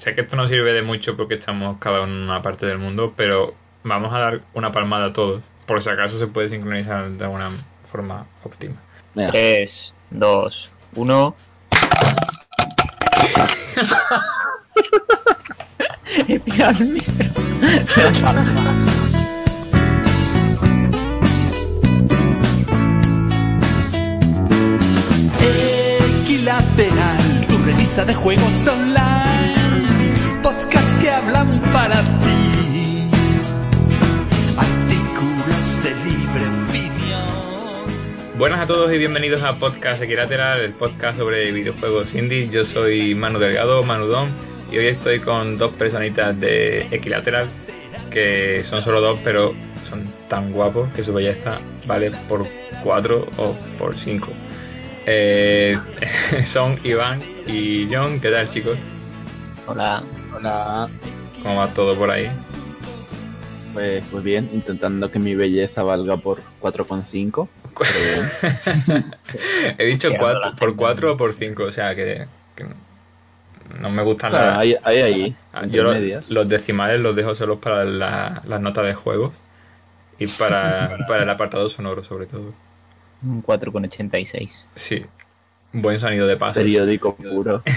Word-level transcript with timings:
sé 0.00 0.14
que 0.14 0.22
esto 0.22 0.34
no 0.34 0.48
sirve 0.48 0.72
de 0.72 0.80
mucho 0.80 1.14
porque 1.14 1.34
estamos 1.34 1.76
cada 1.78 2.00
uno 2.00 2.14
en 2.14 2.22
una 2.22 2.40
parte 2.40 2.64
del 2.64 2.78
mundo, 2.78 3.12
pero 3.14 3.54
vamos 3.84 4.14
a 4.14 4.18
dar 4.18 4.40
una 4.54 4.72
palmada 4.72 5.06
a 5.06 5.12
todos, 5.12 5.42
por 5.66 5.82
si 5.82 5.90
acaso 5.90 6.18
se 6.18 6.26
puede 6.26 6.48
sincronizar 6.48 7.10
de 7.10 7.24
alguna 7.24 7.50
forma 7.84 8.24
óptima. 8.42 8.76
3, 9.14 9.94
2, 10.10 10.70
1. 10.96 11.36
Equilateral, 26.22 27.46
tu 27.48 27.58
revista 27.64 28.06
de 28.06 28.14
juegos 28.14 28.66
online, 28.66 29.29
para 31.72 32.02
ti, 32.22 33.08
artículos 34.58 35.82
de 35.82 35.90
libre 36.04 36.44
opinión. 36.68 38.38
Buenas 38.38 38.60
a 38.60 38.66
todos 38.66 38.92
y 38.92 38.98
bienvenidos 38.98 39.42
a 39.42 39.58
Podcast 39.58 40.02
Equilateral, 40.02 40.60
el 40.60 40.72
podcast 40.72 41.18
sobre 41.18 41.50
videojuegos 41.52 42.14
indie. 42.14 42.50
Yo 42.50 42.66
soy 42.66 43.14
Manu 43.14 43.38
Delgado, 43.38 43.82
Manudón, 43.84 44.28
y 44.70 44.76
hoy 44.76 44.88
estoy 44.88 45.20
con 45.20 45.56
dos 45.56 45.74
personitas 45.76 46.38
de 46.38 46.86
Equilateral, 46.90 47.48
que 48.10 48.62
son 48.62 48.82
solo 48.82 49.00
dos, 49.00 49.18
pero 49.24 49.54
son 49.88 50.04
tan 50.28 50.52
guapos 50.52 50.92
que 50.92 51.02
su 51.02 51.14
belleza 51.14 51.58
vale 51.86 52.10
por 52.28 52.46
cuatro 52.84 53.26
o 53.38 53.54
por 53.78 53.96
cinco. 53.96 54.28
Eh, 55.06 55.78
son 56.44 56.78
Iván 56.84 57.18
y 57.46 57.88
John. 57.90 58.20
¿Qué 58.20 58.30
tal, 58.30 58.50
chicos? 58.50 58.76
Hola. 59.66 60.02
Hola, 60.36 60.88
¿Cómo 61.42 61.56
va 61.56 61.68
todo 61.68 61.94
por 61.96 62.10
ahí? 62.10 62.28
pues, 63.72 64.02
pues 64.10 64.24
bien, 64.24 64.50
intentando 64.52 65.10
que 65.12 65.18
mi 65.20 65.34
belleza 65.36 65.82
valga 65.84 66.16
por 66.16 66.40
4,5. 66.60 67.48
pero 67.78 67.90
bien. 68.90 69.04
He 69.78 69.84
dicho 69.84 70.10
cuatro, 70.18 70.50
por 70.56 70.68
gente. 70.70 70.76
4 70.76 71.12
o 71.12 71.16
por 71.16 71.32
5, 71.34 71.64
o 71.64 71.70
sea 71.72 71.94
que, 71.94 72.26
que 72.56 72.64
no 73.80 73.90
me 73.90 74.02
gustan 74.02 74.32
Claro, 74.32 74.46
las- 74.48 74.58
hay, 74.58 74.76
hay 74.82 74.98
ahí, 74.98 75.36
Ah, 75.52 75.66
Yo 75.66 75.84
los 76.28 76.48
decimales 76.48 77.00
los 77.00 77.14
dejo 77.14 77.34
solos 77.36 77.58
para 77.60 77.84
la- 77.84 78.42
las 78.44 78.60
notas 78.60 78.84
de 78.86 78.94
juego 78.94 79.32
y 80.18 80.26
para, 80.26 80.98
para 81.08 81.22
el 81.22 81.30
apartado 81.30 81.68
sonoro, 81.68 82.02
sobre 82.02 82.26
todo. 82.26 82.52
Un 83.22 83.42
4,86. 83.42 84.64
Sí, 84.74 85.04
buen 85.72 85.98
sonido 86.00 86.26
de 86.26 86.36
pasos. 86.36 86.56
Periódico 86.56 87.14
puro. 87.14 87.62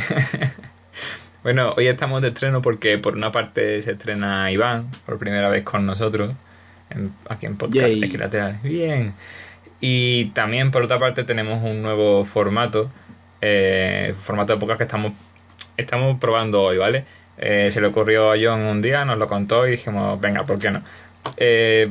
Bueno, 1.44 1.74
hoy 1.76 1.88
estamos 1.88 2.22
de 2.22 2.30
estreno 2.30 2.62
porque 2.62 2.98
por 2.98 3.16
una 3.16 3.32
parte 3.32 3.82
se 3.82 3.92
estrena 3.92 4.50
Iván 4.52 4.90
por 5.06 5.18
primera 5.18 5.50
vez 5.50 5.64
con 5.64 5.86
nosotros 5.86 6.32
en- 6.90 7.12
aquí 7.30 7.46
en 7.46 7.58
Podcast. 7.58 7.96
Equilateral. 7.96 8.60
Bien. 8.64 9.14
Y 9.82 10.26
también 10.28 10.72
por 10.72 10.84
otra 10.84 11.00
parte 11.00 11.24
tenemos 11.26 11.62
un 11.62 11.82
nuevo 11.82 12.24
formato, 12.24 12.90
eh, 13.42 14.16
formato 14.22 14.54
de 14.54 14.60
podcast 14.60 14.78
que 14.78 14.84
estamos, 14.86 15.12
estamos 15.76 16.18
probando 16.20 16.62
hoy, 16.62 16.78
¿vale? 16.78 17.04
Eh, 17.38 17.70
se 17.72 17.82
le 17.82 17.88
ocurrió 17.88 18.32
a 18.32 18.36
John 18.42 18.62
un 18.62 18.82
día, 18.82 19.04
nos 19.04 19.18
lo 19.18 19.28
contó 19.28 19.68
y 19.68 19.72
dijimos, 19.72 20.22
venga, 20.22 20.46
¿por 20.46 20.60
qué 20.60 20.72
no? 20.72 20.82
Eh, 21.36 21.90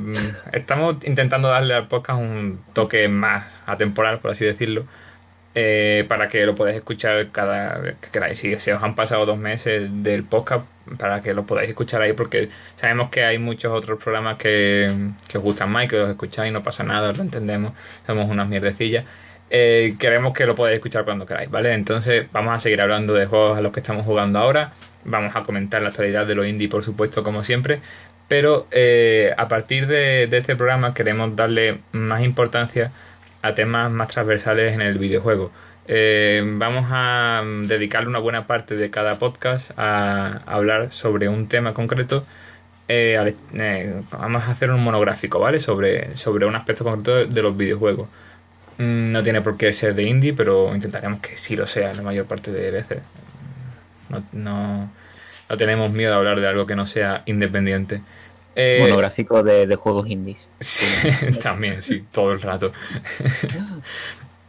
estamos 0.52 0.96
intentando 1.04 1.48
darle 1.48 1.74
al 1.74 1.88
podcast 1.88 2.18
un 2.20 2.60
toque 2.72 3.08
más 3.08 3.60
atemporal, 3.66 4.20
por 4.20 4.30
así 4.30 4.46
decirlo, 4.46 4.86
eh, 5.54 6.04
para 6.08 6.28
que 6.28 6.46
lo 6.46 6.54
podáis 6.54 6.76
escuchar 6.76 7.30
cada 7.30 7.78
vez 7.78 7.96
que 8.00 8.10
queráis. 8.10 8.38
Si 8.38 8.58
se 8.58 8.72
os 8.72 8.82
han 8.82 8.94
pasado 8.94 9.26
dos 9.26 9.38
meses 9.38 9.90
del 10.02 10.24
podcast, 10.24 10.64
para 10.98 11.20
que 11.20 11.34
lo 11.34 11.44
podáis 11.44 11.68
escuchar 11.68 12.02
ahí, 12.02 12.14
porque 12.14 12.48
sabemos 12.76 13.10
que 13.10 13.24
hay 13.24 13.38
muchos 13.38 13.72
otros 13.72 14.02
programas 14.02 14.36
que, 14.36 14.90
que 15.28 15.38
os 15.38 15.44
gustan 15.44 15.70
más 15.70 15.84
y 15.84 15.88
que 15.88 15.98
los 15.98 16.08
escucháis, 16.10 16.52
no 16.52 16.62
pasa 16.62 16.84
nada, 16.84 17.12
lo 17.12 17.22
entendemos, 17.22 17.72
somos 18.06 18.30
unas 18.30 18.48
mierdecillas. 18.48 19.04
Eh, 19.50 19.96
queremos 19.98 20.32
que 20.32 20.46
lo 20.46 20.54
podáis 20.54 20.76
escuchar 20.76 21.04
cuando 21.04 21.26
queráis, 21.26 21.50
¿vale? 21.50 21.74
Entonces 21.74 22.26
vamos 22.32 22.54
a 22.54 22.58
seguir 22.58 22.80
hablando 22.80 23.12
de 23.12 23.26
juegos 23.26 23.58
a 23.58 23.60
los 23.60 23.72
que 23.72 23.80
estamos 23.80 24.06
jugando 24.06 24.38
ahora, 24.38 24.72
vamos 25.04 25.36
a 25.36 25.42
comentar 25.42 25.82
la 25.82 25.88
actualidad 25.88 26.26
de 26.26 26.34
los 26.34 26.46
indie, 26.46 26.70
por 26.70 26.82
supuesto, 26.82 27.22
como 27.22 27.44
siempre, 27.44 27.80
pero 28.28 28.66
eh, 28.70 29.34
a 29.36 29.48
partir 29.48 29.86
de, 29.86 30.26
de 30.26 30.38
este 30.38 30.56
programa 30.56 30.94
queremos 30.94 31.36
darle 31.36 31.80
más 31.92 32.22
importancia 32.22 32.92
a 33.42 33.54
temas 33.54 33.90
más 33.90 34.08
transversales 34.08 34.72
en 34.72 34.80
el 34.80 34.98
videojuego. 34.98 35.52
Eh, 35.88 36.42
vamos 36.44 36.86
a 36.90 37.42
dedicarle 37.64 38.08
una 38.08 38.20
buena 38.20 38.46
parte 38.46 38.76
de 38.76 38.90
cada 38.90 39.18
podcast 39.18 39.72
a, 39.76 40.42
hablar 40.46 40.90
sobre 40.92 41.28
un 41.28 41.48
tema 41.48 41.72
concreto. 41.74 42.24
Eh, 42.88 43.34
eh, 43.54 44.02
vamos 44.12 44.42
a 44.44 44.50
hacer 44.52 44.70
un 44.70 44.82
monográfico, 44.82 45.40
¿vale? 45.40 45.60
Sobre, 45.60 46.16
sobre 46.16 46.46
un 46.46 46.56
aspecto 46.56 46.84
concreto 46.84 47.14
de, 47.16 47.26
de 47.26 47.42
los 47.42 47.56
videojuegos. 47.56 48.08
Mm, 48.78 49.12
No 49.12 49.22
tiene 49.22 49.40
por 49.42 49.56
qué 49.56 49.72
ser 49.72 49.94
de 49.94 50.04
indie, 50.04 50.32
pero 50.34 50.74
intentaremos 50.74 51.20
que 51.20 51.36
sí 51.36 51.56
lo 51.56 51.66
sea 51.66 51.94
la 51.94 52.02
mayor 52.02 52.26
parte 52.26 52.52
de 52.52 52.70
veces. 52.70 53.00
No, 54.08 54.22
no, 54.32 54.90
no 55.48 55.56
tenemos 55.56 55.90
miedo 55.92 56.14
a 56.14 56.18
hablar 56.18 56.40
de 56.40 56.46
algo 56.48 56.66
que 56.66 56.76
no 56.76 56.86
sea 56.86 57.22
independiente. 57.26 58.02
Eh, 58.54 58.78
Monográfico 58.80 59.42
de, 59.42 59.66
de 59.66 59.76
juegos 59.76 60.08
indies. 60.08 60.48
Sí, 60.60 60.86
también, 61.42 61.82
sí, 61.82 62.04
todo 62.10 62.32
el 62.32 62.40
rato. 62.40 62.72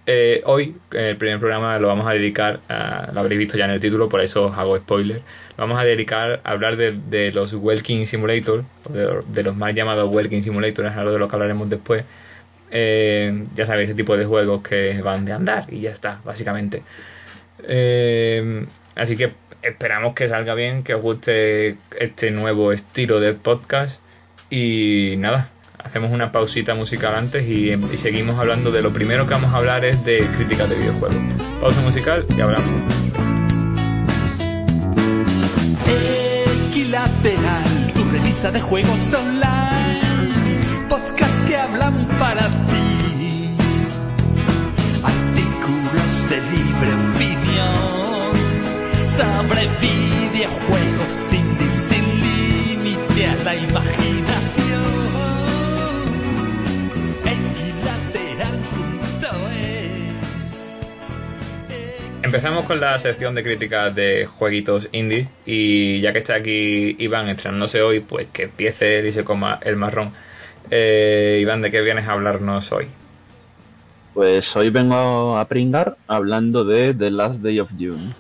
Eh, 0.05 0.41
hoy, 0.45 0.75
el 0.91 1.15
primer 1.15 1.39
programa 1.39 1.79
lo 1.79 1.87
vamos 1.87 2.05
a 2.05 2.11
dedicar, 2.11 2.59
a, 2.67 3.09
lo 3.13 3.21
habréis 3.21 3.39
visto 3.39 3.57
ya 3.57 3.63
en 3.63 3.71
el 3.71 3.79
título, 3.79 4.09
por 4.09 4.19
eso 4.19 4.47
os 4.47 4.57
hago 4.57 4.77
spoiler. 4.77 5.21
Lo 5.57 5.63
vamos 5.63 5.79
a 5.79 5.85
dedicar 5.85 6.41
a 6.43 6.51
hablar 6.51 6.75
de, 6.75 6.91
de 6.91 7.31
los 7.31 7.53
Welking 7.53 8.05
Simulator, 8.05 8.65
de, 8.89 9.21
de 9.29 9.43
los 9.43 9.55
más 9.55 9.73
llamados 9.73 10.13
Welking 10.13 10.43
Simulator, 10.43 10.87
es 10.87 10.97
algo 10.97 11.11
de 11.11 11.19
lo 11.19 11.29
que 11.29 11.35
hablaremos 11.37 11.69
después. 11.69 12.03
Eh, 12.75 13.45
ya 13.55 13.65
sabéis, 13.65 13.89
ese 13.89 13.95
tipo 13.95 14.17
de 14.17 14.25
juegos 14.25 14.63
que 14.63 14.99
van 15.01 15.25
de 15.25 15.31
andar 15.31 15.67
y 15.71 15.81
ya 15.81 15.91
está, 15.91 16.19
básicamente. 16.25 16.83
Eh, 17.65 18.65
así 18.95 19.15
que 19.15 19.31
esperamos 19.63 20.13
que 20.13 20.27
salga 20.27 20.53
bien, 20.53 20.83
que 20.83 20.93
os 20.93 21.01
guste 21.01 21.77
este 21.99 22.31
nuevo 22.31 22.71
estilo 22.71 23.19
de 23.19 23.33
podcast. 23.33 23.99
Y 24.49 25.15
nada, 25.17 25.49
hacemos 25.79 26.11
una 26.11 26.31
pausita 26.31 26.75
musical 26.75 27.15
antes 27.15 27.47
y, 27.47 27.71
y 27.71 27.97
seguimos 27.97 28.39
hablando 28.39 28.71
de 28.71 28.81
lo 28.81 28.93
primero 28.93 29.25
que 29.25 29.33
vamos 29.33 29.53
a 29.53 29.57
hablar 29.57 29.85
es 29.85 30.03
de 30.05 30.19
críticas 30.35 30.69
de 30.69 30.75
videojuegos. 30.75 31.17
Pausa 31.59 31.81
musical 31.81 32.25
y 32.37 32.41
hablamos. 32.41 32.69
Equilateral, 36.69 37.91
tu 37.93 38.03
revista 38.11 38.51
de 38.51 38.61
juegos 38.61 39.13
online, 39.13 40.59
podcast 40.89 41.47
que 41.47 41.57
hablan 41.57 42.07
para 42.19 42.41
ti, 42.41 42.82
videojuegos 49.83 51.33
indie 51.33 51.69
sin 51.69 52.05
límite 52.25 53.27
a 53.27 53.43
la 53.43 53.55
imaginación. 53.55 54.23
Empezamos 62.23 62.65
con 62.65 62.79
la 62.79 62.97
sección 62.97 63.35
de 63.35 63.43
críticas 63.43 63.93
de 63.93 64.25
jueguitos 64.25 64.89
indies 64.91 65.27
y 65.45 65.99
ya 65.99 66.13
que 66.13 66.19
está 66.19 66.35
aquí 66.35 66.95
Iván 66.97 67.27
estrenándose 67.27 67.81
hoy, 67.81 67.99
pues 67.99 68.27
que 68.33 68.43
empiece 68.43 68.99
él 68.99 69.05
y 69.07 69.11
se 69.11 69.23
coma 69.23 69.59
el 69.61 69.75
marrón. 69.75 70.11
Eh, 70.71 71.39
Iván, 71.41 71.61
¿de 71.61 71.69
qué 71.69 71.81
vienes 71.81 72.07
a 72.07 72.13
hablarnos 72.13 72.71
hoy? 72.71 72.87
Pues 74.13 74.55
hoy 74.55 74.69
vengo 74.69 75.37
a 75.37 75.47
pringar 75.47 75.97
hablando 76.07 76.63
de 76.63 76.93
The 76.93 77.11
Last 77.11 77.43
Day 77.43 77.59
of 77.59 77.71
June. 77.77 78.13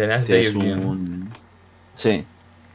The 0.00 0.06
Last 0.06 0.26
Que 0.26 0.32
Day 0.34 0.42
es 0.46 0.48
of 0.54 0.62
June. 0.62 0.74
un... 0.86 1.30
Sí, 1.94 2.24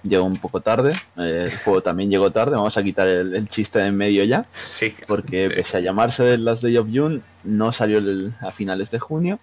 llegó 0.04 0.26
un 0.26 0.38
poco 0.38 0.60
tarde. 0.62 0.92
eh, 1.18 1.50
El 1.52 1.58
juego 1.60 1.82
también 1.82 2.10
llegó 2.12 2.32
tarde. 2.32 2.56
Vamos 2.56 2.78
a 2.78 2.84
quitar 2.84 3.08
el, 3.08 3.36
el 3.36 3.48
chiste 3.50 3.80
de 3.80 3.88
en 3.88 3.96
medio 3.98 4.24
ya. 4.24 4.46
Sí, 4.72 4.94
Porque 5.08 5.50
pese 5.56 5.78
a 5.78 5.80
llamarse 5.80 6.24
The 6.24 6.38
Last 6.38 6.64
Day 6.64 6.78
of 6.78 6.88
June, 6.94 7.22
no 7.44 7.72
salió 7.72 8.00
el- 8.00 8.34
a 8.42 8.52
finales 8.52 8.92
de 8.92 9.00
junio, 9.00 9.40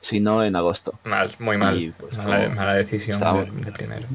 sino 0.00 0.42
en 0.44 0.56
agosto. 0.56 0.98
mal, 1.04 1.32
muy 1.38 1.56
mal. 1.56 1.78
Y, 1.80 1.90
pues, 1.92 2.16
mala, 2.16 2.44
como 2.44 2.54
mala 2.56 2.74
decisión 2.74 3.14
estaba- 3.14 3.44
de, 3.44 3.50
de 3.50 3.72
primero. 3.72 4.06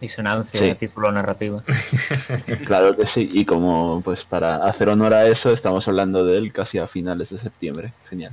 Disonancia 0.00 0.60
Sí. 0.60 0.66
de 0.66 0.74
título 0.74 1.10
narrativo. 1.12 1.62
Claro 2.66 2.94
que 2.96 3.06
sí, 3.06 3.30
y 3.32 3.44
como 3.46 4.02
pues 4.04 4.24
para 4.24 4.56
hacer 4.66 4.88
honor 4.90 5.14
a 5.14 5.26
eso, 5.26 5.50
estamos 5.52 5.86
hablando 5.88 6.26
de 6.26 6.36
él 6.36 6.52
casi 6.52 6.78
a 6.78 6.86
finales 6.86 7.30
de 7.30 7.38
septiembre. 7.38 7.92
Genial. 8.10 8.32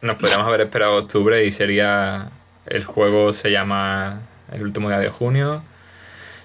Nos 0.00 0.16
podríamos 0.16 0.46
haber 0.46 0.62
esperado 0.62 0.96
octubre 0.96 1.44
y 1.44 1.52
sería. 1.52 2.28
El 2.66 2.84
juego 2.84 3.32
se 3.32 3.50
llama 3.50 4.20
El 4.52 4.62
último 4.62 4.88
día 4.88 4.98
de 4.98 5.10
junio. 5.10 5.62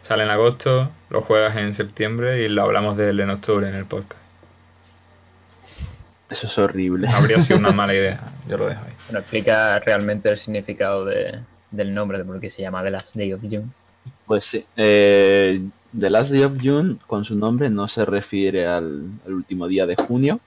Sale 0.03 0.23
en 0.23 0.29
agosto, 0.29 0.89
lo 1.09 1.21
juegas 1.21 1.55
en 1.57 1.73
septiembre 1.73 2.43
y 2.43 2.49
lo 2.49 2.63
hablamos 2.63 2.97
de 2.97 3.09
él 3.11 3.19
en 3.19 3.29
octubre 3.29 3.69
en 3.69 3.75
el 3.75 3.85
podcast. 3.85 4.19
Eso 6.29 6.47
es 6.47 6.57
horrible. 6.57 7.07
Habría 7.07 7.41
sido 7.41 7.59
una 7.59 7.71
mala 7.73 7.93
idea. 7.93 8.19
Yo 8.47 8.57
lo 8.57 8.65
dejo 8.67 8.81
ahí. 8.85 8.93
Bueno, 9.07 9.19
explica 9.19 9.79
realmente 9.79 10.29
el 10.29 10.37
significado 10.37 11.05
de- 11.05 11.39
del 11.71 11.93
nombre 11.93 12.17
de 12.17 12.23
por 12.25 12.39
qué 12.39 12.49
se 12.49 12.61
llama 12.61 12.83
The 12.83 12.91
Last 12.91 13.09
Day 13.13 13.33
of 13.33 13.41
June. 13.41 13.67
Pues 14.25 14.45
sí. 14.45 14.65
Eh, 14.75 15.61
The 15.99 16.09
Last 16.09 16.31
Day 16.31 16.43
of 16.43 16.53
June, 16.61 16.97
con 17.07 17.25
su 17.25 17.35
nombre, 17.35 17.69
no 17.69 17.87
se 17.87 18.05
refiere 18.05 18.65
al, 18.67 19.03
al 19.25 19.33
último 19.33 19.67
día 19.67 19.85
de 19.85 19.95
junio, 19.95 20.39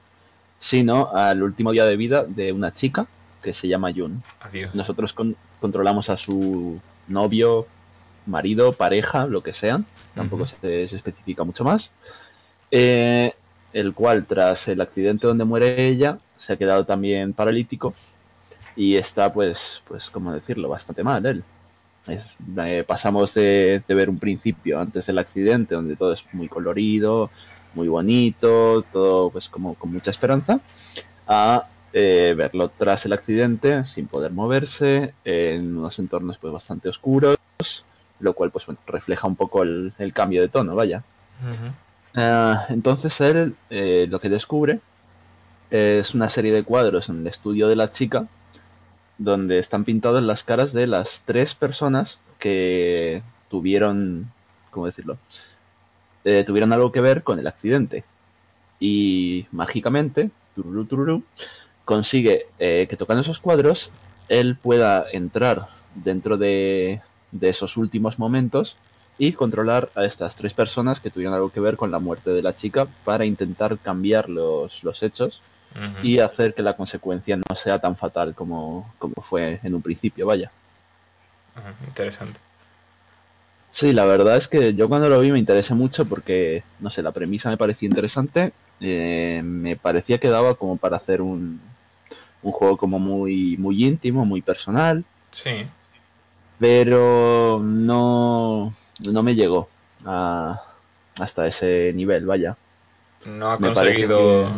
sino 0.60 1.10
al 1.14 1.42
último 1.42 1.70
día 1.72 1.84
de 1.84 1.96
vida 1.96 2.24
de 2.24 2.52
una 2.52 2.72
chica 2.74 3.06
que 3.42 3.52
se 3.54 3.68
llama 3.68 3.92
June. 3.94 4.16
Adiós. 4.40 4.74
Nosotros 4.74 5.12
con- 5.12 5.36
controlamos 5.60 6.08
a 6.10 6.16
su 6.16 6.80
novio, 7.08 7.66
marido, 8.26 8.72
pareja, 8.72 9.26
lo 9.26 9.42
que 9.42 9.52
sean. 9.52 9.84
Tampoco 10.14 10.44
Ujú. 10.44 10.52
se, 10.60 10.88
se 10.88 10.96
especifica 10.96 11.44
mucho 11.44 11.64
más. 11.64 11.90
Eh, 12.70 13.34
el 13.72 13.94
cual, 13.94 14.26
tras 14.26 14.68
el 14.68 14.80
accidente 14.80 15.26
donde 15.26 15.44
muere 15.44 15.88
ella, 15.88 16.18
se 16.38 16.52
ha 16.52 16.56
quedado 16.56 16.84
también 16.84 17.32
paralítico 17.32 17.94
y 18.76 18.96
está, 18.96 19.32
pues, 19.32 19.82
pues, 19.86 20.10
¿cómo 20.10 20.32
decirlo? 20.32 20.68
Bastante 20.68 21.02
mal 21.02 21.24
él. 21.26 21.42
Es- 22.06 22.22
eh, 22.58 22.84
pasamos 22.86 23.32
de, 23.34 23.82
de 23.86 23.94
ver 23.94 24.10
un 24.10 24.18
principio 24.18 24.80
antes 24.80 25.06
del 25.06 25.18
accidente, 25.18 25.74
donde 25.74 25.96
todo 25.96 26.12
es 26.12 26.24
muy 26.32 26.48
colorido, 26.48 27.30
muy 27.74 27.88
bonito, 27.88 28.82
todo 28.92 29.30
pues 29.30 29.48
como 29.48 29.74
con 29.74 29.90
mucha 29.92 30.10
esperanza, 30.10 30.60
a 31.26 31.66
eh, 31.92 32.34
verlo 32.36 32.68
tras 32.70 33.04
el 33.06 33.12
accidente, 33.12 33.84
sin 33.84 34.06
poder 34.06 34.32
moverse, 34.32 35.14
en 35.24 35.76
unos 35.76 35.98
entornos 35.98 36.38
pues 36.38 36.52
bastante 36.52 36.88
oscuros, 36.88 37.38
lo 38.20 38.32
cual 38.34 38.50
pues 38.50 38.66
bueno, 38.66 38.80
refleja 38.86 39.26
un 39.26 39.36
poco 39.36 39.62
el, 39.62 39.92
el 39.98 40.12
cambio 40.12 40.40
de 40.40 40.48
tono, 40.48 40.74
vaya. 40.74 41.04
Ah, 42.14 42.66
entonces 42.68 43.20
él 43.20 43.54
eh, 43.70 44.06
lo 44.08 44.20
que 44.20 44.28
descubre 44.28 44.80
es 45.70 46.14
una 46.14 46.28
serie 46.28 46.52
de 46.52 46.62
cuadros 46.62 47.08
en 47.08 47.20
el 47.20 47.26
estudio 47.26 47.68
de 47.68 47.76
la 47.76 47.90
chica 47.90 48.26
donde 49.18 49.58
están 49.58 49.84
pintadas 49.84 50.22
las 50.22 50.44
caras 50.44 50.72
de 50.72 50.86
las 50.86 51.22
tres 51.24 51.54
personas 51.54 52.18
que 52.38 53.22
tuvieron, 53.48 54.30
¿cómo 54.70 54.86
decirlo? 54.86 55.18
Eh, 56.24 56.44
tuvieron 56.46 56.72
algo 56.72 56.92
que 56.92 57.00
ver 57.00 57.22
con 57.22 57.38
el 57.38 57.46
accidente. 57.46 58.04
Y 58.80 59.46
mágicamente, 59.52 60.30
tururú, 60.54 60.84
tururú, 60.84 61.22
consigue 61.84 62.46
eh, 62.58 62.86
que 62.88 62.96
tocando 62.96 63.22
esos 63.22 63.40
cuadros, 63.40 63.90
él 64.28 64.56
pueda 64.56 65.04
entrar 65.12 65.68
dentro 65.94 66.36
de, 66.36 67.02
de 67.32 67.48
esos 67.48 67.76
últimos 67.76 68.18
momentos 68.18 68.76
y 69.18 69.32
controlar 69.32 69.90
a 69.94 70.04
estas 70.04 70.36
tres 70.36 70.54
personas 70.54 71.00
que 71.00 71.10
tuvieron 71.10 71.34
algo 71.34 71.50
que 71.50 71.60
ver 71.60 71.76
con 71.76 71.90
la 71.90 71.98
muerte 71.98 72.30
de 72.30 72.42
la 72.42 72.56
chica 72.56 72.86
para 73.04 73.24
intentar 73.24 73.78
cambiar 73.78 74.28
los, 74.28 74.82
los 74.84 75.02
hechos 75.02 75.42
y 76.02 76.18
hacer 76.18 76.52
que 76.52 76.60
la 76.60 76.76
consecuencia 76.76 77.34
no 77.36 77.56
sea 77.56 77.78
tan 77.78 77.96
fatal 77.96 78.34
como, 78.34 78.92
como 78.98 79.14
fue 79.22 79.58
en 79.62 79.74
un 79.74 79.80
principio, 79.80 80.26
vaya. 80.26 80.50
Interesante. 81.86 82.38
Sí, 83.70 83.94
la 83.94 84.04
verdad 84.04 84.36
es 84.36 84.48
que 84.48 84.74
yo 84.74 84.86
cuando 84.86 85.08
lo 85.08 85.18
vi 85.20 85.32
me 85.32 85.38
interesé 85.38 85.72
mucho 85.74 86.04
porque, 86.04 86.62
no 86.80 86.90
sé, 86.90 87.02
la 87.02 87.12
premisa 87.12 87.48
me 87.48 87.56
parecía 87.56 87.88
interesante, 87.88 88.52
eh, 88.80 89.40
me 89.42 89.76
parecía 89.76 90.18
que 90.18 90.28
daba 90.28 90.56
como 90.56 90.76
para 90.76 90.98
hacer 90.98 91.22
un, 91.22 91.58
un 92.42 92.52
juego 92.52 92.76
como 92.76 92.98
muy, 92.98 93.56
muy 93.56 93.84
íntimo, 93.84 94.24
muy 94.24 94.42
personal, 94.42 95.04
Sí. 95.30 95.66
pero 96.58 97.60
no, 97.62 98.72
no 99.00 99.22
me 99.22 99.34
llegó 99.34 99.68
a- 100.04 100.60
hasta 101.20 101.46
ese 101.46 101.92
nivel, 101.94 102.26
vaya. 102.26 102.56
No 103.26 103.50
ha 103.50 103.58
Me 103.58 103.68
conseguido 103.72 104.50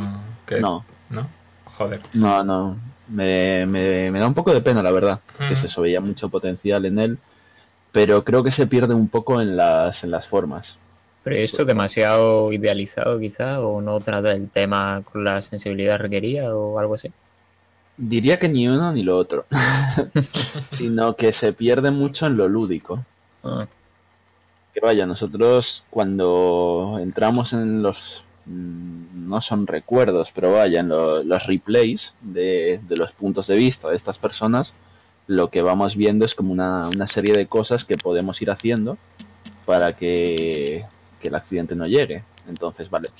que... 0.47 0.61
No, 0.61 0.85
¿No? 1.11 1.27
Joder. 1.65 2.01
no, 2.15 2.43
no. 2.45 2.77
Me, 3.09 3.67
me, 3.67 4.11
me 4.11 4.19
da 4.19 4.27
un 4.27 4.33
poco 4.35 4.53
de 4.55 4.61
pena, 4.63 4.83
la 4.83 4.91
verdad. 4.91 5.21
Que 5.49 5.57
se 5.57 5.81
veía 5.81 6.01
mucho 6.01 6.29
potencial 6.31 6.87
en 6.87 6.99
él, 6.99 7.19
pero 7.93 8.25
creo 8.25 8.43
que 8.43 8.51
se 8.51 8.67
pierde 8.67 8.95
un 8.95 9.09
poco 9.09 9.41
en 9.43 9.57
las, 9.57 10.05
en 10.05 10.11
las 10.11 10.27
formas. 10.27 10.79
Pero 11.23 11.37
esto 11.37 11.63
es 11.63 11.69
demasiado 11.69 12.53
idealizado 12.53 13.19
quizás, 13.19 13.59
o 13.59 13.81
no 13.81 13.99
trata 14.01 14.33
el 14.33 14.49
tema 14.51 15.03
con 15.11 15.25
la 15.25 15.41
sensibilidad 15.43 15.99
requerida 15.99 16.55
o 16.55 16.79
algo 16.79 16.95
así. 16.95 17.11
Diría 17.97 18.39
que 18.41 18.49
ni 18.49 18.67
uno 18.69 18.93
ni 18.93 19.03
lo 19.05 19.17
otro, 19.17 19.47
sino 20.73 21.15
que 21.17 21.33
se 21.33 21.53
pierde 21.53 21.91
mucho 21.91 22.27
en 22.27 22.37
lo 22.37 22.49
lúdico. 22.49 23.05
Ah, 23.45 23.67
Que 24.73 24.81
vaya, 24.81 25.07
nosotros 25.07 25.85
cuando 25.91 26.99
entramos 27.01 27.53
en 27.53 27.83
los, 27.83 28.25
mm, 28.47 29.29
no 29.29 29.41
son 29.41 29.67
recuerdos, 29.69 30.33
pero 30.35 30.53
vaya, 30.53 30.81
en 30.81 30.89
lo- 30.89 31.23
los 31.23 31.47
replays 31.47 32.15
de, 32.21 32.81
de 32.89 32.97
los 32.97 33.13
puntos 33.13 33.47
de 33.47 33.55
vista 33.55 33.89
de 33.89 33.97
estas 33.97 34.19
personas, 34.19 34.73
lo 35.29 35.49
que 35.51 35.63
vamos 35.63 35.95
viendo 35.97 36.25
es 36.25 36.35
como 36.35 36.53
una, 36.53 36.89
una 36.89 37.07
serie 37.07 37.33
de 37.35 37.47
cosas 37.47 37.85
que 37.85 37.97
podemos 37.97 38.43
ir 38.43 38.51
haciendo 38.51 38.99
para 39.67 39.93
que, 39.97 40.85
que 41.21 41.29
el 41.29 41.35
accidente 41.37 41.77
no 41.77 41.87
llegue. 41.87 42.25
Entonces, 42.49 42.91
vale, 42.91 43.11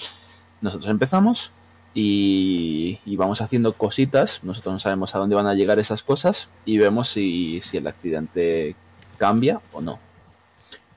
nosotros 0.61 0.91
empezamos 0.91 1.53
y, 1.95 2.99
y 3.07 3.17
vamos 3.17 3.41
haciendo 3.41 3.73
cositas, 3.73 4.41
nosotros 4.43 4.75
no 4.75 4.81
sabemos 4.81 5.15
a 5.15 5.19
dónde 5.19 5.37
van 5.37 5.47
a 5.47 5.55
llegar 5.55 5.79
esas 5.79 6.03
cosas 6.03 6.49
y 6.65 6.79
vemos 6.79 7.09
si, 7.09 7.61
si 7.63 7.77
el 7.77 7.87
accidente 7.87 8.75
cambia 9.17 9.61
o 9.73 9.81
no. 9.81 9.99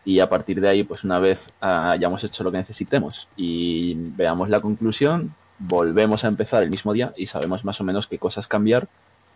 Y 0.03 0.19
a 0.19 0.29
partir 0.29 0.61
de 0.61 0.69
ahí, 0.69 0.83
pues 0.83 1.03
una 1.03 1.19
vez 1.19 1.51
ah, 1.61 1.91
hayamos 1.91 2.23
hecho 2.23 2.43
lo 2.43 2.51
que 2.51 2.57
necesitemos 2.57 3.27
y 3.35 3.93
veamos 3.95 4.49
la 4.49 4.59
conclusión, 4.59 5.35
volvemos 5.59 6.23
a 6.23 6.27
empezar 6.27 6.63
el 6.63 6.69
mismo 6.69 6.93
día 6.93 7.13
y 7.15 7.27
sabemos 7.27 7.63
más 7.63 7.79
o 7.81 7.83
menos 7.83 8.07
qué 8.07 8.17
cosas 8.17 8.47
cambiar 8.47 8.87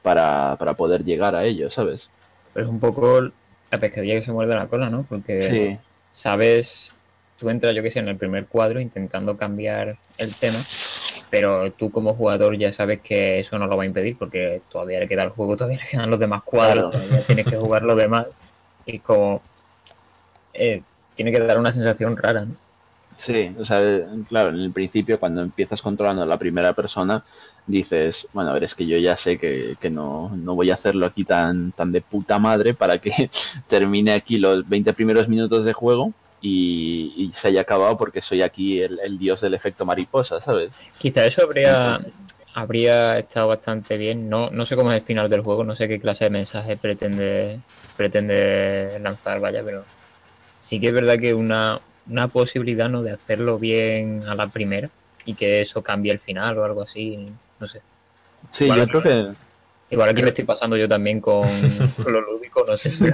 para, 0.02 0.56
para 0.58 0.74
poder 0.74 1.04
llegar 1.04 1.36
a 1.36 1.44
ello, 1.44 1.70
¿sabes? 1.70 2.10
pero 2.54 2.66
es 2.66 2.72
un 2.72 2.80
poco 2.80 3.22
la 3.22 3.80
pescadilla 3.80 4.16
que 4.16 4.22
se 4.22 4.32
muerde 4.32 4.56
la 4.56 4.68
cola, 4.68 4.90
¿no? 4.90 5.06
Porque 5.08 5.42
Sí, 5.42 5.78
sabes, 6.12 6.94
tú 7.40 7.50
entras, 7.50 7.74
yo 7.76 7.84
que 7.84 7.92
sé, 7.92 8.00
en 8.00 8.10
el 8.10 8.18
primer 8.18 8.46
cuadro 8.48 8.80
intentando 8.80 9.38
cambiar 9.38 9.98
el 10.18 10.34
tema, 10.36 10.60
pero 11.32 11.72
tú 11.74 11.92
como 11.92 12.16
jugador 12.16 12.58
ya 12.58 12.74
sabes 12.74 13.02
que 13.02 13.40
eso 13.42 13.60
no 13.60 13.68
lo 13.68 13.78
va 13.78 13.84
a 13.86 13.88
impedir 13.88 14.18
porque 14.20 14.64
todavía 14.72 15.00
le 15.02 15.10
queda 15.10 15.24
el 15.26 15.32
juego, 15.32 15.58
todavía 15.58 15.80
le 15.80 15.90
quedan 15.90 16.12
los 16.12 16.20
demás 16.22 16.44
cuadros, 16.44 16.86
Claro. 16.86 16.92
todavía 16.92 17.26
tienes 17.26 17.48
que 17.48 17.58
jugar 17.58 17.84
los 17.84 17.98
demás 17.98 18.28
y 18.86 19.00
como 19.00 19.44
eh, 20.54 20.84
tiene 21.16 21.32
que 21.32 21.40
dar 21.40 21.60
una 21.60 21.74
sensación 21.74 22.18
rara, 22.18 22.46
¿no? 22.46 22.58
sí, 23.16 23.56
o 23.60 23.66
sea, 23.66 23.80
claro, 24.28 24.50
en 24.50 24.60
el 24.60 24.72
principio 24.72 25.20
cuando 25.20 25.42
empiezas 25.42 25.82
controlando 25.82 26.24
a 26.24 26.26
la 26.26 26.40
primera 26.40 26.74
persona, 26.74 27.24
dices, 27.68 28.28
bueno, 28.34 28.50
a 28.50 28.54
ver, 28.54 28.64
es 28.64 28.76
que 28.76 28.88
yo 28.88 28.98
ya 28.98 29.16
sé 29.18 29.38
que, 29.38 29.78
que 29.80 29.90
no, 29.92 30.30
no 30.36 30.56
voy 30.56 30.72
a 30.72 30.76
hacerlo 30.76 31.06
aquí 31.06 31.24
tan, 31.24 31.72
tan 31.74 31.92
de 31.92 32.02
puta 32.02 32.40
madre 32.40 32.74
para 32.74 32.98
que 33.00 33.30
termine 33.68 34.14
aquí 34.14 34.38
los 34.40 34.68
20 34.68 34.94
primeros 34.94 35.28
minutos 35.30 35.66
de 35.66 35.74
juego 35.74 36.14
y, 36.42 37.14
y 37.16 37.32
se 37.34 37.50
haya 37.50 37.62
acabado 37.62 37.98
porque 37.98 38.22
soy 38.22 38.42
aquí 38.42 38.82
el, 38.82 39.00
el 39.00 39.18
dios 39.18 39.42
del 39.42 39.54
efecto 39.54 39.86
mariposa, 39.86 40.42
¿sabes? 40.42 40.72
Quizá 40.98 41.26
eso 41.26 41.44
habría, 41.44 42.02
habría 42.54 43.20
estado 43.20 43.50
bastante 43.50 43.98
bien. 43.98 44.30
No, 44.30 44.50
no 44.50 44.66
sé 44.66 44.76
cómo 44.76 44.92
es 44.92 45.00
el 45.00 45.06
final 45.06 45.30
del 45.30 45.42
juego, 45.42 45.64
no 45.64 45.76
sé 45.76 45.88
qué 45.88 46.00
clase 46.00 46.26
de 46.26 46.30
mensaje 46.32 46.78
pretende, 46.78 47.60
pretende 47.96 49.00
lanzar, 49.02 49.40
vaya, 49.40 49.62
pero 49.64 49.86
sí 50.60 50.80
que 50.80 50.88
es 50.88 50.94
verdad 50.94 51.20
que 51.20 51.34
una, 51.34 51.80
una 52.10 52.28
posibilidad 52.28 52.90
¿no? 52.90 53.04
de 53.04 53.12
hacerlo 53.12 53.60
bien 53.60 54.24
a 54.28 54.36
la 54.36 54.48
primera 54.48 54.90
y 55.26 55.36
que 55.36 55.62
eso 55.62 55.84
cambie 55.84 56.12
el 56.12 56.20
final 56.20 56.58
o 56.58 56.66
algo 56.66 56.82
así, 56.82 57.28
no 57.60 57.68
sé. 57.68 57.82
Sí, 58.50 58.68
yo 58.68 58.88
creo 58.88 59.04
que 59.04 59.28
Igual 59.92 60.10
aquí 60.10 60.24
me 60.24 60.30
estoy 60.30 60.46
pasando 60.46 60.78
yo 60.78 60.88
también 60.88 61.20
con, 61.20 61.48
con 62.02 62.14
lo 62.14 62.22
lúdico, 62.22 62.64
no 62.66 62.78
sé. 62.78 63.14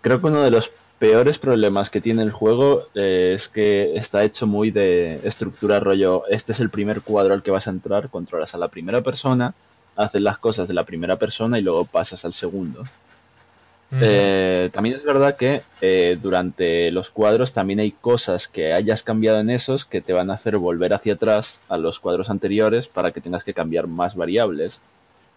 Creo 0.00 0.20
que 0.20 0.26
uno 0.26 0.42
de 0.42 0.50
los 0.50 0.72
peores 0.98 1.38
problemas 1.38 1.90
que 1.90 2.00
tiene 2.00 2.22
el 2.22 2.30
juego 2.30 2.86
eh, 2.94 3.32
es 3.34 3.48
que 3.48 3.96
está 3.96 4.24
hecho 4.24 4.46
muy 4.46 4.70
de 4.70 5.20
estructura 5.24 5.80
rollo. 5.80 6.26
Este 6.28 6.52
es 6.52 6.60
el 6.60 6.70
primer 6.70 7.02
cuadro 7.02 7.34
al 7.34 7.42
que 7.42 7.50
vas 7.50 7.66
a 7.66 7.70
entrar, 7.70 8.08
controlas 8.08 8.54
a 8.54 8.58
la 8.58 8.68
primera 8.68 9.02
persona, 9.02 9.54
haces 9.94 10.20
las 10.22 10.38
cosas 10.38 10.68
de 10.68 10.74
la 10.74 10.84
primera 10.84 11.16
persona 11.16 11.58
y 11.58 11.62
luego 11.62 11.84
pasas 11.84 12.24
al 12.24 12.32
segundo. 12.32 12.84
Eh, 13.92 14.68
también 14.72 14.96
es 14.96 15.04
verdad 15.04 15.36
que 15.36 15.62
eh, 15.80 16.18
durante 16.20 16.90
los 16.90 17.10
cuadros 17.10 17.52
también 17.52 17.78
hay 17.78 17.92
cosas 17.92 18.48
que 18.48 18.72
hayas 18.72 19.04
cambiado 19.04 19.38
en 19.38 19.48
esos 19.48 19.84
que 19.84 20.00
te 20.00 20.12
van 20.12 20.30
a 20.30 20.34
hacer 20.34 20.56
volver 20.58 20.92
hacia 20.92 21.14
atrás 21.14 21.60
a 21.68 21.76
los 21.76 22.00
cuadros 22.00 22.28
anteriores 22.28 22.88
para 22.88 23.12
que 23.12 23.20
tengas 23.20 23.44
que 23.44 23.54
cambiar 23.54 23.86
más 23.86 24.16
variables. 24.16 24.80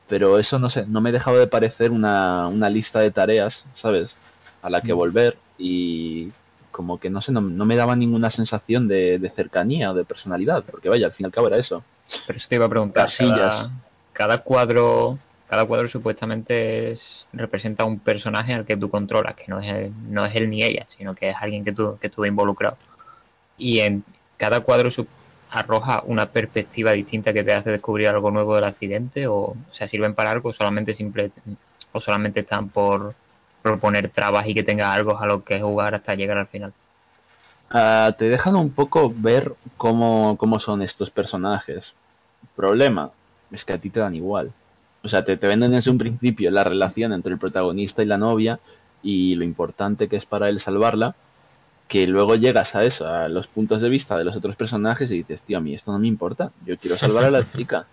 Pero 0.07 0.39
eso 0.39 0.57
no 0.57 0.71
sé, 0.71 0.85
no 0.87 1.01
me 1.01 1.09
ha 1.09 1.13
dejado 1.13 1.37
de 1.37 1.45
parecer 1.45 1.91
una, 1.91 2.47
una 2.47 2.69
lista 2.69 2.99
de 2.99 3.11
tareas, 3.11 3.65
¿sabes? 3.75 4.15
A 4.63 4.69
la 4.71 4.81
que 4.81 4.93
volver 4.93 5.37
y 5.59 6.31
como 6.71 6.99
que 6.99 7.09
no 7.09 7.21
sé, 7.21 7.31
no, 7.31 7.41
no 7.41 7.65
me 7.65 7.75
daba 7.75 7.95
ninguna 7.95 8.29
sensación 8.29 8.87
de, 8.87 9.19
de 9.19 9.29
cercanía 9.29 9.91
o 9.91 9.93
de 9.93 10.05
personalidad, 10.05 10.63
porque 10.63 10.87
vaya, 10.89 11.07
al 11.07 11.11
fin 11.11 11.25
y 11.25 11.27
al 11.27 11.31
cabo 11.33 11.47
era 11.47 11.57
eso. 11.57 11.83
Pero 12.25 12.37
eso 12.37 12.47
te 12.47 12.55
iba 12.55 12.65
a 12.65 12.69
preguntar. 12.69 13.03
Casillas. 13.03 13.55
Cada, 13.55 13.71
cada 14.13 14.37
cuadro, 14.43 15.19
cada 15.49 15.65
cuadro 15.65 15.87
supuestamente 15.87 16.91
es, 16.91 17.27
representa 17.33 17.83
un 17.83 17.99
personaje 17.99 18.53
al 18.53 18.65
que 18.65 18.77
tú 18.77 18.89
controlas, 18.89 19.35
que 19.35 19.45
no 19.47 19.59
es, 19.59 19.67
él, 19.67 19.91
no 20.09 20.25
es 20.25 20.35
él 20.35 20.49
ni 20.49 20.63
ella, 20.63 20.87
sino 20.95 21.13
que 21.13 21.29
es 21.29 21.35
alguien 21.39 21.65
que, 21.65 21.73
tú, 21.73 21.97
que 21.99 22.07
estuvo 22.07 22.25
involucrado. 22.25 22.77
Y 23.57 23.79
en 23.79 24.03
cada 24.37 24.61
cuadro 24.61 24.89
su- 24.89 25.07
arroja 25.51 26.03
una 26.05 26.27
perspectiva 26.27 26.91
distinta 26.91 27.33
que 27.33 27.43
te 27.43 27.53
hace 27.53 27.71
descubrir 27.71 28.07
algo 28.07 28.31
nuevo 28.31 28.55
del 28.55 28.63
accidente, 28.63 29.27
o, 29.27 29.35
o 29.37 29.57
sea, 29.71 29.87
sirven 29.87 30.13
para 30.13 30.31
algo, 30.31 30.49
o 30.49 30.53
solamente 30.53 30.93
simple, 30.93 31.31
o 31.91 31.99
solamente 31.99 32.41
están 32.41 32.69
por, 32.69 33.15
proponer 33.61 34.09
trabas 34.09 34.47
y 34.47 34.53
que 34.53 34.63
tenga 34.63 34.93
algo 34.93 35.17
a 35.17 35.25
lo 35.25 35.43
que 35.43 35.61
jugar 35.61 35.95
hasta 35.95 36.15
llegar 36.15 36.37
al 36.37 36.47
final. 36.47 36.73
Ah, 37.69 38.15
te 38.17 38.29
dejan 38.29 38.55
un 38.55 38.71
poco 38.71 39.13
ver 39.15 39.53
cómo, 39.77 40.35
cómo 40.37 40.59
son 40.59 40.81
estos 40.81 41.11
personajes. 41.11 41.93
Problema 42.55 43.11
es 43.51 43.63
que 43.63 43.73
a 43.73 43.77
ti 43.77 43.89
te 43.89 43.99
dan 43.99 44.15
igual. 44.15 44.51
O 45.03 45.07
sea, 45.07 45.23
te, 45.23 45.37
te 45.37 45.47
venden 45.47 45.71
desde 45.71 45.91
un 45.91 45.97
principio 45.97 46.51
la 46.51 46.63
relación 46.63 47.13
entre 47.13 47.33
el 47.33 47.39
protagonista 47.39 48.01
y 48.01 48.05
la 48.05 48.17
novia 48.17 48.59
y 49.03 49.35
lo 49.35 49.43
importante 49.43 50.07
que 50.07 50.17
es 50.17 50.25
para 50.25 50.49
él 50.49 50.59
salvarla, 50.59 51.15
que 51.87 52.05
luego 52.05 52.35
llegas 52.35 52.75
a 52.75 52.83
eso, 52.83 53.07
a 53.07 53.29
los 53.29 53.47
puntos 53.47 53.81
de 53.81 53.89
vista 53.89 54.17
de 54.17 54.23
los 54.23 54.35
otros 54.35 54.55
personajes 54.55 55.09
y 55.11 55.17
dices, 55.17 55.41
tío, 55.41 55.57
a 55.57 55.61
mí 55.61 55.73
esto 55.73 55.91
no 55.91 55.99
me 55.99 56.07
importa, 56.07 56.51
yo 56.65 56.77
quiero 56.77 56.97
salvar 56.97 57.23
a 57.25 57.31
la 57.31 57.49
chica. 57.55 57.87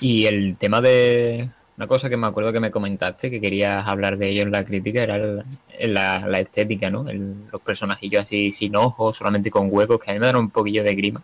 Y 0.00 0.26
el 0.26 0.56
tema 0.56 0.80
de. 0.80 1.50
Una 1.76 1.86
cosa 1.86 2.08
que 2.08 2.16
me 2.16 2.26
acuerdo 2.26 2.52
que 2.52 2.60
me 2.60 2.70
comentaste, 2.70 3.30
que 3.30 3.40
querías 3.40 3.86
hablar 3.86 4.16
de 4.16 4.30
ello 4.30 4.42
en 4.42 4.50
la 4.52 4.64
crítica, 4.64 5.02
era 5.02 5.16
el- 5.16 5.44
la, 5.92 6.26
la 6.26 6.40
estética, 6.40 6.90
¿no? 6.90 7.06
El- 7.08 7.46
los 7.52 7.60
personajillos 7.60 8.22
así 8.22 8.50
sin 8.50 8.76
ojos, 8.76 9.16
solamente 9.18 9.50
con 9.50 9.68
huecos, 9.70 10.00
que 10.00 10.10
a 10.10 10.14
mí 10.14 10.20
me 10.20 10.26
dan 10.26 10.36
un 10.36 10.50
poquillo 10.50 10.82
de 10.82 10.94
grima. 10.94 11.22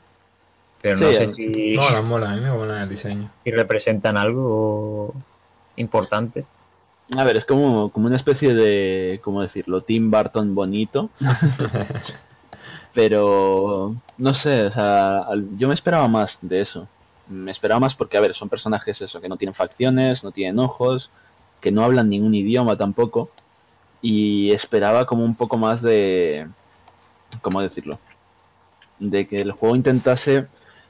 Pero 0.83 0.97
no 0.97 1.09
Sí, 1.09 1.15
sé 1.15 1.31
si, 1.31 1.77
Mola, 1.77 2.03
mola, 2.03 2.33
a 2.33 2.37
mí 2.37 2.43
me 2.43 2.53
mola 2.53 2.83
el 2.83 2.89
diseño. 2.89 3.31
si 3.43 3.51
representan 3.51 4.17
algo 4.17 5.15
importante. 5.77 6.45
A 7.17 7.25
ver, 7.25 7.37
es 7.37 7.45
como, 7.45 7.91
como 7.91 8.07
una 8.07 8.17
especie 8.17 8.55
de, 8.55 9.21
¿cómo 9.23 9.43
decirlo? 9.43 9.81
Tim 9.83 10.11
Burton 10.11 10.55
bonito. 10.55 11.11
Pero, 12.95 13.95
no 14.19 14.35
sé, 14.35 14.65
o 14.67 14.71
sea, 14.71 15.25
yo 15.57 15.69
me 15.69 15.75
esperaba 15.75 16.09
más 16.09 16.39
de 16.43 16.61
eso. 16.61 16.89
Me 17.29 17.51
esperaba 17.51 17.81
más 17.81 17.95
porque, 17.95 18.17
a 18.17 18.21
ver, 18.21 18.35
son 18.35 18.49
personajes 18.49 19.01
eso, 19.01 19.21
que 19.21 19.29
no 19.29 19.37
tienen 19.37 19.55
facciones, 19.55 20.25
no 20.25 20.33
tienen 20.33 20.59
ojos, 20.59 21.11
que 21.61 21.71
no 21.73 21.85
hablan 21.85 22.09
ningún 22.09 22.35
idioma 22.35 22.77
tampoco. 22.77 23.31
Y 24.01 24.51
esperaba 24.51 25.07
como 25.07 25.25
un 25.25 25.35
poco 25.37 25.57
más 25.57 25.81
de, 25.83 26.49
¿cómo 27.41 27.61
decirlo? 27.63 27.99
De 28.99 29.27
que 29.27 29.41
el 29.41 29.53
juego 29.53 29.77
intentase 29.77 30.47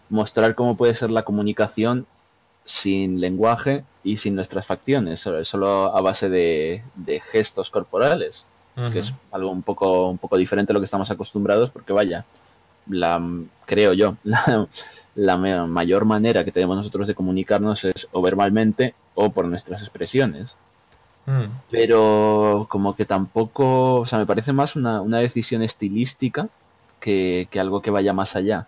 mostrar 0.08 0.54
cómo 0.54 0.76
puede 0.76 0.94
ser 0.94 1.10
la 1.10 1.22
comunicación 1.24 2.06
sin 2.64 3.20
lenguaje 3.20 3.84
y 4.04 4.16
sin 4.18 4.34
nuestras 4.34 4.66
facciones, 4.66 5.20
solo- 5.20 5.94
a 5.96 6.00
base 6.00 6.28
de, 6.28 6.82
de 6.94 7.20
gestos 7.20 7.70
corporales, 7.70 8.44
que 8.92 9.00
es 9.00 9.12
algo 9.30 9.50
un 9.50 9.62
poco, 9.62 10.08
un 10.08 10.18
poco 10.18 10.36
diferente 10.38 10.72
a 10.72 10.74
lo 10.74 10.80
que 10.80 10.86
estamos 10.86 11.10
acostumbrados, 11.10 11.70
porque 11.70 11.92
vaya, 11.92 12.24
la, 12.88 13.20
creo 13.66 13.92
yo, 13.92 14.16
la, 14.24 14.66
la 15.14 15.36
ma- 15.36 15.66
mayor 15.66 16.04
manera 16.04 16.44
que 16.44 16.52
tenemos 16.52 16.76
nosotros 16.76 17.06
de 17.06 17.14
comunicarnos 17.14 17.84
es 17.84 18.08
o 18.12 18.22
verbalmente 18.22 18.94
o 19.14 19.30
por 19.30 19.46
nuestras 19.46 19.82
expresiones. 19.82 20.54
Mm. 21.26 21.44
Pero 21.70 22.66
como 22.68 22.96
que 22.96 23.04
tampoco, 23.04 24.00
o 24.00 24.06
sea, 24.06 24.18
me 24.18 24.26
parece 24.26 24.52
más 24.52 24.76
una, 24.76 25.00
una 25.00 25.18
decisión 25.18 25.62
estilística 25.62 26.48
que, 27.00 27.48
que 27.50 27.60
algo 27.60 27.82
que 27.82 27.90
vaya 27.90 28.12
más 28.12 28.36
allá. 28.36 28.66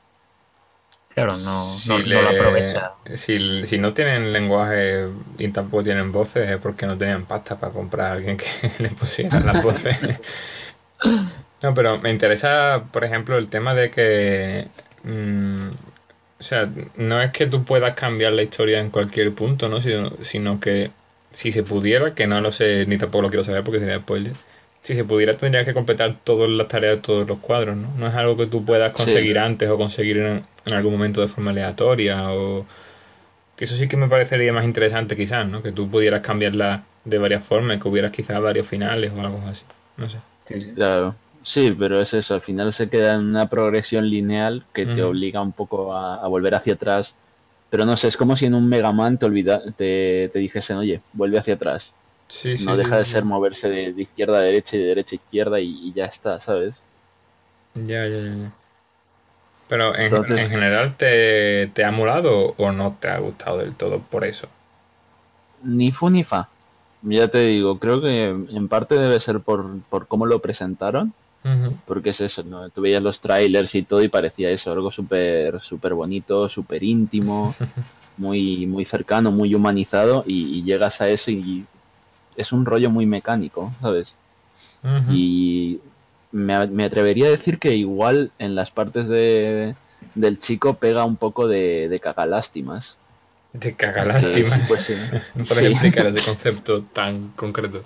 Claro, 1.15 1.37
no, 1.37 1.65
Si 1.65 1.89
no, 1.91 1.99
lo 1.99 2.29
aprovecha. 2.29 2.93
Si, 3.15 3.65
si 3.67 3.79
no 3.79 3.93
tienen 3.95 4.33
lenguaje 4.33 5.09
y 5.39 5.49
tampoco 5.49 5.85
tienen 5.85 6.11
voces, 6.11 6.51
es 6.51 6.59
porque 6.59 6.87
no 6.87 6.99
tenían 6.99 7.25
pasta 7.25 7.57
para 7.57 7.73
comprar 7.73 8.09
a 8.09 8.13
alguien 8.15 8.37
que 8.37 8.47
le 8.83 8.89
pusiera 8.91 9.39
las 9.41 9.63
voces. 9.63 9.97
No, 11.63 11.73
pero 11.75 11.99
me 11.99 12.11
interesa, 12.11 12.83
por 12.93 13.05
ejemplo, 13.05 13.39
el 13.39 13.49
tema 13.49 13.75
de 13.75 13.91
que. 13.91 14.69
mm, 15.03 15.69
o 16.39 16.43
sea, 16.43 16.69
no 16.97 17.23
es 17.23 17.31
que 17.31 17.47
tú 17.47 17.65
puedas 17.65 17.95
cambiar 17.95 18.33
la 18.33 18.43
historia 18.43 18.81
en 18.81 18.91
cualquier 18.91 19.33
punto, 19.35 19.69
¿no? 19.69 19.81
Sino, 19.81 20.13
sino 20.23 20.61
que 20.61 20.91
si 21.33 21.53
se 21.53 21.63
pudiera, 21.63 22.15
que 22.15 22.27
no 22.27 22.41
lo 22.41 22.53
sé 22.53 22.87
ni 22.87 22.99
tampoco 22.99 23.23
lo 23.23 23.29
quiero 23.29 23.45
saber 23.45 23.65
porque 23.65 23.81
sería 23.81 23.99
spoiler. 23.99 24.33
Si 24.83 24.95
se 24.95 25.05
pudiera, 25.05 25.35
tendrías 25.35 25.65
que 25.65 25.73
completar 25.73 26.19
todas 26.23 26.51
las 26.51 26.69
tareas 26.69 26.97
de 26.97 27.03
todos 27.03 27.27
los 27.27 27.39
cuadros, 27.39 27.77
¿no? 27.77 27.91
No 27.97 28.07
es 28.07 28.15
algo 28.15 28.37
que 28.37 28.47
tú 28.47 28.65
puedas 28.65 28.93
conseguir 28.93 29.39
antes 29.39 29.69
o 29.71 29.79
conseguir 29.79 30.19
en, 30.19 30.43
en 30.67 30.73
algún 30.75 30.93
momento 30.93 31.21
de 31.21 31.29
forma 31.29 31.51
aleatoria 31.53 32.31
o... 32.33 32.67
Que 33.57 33.65
eso 33.65 33.77
sí 33.77 33.87
que 33.89 33.97
me 33.97 34.09
parecería 34.09 34.53
más 34.53 34.65
interesante 34.65 35.17
quizás, 35.17 35.47
¿no? 35.47 35.63
Que 35.63 35.73
tú 35.73 35.89
pudieras 35.89 36.21
cambiarla 36.21 36.83
de 37.05 37.19
varias 37.19 37.45
formas, 37.45 37.81
que 37.81 37.89
hubieras 37.89 38.11
quizás 38.11 38.41
varios 38.43 38.67
finales 38.67 39.13
o 39.17 39.21
algo 39.21 39.41
así. 39.47 39.65
No 39.97 40.09
sé. 40.09 40.19
Sí, 40.47 40.61
sí. 40.61 40.75
Claro. 40.75 41.15
Sí, 41.45 41.75
pero 41.79 42.01
es 42.01 42.15
eso, 42.15 42.33
al 42.33 42.41
final 42.41 42.73
se 42.73 42.89
queda 42.89 43.15
en 43.15 43.21
una 43.29 43.51
progresión 43.51 44.09
lineal 44.09 44.65
que 44.73 44.87
te 44.87 45.03
obliga 45.03 45.43
un 45.43 45.53
poco 45.53 45.95
a, 45.95 46.17
a 46.17 46.27
volver 46.27 46.55
hacia 46.55 46.73
atrás. 46.73 47.15
Pero 47.69 47.85
no 47.85 47.99
sé, 47.99 48.09
es 48.09 48.17
como 48.17 48.35
si 48.35 48.47
en 48.47 48.55
un 48.55 48.67
Mega 48.67 48.93
Man 48.93 49.19
te, 49.19 49.27
olvida, 49.27 49.61
te, 49.77 50.31
te 50.33 50.39
dijesen, 50.39 50.79
oye, 50.79 51.03
vuelve 51.13 51.39
hacia 51.39 51.55
atrás. 51.55 51.93
Sí, 52.29 52.55
no 52.65 52.73
sí, 52.73 52.79
deja 52.79 52.97
de 52.97 53.05
ser 53.05 53.25
moverse 53.27 53.69
de, 53.69 53.93
de 53.93 54.03
izquierda 54.03 54.39
a 54.39 54.41
derecha 54.41 54.77
y 54.77 54.79
de 54.81 54.87
derecha 54.87 55.17
a 55.17 55.21
izquierda 55.23 55.61
y, 55.61 55.89
y 55.89 55.93
ya 55.93 56.07
está, 56.07 56.41
¿sabes? 56.41 56.81
Ya, 57.75 58.07
ya, 58.07 58.21
ya. 58.21 58.35
ya. 58.37 58.53
Pero 59.69 59.95
en, 59.95 60.03
Entonces- 60.03 60.43
en 60.45 60.49
general, 60.51 60.97
te, 60.97 61.71
¿te 61.75 61.85
ha 61.85 61.91
molado 61.91 62.55
o 62.57 62.73
no 62.73 62.97
te 62.99 63.09
ha 63.09 63.19
gustado 63.19 63.59
del 63.59 63.75
todo 63.75 63.99
por 64.01 64.25
eso? 64.25 64.49
Ni 65.63 65.91
fu 65.91 66.09
ni 66.09 66.25
fa. 66.25 66.49
Ya 67.03 67.29
te 67.29 67.39
digo, 67.41 67.79
creo 67.79 68.01
que 68.01 68.29
en 68.29 68.69
parte 68.69 68.95
debe 68.95 69.21
ser 69.21 69.41
por, 69.41 69.81
por 69.91 70.07
cómo 70.07 70.25
lo 70.25 70.39
presentaron. 70.39 71.13
Porque 71.87 72.11
es 72.11 72.21
eso, 72.21 72.43
¿no? 72.45 72.71
Tú 72.71 72.81
veías 72.83 73.03
los 73.03 73.21
trailers 73.21 73.75
y 73.75 73.83
todo 73.83 74.03
y 74.03 74.09
parecía 74.09 74.51
eso, 74.51 74.73
algo 74.73 74.91
súper 74.91 75.61
súper 75.63 75.95
bonito, 75.95 76.49
súper 76.49 76.83
íntimo, 76.83 77.55
muy, 78.17 78.67
muy 78.67 78.85
cercano, 78.85 79.33
muy 79.33 79.55
humanizado 79.55 80.25
y, 80.27 80.59
y 80.59 80.63
llegas 80.65 81.01
a 81.01 81.09
eso 81.11 81.31
y 81.31 81.67
es 82.37 82.53
un 82.53 82.65
rollo 82.67 82.91
muy 82.91 83.07
mecánico, 83.07 83.73
¿sabes? 83.81 84.15
Y 85.11 85.81
me, 86.33 86.67
me 86.69 86.85
atrevería 86.85 87.27
a 87.27 87.31
decir 87.31 87.59
que 87.59 87.75
igual 87.75 88.33
en 88.39 88.55
las 88.55 88.71
partes 88.71 89.09
de, 89.09 89.75
del 90.15 90.39
chico 90.41 90.75
pega 90.75 91.05
un 91.05 91.17
poco 91.17 91.49
de, 91.49 91.89
de 91.89 92.01
cagalástimas. 92.01 92.97
Te 93.59 93.75
caga 93.75 94.03
Que 94.05 94.09
lástima. 94.09 94.57
sí, 94.57 94.63
pues 94.67 94.83
sí. 94.83 94.95
Por 95.35 95.45
Sí. 95.47 95.67
explicar 95.67 96.07
ese 96.07 96.23
concepto 96.25 96.83
tan 96.93 97.29
concreto. 97.37 97.85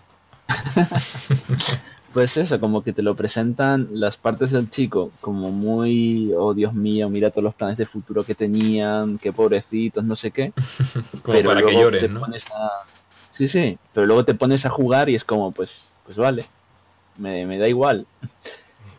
Pues 2.19 2.37
eso, 2.37 2.59
como 2.59 2.83
que 2.83 2.93
te 2.93 3.01
lo 3.01 3.15
presentan 3.15 3.91
las 3.93 4.17
partes 4.17 4.51
del 4.51 4.69
chico 4.69 5.13
como 5.21 5.53
muy, 5.53 6.33
oh 6.37 6.53
Dios 6.53 6.75
mío, 6.75 7.09
mira 7.09 7.31
todos 7.31 7.45
los 7.45 7.55
planes 7.55 7.79
de 7.79 7.87
futuro 7.87 8.25
que 8.25 8.35
tenían, 8.35 9.19
qué 9.19 9.33
pobrecitos, 9.33 10.03
no 10.03 10.17
sé 10.17 10.33
qué. 10.33 10.53
Como 11.23 11.23
pero 11.23 11.51
para 11.51 11.61
que 11.61 11.67
luego 11.67 11.81
llores, 11.81 12.01
te 12.01 12.09
¿no? 12.09 12.19
pones 12.19 12.45
a... 12.47 12.83
Sí, 13.31 13.47
sí, 13.47 13.79
pero 13.95 14.05
luego 14.05 14.25
te 14.25 14.35
pones 14.35 14.67
a 14.67 14.69
jugar 14.69 15.09
y 15.09 15.15
es 15.15 15.23
como, 15.23 15.53
pues, 15.53 15.83
pues 16.05 16.17
vale, 16.17 16.45
me, 17.19 17.47
me 17.47 17.57
da 17.57 17.69
igual. 17.69 18.05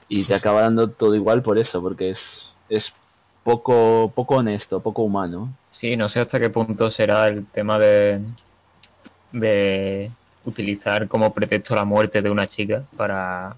Y 0.08 0.24
te 0.24 0.34
acaba 0.34 0.62
dando 0.62 0.90
todo 0.90 1.14
igual 1.14 1.42
por 1.42 1.58
eso, 1.58 1.82
porque 1.82 2.12
es, 2.12 2.54
es 2.70 2.94
poco, 3.44 4.14
poco 4.16 4.38
honesto, 4.38 4.80
poco 4.80 5.02
humano. 5.02 5.54
Sí, 5.72 5.98
no 5.98 6.08
sé 6.08 6.22
hasta 6.22 6.40
qué 6.40 6.50
punto 6.50 6.90
será 6.90 7.28
el 7.28 7.46
tema 7.48 7.78
de, 7.80 8.22
de 9.34 10.10
utilizar 10.46 11.08
como 11.08 11.34
pretexto 11.34 11.76
la 11.76 11.86
muerte 11.86 12.22
de 12.22 12.30
una 12.30 12.48
chica 12.48 12.84
para, 12.96 13.56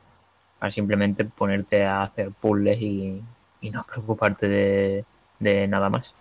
para 0.59 0.71
simplemente 0.71 1.25
ponerte 1.25 1.85
a 1.85 2.03
hacer 2.03 2.31
puzzles 2.31 2.81
y, 2.81 3.21
y 3.61 3.69
no 3.69 3.83
preocuparte 3.83 4.47
de, 4.47 5.05
de 5.39 5.67
nada 5.67 5.89
más. 5.89 6.13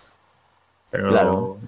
Pero 0.90 1.08
Claro. 1.08 1.58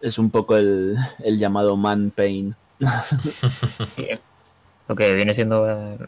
Es 0.00 0.18
un 0.18 0.30
poco 0.30 0.56
el, 0.56 0.96
el 1.24 1.38
llamado 1.38 1.76
man 1.76 2.12
pain. 2.14 2.54
sí, 3.88 4.06
lo 4.86 4.94
que 4.94 5.14
viene 5.14 5.34
siendo 5.34 5.68
eh, 5.68 5.98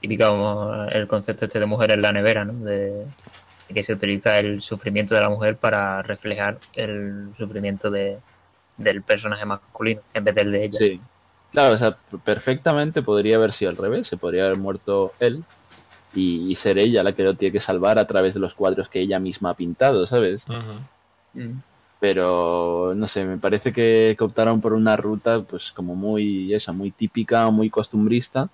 típico 0.00 0.72
el 0.90 1.08
concepto 1.08 1.46
este 1.46 1.58
de 1.58 1.66
mujer 1.66 1.90
en 1.90 2.02
la 2.02 2.12
nevera, 2.12 2.44
¿no? 2.44 2.52
De, 2.64 3.04
de 3.68 3.74
que 3.74 3.82
se 3.82 3.94
utiliza 3.94 4.38
el 4.38 4.62
sufrimiento 4.62 5.16
de 5.16 5.22
la 5.22 5.28
mujer 5.28 5.56
para 5.56 6.02
reflejar 6.02 6.58
el 6.74 7.34
sufrimiento 7.36 7.90
de, 7.90 8.18
del 8.82 9.02
personaje 9.02 9.44
masculino 9.44 10.00
en 10.14 10.24
vez 10.24 10.34
del 10.34 10.52
de 10.52 10.64
ella. 10.64 10.78
Sí. 10.78 11.00
Claro, 11.50 11.74
o 11.74 11.78
sea, 11.78 11.96
perfectamente 12.24 13.02
podría 13.02 13.36
haber 13.36 13.52
sido 13.52 13.70
al 13.70 13.76
revés, 13.76 14.08
se 14.08 14.16
podría 14.16 14.46
haber 14.46 14.56
muerto 14.56 15.12
él 15.20 15.44
y, 16.14 16.50
y 16.50 16.54
ser 16.54 16.78
ella 16.78 17.02
la 17.02 17.12
que 17.12 17.22
lo 17.22 17.34
tiene 17.34 17.52
que 17.52 17.60
salvar 17.60 17.98
a 17.98 18.06
través 18.06 18.34
de 18.34 18.40
los 18.40 18.54
cuadros 18.54 18.88
que 18.88 19.00
ella 19.00 19.18
misma 19.18 19.50
ha 19.50 19.54
pintado, 19.54 20.06
¿sabes? 20.06 20.44
Mm. 21.34 21.60
pero 22.00 22.92
no 22.94 23.06
sé, 23.06 23.24
me 23.24 23.38
parece 23.38 23.72
que, 23.72 24.14
que 24.18 24.24
optaron 24.24 24.60
por 24.60 24.72
una 24.72 24.96
ruta 24.96 25.40
pues 25.42 25.72
como 25.72 25.94
muy 25.94 26.52
esa, 26.52 26.72
muy 26.72 26.90
típica, 26.90 27.48
muy 27.50 27.70
costumbrista 27.70 28.48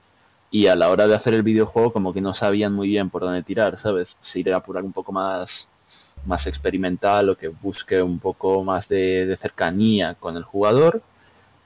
y 0.51 0.67
a 0.67 0.77
la 0.77 0.91
hora 0.91 1.07
de 1.07 1.15
hacer 1.15 1.35
el 1.35 1.43
videojuego 1.43 1.93
como 1.93 2.13
que 2.13 2.21
no 2.21 2.35
sabían 2.35 2.73
muy 2.73 2.89
bien 2.89 3.11
por 3.11 3.23
dónde 3.23 3.43
tirar, 3.43 3.79
¿sabes? 3.79 4.17
Si 4.23 4.41
ir 4.41 4.53
a 4.53 4.61
por 4.61 4.77
algo 4.77 4.87
un 4.87 4.93
poco 4.93 5.13
más 5.13 5.69
más 6.27 6.47
experimental 6.47 7.31
o 7.31 7.37
que 7.37 7.49
busque 7.49 8.03
un 8.03 8.19
poco 8.19 8.65
más 8.65 8.89
de, 8.89 9.27
de 9.27 9.37
cercanía 9.37 10.15
con 10.15 10.37
el 10.37 10.45
jugador 10.45 11.03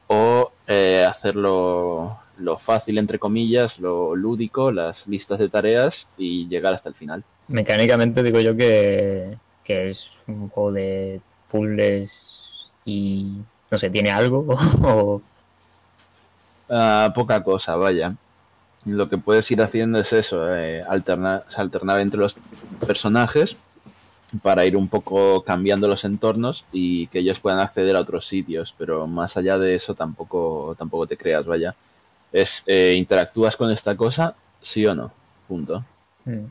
o 0.06 0.52
eh, 0.66 1.06
hacerlo 1.09 2.18
lo 2.38 2.59
fácil 2.59 2.99
entre 2.99 3.18
comillas, 3.18 3.78
lo 3.78 4.14
lúdico, 4.16 4.73
las 4.73 5.06
listas 5.06 5.38
de 5.38 5.49
tareas 5.49 6.06
y 6.18 6.49
llegar 6.49 6.75
hasta 6.75 6.88
el 6.88 6.94
final. 6.94 7.25
Mecánicamente 7.49 8.23
digo 8.23 8.40
yo 8.40 8.56
que, 8.56 9.37
que 9.64 9.90
es 9.90 10.11
un 10.26 10.49
juego 10.49 10.73
de 10.73 11.21
puzzles 11.50 12.68
y 12.85 13.38
No 13.71 13.78
sé, 13.78 13.90
¿tiene 13.90 14.11
algo? 14.11 14.47
o... 14.82 15.23
Ah, 16.68 17.12
poca 17.14 17.42
cosa, 17.42 17.76
vaya. 17.76 18.14
Lo 18.85 19.09
que 19.09 19.18
puedes 19.18 19.49
ir 19.50 19.62
haciendo 19.62 20.00
es 20.00 20.12
eso, 20.12 20.52
eh, 20.54 20.82
alternar, 20.82 21.44
alternar 21.56 22.00
entre 22.00 22.18
los 22.18 22.37
personajes 22.85 23.56
para 24.43 24.65
ir 24.65 24.77
un 24.77 24.89
poco 24.89 25.43
cambiando 25.43 25.89
los 25.89 26.05
entornos 26.05 26.65
y 26.73 27.07
que 27.09 27.19
ellos 27.19 27.41
puedan 27.41 27.61
acceder 27.61 27.97
a 27.97 28.01
otros 28.01 28.27
sitios, 28.27 28.75
pero 28.79 29.07
más 29.07 29.37
allá 29.37 29.59
de 29.59 29.75
eso 29.75 29.95
tampoco, 29.95 30.75
tampoco 30.79 31.07
te 31.07 31.17
creas, 31.17 31.45
vaya. 31.47 31.75
Es, 32.33 32.62
eh, 32.67 32.95
interactúas 32.97 33.57
con 33.57 33.71
esta 33.71 33.95
cosa, 33.97 34.35
sí 34.62 34.87
o 34.87 34.95
no, 34.95 35.12
punto. 35.49 35.85
Mm. 36.25 36.47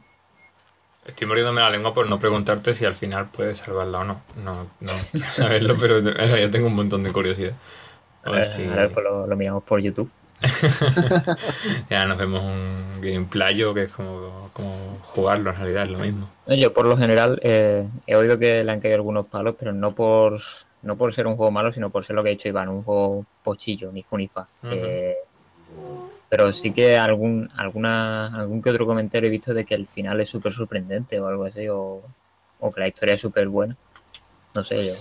Estoy 1.08 1.28
mordiéndome 1.28 1.62
la 1.62 1.70
lengua 1.72 1.94
por 1.94 2.08
no 2.08 2.20
preguntarte 2.20 2.74
si 2.76 2.86
al 2.86 2.94
final 2.94 3.26
puedes 3.36 3.58
salvarla 3.58 4.00
o 4.00 4.04
no. 4.04 4.22
No, 4.44 4.54
no 4.82 4.92
quiero 5.12 5.28
saberlo, 5.34 5.76
pero 5.80 5.98
en 5.98 6.06
realidad 6.16 6.52
tengo 6.52 6.68
un 6.68 6.76
montón 6.76 7.02
de 7.04 7.12
curiosidad. 7.12 7.54
A 8.24 8.30
ver 8.32 8.42
Eh, 8.42 8.46
si- 8.46 8.64
a 8.64 8.76
ver, 8.76 8.92
pues 8.92 9.04
lo, 9.04 9.26
lo 9.26 9.36
miramos 9.36 9.64
por 9.64 9.82
YouTube. 9.82 10.10
ya 11.90 12.06
nos 12.06 12.18
vemos 12.18 12.44
un 12.44 13.02
gameplayo 13.02 13.74
que 13.74 13.84
es 13.84 13.92
como, 13.92 14.50
como 14.54 14.74
jugarlo 15.04 15.52
en 15.52 15.56
realidad, 15.58 15.84
es 15.84 15.92
lo 15.92 16.00
mismo. 16.00 16.28
Yo 16.48 16.74
por 16.74 16.86
lo 16.86 16.98
general 16.98 17.40
eh, 17.44 17.88
he 18.08 18.16
oído 18.16 18.40
que 18.40 18.64
le 18.64 18.72
han 18.72 18.80
caído 18.80 18.96
algunos 18.96 19.28
palos, 19.28 19.56
pero 19.58 19.72
no 19.74 19.92
por 19.92 20.40
no 20.84 20.96
por 20.96 21.14
ser 21.14 21.28
un 21.28 21.36
juego 21.36 21.52
malo, 21.52 21.72
sino 21.72 21.92
por 21.92 22.06
ser 22.06 22.16
lo 22.16 22.24
que 22.24 22.30
ha 22.30 22.32
dicho 22.32 22.48
Iván, 22.48 22.70
un 22.70 22.84
juego 22.84 23.26
pochillo, 23.44 23.92
ni 23.92 24.04
fu 24.04 24.18
ni 24.18 24.28
fa. 24.28 24.48
Ujú. 24.64 24.74
Eh, 24.74 25.16
pero 26.28 26.54
sí 26.54 26.72
que 26.72 26.98
algún 26.98 27.50
alguna 27.58 28.28
algún 28.36 28.62
que 28.62 28.70
otro 28.70 28.86
comentario 28.86 29.28
he 29.28 29.32
visto 29.32 29.54
de 29.54 29.66
que 29.66 29.76
el 29.76 29.86
final 29.86 30.22
es 30.22 30.30
súper 30.30 30.54
sorprendente 30.54 31.20
o 31.20 31.28
algo 31.28 31.46
así, 31.46 31.68
o, 31.68 32.02
o 32.60 32.72
que 32.72 32.80
la 32.80 32.88
historia 32.88 33.16
es 33.16 33.22
súper 33.22 33.48
buena. 33.48 33.76
No 34.56 34.64
sé, 34.64 34.88
yo. 34.88 34.94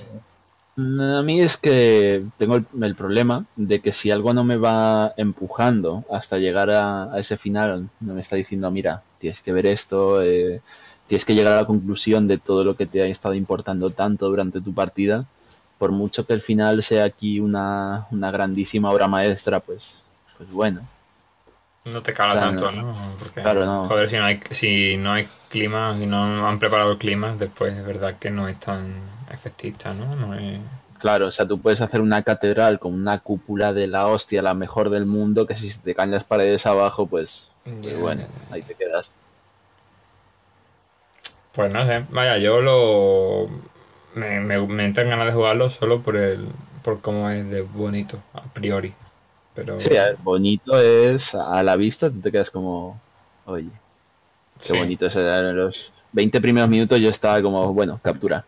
A 0.81 1.23
mí 1.23 1.43
es 1.43 1.57
que 1.59 2.25
tengo 2.39 2.57
el, 2.57 2.95
problema 2.95 3.45
de 3.57 3.81
que 3.81 3.93
si 3.93 4.11
algo 4.11 4.33
no 4.33 4.45
me 4.45 4.57
va 4.57 5.13
empujando 5.19 6.05
hasta 6.11 6.39
llegar 6.39 6.71
a, 6.71 7.13
a 7.13 7.19
ese 7.19 7.37
final, 7.37 7.91
no 8.01 8.15
me 8.15 8.23
está 8.23 8.37
diciendo, 8.37 8.71
mira, 8.71 9.03
tienes 9.19 9.43
que 9.43 9.53
ver 9.53 9.67
esto, 9.67 10.23
eh, 10.23 10.63
tienes 11.07 11.25
que 11.27 11.35
llegar 11.35 11.53
a 11.53 11.57
la 11.63 11.67
conclusión 11.67 12.27
de 12.29 12.39
todo 12.39 12.65
lo 12.65 12.77
que 12.77 12.87
te 12.87 13.03
ha 13.03 13.07
estado 13.07 13.35
importando 13.35 13.91
tanto 13.91 14.29
durante 14.29 14.61
tu 14.61 14.73
partida, 14.73 15.27
por 15.79 15.93
mucho 15.93 16.27
que 16.27 16.33
el 16.33 16.41
final 16.41 16.83
sea 16.83 17.05
aquí 17.05 17.41
una, 17.41 18.07
una 18.11 18.31
grandísima 18.31 18.91
obra 18.91 19.07
maestra, 19.07 19.61
pues, 19.61 20.03
pues 20.39 20.51
bueno. 20.51 20.81
No 21.85 22.03
te 22.03 22.13
cala 22.13 22.33
Claro, 22.33 22.49
tanto, 22.49 22.71
no. 22.73 22.83
¿no? 22.83 23.15
Porque, 23.19 23.41
Claro, 23.41 23.65
no. 23.65 23.85
joder, 23.87 24.11
si 24.11 24.17
no 24.19 24.25
hay, 24.25 24.41
si 24.51 24.97
no 24.99 25.13
hay 25.13 25.27
clima, 25.49 25.97
si 25.99 26.07
no 26.07 26.47
han 26.47 26.59
preparado 26.59 26.93
el 26.93 26.99
clima, 26.99 27.35
después 27.39 27.75
es 27.75 27.85
verdad 27.85 28.17
que 28.19 28.31
no 28.31 28.49
es 28.49 28.59
tan 28.61 28.95
efectista, 29.31 29.93
¿no? 29.95 30.15
No 30.15 30.35
es... 30.35 30.61
Claro, 30.99 31.29
o 31.29 31.33
sea, 31.33 31.47
tú 31.49 31.59
puedes 31.59 31.81
hacer 31.81 32.03
una 32.03 32.23
catedral 32.23 32.79
con 32.79 32.93
una 32.93 33.21
cúpula 33.21 33.73
de 33.73 33.87
la 33.87 34.07
hostia, 34.09 34.43
la 34.43 34.53
mejor 34.53 34.91
del 34.91 35.07
mundo, 35.07 35.47
que 35.47 35.57
si 35.57 35.73
te 35.79 35.95
caen 35.95 36.11
las 36.11 36.25
paredes 36.25 36.67
abajo, 36.67 37.07
pues, 37.07 37.49
pues 37.65 37.81
Ya, 37.81 37.97
bueno, 37.97 38.25
ahí 38.51 38.61
te 38.61 38.75
quedas. 38.75 39.11
Pues 41.55 41.73
no 41.73 41.87
sé, 41.87 42.05
vaya, 42.11 42.37
yo 42.39 42.61
lo... 42.61 43.49
Me, 44.15 44.41
me, 44.41 44.59
me 44.67 44.85
entran 44.85 45.09
ganas 45.09 45.27
de 45.27 45.33
jugarlo 45.33 45.71
solo 45.71 46.03
por 46.03 46.17
el 46.17 46.49
por 46.83 47.01
cómo 47.01 47.29
es 47.31 47.49
de 47.49 47.61
bonito, 47.63 48.19
a 48.35 48.43
priori. 48.43 48.95
Pero... 49.55 49.79
Sí, 49.79 49.97
a 49.97 50.05
ver, 50.07 50.17
bonito 50.23 50.79
es 50.81 51.35
a 51.35 51.63
la 51.63 51.77
vista, 51.77 52.09
tú 52.11 52.21
te 52.21 52.31
quedas 52.33 52.51
como, 52.51 53.01
oye, 53.47 53.69
qué 54.59 54.65
Sí. 54.65 54.77
bonito 54.79 55.07
es. 55.07 55.17
En 55.17 55.57
los 55.57 55.93
20 56.13 56.41
primeros 56.41 56.69
minutos 56.71 57.01
yo 57.01 57.11
estaba 57.11 57.41
como, 57.43 57.73
bueno, 57.75 57.99
captura, 58.03 58.45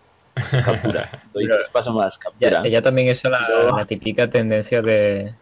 captura. 0.64 1.10
Doy 1.34 1.44
Pero- 1.46 1.56
tres 1.56 1.70
pasos 1.70 1.94
más, 1.94 2.14
Ya, 2.38 2.50
captura. 2.50 2.68
ya 2.68 2.82
también 2.82 3.08
eso 3.08 3.28
la, 3.28 3.44
Pero- 3.46 3.76
la 3.76 3.84
típica 3.84 4.30
tendencia 4.30 4.80
de, 4.82 5.34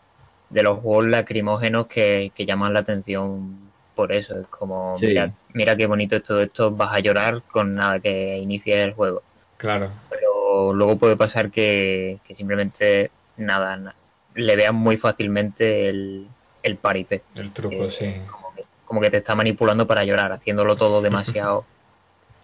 de 0.48 0.62
los 0.62 0.78
juegos 0.80 1.06
lacrimógenos 1.06 1.86
que, 1.86 2.32
que 2.34 2.46
llaman 2.46 2.72
la 2.72 2.80
atención 2.80 3.58
por 3.94 4.12
eso. 4.12 4.40
Es 4.40 4.46
como, 4.48 4.96
Sí. 4.96 5.08
mira, 5.08 5.30
mira 5.52 5.76
qué 5.76 5.86
bonito 5.86 6.16
es 6.16 6.23
todo 6.23 6.40
esto, 6.40 6.70
vas 6.70 6.94
a 6.94 7.00
llorar 7.00 7.42
con 7.42 7.75
nada 7.75 8.00
que 8.00 8.38
inicie 8.38 8.82
el 8.82 8.94
juego. 8.94 9.23
Claro. 9.58 9.90
Pero 10.08 10.73
luego 10.73 10.96
puede 10.96 11.16
pasar 11.16 11.50
que, 11.50 12.18
que 12.25 12.32
simplemente 12.34 13.10
nada, 13.36 13.76
na- 13.76 13.94
le 14.34 14.56
vean 14.56 14.75
muy 14.75 14.97
fácilmente 14.97 15.88
el, 15.88 16.28
el 16.62 16.78
paripé. 16.78 17.25
El 17.36 17.50
truco, 17.52 17.84
Eh, 17.84 17.88
sí. 17.90 18.14
Como 18.30 18.54
que, 18.54 18.64
como 18.84 19.00
que 19.00 19.10
te 19.10 19.19
está 19.19 19.34
manipulando 19.34 19.86
para 19.86 20.04
llorar, 20.04 20.32
haciéndolo 20.32 20.76
todo 20.76 21.00
demasiado 21.02 21.66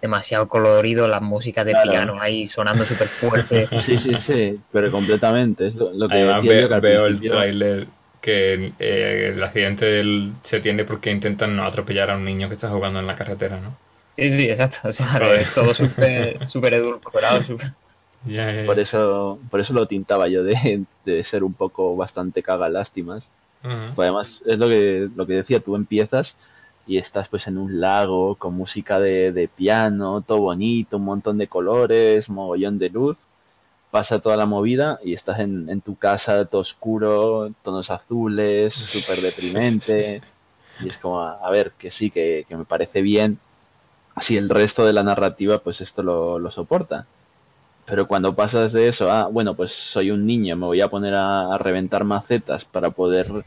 demasiado 0.01 0.49
colorido, 0.49 1.09
las 1.09 1.22
músicas 1.22 1.64
de 1.66 1.72
Claro. 1.72 1.90
piano 1.90 2.20
ahí 2.20 2.49
sonando 2.49 2.85
súper 2.85 3.09
fuerte. 3.09 3.68
Sí, 3.81 3.99
sí, 3.99 4.14
sí, 4.20 4.61
pero 4.72 4.90
completamente. 4.90 5.66
Es 5.66 5.77
lo, 5.77 5.92
lo 5.92 6.09
que 6.09 6.14
Además 6.14 6.37
decía 6.37 6.53
ve- 6.53 6.61
yo 6.62 6.68
que 6.68 6.81
veo 6.81 7.07
el 7.07 7.20
tráiler 7.27 7.87
que 8.20 8.72
eh, 8.79 9.33
el 9.35 9.42
accidente 9.42 9.85
del- 9.87 10.33
se 10.42 10.61
tiende 10.61 10.85
porque 10.85 11.11
intentan 11.11 11.57
no 11.57 11.64
atropellar 11.64 12.11
a 12.11 12.16
un 12.16 12.25
niño 12.25 12.49
que 12.49 12.55
está 12.55 12.68
jugando 12.70 12.99
en 13.01 13.07
la 13.07 13.16
carretera, 13.16 13.61
¿no? 13.61 13.77
Sí, 14.16 14.31
sí, 14.31 14.49
exacto. 14.49 14.88
O 14.88 14.92
sea, 14.92 15.35
es 15.40 15.53
todo 15.53 15.75
súper 15.75 16.46
súper 16.49 16.75
edulcorado. 16.75 17.42
súper- 17.44 17.75
Por 18.67 18.79
eso, 18.79 19.39
por 19.51 19.61
eso 19.61 19.73
lo 19.73 19.87
tintaba 19.87 20.29
yo 20.29 20.43
de, 20.43 20.85
de 21.05 21.25
ser 21.25 21.45
un 21.45 21.55
poco 21.55 21.97
bastante 21.97 22.43
caga 22.43 22.69
lástimas. 22.69 23.29
Pues 23.95 24.07
además, 24.07 24.41
es 24.47 24.59
lo 24.59 24.69
que, 24.69 25.09
lo 25.17 25.27
que 25.27 25.35
decía, 25.35 25.61
tú 25.61 25.75
empiezas 25.75 26.37
y 26.87 26.99
estás 26.99 27.29
pues 27.29 27.49
en 27.49 27.59
un 27.59 27.81
lago 27.81 28.37
con 28.37 28.55
música 28.55 29.01
de, 29.01 29.33
de 29.33 29.49
piano, 29.49 30.21
todo 30.21 30.39
bonito, 30.39 30.99
un 30.99 31.05
montón 31.05 31.39
de 31.39 31.49
colores, 31.49 32.29
mogollón 32.29 32.79
de 32.79 32.91
luz. 32.91 33.19
Pasa 33.91 34.21
toda 34.21 34.37
la 34.37 34.47
movida 34.47 35.01
y 35.03 35.15
estás 35.15 35.41
en, 35.41 35.69
en 35.69 35.81
tu 35.81 35.97
casa 35.97 36.45
todo 36.45 36.61
oscuro, 36.61 37.51
tonos 37.62 37.91
azules, 37.91 38.75
súper 38.75 39.21
deprimente. 39.23 40.23
Y 40.85 40.89
es 40.89 40.99
como, 40.99 41.21
a 41.23 41.51
ver, 41.51 41.73
que 41.79 41.91
sí, 41.91 42.11
que, 42.11 42.45
que 42.49 42.57
me 42.57 42.65
parece 42.65 43.03
bien 43.03 43.39
si 44.21 44.37
el 44.37 44.49
resto 44.49 44.85
de 44.87 44.93
la 44.93 45.03
narrativa 45.03 45.59
pues 45.59 45.81
esto 45.81 46.03
lo, 46.03 46.39
lo 46.39 46.51
soporta. 46.51 47.07
Pero 47.87 48.09
cuando 48.09 48.35
pasas 48.35 48.72
de 48.72 48.88
eso 48.88 49.11
a, 49.11 49.29
bueno, 49.29 49.55
pues 49.55 49.72
soy 49.72 50.11
un 50.11 50.27
niño, 50.27 50.57
me 50.57 50.66
voy 50.66 50.81
a 50.81 50.88
poner 50.88 51.14
a, 51.14 51.55
a 51.55 51.59
reventar 51.59 52.05
macetas 52.05 52.64
para 52.64 52.90
poder 52.90 53.44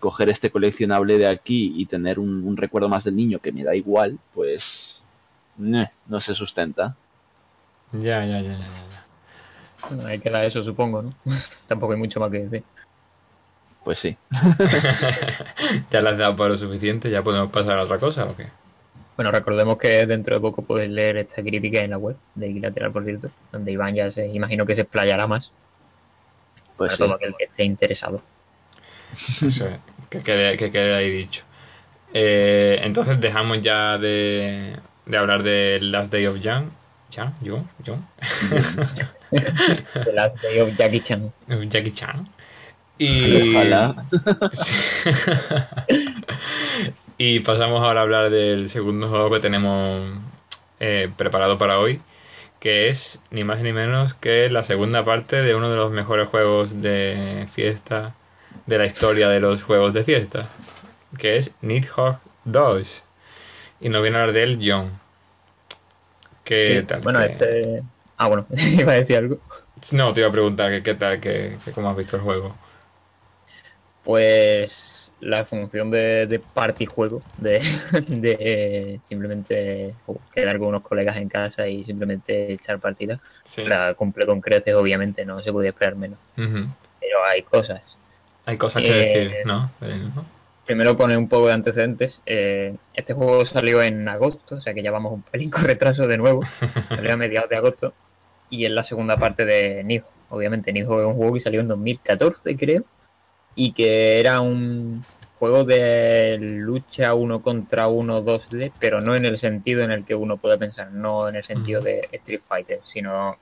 coger 0.00 0.28
este 0.30 0.50
coleccionable 0.50 1.16
de 1.16 1.28
aquí 1.28 1.74
y 1.76 1.86
tener 1.86 2.18
un, 2.18 2.42
un 2.44 2.56
recuerdo 2.56 2.88
más 2.88 3.04
del 3.04 3.14
niño 3.14 3.38
que 3.38 3.52
me 3.52 3.62
da 3.62 3.76
igual, 3.76 4.18
pues 4.34 5.00
eh, 5.62 5.88
no 6.06 6.20
se 6.20 6.34
sustenta. 6.34 6.96
Ya, 7.92 8.24
ya, 8.24 8.40
ya, 8.40 8.42
ya, 8.42 8.58
ya, 8.58 8.66
ya. 8.66 9.04
Bueno, 9.88 10.06
hay 10.06 10.18
que 10.18 10.30
dar 10.30 10.44
eso, 10.44 10.62
supongo, 10.64 11.02
¿no? 11.02 11.14
Tampoco 11.66 11.92
hay 11.92 11.98
mucho 11.98 12.18
más 12.18 12.30
que 12.30 12.40
decir. 12.40 12.64
Pues 13.84 13.98
sí. 13.98 14.16
¿Ya 15.90 16.00
le 16.00 16.08
has 16.08 16.18
dado 16.18 16.36
para 16.36 16.50
lo 16.50 16.56
suficiente? 16.56 17.10
¿Ya 17.10 17.22
podemos 17.22 17.50
pasar 17.50 17.78
a 17.78 17.84
otra 17.84 17.98
cosa 17.98 18.24
o 18.24 18.36
qué? 18.36 18.48
Bueno, 19.22 19.38
recordemos 19.38 19.78
que 19.78 20.04
dentro 20.04 20.34
de 20.34 20.40
poco 20.40 20.62
puedes 20.62 20.90
leer 20.90 21.16
esta 21.16 21.42
crítica 21.42 21.78
en 21.78 21.90
la 21.90 21.98
web 21.98 22.16
de 22.34 22.50
Equilateral, 22.50 22.90
por 22.90 23.04
cierto, 23.04 23.30
donde 23.52 23.70
Iván 23.70 23.94
ya 23.94 24.10
se 24.10 24.26
imagino 24.26 24.66
que 24.66 24.74
se 24.74 24.80
explayará 24.80 25.28
más 25.28 25.52
Pues 26.76 26.88
para 26.88 26.96
sí. 26.96 27.02
todo 27.04 27.14
aquel 27.14 27.32
que 27.38 27.44
esté 27.44 27.62
interesado. 27.62 28.20
Es, 29.12 29.64
que 30.10 30.22
quede, 30.24 30.56
que 30.56 30.72
quede 30.72 30.96
ahí 30.96 31.08
dicho. 31.08 31.44
Eh, 32.12 32.80
entonces 32.82 33.20
dejamos 33.20 33.62
ya 33.62 33.96
de, 33.96 34.76
de 35.06 35.16
hablar 35.16 35.44
de 35.44 35.78
Last 35.80 36.10
Day 36.10 36.26
of 36.26 36.40
Young. 36.40 36.64
¿Chan? 37.10 37.32
¿Yo? 37.42 37.62
¿Yo? 37.84 37.98
The 39.30 40.12
Last 40.14 40.42
Day 40.42 40.58
of 40.62 40.76
Jackie 40.76 41.00
Chan. 41.00 41.32
Jackie 41.68 41.92
Chan. 41.92 42.28
Y... 42.98 43.54
Ojalá. 43.54 44.04
Sí. 44.52 44.74
Y 47.24 47.40
pasamos 47.40 47.82
ahora 47.82 48.00
a 48.00 48.02
hablar 48.04 48.30
del 48.30 48.68
segundo 48.68 49.08
juego 49.08 49.30
que 49.30 49.40
tenemos 49.40 50.02
eh, 50.80 51.10
preparado 51.16 51.58
para 51.58 51.78
hoy, 51.78 52.00
que 52.60 52.88
es 52.88 53.20
ni 53.30 53.44
más 53.44 53.60
ni 53.60 53.72
menos 53.72 54.14
que 54.14 54.50
la 54.50 54.64
segunda 54.64 55.04
parte 55.04 55.42
de 55.42 55.54
uno 55.54 55.70
de 55.70 55.76
los 55.76 55.92
mejores 55.92 56.28
juegos 56.28 56.82
de 56.82 57.46
fiesta 57.52 58.14
de 58.66 58.78
la 58.78 58.86
historia 58.86 59.28
de 59.28 59.40
los 59.40 59.62
juegos 59.62 59.94
de 59.94 60.04
fiesta, 60.04 60.48
que 61.18 61.38
es 61.38 61.52
Nidhogg 61.62 62.18
2. 62.44 63.04
Y 63.80 63.88
nos 63.90 64.02
viene 64.02 64.18
a 64.18 64.22
hablar 64.22 64.34
de 64.34 64.42
él 64.44 64.60
John. 64.64 64.92
¿Qué 66.44 66.84
Sí, 66.84 66.86
tal? 66.86 67.02
Bueno, 67.02 67.20
¿Qué- 67.20 67.22
este... 67.22 67.82
Ah, 68.16 68.28
bueno, 68.28 68.46
iba 68.78 68.92
a 68.92 68.96
decir 68.96 69.16
algo. 69.16 69.42
No, 69.92 70.12
te 70.12 70.20
iba 70.20 70.28
a 70.28 70.32
preguntar 70.32 70.70
que 70.70 70.82
qué 70.82 70.94
tal, 70.94 71.20
que, 71.20 71.58
que 71.64 71.72
cómo 71.72 71.90
has 71.90 71.96
visto 71.96 72.16
el 72.16 72.22
juego. 72.22 72.56
Pues 74.02 75.01
la 75.22 75.44
función 75.44 75.90
de, 75.90 76.26
de 76.26 76.38
party 76.40 76.84
juego, 76.84 77.22
de, 77.38 77.60
de 78.08 78.36
eh, 78.40 79.00
simplemente 79.04 79.94
uh, 80.06 80.16
quedar 80.34 80.58
con 80.58 80.68
unos 80.68 80.82
colegas 80.82 81.16
en 81.16 81.28
casa 81.28 81.68
y 81.68 81.84
simplemente 81.84 82.52
echar 82.52 82.78
partidas, 82.80 83.20
Sí. 83.44 83.64
la 83.64 83.94
cumple 83.94 84.26
con 84.26 84.40
creces, 84.40 84.74
obviamente, 84.74 85.24
no 85.24 85.40
se 85.42 85.52
podía 85.52 85.70
esperar 85.70 85.94
menos. 85.96 86.18
Pero 86.36 87.24
hay 87.26 87.42
cosas. 87.42 87.82
Hay 88.46 88.56
cosas 88.56 88.82
que 88.82 88.88
Eh, 88.90 89.18
decir, 89.28 89.36
¿no? 89.46 89.70
De 89.80 89.92
él, 89.92 90.12
¿no? 90.14 90.24
Primero 90.66 90.96
poner 90.96 91.16
un 91.18 91.28
poco 91.28 91.46
de 91.46 91.52
antecedentes. 91.52 92.20
Eh, 92.26 92.74
este 92.94 93.14
juego 93.14 93.44
salió 93.46 93.82
en 93.82 94.08
agosto, 94.08 94.56
o 94.56 94.60
sea 94.60 94.74
que 94.74 94.82
ya 94.82 94.90
vamos 94.90 95.12
un 95.12 95.22
pelín 95.22 95.50
con 95.50 95.64
retraso 95.64 96.06
de 96.08 96.18
nuevo. 96.18 96.42
Salió 96.88 97.12
a 97.12 97.16
mediados 97.16 97.48
de 97.48 97.56
agosto 97.56 97.94
y 98.50 98.64
es 98.64 98.70
la 98.72 98.82
segunda 98.84 99.16
parte 99.16 99.44
de 99.44 99.82
Nioh 99.84 100.04
obviamente 100.30 100.72
Nidhogg 100.72 101.00
es 101.00 101.06
un 101.06 101.14
juego 101.14 101.34
que 101.34 101.40
salió 101.40 101.60
en 101.60 101.68
2014, 101.68 102.56
creo, 102.56 102.84
y 103.54 103.72
que 103.72 104.20
era 104.20 104.40
un 104.40 105.04
juego 105.38 105.64
de 105.64 106.38
lucha 106.40 107.14
uno 107.14 107.42
contra 107.42 107.88
uno 107.88 108.22
2D, 108.22 108.72
pero 108.78 109.00
no 109.00 109.14
en 109.16 109.24
el 109.26 109.38
sentido 109.38 109.82
en 109.82 109.90
el 109.90 110.04
que 110.04 110.14
uno 110.14 110.38
puede 110.38 110.58
pensar, 110.58 110.92
no 110.92 111.28
en 111.28 111.36
el 111.36 111.44
sentido 111.44 111.82
de 111.82 112.08
Street 112.12 112.42
Fighter, 112.48 112.80
sino, 112.84 113.36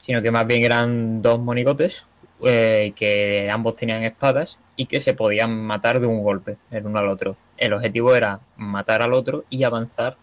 sino 0.00 0.22
que 0.22 0.30
más 0.30 0.46
bien 0.46 0.64
eran 0.64 1.22
dos 1.22 1.38
monigotes 1.40 2.04
eh, 2.44 2.92
que 2.96 3.48
ambos 3.50 3.76
tenían 3.76 4.02
espadas 4.02 4.58
y 4.76 4.86
que 4.86 5.00
se 5.00 5.14
podían 5.14 5.50
matar 5.64 6.00
de 6.00 6.06
un 6.06 6.22
golpe 6.22 6.56
el 6.70 6.86
uno 6.86 6.98
al 6.98 7.08
otro. 7.08 7.36
El 7.56 7.72
objetivo 7.72 8.14
era 8.14 8.40
matar 8.56 9.02
al 9.02 9.12
otro 9.12 9.44
y 9.48 9.62
avanzar 9.64 10.16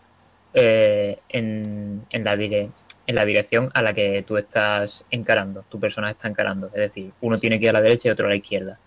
eh, 0.54 1.20
en, 1.30 2.06
en 2.10 2.24
la 2.24 2.36
dire- 2.36 2.72
en 3.10 3.16
la 3.16 3.26
dirección 3.26 3.72
a 3.74 3.82
la 3.82 3.94
que 3.94 4.24
tú 4.28 4.38
estás 4.38 5.04
encarando, 5.10 5.64
tu 5.70 5.80
personaje 5.80 6.14
está 6.14 6.28
encarando. 6.28 6.68
Es 6.68 6.74
decir, 6.88 7.12
uno 7.22 7.40
tiene 7.40 7.58
que 7.60 7.66
ir 7.66 7.70
a 7.72 7.74
la 7.74 7.82
derecha 7.82 8.08
y 8.08 8.12
otro 8.12 8.28
a 8.28 8.30
la 8.30 8.36
izquierda. 8.36 8.80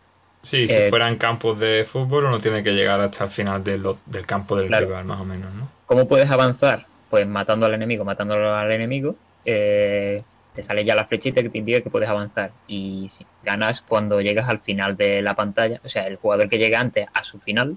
Sí, 0.43 0.67
si 0.67 0.75
Eh, 0.75 0.91
fueran 0.91 1.17
campos 1.17 1.59
de 1.59 1.85
fútbol 1.85 2.25
uno 2.25 2.39
tiene 2.41 2.63
que 2.63 2.73
llegar 2.73 3.01
hasta 3.01 3.25
el 3.25 3.31
final 3.31 3.63
del, 3.63 3.83
del 4.07 4.27
campo 4.27 4.57
del 4.57 4.69
Claro. 4.69 4.87
rival, 4.87 5.05
más 5.05 5.21
o 5.21 5.25
menos, 5.25 5.53
¿no? 5.55 5.69
¿Cómo 5.87 6.07
puedes 6.09 6.31
avanzar? 6.31 6.87
Pues 7.11 7.27
matando 7.27 7.67
al 7.67 7.75
enemigo, 7.75 8.05
matándolo 8.05 8.55
al 8.55 8.73
enemigo. 8.73 9.17
eh, 9.45 10.19
te 10.53 10.63
sale 10.63 10.85
ya 10.85 10.95
la 10.95 11.07
flechita 11.07 11.43
que 11.43 11.49
te 11.49 11.59
indica 11.59 11.81
que 11.81 11.91
puedes 11.91 12.09
avanzar. 12.09 12.53
Y 12.67 13.09
si 13.09 13.27
ganas 13.43 13.81
cuando 13.83 14.21
llegas 14.21 14.49
al 14.49 14.61
final 14.61 14.97
de 14.97 15.23
la 15.23 15.35
pantalla. 15.35 15.81
O 15.85 15.89
sea, 15.89 16.07
el 16.07 16.17
jugador 16.17 16.49
que 16.49 16.59
llega 16.59 16.79
antes 16.79 17.07
a 17.15 17.25
su 17.25 17.39
final 17.41 17.77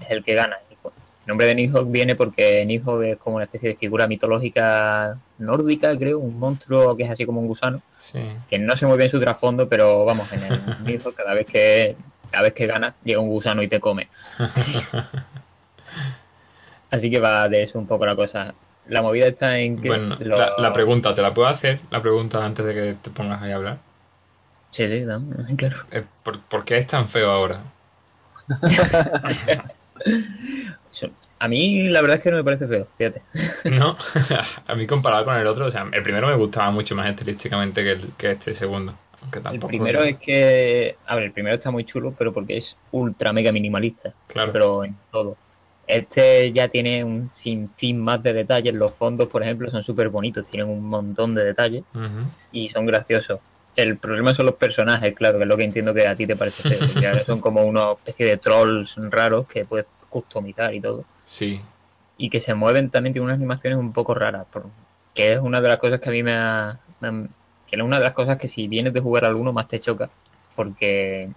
es 0.00 0.10
el 0.10 0.24
que 0.24 0.34
gana. 0.34 0.56
El 1.26 1.30
nombre 1.30 1.46
de 1.48 1.54
Nidhogg 1.56 1.90
viene 1.90 2.14
porque 2.14 2.64
Nidhogg 2.64 3.02
es 3.02 3.16
como 3.18 3.36
una 3.36 3.44
especie 3.46 3.70
de 3.70 3.74
figura 3.76 4.06
mitológica 4.06 5.18
nórdica, 5.38 5.96
creo, 5.98 6.20
un 6.20 6.38
monstruo 6.38 6.96
que 6.96 7.02
es 7.02 7.10
así 7.10 7.26
como 7.26 7.40
un 7.40 7.48
gusano, 7.48 7.82
Sí. 7.98 8.20
que 8.48 8.58
no 8.60 8.76
sé 8.76 8.86
muy 8.86 8.96
bien 8.96 9.10
su 9.10 9.18
trasfondo, 9.20 9.68
pero 9.68 10.04
vamos, 10.04 10.32
en 10.32 10.44
el 10.44 10.54
Nidhogg 10.84 11.14
cada 11.14 11.34
vez 11.34 11.46
que 11.46 11.96
cada 12.30 12.44
vez 12.44 12.52
que 12.54 12.66
ganas 12.66 12.94
llega 13.04 13.20
un 13.20 13.28
gusano 13.28 13.62
y 13.62 13.68
te 13.68 13.80
come. 13.80 14.08
Así, 14.38 14.72
así 16.90 17.10
que 17.10 17.18
va 17.18 17.48
de 17.48 17.64
eso 17.64 17.78
un 17.78 17.86
poco 17.86 18.06
la 18.06 18.16
cosa. 18.16 18.54
La 18.88 19.02
movida 19.02 19.26
está 19.26 19.58
en 19.58 19.80
que 19.82 19.88
Bueno, 19.88 20.16
lo- 20.20 20.38
la, 20.38 20.52
la 20.58 20.72
pregunta, 20.72 21.12
¿te 21.12 21.22
la 21.22 21.34
puedo 21.34 21.48
hacer? 21.48 21.80
La 21.90 22.00
pregunta 22.00 22.44
antes 22.44 22.64
de 22.64 22.74
que 22.74 22.94
te 23.02 23.10
pongas 23.10 23.42
ahí 23.42 23.50
a 23.50 23.56
hablar. 23.56 23.78
Sí, 24.70 24.86
sí, 24.86 25.04
dame, 25.04 25.34
claro. 25.56 25.76
Eh, 25.90 26.04
¿Por, 26.22 26.40
por 26.40 26.64
qué 26.64 26.78
es 26.78 26.86
tan 26.86 27.08
feo 27.08 27.30
ahora? 27.30 27.60
A 31.38 31.48
mí 31.48 31.88
la 31.88 32.00
verdad 32.00 32.16
es 32.16 32.22
que 32.22 32.30
no 32.30 32.38
me 32.38 32.44
parece 32.44 32.66
feo, 32.66 32.86
fíjate. 32.96 33.22
¿No? 33.64 33.96
a 34.66 34.74
mí 34.74 34.86
comparado 34.86 35.24
con 35.24 35.36
el 35.36 35.46
otro, 35.46 35.66
o 35.66 35.70
sea, 35.70 35.86
el 35.92 36.02
primero 36.02 36.26
me 36.28 36.36
gustaba 36.36 36.70
mucho 36.70 36.94
más 36.94 37.08
estilísticamente 37.08 37.82
que, 37.82 37.92
el- 37.92 38.12
que 38.16 38.30
este 38.32 38.54
segundo. 38.54 38.94
Aunque 39.22 39.40
El 39.52 39.60
primero 39.60 40.02
es 40.02 40.18
que, 40.18 40.96
a 41.06 41.14
ver, 41.16 41.24
el 41.24 41.32
primero 41.32 41.56
está 41.56 41.70
muy 41.70 41.84
chulo, 41.84 42.14
pero 42.16 42.32
porque 42.32 42.56
es 42.58 42.76
ultra 42.92 43.32
mega 43.32 43.50
minimalista. 43.50 44.12
Claro. 44.28 44.52
pero 44.52 44.84
en 44.84 44.94
todo. 45.10 45.36
Este 45.86 46.52
ya 46.52 46.68
tiene 46.68 47.04
un 47.04 47.30
sinfín 47.32 48.00
más 48.00 48.22
de 48.22 48.32
detalles. 48.32 48.74
Los 48.74 48.92
fondos, 48.94 49.28
por 49.28 49.42
ejemplo, 49.42 49.70
son 49.70 49.82
súper 49.84 50.08
bonitos, 50.10 50.48
tienen 50.48 50.68
un 50.68 50.82
montón 50.84 51.34
de 51.34 51.44
detalles 51.44 51.84
y 52.52 52.68
son 52.68 52.86
graciosos. 52.86 53.40
El 53.76 53.96
problema 53.98 54.34
son 54.34 54.46
los 54.46 54.54
personajes, 54.56 55.14
claro, 55.14 55.38
que 55.38 55.44
es 55.44 55.48
lo 55.48 55.56
que 55.56 55.64
entiendo 55.64 55.92
que 55.94 56.06
a 56.06 56.16
ti 56.16 56.26
te 56.26 56.34
parece 56.36 56.68
feo. 56.70 57.24
son 57.24 57.40
como 57.40 57.62
una 57.64 57.92
especie 57.92 58.26
de 58.26 58.36
trolls 58.38 58.96
raros 59.10 59.46
que 59.46 59.64
puedes 59.64 59.86
customizar 60.20 60.74
y 60.74 60.80
todo. 60.80 61.04
Sí. 61.24 61.60
Y 62.18 62.30
que 62.30 62.40
se 62.40 62.54
mueven 62.54 62.88
también, 62.90 63.12
tienen 63.12 63.26
unas 63.26 63.36
animaciones 63.36 63.78
un 63.78 63.92
poco 63.92 64.14
raras. 64.14 64.46
por- 64.52 64.64
que 65.14 65.32
es 65.32 65.40
una 65.40 65.60
de 65.62 65.68
las 65.68 65.78
cosas 65.78 65.98
que 66.00 66.08
a 66.10 66.12
mí 66.12 66.22
me 66.22 66.34
ha. 66.34 66.78
me 67.00 67.08
ha- 67.08 67.26
que 67.66 67.76
es 67.76 67.82
una 67.82 67.98
de 67.98 68.04
las 68.04 68.12
cosas 68.12 68.38
que 68.38 68.48
si 68.48 68.68
vienes 68.68 68.92
de 68.92 69.00
jugar 69.00 69.24
al 69.24 69.34
1 69.34 69.52
más 69.52 69.66
te 69.68 69.80
choca. 69.80 70.08
Porque. 70.54 71.28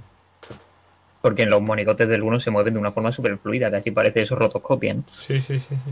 Porque 1.22 1.44
en 1.44 1.50
los 1.50 1.62
monigotes 1.62 2.08
del 2.08 2.24
1 2.24 2.40
se 2.40 2.50
mueven 2.52 2.74
de 2.76 2.80
una 2.80 2.92
forma 2.94 3.12
súper 3.12 3.38
fluida, 3.38 3.70
casi 3.70 3.92
parece 3.92 4.22
eso 4.22 4.36
rotoscopia, 4.36 4.94
¿no? 4.94 5.04
Sí, 5.08 5.40
sí, 5.42 5.60
sí, 5.60 5.76
sí. 5.76 5.92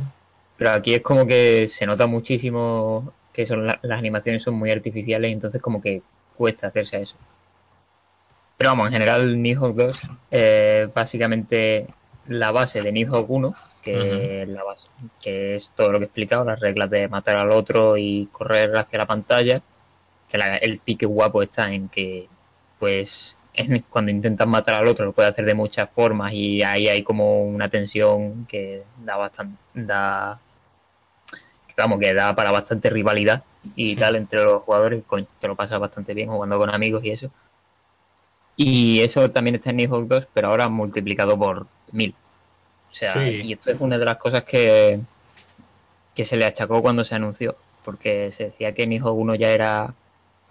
Pero 0.58 0.72
aquí 0.72 0.94
es 0.96 1.02
como 1.02 1.28
que 1.28 1.68
se 1.68 1.86
nota 1.86 2.08
muchísimo 2.08 3.12
que 3.34 3.46
son 3.46 3.68
la- 3.68 3.80
las 3.84 4.00
animaciones 4.00 4.42
son 4.44 4.56
muy 4.56 4.72
artificiales 4.72 5.30
y 5.30 5.34
entonces 5.34 5.62
como 5.62 5.82
que 5.82 6.02
cuesta 6.38 6.68
hacerse 6.68 6.98
a 6.98 7.00
eso. 7.02 7.16
Pero 8.58 8.72
vamos, 8.72 8.88
en 8.88 8.94
general 8.94 9.42
Nidhogg 9.42 9.76
2 9.76 10.00
eh, 10.32 10.88
básicamente 10.94 11.86
la 12.28 12.52
base 12.52 12.82
de 12.82 12.92
Nidhogg 12.92 13.30
1, 13.30 13.54
que, 13.82 14.42
es 14.44 14.50
la 14.50 14.64
base, 14.64 14.88
que 15.22 15.56
es 15.56 15.70
todo 15.76 15.92
lo 15.92 16.00
que 16.00 16.06
he 16.06 16.08
explicado, 16.08 16.44
las 16.46 16.60
reglas 16.60 16.90
de 16.90 17.08
matar 17.08 17.38
al 17.38 17.52
otro 17.52 17.98
y 17.98 18.28
correr 18.32 18.76
hacia 18.76 19.00
la 19.00 19.06
pantalla, 19.06 19.62
que 20.30 20.38
la- 20.38 20.54
el 20.56 20.80
pique 20.80 21.06
guapo 21.06 21.42
está 21.42 21.72
en 21.74 21.88
que 21.90 22.28
pues 22.80 23.38
en- 23.54 23.84
cuando 23.90 24.12
intentas 24.12 24.48
matar 24.48 24.76
al 24.76 24.88
otro 24.88 25.06
lo 25.06 25.14
puedes 25.14 25.32
hacer 25.32 25.46
de 25.46 25.54
muchas 25.56 25.90
formas 25.90 26.34
y 26.34 26.62
ahí 26.62 26.88
hay 26.90 27.02
como 27.02 27.44
una 27.44 27.70
tensión 27.70 28.46
que 28.46 28.84
da 29.04 29.18
bastante 29.18 29.58
da 29.74 30.40
vamos 31.78 32.00
que 32.00 32.14
da 32.14 32.36
para 32.36 32.52
bastante 32.52 32.90
rivalidad 32.90 33.44
y 33.76 33.92
Sí. 33.94 33.96
tal 33.96 34.16
entre 34.16 34.44
los 34.44 34.64
jugadores 34.64 35.04
coño, 35.06 35.28
te 35.40 35.48
lo 35.48 35.56
pasas 35.56 35.80
bastante 35.80 36.14
bien 36.14 36.30
jugando 36.30 36.58
con 36.58 36.70
amigos 36.74 37.04
y 37.04 37.12
eso 37.12 37.30
y 38.56 39.02
eso 39.02 39.30
también 39.32 39.56
está 39.56 39.70
en 39.70 39.78
Nidhogg 39.78 40.08
2 40.08 40.28
pero 40.34 40.50
ahora 40.50 40.70
multiplicado 40.70 41.38
por 41.38 41.68
mil 41.92 42.14
o 42.92 42.96
sea 42.96 43.14
Sí. 43.14 43.42
y 43.44 43.54
esto 43.54 43.72
es 43.72 43.78
una 43.80 43.98
de 43.98 44.06
las 44.06 44.18
cosas 44.18 44.44
que 44.44 45.00
que 46.16 46.26
se 46.26 46.36
le 46.38 46.46
achacó 46.46 46.82
cuando 46.82 47.04
se 47.06 47.16
anunció 47.16 47.56
porque 47.86 48.32
se 48.32 48.46
decía 48.46 48.74
que 48.74 48.88
Nidhogg 48.88 49.18
1 49.18 49.36
ya 49.36 49.50
era 49.52 49.94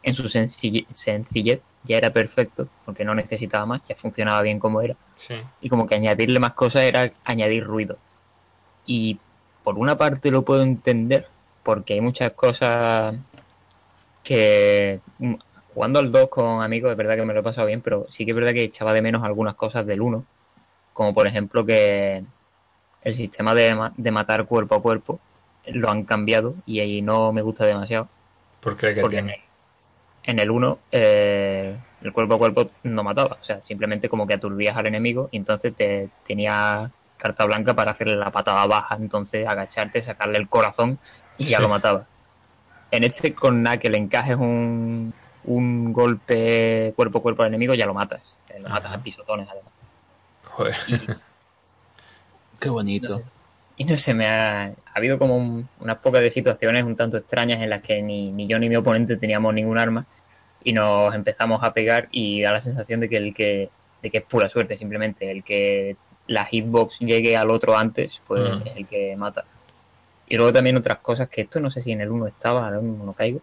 en 0.02 0.14
su 0.14 0.24
sencille- 0.28 0.86
sencillez 0.92 1.60
ya 1.84 1.96
era 1.98 2.10
perfecto 2.10 2.68
porque 2.84 3.04
no 3.04 3.14
necesitaba 3.14 3.66
más 3.66 3.82
ya 3.88 3.94
funcionaba 3.96 4.42
bien 4.42 4.58
como 4.58 4.80
era 4.80 4.94
Sí. 5.16 5.34
y 5.60 5.68
como 5.68 5.86
que 5.86 5.94
añadirle 5.96 6.38
más 6.38 6.54
cosas 6.54 6.82
era 6.82 7.10
añadir 7.24 7.64
ruido. 7.64 7.96
Y 8.86 9.18
por 9.64 9.76
una 9.78 9.96
parte 9.98 10.30
lo 10.30 10.42
puedo 10.42 10.62
entender, 10.62 11.26
porque 11.64 11.94
hay 11.94 12.00
muchas 12.00 12.32
cosas 12.32 13.16
que 14.22 15.00
jugando 15.74 15.98
al 15.98 16.10
2 16.12 16.28
con 16.28 16.62
amigos 16.62 16.90
es 16.90 16.96
verdad 16.96 17.16
que 17.16 17.24
me 17.24 17.34
lo 17.34 17.40
he 17.40 17.42
pasado 17.42 17.66
bien, 17.66 17.80
pero 17.80 18.06
sí 18.10 18.24
que 18.24 18.30
es 18.32 18.34
verdad 18.36 18.52
que 18.52 18.64
echaba 18.64 18.92
de 18.94 19.02
menos 19.02 19.22
algunas 19.24 19.54
cosas 19.54 19.86
del 19.86 20.00
1, 20.00 20.24
como 20.96 21.14
por 21.14 21.26
ejemplo 21.26 21.64
que 21.66 22.24
el 23.02 23.14
sistema 23.14 23.54
de, 23.54 23.76
de 23.96 24.10
matar 24.12 24.46
cuerpo 24.46 24.76
a 24.76 24.82
cuerpo 24.82 25.20
lo 25.66 25.90
han 25.90 26.04
cambiado 26.04 26.54
y 26.66 26.80
ahí 26.80 27.02
no 27.02 27.32
me 27.32 27.42
gusta 27.42 27.66
demasiado. 27.66 28.08
¿Por 28.60 28.76
qué? 28.76 28.94
¿Qué 28.94 29.00
Porque 29.00 29.16
en 29.18 29.24
tiene? 29.24 29.34
el, 29.34 29.40
en 30.24 30.38
el 30.40 30.50
1 30.50 30.78
eh, 30.92 31.76
el 32.02 32.12
cuerpo 32.12 32.34
a 32.34 32.38
cuerpo 32.38 32.70
no 32.84 33.04
mataba, 33.04 33.38
o 33.40 33.44
sea, 33.44 33.62
simplemente 33.62 34.08
como 34.08 34.26
que 34.26 34.34
aturdías 34.34 34.76
al 34.76 34.86
enemigo 34.86 35.28
y 35.32 35.38
entonces 35.38 35.74
te 35.76 36.10
tenía 36.24 36.90
carta 37.18 37.44
blanca 37.46 37.74
para 37.74 37.92
hacerle 37.92 38.16
la 38.16 38.30
patada 38.32 38.66
baja, 38.66 38.96
entonces 38.96 39.46
agacharte, 39.46 40.02
sacarle 40.02 40.38
el 40.38 40.48
corazón 40.48 40.98
y 41.38 41.46
ya 41.46 41.58
Sí. 41.58 41.62
lo 41.62 41.68
mataba. 41.68 42.06
En 42.90 43.04
este 43.04 43.34
con 43.34 43.62
nada 43.62 43.78
que 43.78 43.90
le 43.90 43.98
encajes 43.98 44.36
un, 44.36 45.14
un 45.44 45.92
golpe 45.92 46.92
cuerpo 46.96 47.18
a 47.18 47.22
cuerpo 47.22 47.42
al 47.42 47.48
enemigo 47.48 47.74
ya 47.74 47.86
lo 47.86 47.94
matas, 47.94 48.22
Eh, 48.48 48.60
lo 48.60 48.68
matas 48.70 48.88
Ajá. 48.88 48.96
a 48.96 49.02
pisotones 49.02 49.48
además. 49.50 49.72
Joder. 50.56 50.76
Qué 52.60 52.68
bonito. 52.68 53.22
Y 53.76 53.84
no 53.84 53.98
sé, 53.98 54.14
me 54.14 54.26
ha, 54.26 54.64
ha 54.68 54.74
habido 54.94 55.18
como 55.18 55.36
un- 55.36 55.68
unas 55.80 55.98
pocas 55.98 56.22
de 56.22 56.30
situaciones 56.30 56.82
un 56.84 56.96
tanto 56.96 57.18
extrañas 57.18 57.60
en 57.60 57.68
las 57.68 57.82
que 57.82 58.00
ni, 58.00 58.30
ni 58.32 58.46
yo 58.46 58.58
ni 58.58 58.68
mi 58.68 58.76
oponente 58.76 59.16
teníamos 59.16 59.52
ningún 59.52 59.76
arma 59.78 60.06
y 60.64 60.72
nos 60.72 61.14
empezamos 61.14 61.62
a 61.62 61.74
pegar 61.74 62.08
y 62.10 62.40
da 62.42 62.52
la 62.52 62.60
sensación 62.60 63.00
de 63.00 63.08
que 63.10 63.16
el 63.18 63.34
que, 63.34 63.68
de 64.02 64.10
que 64.10 64.18
es 64.18 64.24
pura 64.24 64.48
suerte 64.48 64.78
simplemente, 64.78 65.30
el 65.30 65.44
que 65.44 65.96
la 66.26 66.46
hitbox 66.46 67.00
llegue 67.00 67.36
al 67.36 67.50
otro 67.50 67.76
antes, 67.76 68.20
pues 68.26 68.42
Mm. 68.56 68.66
es 68.66 68.76
el 68.78 68.86
que 68.86 69.14
mata. 69.16 69.44
Y 70.28 70.36
luego 70.36 70.52
también 70.54 70.76
otras 70.76 70.98
cosas 70.98 71.28
que 71.28 71.42
esto 71.42 71.60
no 71.60 71.70
sé 71.70 71.82
si 71.82 71.92
en 71.92 72.00
el 72.00 72.10
1 72.10 72.26
estaba, 72.26 72.64
ahora 72.64 72.80
mismo 72.80 73.04
no 73.04 73.12
caigo, 73.12 73.40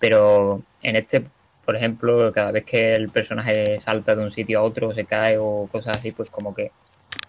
pero 0.00 0.62
en 0.82 0.96
este, 0.96 1.24
por 1.68 1.76
ejemplo, 1.76 2.32
cada 2.32 2.50
vez 2.50 2.64
que 2.64 2.94
el 2.94 3.10
personaje 3.10 3.78
salta 3.78 4.16
de 4.16 4.24
un 4.24 4.32
sitio 4.32 4.58
a 4.58 4.62
otro, 4.62 4.94
se 4.94 5.04
cae 5.04 5.36
o 5.36 5.68
cosas 5.70 5.98
así, 5.98 6.12
pues 6.12 6.30
como 6.30 6.54
que 6.54 6.72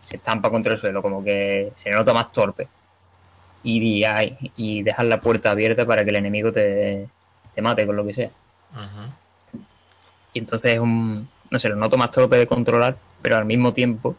se 0.05 0.15
estampa 0.15 0.49
contra 0.49 0.71
el 0.71 0.79
suelo, 0.79 1.01
como 1.01 1.21
que 1.21 1.73
se 1.75 1.89
nota 1.89 2.13
más 2.13 2.31
torpe. 2.31 2.69
Y, 3.63 4.01
y, 4.01 4.37
y 4.55 4.81
dejas 4.81 5.07
la 5.07 5.19
puerta 5.19 5.51
abierta 5.51 5.85
para 5.85 6.05
que 6.05 6.11
el 6.11 6.15
enemigo 6.15 6.53
te, 6.53 7.09
te 7.53 7.61
mate 7.61 7.85
con 7.85 7.97
lo 7.97 8.05
que 8.05 8.13
sea. 8.13 8.29
Ujú. 8.71 9.61
Y 10.31 10.39
entonces 10.39 10.75
es 10.75 10.79
un, 10.79 11.27
no 11.51 11.59
sé, 11.59 11.67
lo 11.67 11.75
noto 11.75 11.97
más 11.97 12.11
torpe 12.11 12.37
de 12.37 12.47
controlar, 12.47 12.95
pero 13.21 13.35
al 13.35 13.43
mismo 13.43 13.73
tiempo 13.73 14.15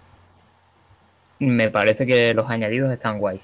me 1.39 1.71
parece 1.71 2.07
que 2.07 2.35
los 2.35 2.51
añadidos 2.51 2.93
están 2.93 3.21
guays. 3.21 3.41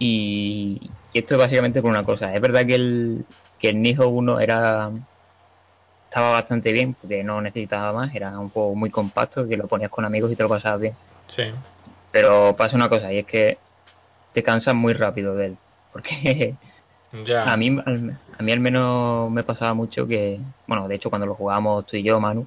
Y, 0.00 0.90
y 1.12 1.18
esto 1.20 1.34
es 1.34 1.38
básicamente 1.38 1.80
por 1.80 1.92
una 1.92 2.02
cosa. 2.02 2.34
Es 2.34 2.40
verdad 2.40 2.66
que 2.66 2.74
el, 2.74 3.24
que 3.60 3.68
el 3.68 3.80
Nijo 3.80 4.08
1 4.08 4.40
era 4.40 4.90
estaba 6.08 6.30
bastante 6.30 6.72
bien, 6.72 6.94
porque 6.94 7.22
no 7.22 7.40
necesitaba 7.40 7.92
más, 7.92 8.14
era 8.14 8.38
un 8.38 8.50
juego 8.50 8.74
muy 8.74 8.90
compacto, 8.90 9.46
que 9.46 9.56
lo 9.56 9.66
ponías 9.66 9.90
con 9.90 10.04
amigos 10.04 10.32
y 10.32 10.36
te 10.36 10.42
lo 10.42 10.48
pasabas 10.48 10.80
bien. 10.80 10.94
Sí. 11.26 11.44
Pero 12.10 12.54
pasa 12.56 12.76
una 12.76 12.88
cosa, 12.88 13.12
y 13.12 13.18
es 13.18 13.26
que 13.26 13.58
te 14.32 14.42
cansas 14.42 14.74
muy 14.74 14.92
rápido 14.94 15.34
de 15.34 15.46
él. 15.46 15.56
Porque 15.92 16.54
Ya. 17.24 17.44
A 17.50 17.56
mí, 17.56 17.74
a 17.86 18.42
mí 18.42 18.52
al 18.52 18.60
menos 18.60 19.30
me 19.30 19.42
pasaba 19.42 19.72
mucho 19.72 20.06
que, 20.06 20.38
bueno, 20.66 20.86
de 20.88 20.94
hecho 20.96 21.08
cuando 21.08 21.26
lo 21.26 21.34
jugábamos 21.34 21.86
tú 21.86 21.96
y 21.96 22.02
yo, 22.02 22.20
Manu, 22.20 22.46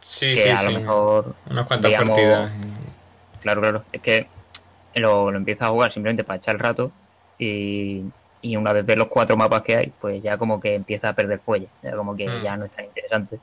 sí, 0.00 0.34
que 0.34 0.42
sí, 0.42 0.48
a 0.48 0.58
sí. 0.58 0.64
lo 0.66 0.80
mejor, 0.80 1.34
Unas 1.48 1.66
cuantas 1.66 1.90
digamos, 1.90 2.16
partidas. 2.16 2.52
claro, 3.40 3.60
claro, 3.60 3.84
es 3.92 4.00
que 4.02 4.26
lo, 4.94 5.30
lo 5.30 5.38
empiezas 5.38 5.68
a 5.68 5.70
jugar 5.70 5.92
simplemente 5.92 6.24
para 6.24 6.38
echar 6.38 6.56
el 6.56 6.60
rato 6.60 6.90
y, 7.38 8.02
y 8.42 8.56
una 8.56 8.72
vez 8.72 8.86
ves 8.86 8.96
los 8.96 9.08
cuatro 9.08 9.36
mapas 9.36 9.62
que 9.62 9.76
hay, 9.76 9.92
pues 10.00 10.22
ya 10.22 10.38
como 10.38 10.60
que 10.60 10.74
empieza 10.74 11.10
a 11.10 11.12
perder 11.14 11.40
fuelle, 11.40 11.68
ya 11.82 11.92
como 11.92 12.16
que 12.16 12.28
Mm. 12.28 12.42
ya 12.42 12.56
no 12.56 12.64
es 12.64 12.70
tan 12.70 12.84
interesante. 12.86 13.38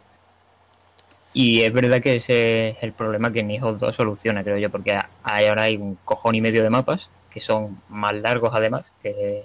Y 1.34 1.62
es 1.62 1.72
verdad 1.72 2.02
que 2.02 2.16
ese 2.16 2.70
es 2.70 2.78
el 2.82 2.94
problema 2.94 3.32
que 3.32 3.44
Nihon 3.44 3.78
2 3.78 3.96
soluciona, 3.96 4.44
creo 4.44 4.58
yo, 4.58 4.70
porque 4.72 4.98
hay, 5.24 5.46
ahora 5.46 5.64
hay 5.64 5.78
un 5.78 5.96
cojón 6.04 6.34
y 6.36 6.42
medio 6.42 6.64
de 6.64 6.70
mapas 6.70 7.10
que 7.30 7.40
son 7.40 7.80
más 7.90 8.16
largos 8.16 8.52
además 8.54 8.92
que, 9.04 9.44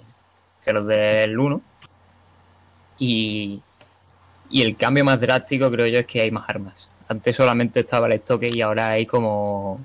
que 0.63 0.73
los 0.73 0.87
del 0.87 1.37
1. 1.37 1.61
Y, 2.97 3.61
y 4.49 4.61
el 4.61 4.75
cambio 4.77 5.05
más 5.05 5.19
drástico 5.19 5.69
creo 5.69 5.87
yo 5.87 5.99
es 5.99 6.07
que 6.07 6.21
hay 6.21 6.31
más 6.31 6.49
armas. 6.49 6.89
Antes 7.07 7.35
solamente 7.35 7.81
estaba 7.81 8.07
el 8.07 8.13
estoque 8.13 8.47
y 8.51 8.61
ahora 8.61 8.89
hay 8.89 9.05
como, 9.05 9.79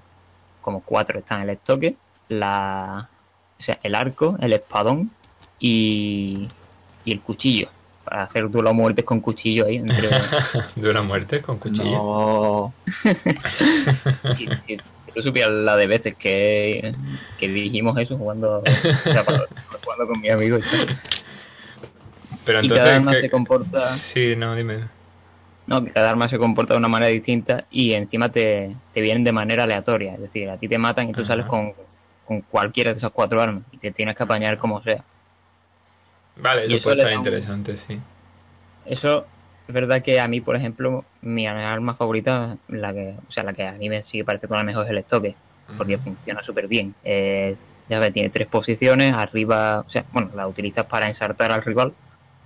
como 0.63 0.81
cuatro. 0.81 1.19
Están 1.19 1.43
el 1.43 1.51
estoque, 1.51 1.97
la, 2.29 3.09
o 3.59 3.63
sea, 3.63 3.79
el 3.83 3.95
arco, 3.95 4.37
el 4.41 4.53
espadón 4.55 5.11
y, 5.59 6.49
y 7.05 7.13
el 7.13 7.21
cuchillo. 7.21 7.69
Para 8.05 8.23
hacer 8.25 8.49
duelo 8.49 8.71
a 8.71 8.73
muertes 8.73 9.05
con 9.05 9.21
cuchillo 9.21 9.67
ahí. 9.67 9.77
Entre, 9.77 10.09
Dura 10.77 11.03
muerte 11.03 11.43
con 11.43 11.59
cuchillo. 11.59 11.93
No. 11.93 12.75
si 14.35 14.47
tú 15.15 15.23
supieras 15.23 15.53
la 15.53 15.77
de 15.77 15.87
veces 15.87 16.15
que, 16.17 16.95
que 17.39 17.49
dijimos 17.49 17.99
eso 17.99 18.17
jugando, 18.17 18.63
o 18.65 18.71
sea, 19.05 19.25
cuando- 19.25 19.47
jugando 19.85 20.07
con 20.07 20.21
mi 20.21 20.29
amigo 20.31 20.59
y 20.59 20.63
tal. 20.63 20.99
Pero 22.45 22.61
Y 22.61 22.63
entonces. 22.65 22.85
cada 22.85 22.97
arma 22.97 23.13
¿qué- 23.13 23.21
se 23.21 23.31
comporta. 23.31 23.81
Sí, 23.81 24.35
no, 24.37 24.55
dime. 24.55 24.79
No, 25.67 25.85
que 25.85 25.91
cada 25.91 26.09
arma 26.09 26.29
se 26.29 26.39
comporta 26.39 26.73
de 26.73 26.79
una 26.79 26.89
manera 26.89 27.11
distinta 27.13 27.67
y 27.71 27.93
encima 27.93 28.31
te, 28.31 28.75
te 28.95 29.01
vienen 29.03 29.23
de 29.25 29.33
manera 29.33 29.65
aleatoria. 29.65 30.15
Es 30.15 30.21
decir, 30.21 30.49
a 30.49 30.57
ti 30.57 30.67
te 30.67 30.79
matan 30.79 31.11
y 31.11 31.13
tú 31.13 31.21
Ajá. 31.21 31.29
sales 31.29 31.45
con, 31.47 31.75
con 32.27 32.41
cualquiera 32.41 32.91
de 32.93 32.97
esas 32.97 33.11
cuatro 33.11 33.43
armas 33.43 33.65
y 33.73 33.77
te 33.77 33.91
tienes 33.91 34.17
que 34.17 34.23
apañar 34.23 34.57
como 34.57 34.83
sea. 34.83 35.05
Vale, 36.43 36.65
eso 36.67 36.77
eso 36.77 36.85
puede 36.89 36.97
estar 37.03 37.13
un- 37.13 37.19
interesante, 37.19 37.77
sí. 37.77 37.99
Eso 38.85 39.27
es 39.67 39.75
verdad 39.75 40.03
que 40.03 40.21
a 40.21 40.29
mí, 40.29 40.41
por 40.41 40.57
ejemplo, 40.57 41.03
mi 41.21 41.47
arma 41.47 41.95
favorita, 41.95 42.59
la 42.69 42.93
que, 42.95 43.17
o 43.27 43.31
sea, 43.31 43.45
la 43.45 43.53
que 43.55 43.65
a 43.67 43.73
mí 43.73 43.89
me 43.89 44.03
sigue 44.03 44.25
pareciendo 44.25 44.57
la 44.57 44.65
mejor 44.65 44.85
es 44.85 44.91
el 44.91 44.99
estoque, 44.99 45.37
porque 45.77 45.99
funciona 45.99 46.43
súper 46.43 46.69
bien. 46.69 46.97
Eh, 47.03 47.59
ya 47.87 47.99
ves, 47.99 48.13
tiene 48.13 48.31
tres 48.31 48.49
posiciones, 48.49 49.13
arriba, 49.15 49.81
o 49.81 49.91
sea, 49.91 50.07
bueno, 50.13 50.31
la 50.35 50.49
utilizas 50.49 50.87
para 50.87 51.07
ensartar 51.07 51.53
al 51.53 51.63
rival, 51.63 51.97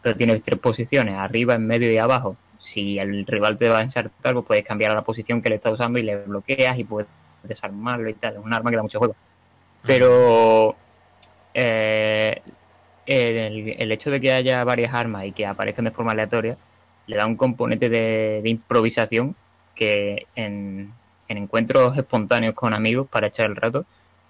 pero 0.01 0.17
tiene 0.17 0.41
tres 0.41 0.59
posiciones, 0.61 1.15
arriba, 1.17 1.55
en 1.55 1.67
medio 1.67 1.93
y 1.93 1.99
abajo. 1.99 2.41
Si 2.59 2.99
el 2.99 3.27
rival 3.27 3.57
te 3.59 3.69
va 3.69 3.79
a 3.79 3.83
ensartar, 3.83 4.35
pues 4.35 4.45
puedes 4.47 4.65
cambiar 4.65 4.93
a 4.93 4.95
la 4.95 5.05
posición 5.05 5.43
que 5.43 5.49
le 5.49 5.57
está 5.57 5.71
usando 5.71 5.99
y 5.99 6.03
le 6.03 6.17
bloqueas 6.25 6.79
y 6.79 6.85
puedes 6.85 7.09
desarmarlo 7.43 8.09
y 8.09 8.15
tal. 8.15 8.35
Es 8.35 8.39
un 8.41 8.53
arma 8.53 8.71
que 8.71 8.77
da 8.77 8.83
mucho 8.83 8.99
juego. 8.99 9.17
Pero 9.85 10.77
eh, 11.55 12.43
el, 13.07 13.77
el 13.79 13.93
hecho 13.93 14.11
de 14.11 14.21
que 14.21 14.33
haya 14.33 14.63
varias 14.65 14.95
armas 14.95 15.27
y 15.27 15.33
que 15.33 15.47
aparezcan 15.47 15.85
de 15.85 15.91
forma 15.91 16.13
aleatoria 16.13 16.57
le 17.07 17.17
da 17.17 17.27
un 17.27 17.37
componente 17.37 17.89
de, 17.89 18.41
de 18.43 18.49
improvisación 18.49 19.35
que 19.75 20.27
en, 20.35 20.93
en 21.29 21.39
encuentros 21.39 21.97
espontáneos 21.97 22.55
con 22.55 22.75
amigos 22.75 23.09
para 23.09 23.27
echar 23.29 23.51
el 23.51 23.57
rato 23.57 23.85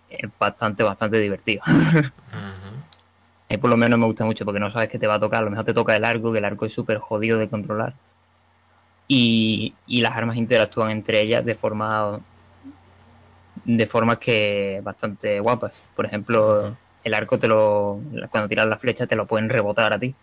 es 0.09 0.31
bastante, 0.39 0.83
bastante 0.83 1.19
divertido. 1.19 1.63
A 3.53 3.55
mí 3.55 3.59
por 3.59 3.69
lo 3.69 3.77
menos 3.77 3.99
me 3.99 4.07
gusta 4.07 4.25
mucho 4.25 4.47
porque 4.47 4.61
no 4.61 4.71
sabes 4.71 4.89
qué 4.89 4.99
te 4.99 5.07
va 5.07 5.15
a 5.15 5.21
tocar. 5.21 5.41
A 5.41 5.45
lo 5.45 5.51
mejor 5.51 5.67
te 5.67 5.75
toca 5.75 5.95
el 5.95 6.05
arco, 6.05 6.33
que 6.33 6.39
el 6.39 6.45
arco 6.45 6.65
es 6.65 6.73
súper 6.73 6.99
jodido 6.99 7.39
de 7.39 7.49
controlar. 7.49 7.93
Y, 9.09 9.75
y 9.87 10.01
las 10.01 10.17
armas 10.17 10.39
interactúan 10.39 10.91
entre 10.91 11.21
ellas 11.21 11.45
de 11.45 11.55
forma 11.55 12.21
de 13.65 13.87
formas 13.87 14.19
que 14.19 14.81
bastante 14.83 15.39
guapas. 15.41 15.73
Por 15.95 16.07
ejemplo. 16.07 16.75
El 17.05 17.15
arco 17.15 17.39
te 17.39 17.49
lo 17.49 18.01
cuando 18.31 18.49
tiras 18.49 18.67
la 18.67 18.77
flecha 18.77 19.07
te 19.07 19.17
lo 19.17 19.27
pueden 19.27 19.49
rebotar 19.49 19.93
a 19.93 19.99
ti. 19.99 20.15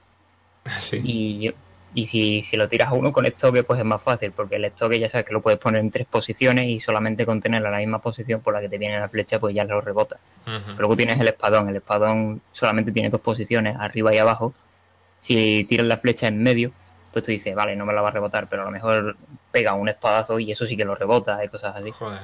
Sí. 0.77 1.01
Y, 1.03 1.53
y 1.93 2.05
si, 2.05 2.41
si 2.41 2.57
lo 2.57 2.69
tiras 2.69 2.89
a 2.89 2.93
uno 2.93 3.11
con 3.11 3.25
estoque, 3.25 3.63
pues 3.63 3.79
es 3.79 3.85
más 3.85 4.01
fácil, 4.01 4.31
porque 4.31 4.57
el 4.57 4.65
estoque 4.65 4.99
ya 4.99 5.09
sabes 5.09 5.25
que 5.25 5.33
lo 5.33 5.41
puedes 5.41 5.59
poner 5.59 5.81
en 5.81 5.89
tres 5.89 6.05
posiciones 6.05 6.67
y 6.67 6.79
solamente 6.79 7.25
con 7.25 7.41
tenerlo 7.41 7.67
en 7.67 7.71
la 7.71 7.79
misma 7.79 7.99
posición 7.99 8.41
por 8.41 8.53
la 8.53 8.61
que 8.61 8.69
te 8.69 8.77
viene 8.77 8.99
la 8.99 9.09
flecha, 9.09 9.39
pues 9.39 9.55
ya 9.55 9.63
lo 9.63 9.81
rebota. 9.81 10.17
Ujú. 10.45 10.59
Pero 10.65 10.77
luego 10.77 10.95
tienes 10.95 11.19
el 11.19 11.27
espadón. 11.27 11.69
El 11.69 11.77
espadón 11.77 12.41
solamente 12.51 12.91
tiene 12.91 13.09
dos 13.09 13.21
posiciones, 13.21 13.75
arriba 13.79 14.13
y 14.13 14.19
abajo. 14.19 14.53
Si 15.17 15.63
tiras 15.67 15.87
la 15.87 15.97
flecha 15.97 16.27
en 16.27 16.43
medio, 16.43 16.71
pues 17.11 17.25
tú 17.25 17.31
dices, 17.31 17.55
vale, 17.55 17.75
no 17.75 17.85
me 17.85 17.93
la 17.93 18.01
va 18.01 18.09
a 18.09 18.11
rebotar, 18.11 18.47
pero 18.47 18.61
a 18.61 18.65
lo 18.65 18.71
mejor 18.71 19.17
pega 19.51 19.73
un 19.73 19.89
espadazo 19.89 20.39
y 20.39 20.51
eso 20.51 20.65
sí 20.65 20.77
que 20.77 20.85
lo 20.85 20.95
rebota 20.95 21.43
y 21.43 21.47
cosas 21.47 21.75
así. 21.75 21.91
Joder. 21.91 22.21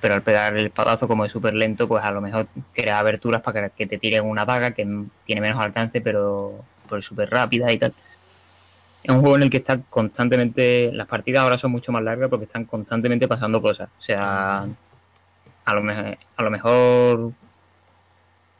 Pero 0.00 0.14
al 0.14 0.22
pegar 0.22 0.56
el 0.56 0.66
espadazo, 0.66 1.08
como 1.08 1.24
es 1.24 1.32
súper 1.32 1.54
lento, 1.54 1.88
pues 1.88 2.04
a 2.04 2.12
lo 2.12 2.20
mejor 2.20 2.46
crea 2.72 2.98
aberturas 3.00 3.42
para 3.42 3.68
que 3.70 3.86
te 3.86 3.98
tiren 3.98 4.24
una 4.24 4.44
daga 4.44 4.72
que 4.72 4.86
tiene 5.24 5.40
menos 5.40 5.60
alcance, 5.62 6.00
pero 6.00 6.64
pues 6.88 7.04
súper 7.04 7.30
rápida 7.30 7.72
y 7.72 7.78
tal. 7.78 7.94
Es 9.02 9.14
un 9.14 9.20
juego 9.20 9.36
en 9.36 9.42
el 9.44 9.50
que 9.50 9.58
está 9.58 9.80
constantemente. 9.82 10.90
Las 10.92 11.06
partidas 11.06 11.42
ahora 11.42 11.58
son 11.58 11.72
mucho 11.72 11.92
más 11.92 12.02
largas 12.02 12.28
porque 12.30 12.44
están 12.44 12.64
constantemente 12.64 13.28
pasando 13.28 13.62
cosas. 13.62 13.88
O 13.98 14.02
sea, 14.02 14.62
a 15.64 15.74
lo, 15.74 15.82
me- 15.82 16.18
a 16.36 16.42
lo 16.42 16.50
mejor 16.50 17.32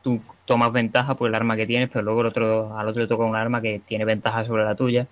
tú 0.03 0.21
tomas 0.47 0.73
ventaja 0.73 1.17
por 1.17 1.29
el 1.29 1.35
arma 1.35 1.57
que 1.57 1.67
tienes, 1.67 1.91
pero 1.91 2.05
luego 2.05 2.21
el 2.23 2.27
otro, 2.29 2.77
al 2.79 2.89
otro 2.89 3.03
le 3.03 3.09
toca 3.09 3.25
un 3.25 3.37
arma 3.37 3.61
que 3.61 3.81
tiene 3.81 4.05
ventaja 4.05 4.45
sobre 4.45 4.65
la 4.65 4.75
tuya 4.75 5.07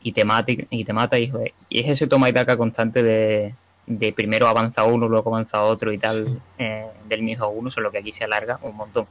y 0.00 0.12
te 0.12 0.24
mata 0.24 0.52
y, 0.52 0.84
te 0.84 0.92
mata 0.92 1.18
y, 1.18 1.32
y 1.68 1.80
es 1.80 1.88
ese 1.88 2.06
toma 2.06 2.28
y 2.28 2.32
daca 2.32 2.56
constante 2.56 3.02
de, 3.02 3.54
de 3.98 4.12
primero 4.12 4.48
avanza 4.48 4.84
uno, 4.84 5.08
luego 5.08 5.30
avanza 5.30 5.62
otro 5.62 5.92
y 5.92 5.98
tal 5.98 6.26
Sí. 6.26 6.38
eh, 6.58 6.86
del 7.08 7.22
mismo 7.22 7.48
uno, 7.48 7.70
solo 7.70 7.90
que 7.90 7.98
aquí 7.98 8.12
se 8.12 8.24
alarga 8.24 8.58
un 8.62 8.76
montón. 8.76 9.06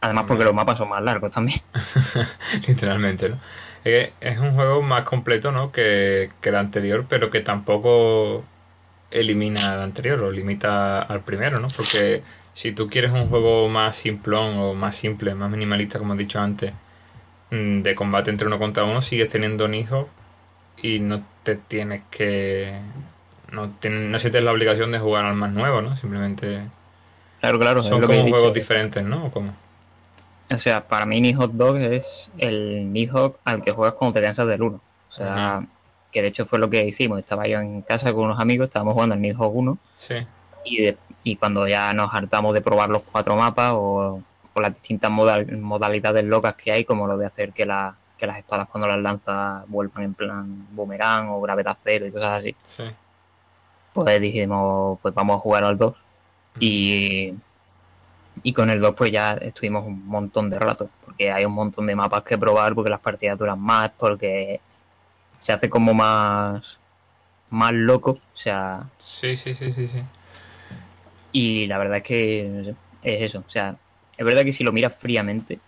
Además 0.00 0.24
porque 0.26 0.44
Hombre. 0.44 0.46
los 0.46 0.54
mapas 0.54 0.78
son 0.78 0.88
más 0.88 1.02
largos 1.02 1.30
también. 1.30 1.60
Literalmente, 2.68 3.28
¿no? 3.28 3.36
Es, 3.84 4.38
un 4.38 4.54
juego 4.54 4.82
más 4.82 5.04
completo, 5.04 5.52
¿no? 5.52 5.72
Que, 5.72 6.30
que 6.40 6.48
el 6.50 6.56
anterior, 6.56 7.06
pero 7.08 7.30
que 7.30 7.40
tampoco 7.40 8.44
elimina 9.10 9.72
al 9.72 9.80
anterior, 9.80 10.22
o 10.22 10.30
limita 10.30 11.02
al 11.02 11.20
primero, 11.22 11.60
¿no? 11.60 11.68
Porque 11.76 12.22
si 12.54 12.72
tú 12.72 12.88
quieres 12.88 13.10
un 13.12 13.28
juego 13.28 13.68
más 13.68 13.96
simplón 13.96 14.56
o 14.58 14.74
más 14.74 14.96
simple, 14.96 15.34
más 15.34 15.50
minimalista, 15.50 15.98
como 15.98 16.14
he 16.14 16.18
dicho 16.18 16.40
antes, 16.40 16.72
mm, 17.50 17.82
de 17.82 17.94
combate 17.94 18.30
entre 18.30 18.46
uno 18.46 18.58
contra 18.58 18.84
uno, 18.84 19.02
sigues 19.02 19.30
teniendo 19.30 19.64
un 19.66 19.74
hijo 19.74 20.08
y 20.82 21.00
no 21.00 21.22
te 21.42 21.56
tienes 21.56 22.02
que... 22.10 22.74
No, 23.52 23.66
no 23.90 24.18
sientes 24.18 24.42
la 24.42 24.52
obligación 24.52 24.92
de 24.92 24.98
jugar 24.98 25.24
al 25.24 25.34
más 25.34 25.52
nuevo, 25.52 25.82
¿no? 25.82 25.96
Simplemente 25.96 26.62
Claro, 27.40 27.58
claro. 27.58 27.82
son 27.82 28.00
como 28.00 28.12
dicho. 28.14 28.28
juegos 28.28 28.54
diferentes, 28.54 29.02
¿no? 29.02 29.26
¿O 29.26 29.30
cómo? 29.30 29.52
O 30.52 30.58
sea, 30.58 30.82
para 30.86 31.06
mí 31.06 31.20
Nihawk 31.20 31.52
Dog 31.52 31.76
es 31.78 32.30
el 32.38 32.92
Nihawk 32.92 33.38
al 33.44 33.62
que 33.62 33.70
juegas 33.70 33.94
cuando 33.94 34.14
te 34.18 34.22
cansas 34.26 34.46
del 34.46 34.62
1. 34.62 34.76
O 34.76 35.12
sea, 35.12 35.64
que 36.12 36.22
de 36.22 36.28
hecho 36.28 36.44
fue 36.46 36.58
lo 36.58 36.68
que 36.70 36.84
hicimos. 36.84 37.18
Estaba 37.18 37.46
yo 37.46 37.60
en 37.60 37.82
casa 37.82 38.12
con 38.12 38.24
unos 38.24 38.40
amigos, 38.40 38.66
estábamos 38.66 38.94
jugando 38.94 39.14
al 39.14 39.20
Nihawk 39.20 39.54
1 39.54 39.78
Sí. 39.96 40.16
y, 40.64 40.82
de- 40.82 40.96
y 41.24 41.36
cuando 41.36 41.66
ya 41.68 41.92
nos 41.94 42.12
hartamos 42.12 42.52
de 42.54 42.60
probar 42.62 42.90
los 42.90 43.02
cuatro 43.02 43.36
mapas 43.36 43.72
o, 43.74 44.20
o 44.54 44.60
las 44.60 44.74
distintas 44.74 45.10
modal- 45.10 45.46
modalidades 45.58 46.24
locas 46.24 46.54
que 46.56 46.72
hay, 46.72 46.84
como 46.84 47.06
lo 47.06 47.16
de 47.16 47.26
hacer 47.26 47.52
que, 47.52 47.64
la- 47.64 47.94
que 48.18 48.26
las 48.26 48.38
espadas 48.38 48.68
cuando 48.68 48.86
las 48.88 48.98
lanzas 48.98 49.64
vuelvan 49.68 50.02
en 50.04 50.14
plan 50.14 50.66
boomerang 50.72 51.28
o 51.30 51.40
gravedad 51.40 51.76
cero 51.84 52.06
y 52.06 52.10
cosas 52.10 52.40
así, 52.40 52.54
Sí. 52.64 52.84
Pues 53.92 54.20
dijimos, 54.20 54.98
pues 55.02 55.14
vamos 55.14 55.36
a 55.36 55.40
jugar 55.40 55.64
al 55.64 55.78
2 55.78 55.96
y, 56.58 57.34
y 58.42 58.52
con 58.52 58.70
el 58.70 58.80
2 58.80 58.94
pues 58.96 59.12
ya 59.12 59.32
estuvimos 59.34 59.86
un 59.86 60.06
montón 60.06 60.50
de 60.50 60.58
rato, 60.58 60.88
porque 61.04 61.30
hay 61.32 61.44
un 61.44 61.52
montón 61.52 61.86
de 61.86 61.96
mapas 61.96 62.22
que 62.22 62.38
probar, 62.38 62.74
porque 62.74 62.90
las 62.90 63.00
partidas 63.00 63.38
duran 63.38 63.60
más, 63.60 63.90
porque 63.98 64.60
se 65.40 65.52
hace 65.52 65.68
como 65.68 65.94
más, 65.94 66.78
más 67.50 67.72
loco, 67.72 68.12
o 68.12 68.36
sea, 68.36 68.84
Sí, 68.98 69.36
sí, 69.36 69.54
sí, 69.54 69.70
sí, 69.72 69.86
sí. 69.86 70.02
y 71.32 71.66
la 71.66 71.78
verdad 71.78 71.98
es 71.98 72.02
que 72.02 72.48
no 72.50 72.64
sé, 72.64 72.74
es 73.02 73.22
eso, 73.22 73.44
o 73.46 73.50
sea, 73.50 73.76
es 74.16 74.24
verdad 74.24 74.44
que 74.44 74.52
si 74.52 74.64
lo 74.64 74.72
miras 74.72 74.94
fríamente, 74.94 75.58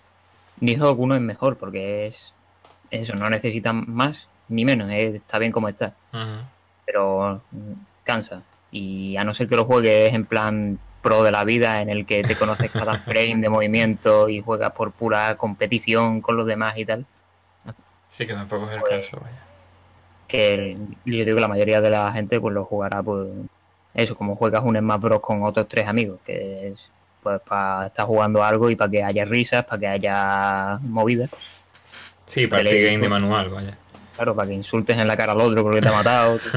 Nihawk 0.60 0.98
1 0.98 1.16
es 1.16 1.22
mejor, 1.22 1.56
porque 1.56 2.06
es, 2.06 2.32
es 2.90 3.02
eso, 3.02 3.14
no 3.16 3.28
necesita 3.30 3.72
más 3.72 4.28
ni 4.48 4.64
menos, 4.64 4.90
es- 4.90 5.14
está 5.16 5.38
bien 5.38 5.52
como 5.52 5.68
está. 5.68 5.94
Pero 6.86 7.42
Y 8.70 9.16
a 9.16 9.24
no 9.24 9.34
ser 9.34 9.48
que 9.48 9.56
lo 9.56 9.64
juegues 9.64 10.12
en 10.14 10.24
plan 10.24 10.78
pro 11.02 11.22
de 11.22 11.30
la 11.32 11.44
vida, 11.44 11.80
en 11.82 11.90
el 11.90 12.06
que 12.06 12.22
te 12.22 12.36
conoces 12.36 12.70
cada 12.70 12.98
frame 13.04 13.36
de 13.40 13.48
movimiento 13.48 14.28
y 14.28 14.40
juegas 14.40 14.72
por 14.72 14.92
pura 14.92 15.36
competición 15.36 16.20
con 16.20 16.36
los 16.36 16.46
demás 16.46 16.76
y 16.78 16.84
tal, 16.84 17.04
Sí, 18.08 18.26
que 18.26 18.34
tampoco 18.34 18.66
es 18.68 18.72
el 18.76 18.80
Pues- 18.80 19.06
caso, 19.06 19.18
vaya. 19.22 19.36
que 20.28 20.76
yo 21.04 21.24
digo 21.24 21.34
que 21.36 21.40
la 21.40 21.48
mayoría 21.48 21.80
de 21.80 21.90
la 21.90 22.12
gente 22.12 22.38
pues 22.40 22.54
lo 22.54 22.64
jugará 22.64 23.02
pues 23.02 23.28
eso, 23.94 24.16
como 24.16 24.36
juegas 24.36 24.62
un 24.64 24.76
Smash 24.78 25.00
Bros 25.00 25.20
con 25.20 25.42
otros 25.42 25.66
tres 25.68 25.86
amigos, 25.86 26.20
que 26.24 26.68
es 26.68 26.74
pues 27.22 27.40
para 27.42 27.86
estar 27.86 28.06
jugando 28.06 28.42
algo 28.44 28.68
y 28.70 28.76
para 28.76 28.90
que 28.90 29.02
haya 29.02 29.24
risas, 29.24 29.64
para 29.64 29.78
que 29.80 29.86
haya 29.88 30.78
movidas. 30.82 31.30
Sí, 32.26 32.46
party 32.46 32.64
Dele- 32.68 32.84
game 32.86 32.98
de 32.98 33.08
manual, 33.08 33.48
vaya. 33.50 33.76
Claro, 34.16 34.34
para 34.34 34.48
que 34.48 34.54
insultes 34.54 34.96
en 34.96 35.06
la 35.08 35.16
cara 35.16 35.32
al 35.32 35.40
otro 35.40 35.62
porque 35.62 35.80
te 35.80 35.88
ha 35.88 35.92
matado. 35.92 36.38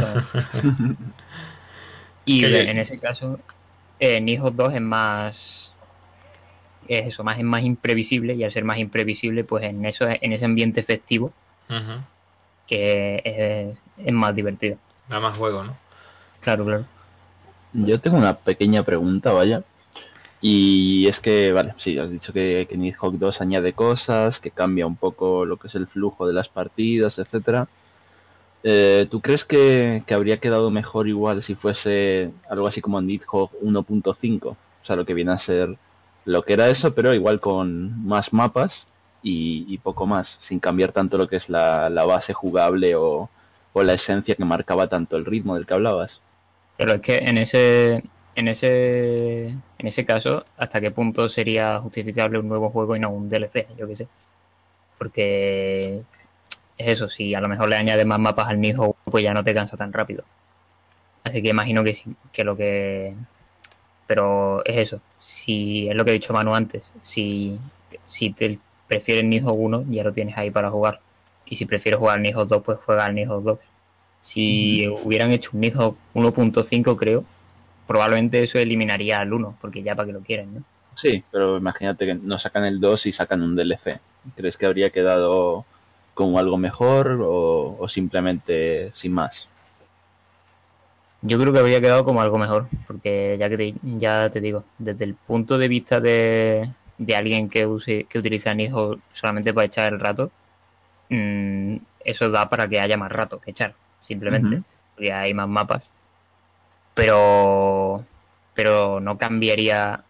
y 2.25 2.43
en 2.45 2.77
ese 2.77 2.97
caso, 2.97 3.39
eh, 3.99 4.19
Nihon 4.19 4.55
2 4.55 4.73
es 4.73 4.81
más. 4.81 5.73
Es 6.87 7.07
eso, 7.07 7.23
más, 7.23 7.37
es 7.37 7.43
más 7.43 7.63
imprevisible. 7.63 8.35
Y 8.35 8.43
al 8.43 8.51
ser 8.51 8.63
más 8.63 8.77
imprevisible, 8.77 9.43
pues 9.43 9.63
en, 9.63 9.85
eso, 9.85 10.07
en 10.09 10.33
ese 10.33 10.45
ambiente 10.45 10.83
festivo, 10.83 11.31
que 12.67 13.21
es, 13.23 14.05
es 14.05 14.13
más 14.13 14.35
divertido. 14.35 14.77
Da 15.09 15.19
más 15.19 15.37
juego, 15.37 15.63
¿no? 15.63 15.75
Claro, 16.41 16.65
claro. 16.65 16.85
Yo 17.73 17.99
tengo 17.99 18.17
una 18.17 18.35
pequeña 18.35 18.83
pregunta, 18.83 19.31
vaya. 19.31 19.63
Y 20.41 21.07
es 21.07 21.19
que, 21.19 21.51
vale, 21.53 21.73
sí, 21.77 21.97
has 21.97 22.09
dicho 22.09 22.31
que, 22.31 22.67
que 22.69 22.77
Nidhogg 22.77 23.17
2 23.17 23.41
añade 23.41 23.73
cosas, 23.73 24.39
que 24.39 24.51
cambia 24.51 24.85
un 24.85 24.95
poco 24.95 25.45
lo 25.45 25.57
que 25.57 25.67
es 25.67 25.75
el 25.75 25.87
flujo 25.87 26.27
de 26.27 26.33
las 26.33 26.49
partidas, 26.49 27.17
etcétera. 27.17 27.67
Eh, 28.67 29.05
¿Tú 29.11 29.21
crees 29.21 29.45
que, 29.45 30.01
que 30.07 30.15
habría 30.15 30.39
quedado 30.39 30.71
mejor 30.71 31.07
igual 31.07 31.43
si 31.43 31.53
fuese 31.53 32.31
algo 32.49 32.65
así 32.65 32.81
como 32.81 32.99
Nidhogg 32.99 33.51
1.5? 33.61 34.47
O 34.47 34.57
sea, 34.81 34.95
lo 34.95 35.05
que 35.05 35.13
viene 35.13 35.33
a 35.33 35.37
ser 35.37 35.77
lo 36.25 36.43
que 36.43 36.53
era 36.53 36.67
eso, 36.69 36.95
pero 36.95 37.13
igual 37.13 37.39
con 37.39 38.03
más 38.07 38.33
mapas 38.33 38.85
y, 39.21 39.65
y 39.67 39.77
poco 39.77 40.07
más, 40.07 40.39
sin 40.41 40.59
cambiar 40.59 40.91
tanto 40.91 41.19
lo 41.19 41.27
que 41.27 41.35
es 41.35 41.47
la, 41.47 41.91
la 41.91 42.05
base 42.05 42.33
jugable 42.33 42.95
o, 42.95 43.29
o 43.73 43.83
la 43.83 43.93
esencia 43.93 44.33
que 44.33 44.45
marcaba 44.45 44.87
tanto 44.87 45.15
el 45.15 45.25
ritmo 45.25 45.53
del 45.53 45.67
que 45.67 45.75
hablabas. 45.75 46.21
Pero 46.75 46.93
es 46.93 47.01
que 47.01 47.17
en 47.17 47.37
ese, 47.37 48.03
en 48.33 48.47
ese, 48.47 49.45
en 49.49 49.87
ese 49.87 50.05
caso, 50.05 50.43
¿hasta 50.57 50.81
qué 50.81 50.89
punto 50.89 51.29
sería 51.29 51.79
justificable 51.81 52.39
un 52.39 52.49
nuevo 52.49 52.71
juego 52.71 52.95
y 52.95 52.99
no 52.99 53.11
un 53.11 53.29
DLC? 53.29 53.67
Yo 53.77 53.87
qué 53.87 53.95
sé. 53.95 54.07
Porque 54.97 56.01
es 56.77 56.87
eso, 56.93 57.09
si 57.09 57.33
a 57.33 57.41
lo 57.41 57.47
mejor 57.47 57.69
le 57.69 57.75
añades 57.75 58.05
más 58.05 58.19
mapas 58.19 58.49
al 58.49 58.59
Nihon, 58.59 58.93
pues 59.03 59.23
ya 59.23 59.33
no 59.33 59.43
te 59.43 59.53
cansa 59.53 59.77
tan 59.77 59.93
rápido. 59.93 60.23
Así 61.23 61.41
que 61.41 61.49
imagino 61.49 61.83
que 61.83 61.93
sí, 61.93 62.15
que 62.31 62.43
lo 62.43 62.55
que. 62.55 63.13
Pero 64.07 64.63
es 64.65 64.77
eso, 64.77 65.01
si 65.17 65.89
es 65.89 65.95
lo 65.95 66.05
que 66.05 66.11
he 66.11 66.13
dicho 66.13 66.33
Manu 66.33 66.53
antes, 66.53 66.91
si, 67.01 67.59
si 68.05 68.31
te 68.31 68.59
prefieres 68.87 69.23
Nihon 69.23 69.55
1, 69.57 69.85
ya 69.89 70.03
lo 70.03 70.13
tienes 70.13 70.37
ahí 70.37 70.51
para 70.51 70.69
jugar. 70.69 70.99
Y 71.47 71.55
si 71.55 71.65
prefieres 71.65 71.99
jugar 71.99 72.17
al 72.17 72.23
Nihon 72.23 72.47
2, 72.47 72.63
pues 72.63 72.77
juega 72.85 73.05
al 73.05 73.15
Nihon 73.15 73.43
2. 73.43 73.59
Si 74.25 74.87
hubieran 74.87 75.31
hecho 75.31 75.51
un 75.53 75.59
Nidhogg 75.59 75.95
1.5, 76.15 76.97
creo, 76.97 77.23
probablemente 77.85 78.41
eso 78.41 78.57
eliminaría 78.57 79.19
al 79.19 79.31
1, 79.31 79.57
porque 79.61 79.83
ya 79.83 79.93
para 79.93 80.07
que 80.07 80.13
lo 80.13 80.21
quieren, 80.21 80.55
¿no? 80.55 80.63
Sí, 80.95 81.23
pero 81.29 81.57
imagínate 81.57 82.07
que 82.07 82.15
no 82.15 82.39
sacan 82.39 82.65
el 82.65 82.79
2 82.79 83.05
y 83.05 83.13
sacan 83.13 83.43
un 83.43 83.55
DLC. 83.55 83.99
¿Crees 84.35 84.57
que 84.57 84.65
habría 84.65 84.89
quedado 84.89 85.65
como 86.15 86.39
algo 86.39 86.57
mejor 86.57 87.19
o, 87.21 87.77
o 87.79 87.87
simplemente 87.87 88.91
sin 88.95 89.13
más? 89.13 89.47
Yo 91.21 91.39
creo 91.39 91.51
que 91.53 91.59
habría 91.59 91.81
quedado 91.81 92.05
como 92.05 92.21
algo 92.21 92.37
mejor, 92.37 92.67
porque 92.87 93.35
ya 93.39 93.49
que 93.49 93.57
te, 93.57 93.73
ya 93.83 94.29
te 94.29 94.41
digo, 94.41 94.63
desde 94.77 95.03
el 95.05 95.15
punto 95.15 95.57
de 95.57 95.67
vista 95.67 95.99
de, 95.99 96.71
de 96.97 97.15
alguien 97.15 97.49
que 97.49 97.65
use 97.67 98.05
que 98.05 98.19
utiliza 98.19 98.53
Nidhogg 98.53 98.99
solamente 99.13 99.53
para 99.53 99.65
echar 99.65 99.93
el 99.93 99.99
rato, 99.99 100.31
mm, 101.09 101.77
eso 102.03 102.29
da 102.29 102.49
para 102.49 102.67
que 102.67 102.79
haya 102.79 102.97
más 102.97 103.11
rato 103.11 103.39
que 103.39 103.51
echar, 103.51 103.73
simplemente, 104.01 104.61
porque 104.93 105.11
hay 105.11 105.33
más 105.33 105.47
mapas. 105.47 105.83
Pero 106.93 108.03
pero 108.53 108.99
no 109.01 109.17
cambiaría, 109.17 110.03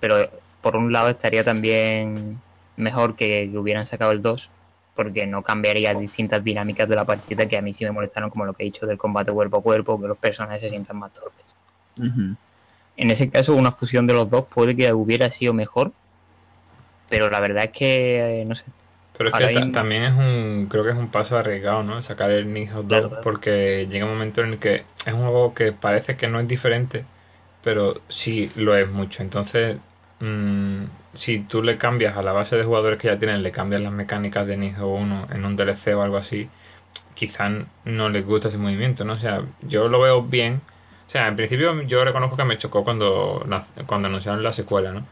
pero 0.00 0.28
por 0.60 0.76
un 0.76 0.92
lado 0.92 1.08
estaría 1.10 1.44
también 1.44 2.40
mejor 2.76 3.14
que, 3.14 3.48
que 3.50 3.58
hubieran 3.58 3.86
sacado 3.86 4.12
el 4.12 4.22
2, 4.22 4.50
porque 4.94 5.26
no 5.26 5.42
cambiaría 5.42 5.94
distintas 5.94 6.42
dinámicas 6.44 6.88
de 6.88 6.96
la 6.96 7.04
partida 7.04 7.46
que 7.48 7.56
a 7.56 7.62
mí 7.62 7.72
sí 7.74 7.84
me 7.84 7.92
molestaron, 7.92 8.30
como 8.30 8.44
lo 8.44 8.54
que 8.54 8.62
he 8.64 8.66
dicho 8.66 8.86
del 8.86 8.98
combate 8.98 9.32
cuerpo 9.32 9.58
a 9.58 9.62
cuerpo, 9.62 10.00
que 10.00 10.08
los 10.08 10.18
personajes 10.18 10.60
se 10.62 10.70
sientan 10.70 10.98
más 10.98 11.12
torpes. 11.12 11.44
En 12.96 13.10
ese 13.10 13.30
caso, 13.30 13.54
una 13.54 13.72
fusión 13.72 14.06
de 14.06 14.14
los 14.14 14.30
dos 14.30 14.46
puede 14.46 14.74
que 14.76 14.92
hubiera 14.92 15.30
sido 15.30 15.52
mejor, 15.54 15.92
pero 17.08 17.30
la 17.30 17.40
verdad 17.40 17.64
es 17.64 17.70
que, 17.72 18.42
eh, 18.42 18.44
no 18.44 18.54
sé, 18.54 18.64
Pero 19.16 19.28
es 19.30 19.34
que 19.34 19.66
también 19.72 20.04
es 20.04 20.14
un, 20.14 20.66
creo 20.70 20.84
que 20.84 20.90
es 20.90 20.96
un 20.96 21.10
paso 21.10 21.36
arriesgado, 21.38 21.82
¿no? 21.82 22.00
Sacar 22.02 22.30
el 22.30 22.52
Nidhogg 22.52 22.86
2, 22.86 22.86
Claro, 22.88 23.08
claro. 23.08 23.22
porque 23.22 23.86
llega 23.90 24.06
un 24.06 24.12
momento 24.12 24.42
en 24.42 24.50
el 24.54 24.58
que 24.58 24.86
es 25.06 25.12
un 25.12 25.22
juego 25.22 25.54
que 25.54 25.72
parece 25.72 26.16
que 26.16 26.28
no 26.28 26.40
es 26.40 26.48
diferente, 26.48 27.04
pero 27.62 28.02
sí 28.08 28.50
lo 28.56 28.76
es 28.76 28.88
mucho. 28.88 29.22
Entonces, 29.22 29.78
mm, 30.20 30.84
si 31.14 31.40
tú 31.40 31.62
le 31.62 31.76
cambias 31.76 32.16
a 32.16 32.22
la 32.22 32.32
base 32.32 32.56
de 32.56 32.64
jugadores 32.64 32.98
que 32.98 33.08
ya 33.08 33.18
tienen, 33.18 33.42
le 33.42 33.52
cambias 33.52 33.82
las 33.82 33.92
mecánicas 33.92 34.46
de 34.46 34.56
Nidhogg 34.56 35.00
1 35.00 35.28
en 35.32 35.44
un 35.44 35.56
DLC 35.56 35.94
o 35.96 36.02
algo 36.02 36.16
así, 36.16 36.48
quizás 37.14 37.52
no 37.84 38.08
les 38.08 38.24
gusta 38.26 38.48
ese 38.48 38.58
movimiento, 38.58 39.04
¿no? 39.04 39.14
O 39.14 39.18
sea, 39.18 39.42
yo 39.62 39.88
lo 39.88 40.00
veo 40.00 40.22
bien. 40.22 40.60
O 41.06 41.10
sea, 41.10 41.28
en 41.28 41.36
principio 41.36 41.82
yo 41.82 42.04
reconozco 42.04 42.36
que 42.36 42.44
me 42.44 42.58
chocó 42.58 42.84
cuando, 42.84 43.46
cuando 43.86 44.08
anunciaron 44.08 44.42
la 44.42 44.52
secuela, 44.52 44.92
¿no? 44.92 45.06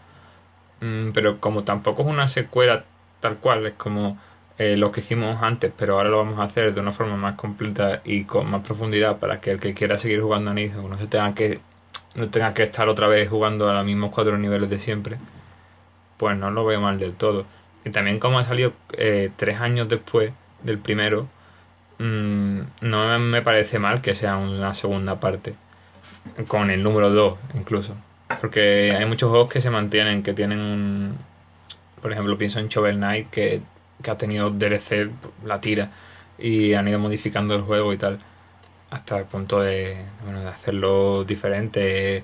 Mm, 0.81 1.13
pero 1.13 1.39
como 1.41 1.65
tampoco 1.65 2.03
es 2.03 2.09
una 2.09 2.27
secuela 2.27 2.85
tal 3.21 3.37
cual, 3.37 3.67
es 3.67 3.75
como 3.75 4.19
eh, 4.59 4.77
lo 4.77 4.93
que 4.93 5.01
hicimos 5.01 5.43
antes, 5.43 5.73
pero 5.77 5.97
ahora 5.97 6.11
lo 6.11 6.19
vamos 6.19 6.39
a 6.39 6.45
hacer 6.45 6.75
de 6.75 6.81
una 6.81 6.93
forma 6.93 7.17
más 7.17 7.37
completa 7.37 8.01
y 8.05 8.25
con 8.25 8.51
más 8.51 8.63
profundidad 8.63 9.19
para 9.19 9.41
que 9.41 9.51
el 9.53 9.61
que 9.61 9.75
quiera 9.75 9.99
seguir 9.99 10.23
jugando 10.23 10.51
a 10.51 10.55
Nidhogg 10.55 10.89
no 10.89 10.99
se 10.99 11.07
tenga 11.07 11.35
que 11.35 11.61
no 12.15 12.29
tenga 12.29 12.55
que 12.55 12.65
estar 12.65 12.89
otra 12.89 13.09
vez 13.09 13.29
jugando 13.29 13.69
a 13.71 13.75
los 13.75 13.85
mismos 13.87 14.11
cuatro 14.13 14.37
niveles 14.37 14.69
de 14.71 14.79
siempre, 14.79 15.19
pues 16.21 16.37
no 16.37 16.51
lo 16.51 16.67
veo 16.67 16.83
mal 16.83 16.99
del 16.99 17.15
todo. 17.15 17.47
Y 17.83 17.91
también 17.91 18.19
como 18.19 18.39
ha 18.39 18.45
salido 18.45 18.75
eh, 18.93 19.31
tres 19.37 19.59
años 19.59 19.89
después 19.89 20.33
del 20.63 20.79
primero, 20.79 21.27
mm, 21.99 22.61
no 22.83 23.19
me 23.19 23.41
parece 23.41 23.79
mal 23.79 24.03
que 24.03 24.15
sea 24.15 24.37
una 24.37 24.75
segunda 24.75 25.19
parte, 25.19 25.55
con 26.47 26.71
el 26.71 26.83
número 26.83 27.09
2 27.09 27.39
incluso. 27.55 27.97
Porque 28.39 28.95
hay 28.97 29.07
muchos 29.07 29.31
juegos 29.31 29.51
que 29.51 29.63
se 29.63 29.71
mantienen, 29.71 30.23
que 30.23 30.35
tienen 30.35 30.61
un... 30.61 31.19
Por 32.03 32.13
ejemplo, 32.13 32.37
pienso 32.37 32.61
en 32.61 32.69
Shovel 32.69 32.97
Knight, 32.97 33.31
que, 33.31 33.63
que 34.03 34.11
ha 34.11 34.19
tenido 34.19 34.51
DLC, 34.51 35.11
la 35.47 35.59
tira, 35.63 35.91
y 36.39 36.75
han 36.75 36.87
ido 36.87 36.99
modificando 36.99 37.55
el 37.55 37.63
juego 37.63 37.95
y 37.95 37.97
tal, 37.97 38.19
hasta 38.91 39.17
el 39.19 39.25
punto 39.25 39.61
de, 39.61 39.97
bueno, 40.25 40.43
de 40.43 40.49
hacerlo 40.49 41.25
diferente 41.25 42.23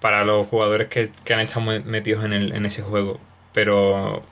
para 0.00 0.24
los 0.24 0.46
jugadores 0.48 0.88
que, 0.88 1.10
que 1.24 1.34
han 1.34 1.40
estado 1.40 1.66
metidos 1.84 2.24
en, 2.24 2.32
el, 2.32 2.52
en 2.54 2.66
ese 2.66 2.82
juego. 2.82 3.20
Pero 3.52 4.22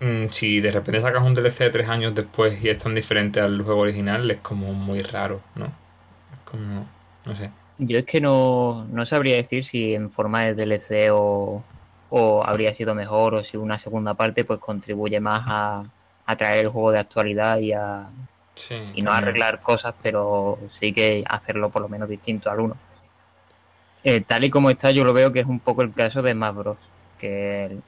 mm, 0.00 0.28
si 0.30 0.60
de 0.60 0.70
repente 0.70 1.00
sacas 1.00 1.22
un 1.24 1.34
DLC 1.34 1.70
tres 1.70 1.88
años 1.88 2.14
después 2.14 2.62
y 2.62 2.68
es 2.68 2.78
tan 2.78 2.94
diferente 2.94 3.40
al 3.40 3.62
juego 3.62 3.80
original, 3.82 4.30
es 4.30 4.40
como 4.40 4.72
muy 4.74 5.00
raro, 5.00 5.42
¿no? 5.56 5.66
Es 5.66 6.40
como, 6.44 6.86
no 7.26 7.34
sé. 7.36 7.50
Yo 7.78 7.98
es 7.98 8.06
que 8.06 8.20
no, 8.22 8.86
no 8.86 9.04
sabría 9.04 9.36
decir 9.36 9.64
si 9.64 9.94
en 9.94 10.10
forma 10.10 10.42
de 10.44 10.54
DLC 10.54 11.10
o, 11.12 11.68
o 12.08 12.42
habría 12.44 12.72
sido 12.74 12.94
mejor 12.94 13.34
o 13.34 13.44
si 13.44 13.56
una 13.58 13.78
segunda 13.78 14.14
parte 14.14 14.44
pues 14.46 14.60
contribuye 14.60 15.20
más 15.20 15.44
a, 15.46 15.92
a 16.24 16.36
traer 16.36 16.64
el 16.64 16.70
juego 16.70 16.92
de 16.92 16.98
actualidad 17.00 17.58
y, 17.58 17.72
a, 17.72 18.14
Sí, 18.56 18.76
y 18.92 19.02
no 19.02 19.12
también. 19.12 19.12
arreglar 19.12 19.62
cosas, 19.62 19.96
pero 20.02 20.68
sí 20.72 20.94
que 20.94 21.24
hacerlo 21.28 21.70
por 21.72 21.82
lo 21.82 21.88
menos 21.90 22.08
distinto 22.08 22.50
al 22.50 22.60
uno. 22.60 22.82
Eh, 24.08 24.20
tal 24.20 24.44
y 24.44 24.50
como 24.50 24.70
está, 24.70 24.92
yo 24.92 25.02
lo 25.04 25.12
veo 25.12 25.32
que 25.32 25.40
es 25.40 25.46
un 25.46 25.58
poco 25.58 25.82
el 25.82 25.92
caso 25.92 26.22
de 26.22 26.30
Smash 26.32 26.54
Bros. 26.54 26.76
Que, 27.18 27.64
el- 27.66 27.82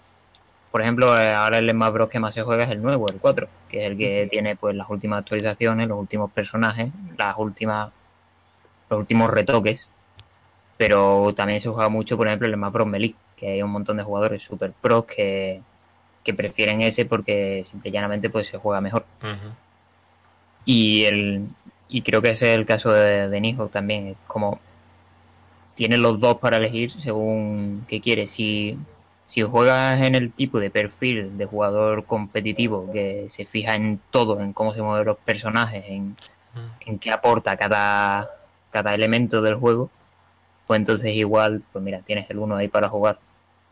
por 0.73 0.83
ejemplo, 0.83 1.17
eh, 1.19 1.33
ahora 1.33 1.59
el 1.59 1.71
Smash 1.71 1.93
Bros. 1.93 2.09
que 2.09 2.19
más 2.19 2.35
se 2.35 2.43
juega 2.43 2.65
es 2.65 2.71
el 2.71 2.83
nuevo, 2.83 3.09
el 3.09 3.21
4, 3.21 3.47
que 3.69 3.85
es 3.85 3.91
el 3.93 3.97
que 3.97 4.27
tiene 4.29 4.57
pues 4.57 4.75
las 4.75 4.91
últimas 4.91 5.21
actualizaciones, 5.21 5.87
los 5.89 5.99
últimos 5.99 6.33
personajes, 6.33 6.91
las 7.17 7.37
últimas 7.39 7.93
los 8.91 8.99
últimos 9.01 9.31
retoques. 9.31 9.89
Pero 10.77 11.33
también 11.37 11.61
se 11.61 11.69
juega 11.69 11.89
mucho, 11.89 12.17
por 12.17 12.27
ejemplo, 12.27 12.49
el 12.49 12.55
Smash 12.55 12.73
Bros. 12.73 12.87
Melee, 12.89 13.15
que 13.37 13.53
hay 13.53 13.63
un 13.63 13.71
montón 13.71 13.97
de 13.99 14.03
jugadores 14.03 14.43
super 14.43 14.73
pros 14.73 15.05
que, 15.05 15.63
que 16.25 16.35
prefieren 16.35 16.83
ese 16.83 17.05
porque 17.05 17.63
simple 17.65 17.91
y 17.91 17.93
llanamente 17.93 18.29
pues 18.29 18.49
se 18.49 18.59
juega 18.59 18.81
mejor. 18.81 19.05
Y 20.65 21.05
el 21.05 21.47
y 21.89 22.03
creo 22.03 22.21
que 22.21 22.31
ese 22.31 22.53
es 22.53 22.59
el 22.59 22.67
caso 22.67 22.91
de, 22.93 23.29
de 23.29 23.41
Nihon 23.41 23.69
también. 23.71 24.17
Como 24.27 24.61
tienes 25.79 26.01
los 26.01 26.19
dos 26.19 26.39
para 26.39 26.57
elegir 26.57 26.91
según 26.91 27.85
qué 27.89 28.01
quieres. 28.01 28.33
Si, 28.33 28.77
si 29.27 29.43
juegas 29.43 30.03
en 30.03 30.17
el 30.17 30.33
tipo 30.33 30.59
de 30.59 30.71
perfil 30.71 31.39
de 31.39 31.47
jugador 31.47 32.05
competitivo 32.05 32.91
que 32.93 33.27
se 33.29 33.47
fija 33.47 33.77
en 33.77 34.01
todo, 34.11 34.41
en 34.41 34.53
cómo 34.53 34.75
se 34.75 34.83
mueven 34.83 35.07
los 35.07 35.19
personajes, 35.19 35.85
en, 35.87 36.17
en 36.85 36.99
qué 36.99 37.13
aporta 37.13 37.57
cada, 37.57 38.29
cada 38.73 38.93
elemento 38.93 39.41
del 39.41 39.55
juego, 39.55 39.89
pues 40.67 40.81
entonces 40.81 41.15
igual, 41.15 41.63
pues 41.73 41.85
mira, 41.85 42.01
tienes 42.01 42.29
el 42.29 42.39
uno 42.39 42.57
ahí 42.57 42.67
para 42.67 42.89
jugar. 42.89 43.21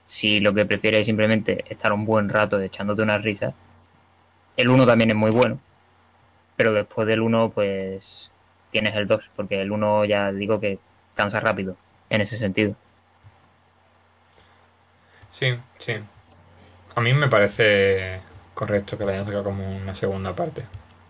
Si 0.07 0.39
lo 0.39 0.55
que 0.55 0.65
prefieres 0.65 1.01
es 1.01 1.07
simplemente 1.07 1.65
estar 1.69 1.93
un 1.93 2.05
buen 2.07 2.29
rato 2.29 2.61
echándote 2.61 3.03
una 3.03 3.19
risa, 3.19 3.53
el 4.57 4.69
uno 4.69 4.87
también 4.87 5.11
es 5.11 5.17
muy 5.17 5.33
bueno. 5.33 5.59
Pero 6.55 6.73
después 6.73 7.09
del 7.09 7.21
uno, 7.21 7.51
pues 7.51 8.31
tienes 8.71 8.95
el 8.95 9.09
2, 9.09 9.25
porque 9.35 9.61
el 9.61 9.73
uno 9.73 10.05
ya 10.05 10.33
digo 10.33 10.61
que 10.61 10.79
cansa 11.17 11.41
rápido 11.41 11.77
en 12.11 12.21
ese 12.21 12.37
sentido. 12.37 12.75
Sí, 15.31 15.55
sí. 15.79 15.95
A 16.95 17.01
mí 17.01 17.13
me 17.13 17.29
parece 17.29 18.21
Correcto, 18.55 18.97
que 18.97 19.05
la 19.05 19.13
hayan 19.13 19.27
sacado 19.27 19.45
como 19.45 19.69
una 19.77 19.95
segunda 19.95 20.35
parte. 20.35 20.65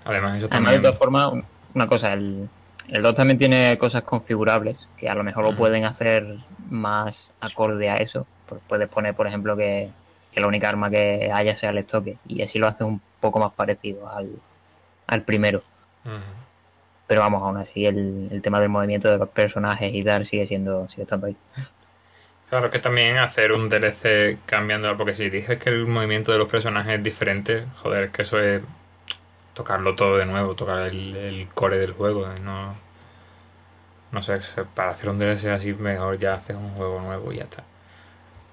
Además, 0.05 0.39
eso 0.39 0.49
Además, 0.49 0.73
de 0.73 0.79
también. 0.79 0.83
todas 0.83 0.99
formas, 0.99 1.27
un- 1.33 1.45
una 1.75 1.87
cosa, 1.87 2.13
el, 2.13 2.49
el 2.89 3.03
2 3.03 3.15
también 3.15 3.39
tiene 3.39 3.79
cosas 3.79 4.03
configurables 4.03 4.89
que 4.97 5.09
a 5.09 5.15
lo 5.15 5.23
mejor 5.25 5.45
lo 5.45 5.55
pueden 5.55 5.85
hacer 5.85 6.27
más 6.69 7.33
acorde 7.41 7.89
a 7.89 7.95
eso. 7.97 8.27
Pues 8.47 8.61
puedes 8.69 8.89
poner, 8.89 9.15
por 9.15 9.27
ejemplo, 9.27 9.57
que, 9.57 9.91
que 10.33 10.41
la 10.41 10.49
única 10.49 10.69
arma 10.69 10.91
que 10.91 11.31
haya 11.33 11.55
sea 11.57 11.71
el 11.71 11.79
estoque 11.79 12.19
y 12.27 12.43
así 12.43 12.59
lo 12.59 12.67
hace 12.67 12.85
un 12.85 13.01
poco 13.21 13.39
más 13.39 13.53
parecido 13.53 14.09
al, 14.11 14.29
al 15.07 15.23
primero. 15.23 15.63
Ujú. 16.05 16.46
Pero 17.07 17.21
vamos, 17.21 17.43
aún 17.43 17.57
así 17.59 17.87
el, 17.87 18.29
el 18.31 18.43
tema 18.43 18.61
del 18.61 18.69
movimiento 18.69 19.11
de 19.11 19.19
los 19.19 19.29
personajes 19.31 19.93
y 19.95 20.03
tal 20.05 20.27
sigue 20.27 20.47
siendo 20.47 20.89
sigue 20.89 21.03
estando 21.03 21.27
ahí. 21.29 21.37
Claro 22.49 22.71
que 22.71 22.79
también 22.79 23.19
hacer 23.19 23.53
un 23.53 23.69
DLC 23.69 24.39
cambiándolo, 24.47 24.97
porque 24.97 25.15
si 25.15 25.31
dices 25.31 25.59
que 25.59 25.69
el 25.71 25.87
movimiento 25.87 26.33
de 26.33 26.39
los 26.39 26.49
personajes 26.49 26.95
es 26.95 27.03
diferente, 27.03 27.67
joder, 27.83 28.05
es 28.05 28.11
que 28.11 28.23
eso 28.23 28.39
es 28.41 28.63
tocarlo 29.55 29.97
todo 29.97 30.19
de 30.19 30.27
nuevo, 30.27 30.55
tocar 30.57 30.81
el, 30.89 31.17
el 31.17 31.49
core 31.55 31.79
del 31.79 31.93
juego, 31.93 32.27
eh, 32.31 32.41
no, 32.43 32.77
no 34.13 34.23
sé, 34.23 34.39
para 34.75 34.91
hacer 34.91 35.09
un 35.11 35.19
DLC 35.19 35.47
así 35.47 35.75
mejor 35.75 36.19
ya 36.19 36.35
haces 36.35 36.57
un 36.57 36.71
juego 36.71 37.01
nuevo 37.01 37.33
y 37.33 37.37
ya 37.37 37.45
está. 37.45 37.65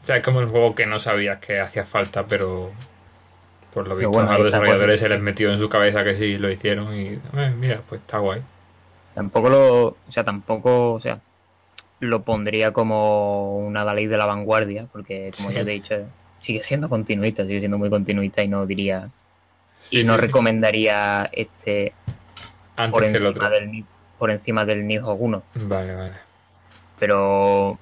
O 0.03 0.05
sea, 0.05 0.17
es 0.17 0.23
como 0.23 0.41
el 0.41 0.47
juego 0.47 0.75
que 0.75 0.85
no 0.85 0.99
sabías 0.99 1.39
que 1.39 1.59
hacía 1.59 1.85
falta, 1.85 2.23
pero 2.27 2.71
por 3.73 3.87
lo 3.87 3.95
visto 3.95 4.11
bueno, 4.11 4.29
a 4.31 4.37
los 4.37 4.45
desarrolladores 4.45 4.93
pues. 4.93 4.99
se 5.01 5.09
les 5.09 5.21
metió 5.21 5.51
en 5.51 5.59
su 5.59 5.67
cabeza 5.69 6.03
que 6.03 6.15
sí 6.15 6.37
lo 6.37 6.49
hicieron 6.51 6.93
y 6.95 7.07
eh, 7.09 7.53
mira, 7.57 7.81
pues 7.87 8.01
está 8.01 8.19
guay. 8.19 8.41
Tampoco 9.15 9.49
lo, 9.49 9.83
o 9.87 9.97
sea, 10.09 10.23
tampoco, 10.23 10.93
o 10.93 10.99
sea, 11.01 11.19
lo 11.99 12.21
pondría 12.23 12.71
como 12.71 13.57
una 13.59 13.83
Dalí 13.83 14.07
de 14.07 14.17
la 14.17 14.25
vanguardia, 14.25 14.87
porque 14.91 15.31
como 15.37 15.49
Sí. 15.49 15.55
ya 15.55 15.63
te 15.63 15.71
he 15.71 15.73
dicho, 15.75 15.95
sigue 16.39 16.63
siendo 16.63 16.89
continuista, 16.89 17.45
sigue 17.45 17.59
siendo 17.59 17.77
muy 17.77 17.89
continuista 17.89 18.43
y 18.43 18.47
no 18.47 18.65
diría 18.65 19.09
Sí, 19.79 19.99
y 19.99 20.03
no 20.03 20.15
sí, 20.15 20.21
recomendaría 20.21 21.29
este 21.31 21.93
Antes 22.75 22.91
por 22.91 23.03
encima 23.03 23.29
otro. 23.29 23.49
del 23.49 23.83
por 24.17 24.31
encima 24.31 24.65
del 24.65 24.87
Nidhogg 24.87 25.21
1, 25.21 25.43
Vale, 25.55 25.93
vale. 25.95 26.13
pero 26.99 27.77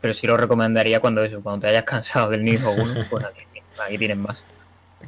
pero 0.00 0.14
sí 0.14 0.26
lo 0.26 0.36
recomendaría 0.36 1.00
cuando 1.00 1.22
eso, 1.22 1.42
cuando 1.42 1.62
te 1.62 1.68
hayas 1.68 1.84
cansado 1.92 2.30
del 2.30 2.44
Nidhogg 2.44 2.78
1, 2.78 3.06
pues 3.10 3.24
aquí, 3.24 3.40
aquí 3.86 3.98
tienes 3.98 4.16
más. 4.16 4.42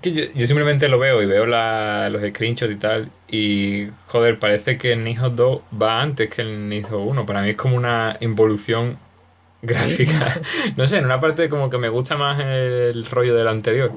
Que 0.00 0.12
yo, 0.12 0.24
yo 0.34 0.46
simplemente 0.46 0.88
lo 0.88 0.98
veo 0.98 1.22
y 1.22 1.26
veo 1.26 1.46
la- 1.46 2.08
los 2.10 2.22
screenshots 2.22 2.72
y 2.72 2.76
tal. 2.76 3.10
Y 3.28 3.88
joder, 4.08 4.38
parece 4.38 4.78
que 4.78 4.92
el 4.92 5.04
Nihon 5.04 5.36
2 5.36 5.62
va 5.80 6.00
antes 6.02 6.28
que 6.28 6.42
el 6.42 6.68
Nihon 6.68 7.08
1. 7.08 7.26
Para 7.26 7.42
mí 7.42 7.50
es 7.50 7.56
como 7.56 7.76
una 7.76 8.16
involución 8.20 8.98
gráfica. 9.62 10.40
no 10.76 10.86
sé, 10.88 10.98
en 10.98 11.04
una 11.04 11.20
parte 11.20 11.48
como 11.48 11.70
que 11.70 11.78
me 11.78 11.88
gusta 11.88 12.16
más 12.16 12.40
el 12.40 13.04
rollo 13.06 13.34
del 13.36 13.48
anterior. 13.48 13.92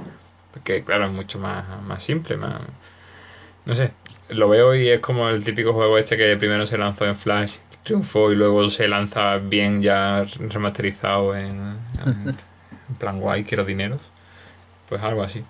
Porque 0.54 0.84
claro, 0.84 1.06
es 1.06 1.12
mucho 1.12 1.39
más, 1.39 1.66
más 1.84 2.04
simple, 2.04 2.38
más. 2.38 2.62
No 3.66 3.74
sé. 3.76 3.91
Lo 4.30 4.50
veo 4.50 4.76
y 4.76 4.89
es 4.89 5.00
como 5.02 5.30
el 5.30 5.43
típico 5.43 5.74
juego 5.74 5.98
este 5.98 6.18
que 6.18 6.36
primero 6.38 6.66
se 6.66 6.78
lanzó 6.78 7.06
en 7.06 7.16
Flash, 7.16 7.58
triunfó 7.84 8.32
y 8.32 8.36
luego 8.36 8.68
se 8.70 8.88
lanza 8.88 9.38
bien 9.38 9.82
ya 9.82 10.26
remasterizado 10.39 11.36
en, 11.36 11.78
en, 12.06 12.36
en 12.89 12.96
plan 13.00 13.20
guay, 13.20 13.43
quiero 13.43 13.66
dineros. 13.66 14.02
Pues 14.89 15.02
algo 15.02 15.24
así. 15.24 15.43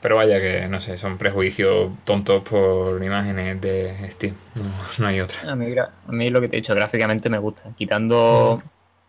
Pero 0.00 0.16
vaya 0.16 0.40
que, 0.40 0.66
no 0.68 0.80
sé, 0.80 0.96
son 0.96 1.18
prejuicios 1.18 1.90
tontos 2.04 2.42
por 2.42 3.02
imágenes 3.02 3.60
de 3.60 4.10
Steam. 4.10 4.34
No, 4.54 4.62
no 4.98 5.06
hay 5.06 5.20
otra. 5.20 5.52
A 5.52 5.54
mí, 5.54 5.74
a 5.76 6.12
mí 6.12 6.30
lo 6.30 6.40
que 6.40 6.48
te 6.48 6.56
he 6.56 6.60
dicho, 6.60 6.74
gráficamente 6.74 7.28
me 7.28 7.38
gusta, 7.38 7.70
quitando 7.76 8.62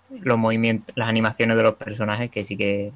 los 0.10 0.38
movimientos, 0.38 0.94
las 0.98 1.08
animaciones 1.08 1.56
de 1.56 1.64
los 1.64 1.76
personajes 1.76 2.30
que 2.30 2.44
sí 2.44 2.58
que 2.58 2.92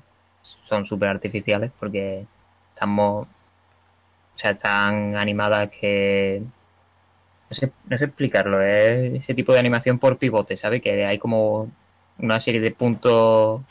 son 0.66 0.86
súper 0.86 1.10
artificiales 1.10 1.72
porque 1.80 2.26
estamos, 2.74 3.28
o 3.28 4.38
sea, 4.38 4.52
están 4.52 5.16
animadas 5.16 5.70
que 5.70 6.44
no 7.50 7.56
sé, 7.56 7.72
no 7.88 7.98
sé 7.98 8.06
explicarlo, 8.06 8.62
es 8.62 9.14
ese 9.14 9.34
tipo 9.34 9.54
de 9.54 9.60
animación 9.60 10.00
por 10.00 10.18
pivote, 10.18 10.58
¿sabes? 10.58 10.82
Que 10.82 11.06
hay 11.06 11.18
como 11.18 11.72
una 12.18 12.40
serie 12.40 12.60
de 12.62 12.72
puntos 12.72 13.62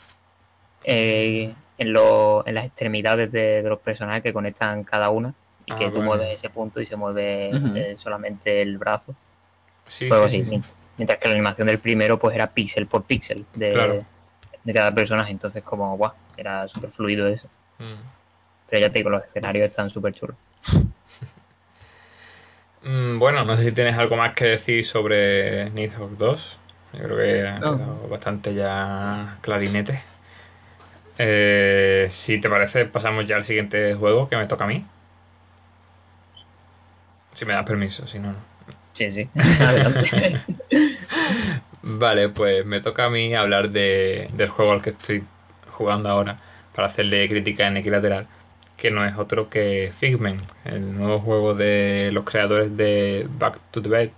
eh, 0.83 1.53
en, 1.77 1.93
lo- 1.93 2.45
en 2.47 2.55
las 2.55 2.65
extremidades 2.65 3.31
de, 3.31 3.61
de 3.63 3.69
los 3.69 3.79
personajes 3.79 4.23
que 4.23 4.33
conectan 4.33 4.83
cada 4.83 5.09
una 5.09 5.33
y 5.65 5.71
Ah, 5.71 5.75
que 5.75 5.87
tú 5.89 5.95
vale. 5.95 6.05
mueves 6.05 6.29
ese 6.39 6.49
punto 6.49 6.79
y 6.81 6.85
se 6.85 6.95
mueve 6.95 7.51
eh, 7.73 7.95
solamente 7.97 8.61
el 8.61 8.77
brazo. 8.77 9.15
Sí, 9.87 10.09
sí, 10.11 10.11
así, 10.11 10.45
sí, 10.45 10.45
sí. 10.45 10.61
Mientras 10.97 11.19
que 11.19 11.27
la 11.27 11.33
animación 11.33 11.67
del 11.67 11.79
primero 11.79 12.17
pues 12.19 12.35
era 12.35 12.47
píxel 12.47 12.87
por 12.87 13.03
píxel 13.03 13.45
de, 13.55 13.71
Claro. 13.71 14.05
de 14.63 14.73
cada 14.73 14.93
personaje, 14.93 15.31
entonces 15.31 15.63
como 15.63 15.95
guau, 15.97 16.13
era 16.37 16.67
súper 16.67 16.91
fluido 16.91 17.27
eso. 17.27 17.47
Mm. 17.79 18.01
Pero 18.69 18.81
ya 18.81 18.91
te 18.91 18.99
digo, 18.99 19.09
los 19.09 19.23
escenarios 19.23 19.69
están 19.69 19.89
súper 19.89 20.13
chulos. 20.13 20.35
Mm, 22.83 23.17
bueno, 23.19 23.43
no 23.45 23.57
sé 23.57 23.63
si 23.63 23.71
tienes 23.71 23.97
algo 23.97 24.15
más 24.15 24.33
que 24.33 24.45
decir 24.45 24.85
sobre 24.85 25.69
Nidhogg 25.71 26.17
2. 26.17 26.57
Yo 26.93 27.03
creo 27.03 27.17
que 27.17 27.47
ha 27.47 27.59
No. 27.59 27.77
quedado 27.77 28.07
bastante 28.09 28.53
ya 28.53 29.37
clarinete. 29.41 30.01
Eh, 31.17 32.07
si 32.09 32.39
te 32.39 32.49
parece, 32.49 32.85
pasamos 32.85 33.27
ya 33.27 33.37
al 33.37 33.45
siguiente 33.45 33.93
juego 33.95 34.27
que 34.27 34.37
me 34.37 34.45
toca 34.45 34.65
a 34.65 34.67
mí. 34.67 34.85
Si 37.33 37.45
me 37.45 37.53
das 37.53 37.65
permiso, 37.65 38.07
si 38.07 38.19
no, 38.19 38.31
no. 38.31 38.39
Sí, 38.93 39.11
sí. 39.11 39.29
Vale, 41.87 42.29
pues 42.29 42.65
me 42.65 42.81
toca 42.81 43.05
a 43.05 43.09
mí 43.09 43.35
hablar 43.35 43.69
de, 43.69 44.29
del 44.33 44.49
juego 44.49 44.71
al 44.71 44.81
que 44.81 44.89
estoy 44.89 45.23
jugando 45.69 46.09
ahora 46.09 46.39
para 46.73 46.87
hacerle 46.87 47.29
crítica 47.29 47.67
en 47.67 47.77
equilateral, 47.77 48.27
que 48.75 48.91
no 48.91 49.05
es 49.05 49.17
otro 49.17 49.49
que 49.49 49.91
Figment, 49.95 50.41
el 50.65 50.97
nuevo 50.97 51.19
juego 51.19 51.53
de 51.53 52.09
los 52.11 52.23
creadores 52.23 52.75
de 52.75 53.27
Back 53.37 53.59
to 53.71 53.81
the 53.81 53.89
Bed, 53.89 54.09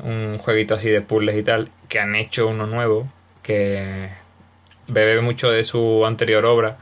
un 0.00 0.38
jueguito 0.38 0.74
así 0.74 0.90
de 0.90 1.00
puzzles 1.00 1.36
y 1.36 1.42
tal, 1.42 1.68
que 1.88 2.00
han 2.00 2.14
hecho 2.16 2.48
uno 2.48 2.66
nuevo 2.66 3.08
que 3.42 4.10
bebe 4.88 5.20
mucho 5.20 5.50
de 5.50 5.64
su 5.64 6.04
anterior 6.06 6.44
obra 6.44 6.78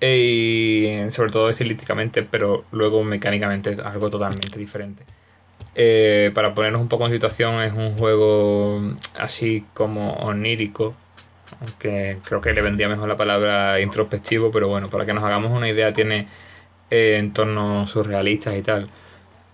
y 0.00 0.96
sobre 1.10 1.30
todo 1.30 1.48
estilísticamente, 1.48 2.22
pero 2.22 2.64
luego 2.72 3.02
mecánicamente 3.02 3.72
es 3.72 3.78
algo 3.80 4.10
totalmente 4.10 4.58
diferente. 4.58 5.04
Eh, 5.74 6.30
para 6.34 6.54
ponernos 6.54 6.80
un 6.80 6.88
poco 6.88 7.06
en 7.06 7.12
situación, 7.12 7.62
es 7.62 7.72
un 7.72 7.96
juego 7.96 8.80
así 9.16 9.64
como 9.74 10.14
onírico, 10.14 10.94
aunque 11.60 12.18
creo 12.24 12.40
que 12.40 12.52
le 12.52 12.62
vendría 12.62 12.88
mejor 12.88 13.08
la 13.08 13.16
palabra 13.16 13.80
introspectivo, 13.80 14.50
pero 14.50 14.68
bueno, 14.68 14.88
para 14.88 15.06
que 15.06 15.12
nos 15.12 15.24
hagamos 15.24 15.50
una 15.52 15.68
idea, 15.68 15.92
tiene 15.92 16.28
eh, 16.90 17.16
entornos 17.18 17.90
surrealistas 17.90 18.54
y 18.54 18.62
tal. 18.62 18.86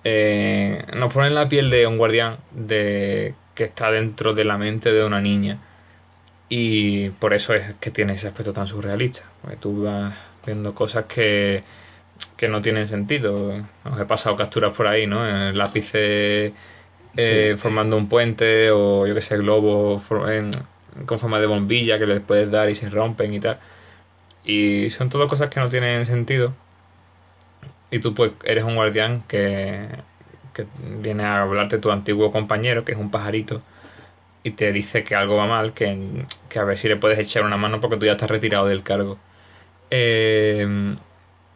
Eh, 0.04 0.84
nos 0.94 1.12
pone 1.12 1.28
en 1.28 1.34
la 1.34 1.48
piel 1.48 1.70
de 1.70 1.86
un 1.86 1.96
guardián 1.96 2.38
de 2.52 3.34
que 3.54 3.64
está 3.64 3.90
dentro 3.90 4.34
de 4.34 4.44
la 4.44 4.58
mente 4.58 4.92
de 4.92 5.04
una 5.04 5.20
niña 5.20 5.58
y 6.56 7.10
por 7.10 7.34
eso 7.34 7.52
es 7.52 7.74
que 7.80 7.90
tiene 7.90 8.12
ese 8.12 8.28
aspecto 8.28 8.52
tan 8.52 8.68
surrealista, 8.68 9.24
porque 9.42 9.56
tú 9.56 9.82
vas 9.82 10.14
viendo 10.46 10.72
cosas 10.72 11.06
que 11.06 11.64
que 12.36 12.48
no 12.48 12.62
tienen 12.62 12.86
sentido. 12.86 13.54
Os 13.84 14.00
he 14.00 14.04
pasado 14.04 14.36
capturas 14.36 14.72
por 14.72 14.86
ahí, 14.86 15.04
¿no? 15.04 15.26
En 15.28 15.58
lápices 15.58 16.52
eh, 17.16 17.52
Sí. 17.54 17.60
formando 17.60 17.96
un 17.96 18.08
puente 18.08 18.70
o 18.70 19.04
yo 19.06 19.14
que 19.14 19.20
sé, 19.20 19.36
globos 19.38 20.04
con 21.06 21.18
forma 21.18 21.40
de 21.40 21.46
bombilla 21.46 21.98
que 21.98 22.06
les 22.06 22.20
puedes 22.20 22.48
dar 22.52 22.70
y 22.70 22.76
se 22.76 22.88
rompen 22.88 23.34
y 23.34 23.40
tal. 23.40 23.58
Y 24.44 24.90
son 24.90 25.08
todo 25.08 25.26
cosas 25.26 25.48
que 25.50 25.58
no 25.58 25.68
tienen 25.68 26.06
sentido. 26.06 26.54
Y 27.90 27.98
tú 27.98 28.14
pues 28.14 28.30
eres 28.44 28.62
un 28.64 28.76
guardián 28.76 29.22
que, 29.26 29.88
que 30.52 30.66
viene 31.00 31.24
a 31.24 31.42
hablarte 31.42 31.78
tu 31.78 31.90
antiguo 31.90 32.30
compañero, 32.30 32.84
que 32.84 32.92
es 32.92 32.98
un 32.98 33.10
pajarito, 33.10 33.60
y 34.44 34.52
te 34.52 34.72
dice 34.72 35.02
que 35.02 35.16
algo 35.16 35.36
va 35.36 35.46
mal, 35.46 35.72
que, 35.72 36.26
que 36.48 36.58
a 36.60 36.64
ver 36.64 36.78
si 36.78 36.88
le 36.88 36.96
puedes 36.96 37.18
echar 37.18 37.44
una 37.44 37.56
mano 37.56 37.80
porque 37.80 37.96
tú 37.96 38.06
ya 38.06 38.12
estás 38.12 38.30
retirado 38.30 38.66
del 38.66 38.84
cargo. 38.84 39.18
Eh, 39.90 40.94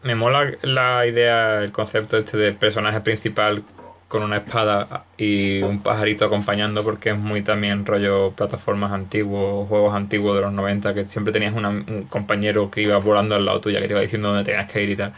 me 0.03 0.15
mola 0.15 0.53
la 0.63 1.07
idea, 1.07 1.63
el 1.63 1.71
concepto 1.73 2.17
este 2.19 2.37
de 2.37 2.53
personaje 2.53 3.01
principal 3.01 3.63
con 4.09 4.23
una 4.23 4.39
espada 4.39 5.05
y 5.19 5.61
un 5.63 5.83
pajarito 5.83 6.25
acompañando 6.25 6.83
porque 6.83 7.11
es 7.11 7.19
muy 7.19 7.43
también 7.43 7.85
rollo 7.85 8.33
plataformas 8.33 8.93
antiguos, 8.93 9.69
juegos 9.69 9.95
antiguos 9.95 10.35
de 10.37 10.43
los 10.43 10.53
90 10.53 10.95
que 10.95 11.07
siempre 11.07 11.33
tenías 11.33 11.55
un 11.55 12.07
compañero 12.09 12.71
que 12.71 12.83
iba 12.83 12.97
volando 12.99 13.35
al 13.35 13.45
lado 13.45 13.61
tuya 13.61 13.81
que 13.81 13.87
te 13.87 13.93
iba 13.93 14.01
diciendo 14.01 14.29
dónde 14.29 14.45
tenías 14.45 14.71
que 14.73 14.83
ir 14.83 14.91
y 14.91 14.97
tal. 14.97 15.13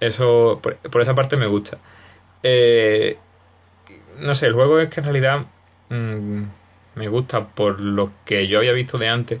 Eso, 0.00 0.60
por, 0.62 0.76
por 0.76 1.00
esa 1.00 1.14
parte 1.14 1.36
me 1.36 1.46
gusta. 1.46 1.78
Eh, 2.42 3.16
no 4.20 4.34
sé, 4.34 4.46
el 4.46 4.52
juego 4.54 4.78
es 4.78 4.88
que 4.90 5.00
en 5.00 5.04
realidad 5.04 5.46
mm, 5.88 6.42
me 6.96 7.08
gusta 7.08 7.46
por 7.46 7.80
lo 7.80 8.10
que 8.24 8.48
yo 8.48 8.58
había 8.58 8.72
visto 8.72 8.98
de 8.98 9.08
antes. 9.08 9.40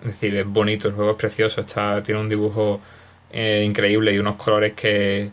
Es 0.00 0.06
decir, 0.06 0.36
es 0.36 0.46
bonito, 0.46 0.88
el 0.88 0.94
juego 0.94 1.12
es 1.12 1.16
precioso, 1.16 1.62
está, 1.62 2.02
tiene 2.02 2.20
un 2.20 2.28
dibujo 2.28 2.80
eh, 3.32 3.64
increíble 3.64 4.12
y 4.12 4.18
unos 4.18 4.36
colores 4.36 4.74
que, 4.74 5.30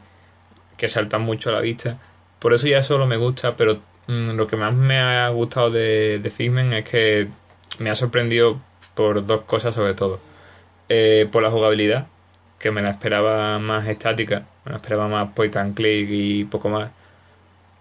que 0.77 0.87
saltan 0.87 1.23
mucho 1.23 1.49
a 1.49 1.53
la 1.53 1.59
vista. 1.59 1.99
Por 2.39 2.53
eso 2.53 2.67
ya 2.67 2.83
solo 2.83 3.05
me 3.07 3.17
gusta, 3.17 3.55
pero 3.57 3.81
mm, 4.07 4.31
lo 4.31 4.47
que 4.47 4.57
más 4.57 4.73
me 4.73 4.99
ha 4.99 5.27
gustado 5.29 5.71
de, 5.71 6.19
de 6.19 6.29
Figment 6.29 6.73
es 6.73 6.85
que 6.89 7.27
me 7.79 7.89
ha 7.89 7.95
sorprendido 7.95 8.61
por 8.93 9.25
dos 9.25 9.41
cosas 9.41 9.75
sobre 9.75 9.95
todo. 9.95 10.19
Eh, 10.89 11.27
por 11.31 11.43
la 11.43 11.51
jugabilidad, 11.51 12.07
que 12.59 12.71
me 12.71 12.81
la 12.81 12.91
esperaba 12.91 13.57
más 13.59 13.87
estática, 13.87 14.45
me 14.65 14.71
la 14.71 14.77
esperaba 14.77 15.07
más 15.07 15.31
point 15.33 15.55
and 15.57 15.73
click 15.75 16.07
y 16.09 16.45
poco 16.45 16.69
más. 16.69 16.91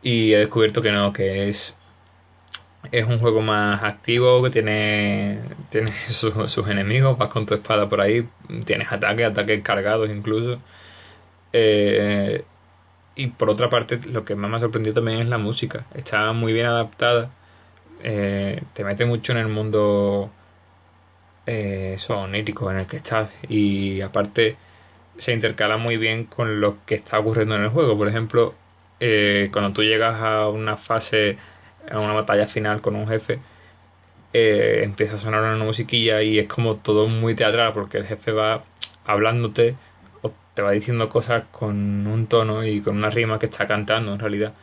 Y 0.02 0.32
he 0.32 0.38
descubierto 0.38 0.82
que 0.82 0.92
no, 0.92 1.12
que 1.12 1.48
es 1.48 1.76
es 2.90 3.06
un 3.06 3.18
juego 3.18 3.40
más 3.40 3.82
activo, 3.84 4.42
que 4.42 4.50
tiene, 4.50 5.40
tiene 5.70 5.92
sus 6.08 6.68
enemigos, 6.68 7.16
vas 7.18 7.28
con 7.28 7.46
tu 7.46 7.54
espada 7.54 7.88
por 7.88 8.00
ahí, 8.00 8.28
tienes 8.64 8.90
ataques, 8.90 9.26
ataques 9.26 9.62
cargados 9.62 10.10
incluso. 10.10 10.58
Eh, 11.52 12.44
y 13.14 13.28
por 13.28 13.50
otra 13.50 13.68
parte, 13.70 14.00
lo 14.06 14.24
que 14.24 14.34
más 14.34 14.50
me 14.50 14.56
ha 14.56 14.60
sorprendido 14.60 14.94
también 14.94 15.20
es 15.20 15.26
la 15.28 15.38
música. 15.38 15.84
Está 15.94 16.32
muy 16.32 16.52
bien 16.52 16.66
adaptada. 16.66 17.30
Eh, 18.02 18.62
te 18.74 18.84
mete 18.84 19.04
mucho 19.04 19.32
en 19.32 19.38
el 19.38 19.48
mundo 19.48 20.30
eh, 21.46 21.96
onírico 22.08 22.70
en 22.70 22.78
el 22.78 22.86
que 22.86 22.96
estás. 22.96 23.30
Y 23.48 24.00
aparte 24.00 24.56
se 25.18 25.32
intercala 25.32 25.76
muy 25.76 25.96
bien 25.96 26.24
con 26.24 26.60
lo 26.60 26.78
que 26.86 26.94
está 26.94 27.18
ocurriendo 27.18 27.56
en 27.56 27.62
el 27.62 27.68
juego. 27.68 27.96
Por 27.98 28.08
ejemplo, 28.08 28.54
eh, 29.00 29.50
cuando 29.52 29.72
tú 29.72 29.82
llegas 29.82 30.14
a 30.22 30.48
una 30.48 30.76
fase, 30.76 31.36
a 31.90 32.00
una 32.00 32.12
batalla 32.12 32.46
final 32.46 32.80
con 32.80 32.96
un 32.96 33.08
jefe, 33.08 33.40
eh, 34.32 34.80
empieza 34.84 35.16
a 35.16 35.18
sonar 35.18 35.42
una 35.42 35.62
musiquilla 35.62 36.22
y 36.22 36.38
es 36.38 36.46
como 36.46 36.76
todo 36.76 37.06
muy 37.08 37.34
teatral 37.34 37.74
porque 37.74 37.98
el 37.98 38.06
jefe 38.06 38.32
va 38.32 38.64
hablándote 39.04 39.74
o 40.22 40.32
te 40.54 40.62
va 40.62 40.70
diciendo 40.72 41.08
cosas 41.08 41.44
con 41.50 42.06
un 42.06 42.26
tono 42.26 42.64
y 42.64 42.80
con 42.80 42.96
una 42.96 43.10
rima 43.10 43.38
que 43.38 43.46
está 43.46 43.66
cantando 43.66 44.12
en 44.12 44.18
realidad. 44.18 44.54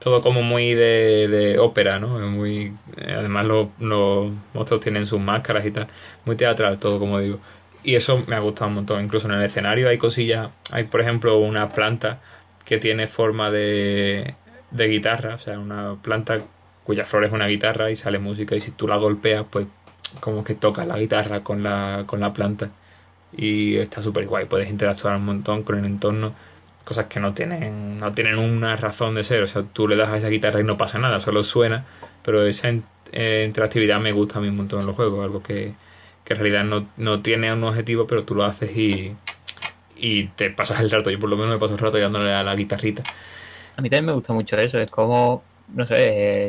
Todo 0.00 0.20
como 0.20 0.42
muy 0.42 0.74
de, 0.74 1.28
de 1.28 1.58
ópera, 1.60 2.00
¿no? 2.00 2.18
Muy, 2.18 2.72
además 3.06 3.46
los, 3.46 3.68
los 3.78 4.32
monstruos 4.52 4.80
tienen 4.80 5.06
sus 5.06 5.20
máscaras 5.20 5.64
y 5.64 5.70
tal. 5.70 5.86
Muy 6.24 6.34
teatral 6.34 6.78
todo, 6.78 6.98
como 6.98 7.20
digo. 7.20 7.38
Y 7.84 7.94
eso 7.94 8.22
me 8.26 8.34
ha 8.34 8.40
gustado 8.40 8.68
un 8.68 8.74
montón. 8.76 9.04
Incluso 9.04 9.28
en 9.28 9.34
el 9.34 9.44
escenario 9.44 9.88
hay 9.88 9.98
cosillas. 9.98 10.50
Hay, 10.72 10.84
por 10.84 11.00
ejemplo, 11.00 11.38
una 11.38 11.68
planta 11.68 12.20
que 12.64 12.78
tiene 12.78 13.06
forma 13.06 13.52
de, 13.52 14.34
de 14.72 14.88
guitarra. 14.88 15.34
O 15.36 15.38
sea, 15.38 15.58
una 15.60 15.96
planta 16.02 16.42
cuya 16.92 17.04
flor 17.06 17.24
es 17.24 17.32
una 17.32 17.46
guitarra 17.46 17.90
y 17.90 17.96
sale 17.96 18.18
música. 18.18 18.54
Y 18.54 18.60
si 18.60 18.72
tú 18.72 18.86
la 18.86 18.96
golpeas, 18.96 19.46
pues 19.50 19.66
como 20.20 20.44
que 20.44 20.54
tocas 20.54 20.86
la 20.86 20.98
guitarra 20.98 21.40
con 21.42 21.62
la, 21.62 22.04
con 22.06 22.20
la 22.20 22.34
planta. 22.34 22.70
Y 23.34 23.76
está 23.76 24.02
súper 24.02 24.26
guay. 24.26 24.44
Puedes 24.46 24.68
interactuar 24.70 25.16
un 25.16 25.24
montón 25.24 25.62
con 25.62 25.78
el 25.78 25.86
entorno. 25.86 26.34
Cosas 26.84 27.06
que 27.06 27.18
no 27.20 27.32
tienen, 27.32 27.98
no 27.98 28.12
tienen 28.12 28.38
una 28.38 28.76
razón 28.76 29.14
de 29.14 29.24
ser. 29.24 29.42
O 29.42 29.46
sea, 29.46 29.62
tú 29.62 29.88
le 29.88 29.96
das 29.96 30.10
a 30.10 30.16
esa 30.18 30.28
guitarra 30.28 30.60
y 30.60 30.64
no 30.64 30.76
pasa 30.76 30.98
nada, 30.98 31.18
solo 31.20 31.42
suena. 31.42 31.86
Pero 32.22 32.46
esa 32.46 32.68
eh, 33.12 33.44
interactividad 33.48 34.00
me 34.00 34.12
gusta 34.12 34.38
a 34.38 34.42
mí 34.42 34.48
un 34.48 34.56
montón 34.56 34.80
en 34.80 34.86
los 34.86 34.96
juegos. 34.96 35.24
Algo 35.24 35.42
que, 35.42 35.74
que 36.24 36.34
en 36.34 36.38
realidad 36.40 36.64
no, 36.64 36.88
no 36.98 37.22
tiene 37.22 37.50
un 37.52 37.64
objetivo, 37.64 38.06
pero 38.06 38.24
tú 38.24 38.34
lo 38.34 38.44
haces 38.44 38.76
y, 38.76 39.16
y 39.96 40.28
te 40.28 40.50
pasas 40.50 40.80
el 40.80 40.90
rato. 40.90 41.10
Yo 41.10 41.18
por 41.18 41.30
lo 41.30 41.36
menos 41.36 41.52
me 41.54 41.58
paso 41.58 41.74
el 41.74 41.80
rato 41.80 41.98
dándole 41.98 42.32
a 42.32 42.42
la 42.42 42.54
guitarrita. 42.54 43.02
A 43.76 43.82
mí 43.82 43.88
también 43.90 44.06
me 44.06 44.12
gusta 44.12 44.32
mucho 44.32 44.56
eso. 44.58 44.78
Es 44.78 44.90
como, 44.90 45.50
no 45.68 45.86
sé. 45.86 45.94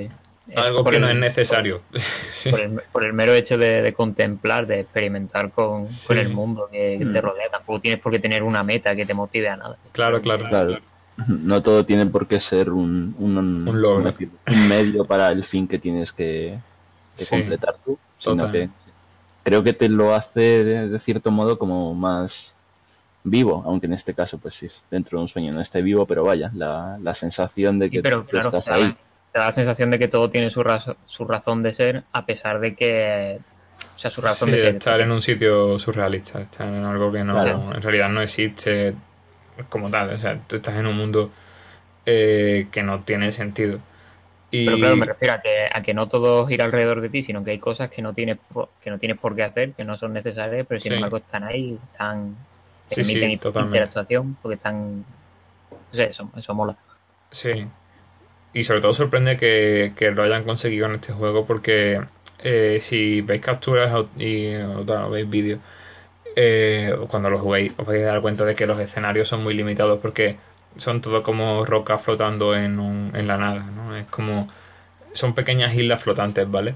eh, 0.04 0.12
Algo 0.56 0.84
que 0.84 0.96
el- 0.98 1.02
no 1.02 1.10
es 1.10 1.16
necesario. 1.16 1.82
Sí. 2.30 2.50
Por 2.52 2.60
el, 2.60 2.72
por 2.92 3.06
el 3.06 3.14
mero 3.14 3.34
hecho 3.34 3.58
de, 3.58 3.82
de 3.82 3.94
contemplar, 3.94 4.68
de 4.68 4.82
experimentar 4.82 5.52
con, 5.52 5.88
Sí. 5.88 6.08
con 6.08 6.18
el 6.18 6.30
mundo 6.30 6.68
que, 6.72 6.98
que 7.00 7.06
te 7.06 7.22
Mm. 7.22 7.24
rodea. 7.24 7.50
Tampoco 7.50 7.80
tienes 7.80 8.00
por 8.02 8.12
qué 8.12 8.20
tener 8.20 8.44
una 8.44 8.64
meta 8.64 8.96
que 8.96 9.06
te 9.06 9.14
motive 9.14 9.48
a 9.50 9.56
nada. 9.58 9.78
Claro, 9.94 10.22
claro. 10.22 10.46
Claro. 10.50 10.80
No 11.28 11.62
todo 11.62 11.86
tiene 11.86 12.06
por 12.08 12.28
qué 12.28 12.40
ser 12.42 12.72
un, 12.72 13.16
un, 13.20 13.38
Un 13.38 13.82
logro. 13.82 14.12
un 14.48 14.68
medio 14.68 15.06
para 15.06 15.30
el 15.32 15.44
fin 15.46 15.68
que 15.68 15.78
tienes 15.80 16.12
que, 16.12 16.58
que 17.18 17.24
Sí. 17.24 17.30
completar 17.38 17.76
tú, 17.86 17.98
sino 18.18 18.36
Total. 18.38 18.52
que 18.52 18.70
creo 19.44 19.64
que 19.64 19.74
te 19.74 19.88
lo 19.90 20.14
hace 20.16 20.40
de, 20.64 20.90
de 20.90 21.00
cierto 21.00 21.32
modo 21.32 21.58
como 21.60 21.94
más 21.94 22.54
vivo, 23.24 23.64
aunque 23.66 23.86
en 23.86 23.94
este 23.94 24.14
caso 24.14 24.38
pues 24.40 24.56
sí, 24.56 24.68
dentro 24.92 25.18
de 25.18 25.22
un 25.24 25.30
sueño 25.30 25.54
no 25.54 25.62
esté 25.62 25.82
vivo, 25.82 26.06
pero 26.06 26.24
vaya, 26.24 26.52
la, 26.56 26.98
la 27.02 27.14
sensación 27.14 27.78
de 27.80 27.88
Sí, 27.88 27.92
que 27.98 28.02
pero 28.02 28.24
tú 28.24 28.30
claro, 28.32 28.48
estás 28.50 28.68
ahí. 28.68 28.96
Te 29.34 29.40
da 29.40 29.48
la 29.48 29.52
sensación 29.52 29.92
de 29.92 30.00
que 30.00 30.08
todo 30.08 30.30
tiene 30.30 30.50
su, 30.50 30.64
razo- 30.64 30.96
su 31.06 31.26
razón 31.26 31.64
de 31.64 31.74
ser, 31.74 32.04
a 32.14 32.26
pesar 32.26 32.60
de 32.60 32.76
que. 32.76 33.40
O 33.96 34.00
sea, 34.00 34.12
su 34.12 34.22
razón 34.22 34.50
Sí, 34.50 34.56
de 34.56 34.60
ser. 34.62 34.76
estar 34.76 35.02
en 35.02 35.12
un 35.12 35.22
sitio 35.22 35.78
surrealista, 35.80 36.42
estar 36.42 36.68
en 36.68 36.84
algo 36.86 37.12
que 37.12 37.24
no, 37.24 37.34
Claro. 37.34 37.74
en 37.76 37.82
realidad 37.82 38.10
no 38.10 38.22
existe 38.22 38.94
como 39.70 39.90
tal. 39.90 40.12
O 40.12 40.18
sea, 40.18 40.38
tú 40.48 40.56
estás 40.58 40.78
en 40.78 40.88
un 40.88 40.96
mundo 40.98 41.32
eh, 42.06 42.68
que 42.72 42.84
no 42.84 43.02
tiene 43.02 43.32
sentido. 43.32 43.80
Y 44.52 44.66
Pero 44.66 44.78
claro, 44.78 44.96
me 44.98 45.06
refiero 45.08 45.34
a 45.34 45.42
que, 45.42 45.66
a 45.74 45.82
que 45.82 45.94
no 45.96 46.08
todo 46.10 46.46
gira 46.46 46.66
alrededor 46.66 47.02
de 47.02 47.10
ti, 47.10 47.24
sino 47.24 47.44
que 47.44 47.52
hay 47.52 47.60
cosas 47.60 47.90
que 47.90 48.02
no 48.04 48.14
tienes 48.14 48.38
por, 48.54 48.70
que 48.84 48.92
no 48.92 49.00
tienes 49.00 49.18
por 49.20 49.36
qué 49.36 49.44
hacer, 49.44 49.74
que 49.74 49.84
no 49.84 49.98
son 49.98 50.14
necesarias, 50.14 50.66
pero 50.70 50.80
sin 50.80 50.92
Sí. 50.92 50.96
embargo 50.96 51.18
están 51.18 51.44
ahí, 51.44 51.80
están 51.92 52.36
te 52.90 52.96
Sí, 52.96 53.04
sí, 53.04 53.14
permiten 53.14 53.40
totalmente. 53.40 53.78
interactuación, 53.78 54.36
porque 54.42 54.56
están 54.56 54.98
no 55.00 55.06
sé, 55.92 56.10
eso, 56.10 56.30
eso 56.38 56.54
mola. 56.54 56.76
Sí. 57.32 57.66
Y 58.54 58.64
sobre 58.64 58.82
todo 58.82 58.94
sorprende 58.94 59.36
que, 59.36 59.94
que 59.98 60.12
lo 60.12 60.24
hayan 60.24 60.44
conseguido 60.44 60.86
en 60.86 60.94
este 60.94 61.14
juego 61.14 61.46
porque 61.46 62.02
eh, 62.44 62.80
si 62.82 63.22
veis 63.22 63.42
capturas 63.42 64.06
y, 64.18 64.54
veis 65.12 65.30
vídeos, 65.30 65.60
eh, 66.36 66.96
cuando 67.10 67.30
lo 67.30 67.40
juguéis 67.40 67.74
os 67.78 67.86
vais 67.88 68.04
a 68.04 68.08
dar 68.08 68.22
cuenta 68.22 68.46
de 68.46 68.56
que 68.56 68.68
los 68.68 68.80
escenarios 68.80 69.28
son 69.28 69.44
muy 69.44 69.54
limitados 69.54 70.00
porque 70.02 70.38
son 70.78 71.02
todo 71.02 71.24
como 71.24 71.66
rocas 71.66 72.02
flotando 72.02 72.56
en, 72.56 72.80
un- 72.80 73.12
en 73.16 73.28
la 73.28 73.38
nada, 73.38 73.62
¿no? 73.76 73.96
Es 73.96 74.08
como... 74.08 74.50
Son 75.14 75.34
pequeñas 75.36 75.76
islas 75.76 76.02
flotantes, 76.04 76.50
¿vale? 76.50 76.76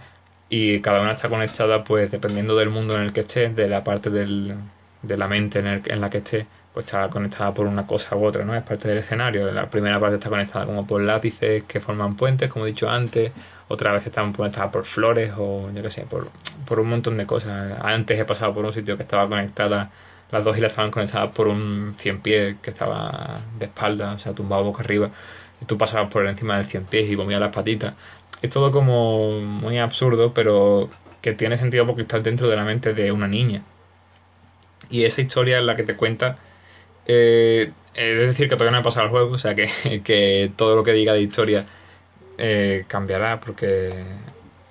Y 0.49 0.79
cada 0.81 1.01
una 1.01 1.13
está 1.13 1.29
conectada, 1.29 1.83
pues, 1.83 2.11
dependiendo 2.11 2.55
del 2.55 2.69
mundo 2.69 2.95
en 2.95 3.03
el 3.03 3.13
que 3.13 3.21
estés, 3.21 3.55
de 3.55 3.67
la 3.67 3.83
parte 3.83 4.09
del, 4.11 4.55
de 5.01 5.17
la 5.17 5.27
mente 5.27 5.59
en, 5.59 5.67
el- 5.67 5.81
en 5.85 6.01
la 6.01 6.09
que 6.09 6.19
estés, 6.19 6.45
pues 6.77 6.85
está 6.85 7.09
conectada 7.09 7.55
por 7.55 7.65
una 7.65 7.87
cosa 7.87 8.15
u 8.15 8.23
otra, 8.23 8.45
¿no? 8.45 8.55
Es 8.55 8.61
parte 8.61 8.87
del 8.87 8.99
escenario. 8.99 9.51
La 9.51 9.67
primera 9.67 9.99
parte 9.99 10.17
está 10.17 10.29
conectada 10.29 10.67
como 10.67 10.85
por 10.85 11.01
lápices 11.01 11.63
que 11.63 11.79
forman 11.79 12.15
puentes, 12.15 12.51
como 12.51 12.67
he 12.67 12.69
dicho 12.69 12.87
antes. 12.87 13.31
Otra 13.67 13.93
vez 13.93 14.05
están 14.05 14.31
conectadas 14.31 14.71
por 14.71 14.85
flores 14.85 15.33
o 15.39 15.71
yo 15.73 15.81
qué 15.81 15.89
sé, 15.89 16.03
por, 16.03 16.29
por 16.67 16.79
un 16.79 16.89
montón 16.89 17.17
de 17.17 17.25
cosas. 17.25 17.79
Antes 17.81 18.19
he 18.19 18.25
pasado 18.25 18.53
por 18.53 18.63
un 18.63 18.71
sitio 18.71 18.95
que 18.95 19.01
estaba 19.01 19.27
conectada, 19.27 19.89
las 20.29 20.43
dos 20.43 20.55
islas 20.55 20.73
estaban 20.73 20.91
conectadas 20.91 21.31
por 21.31 21.47
un 21.47 21.95
cien 21.97 22.21
pies 22.21 22.57
que 22.61 22.69
estaba 22.69 23.39
de 23.57 23.65
espalda, 23.65 24.11
o 24.13 24.19
sea, 24.19 24.33
tumbado 24.33 24.63
boca 24.63 24.83
arriba. 24.83 25.09
Y 25.59 25.65
tú 25.65 25.79
pasabas 25.79 26.11
por 26.11 26.27
encima 26.27 26.57
del 26.57 26.65
cien 26.65 26.85
pies 26.85 27.09
y 27.09 27.15
comías 27.15 27.39
las 27.39 27.55
patitas. 27.55 27.95
Es 28.43 28.51
todo 28.51 28.71
como 28.71 29.41
muy 29.41 29.79
absurdo, 29.79 30.31
pero 30.31 30.91
que 31.23 31.33
tiene 31.33 31.57
sentido 31.57 31.87
porque 31.87 32.03
está 32.03 32.19
dentro 32.19 32.47
de 32.47 32.55
la 32.55 32.65
mente 32.65 32.93
de 32.93 33.11
una 33.11 33.27
niña. 33.27 33.63
Y 34.91 35.05
esa 35.05 35.21
historia 35.21 35.57
es 35.57 35.63
la 35.63 35.75
que 35.75 35.81
te 35.81 35.95
cuenta. 35.95 36.37
Eh, 37.07 37.71
es 37.95 38.27
decir, 38.27 38.47
que 38.47 38.55
todavía 38.55 38.71
no 38.71 38.81
he 38.81 38.83
pasado 38.83 39.05
el 39.05 39.11
juego, 39.11 39.31
o 39.33 39.37
sea 39.37 39.55
que, 39.55 39.69
que 40.03 40.51
todo 40.55 40.75
lo 40.75 40.83
que 40.83 40.93
diga 40.93 41.13
de 41.13 41.21
historia 41.21 41.65
eh, 42.37 42.85
cambiará, 42.87 43.39
porque 43.39 43.91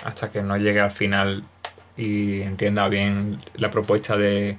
hasta 0.05 0.30
que 0.30 0.43
no 0.43 0.57
llegue 0.57 0.80
al 0.80 0.93
final 0.93 1.45
y 1.97 2.43
entienda 2.43 2.89
bien 2.89 3.43
la 3.55 3.70
propuesta 3.70 4.16
de, 4.16 4.57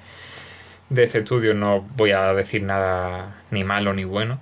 de 0.89 1.03
este 1.03 1.19
estudio, 1.19 1.53
no 1.53 1.82
voy 1.95 2.11
a 2.11 2.34
decir 2.34 2.63
nada 2.63 3.43
ni 3.51 3.63
malo 3.63 3.93
ni 3.93 4.03
bueno. 4.03 4.39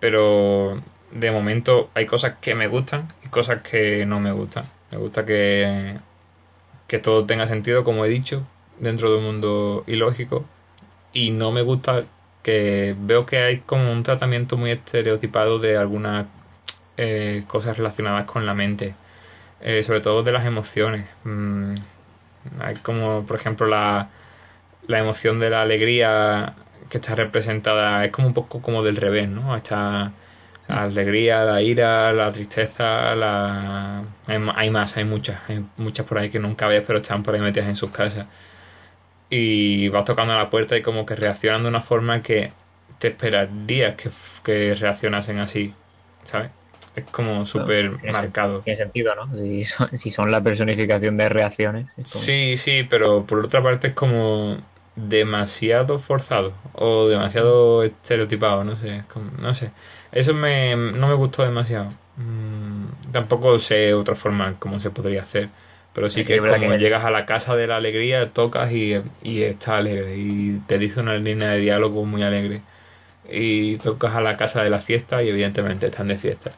Pero 0.00 0.80
de 1.10 1.30
momento 1.30 1.90
hay 1.94 2.06
cosas 2.06 2.34
que 2.40 2.54
me 2.54 2.68
gustan 2.68 3.08
y 3.24 3.28
cosas 3.28 3.62
que 3.62 4.06
no 4.06 4.20
me 4.20 4.32
gustan. 4.32 4.66
Me 4.92 4.98
gusta 4.98 5.24
que, 5.26 5.96
que 6.86 6.98
todo 6.98 7.26
tenga 7.26 7.46
sentido, 7.46 7.84
como 7.84 8.04
he 8.04 8.08
dicho, 8.08 8.46
dentro 8.78 9.10
de 9.10 9.18
un 9.18 9.24
mundo 9.24 9.84
ilógico. 9.86 10.44
Y 11.12 11.30
no 11.30 11.50
me 11.50 11.62
gusta 11.62 12.04
que 12.46 12.94
veo 12.96 13.26
que 13.26 13.38
hay 13.38 13.58
como 13.58 13.90
un 13.90 14.04
tratamiento 14.04 14.56
muy 14.56 14.70
estereotipado 14.70 15.58
de 15.58 15.76
algunas 15.76 16.26
eh, 16.96 17.42
cosas 17.48 17.76
relacionadas 17.76 18.24
con 18.26 18.46
la 18.46 18.54
mente. 18.54 18.94
Eh, 19.62 19.82
sobre 19.82 20.00
todo 20.00 20.22
de 20.22 20.30
las 20.30 20.46
emociones. 20.46 21.06
Mm, 21.24 21.74
hay 22.60 22.76
como, 22.76 23.26
por 23.26 23.36
ejemplo, 23.36 23.66
la, 23.66 24.10
la 24.86 25.00
emoción 25.00 25.40
de 25.40 25.50
la 25.50 25.62
alegría 25.62 26.54
que 26.88 26.98
está 26.98 27.16
representada, 27.16 28.04
es 28.04 28.12
como 28.12 28.28
un 28.28 28.34
poco 28.34 28.62
como 28.62 28.84
del 28.84 28.96
revés, 28.96 29.28
¿no? 29.28 29.56
Está 29.56 30.12
la 30.68 30.82
alegría, 30.84 31.44
la 31.44 31.62
ira, 31.62 32.12
la 32.12 32.30
tristeza, 32.32 33.14
la... 33.16 34.04
Hay, 34.28 34.70
más, 34.70 34.96
hay 34.96 35.04
muchas, 35.04 35.40
hay 35.48 35.64
muchas 35.78 36.06
por 36.06 36.18
ahí 36.18 36.30
que 36.30 36.38
nunca 36.38 36.68
ves, 36.68 36.84
pero 36.86 36.98
están 36.98 37.22
por 37.24 37.34
ahí 37.34 37.40
metidas 37.40 37.68
en 37.68 37.76
sus 37.76 37.90
casas. 37.90 38.26
Y 39.28 39.88
vas 39.88 40.04
tocando 40.04 40.32
a 40.34 40.36
la 40.36 40.50
puerta 40.50 40.76
y 40.76 40.82
como 40.82 41.04
que 41.04 41.16
reaccionan 41.16 41.62
de 41.64 41.68
una 41.68 41.80
forma 41.82 42.22
que 42.22 42.52
te 42.98 43.08
esperarías 43.08 43.94
que, 43.96 44.10
que 44.44 44.74
reaccionasen 44.74 45.38
así, 45.38 45.74
¿sabes? 46.24 46.50
Es 46.94 47.04
como 47.10 47.44
súper 47.44 47.90
marcado. 48.12 48.60
Tiene 48.60 48.76
sentido, 48.78 49.14
¿no? 49.14 49.36
Si 49.36 49.64
son, 49.64 49.98
si 49.98 50.10
son 50.10 50.30
la 50.30 50.40
personificación 50.42 51.16
de 51.16 51.28
reacciones. 51.28 51.86
como- 51.94 52.06
Sí, 52.06 52.56
sí, 52.56 52.84
pero 52.88 53.26
por 53.26 53.44
otra 53.44 53.62
parte 53.62 53.88
es 53.88 53.92
como 53.92 54.56
demasiado 54.94 55.98
forzado 55.98 56.52
o 56.72 57.08
demasiado 57.08 57.82
estereotipado, 57.82 58.64
no 58.64 58.76
sé, 58.76 58.96
es 58.98 59.04
como- 59.06 59.30
no 59.40 59.52
sé. 59.52 59.70
Eso 60.12 60.32
me, 60.32 60.74
no 60.76 61.08
me 61.08 61.14
gustó 61.14 61.42
demasiado. 61.42 61.88
Mm, 62.16 62.86
tampoco 63.12 63.58
sé 63.58 63.92
otra 63.92 64.14
forma 64.14 64.54
como 64.58 64.80
se 64.80 64.90
podría 64.90 65.20
hacer, 65.22 65.50
Pero 65.96 66.08
sí 66.10 66.22
Sí, 66.22 66.28
que 66.28 66.36
es 66.36 66.44
es 66.44 66.50
como 66.50 66.70
que- 66.72 66.78
llegas 66.78 67.04
a 67.04 67.10
la 67.10 67.26
casa 67.26 67.56
de 67.56 67.66
la 67.66 67.76
alegría, 67.78 68.30
tocas 68.30 68.70
y, 68.72 68.94
y 69.24 69.42
está 69.42 69.78
alegre. 69.78 70.16
Y 70.16 70.58
te 70.68 70.78
dice 70.78 71.00
una 71.00 71.16
línea 71.16 71.50
de 71.50 71.58
diálogo 71.60 72.04
muy 72.04 72.22
alegre. 72.22 72.60
Y 73.32 73.76
tocas 73.78 74.14
a 74.14 74.20
la 74.20 74.36
casa 74.36 74.62
de 74.62 74.70
la 74.70 74.80
fiesta 74.80 75.22
y 75.22 75.28
evidentemente 75.30 75.86
están 75.86 76.06
de 76.08 76.16
fiesta. 76.16 76.52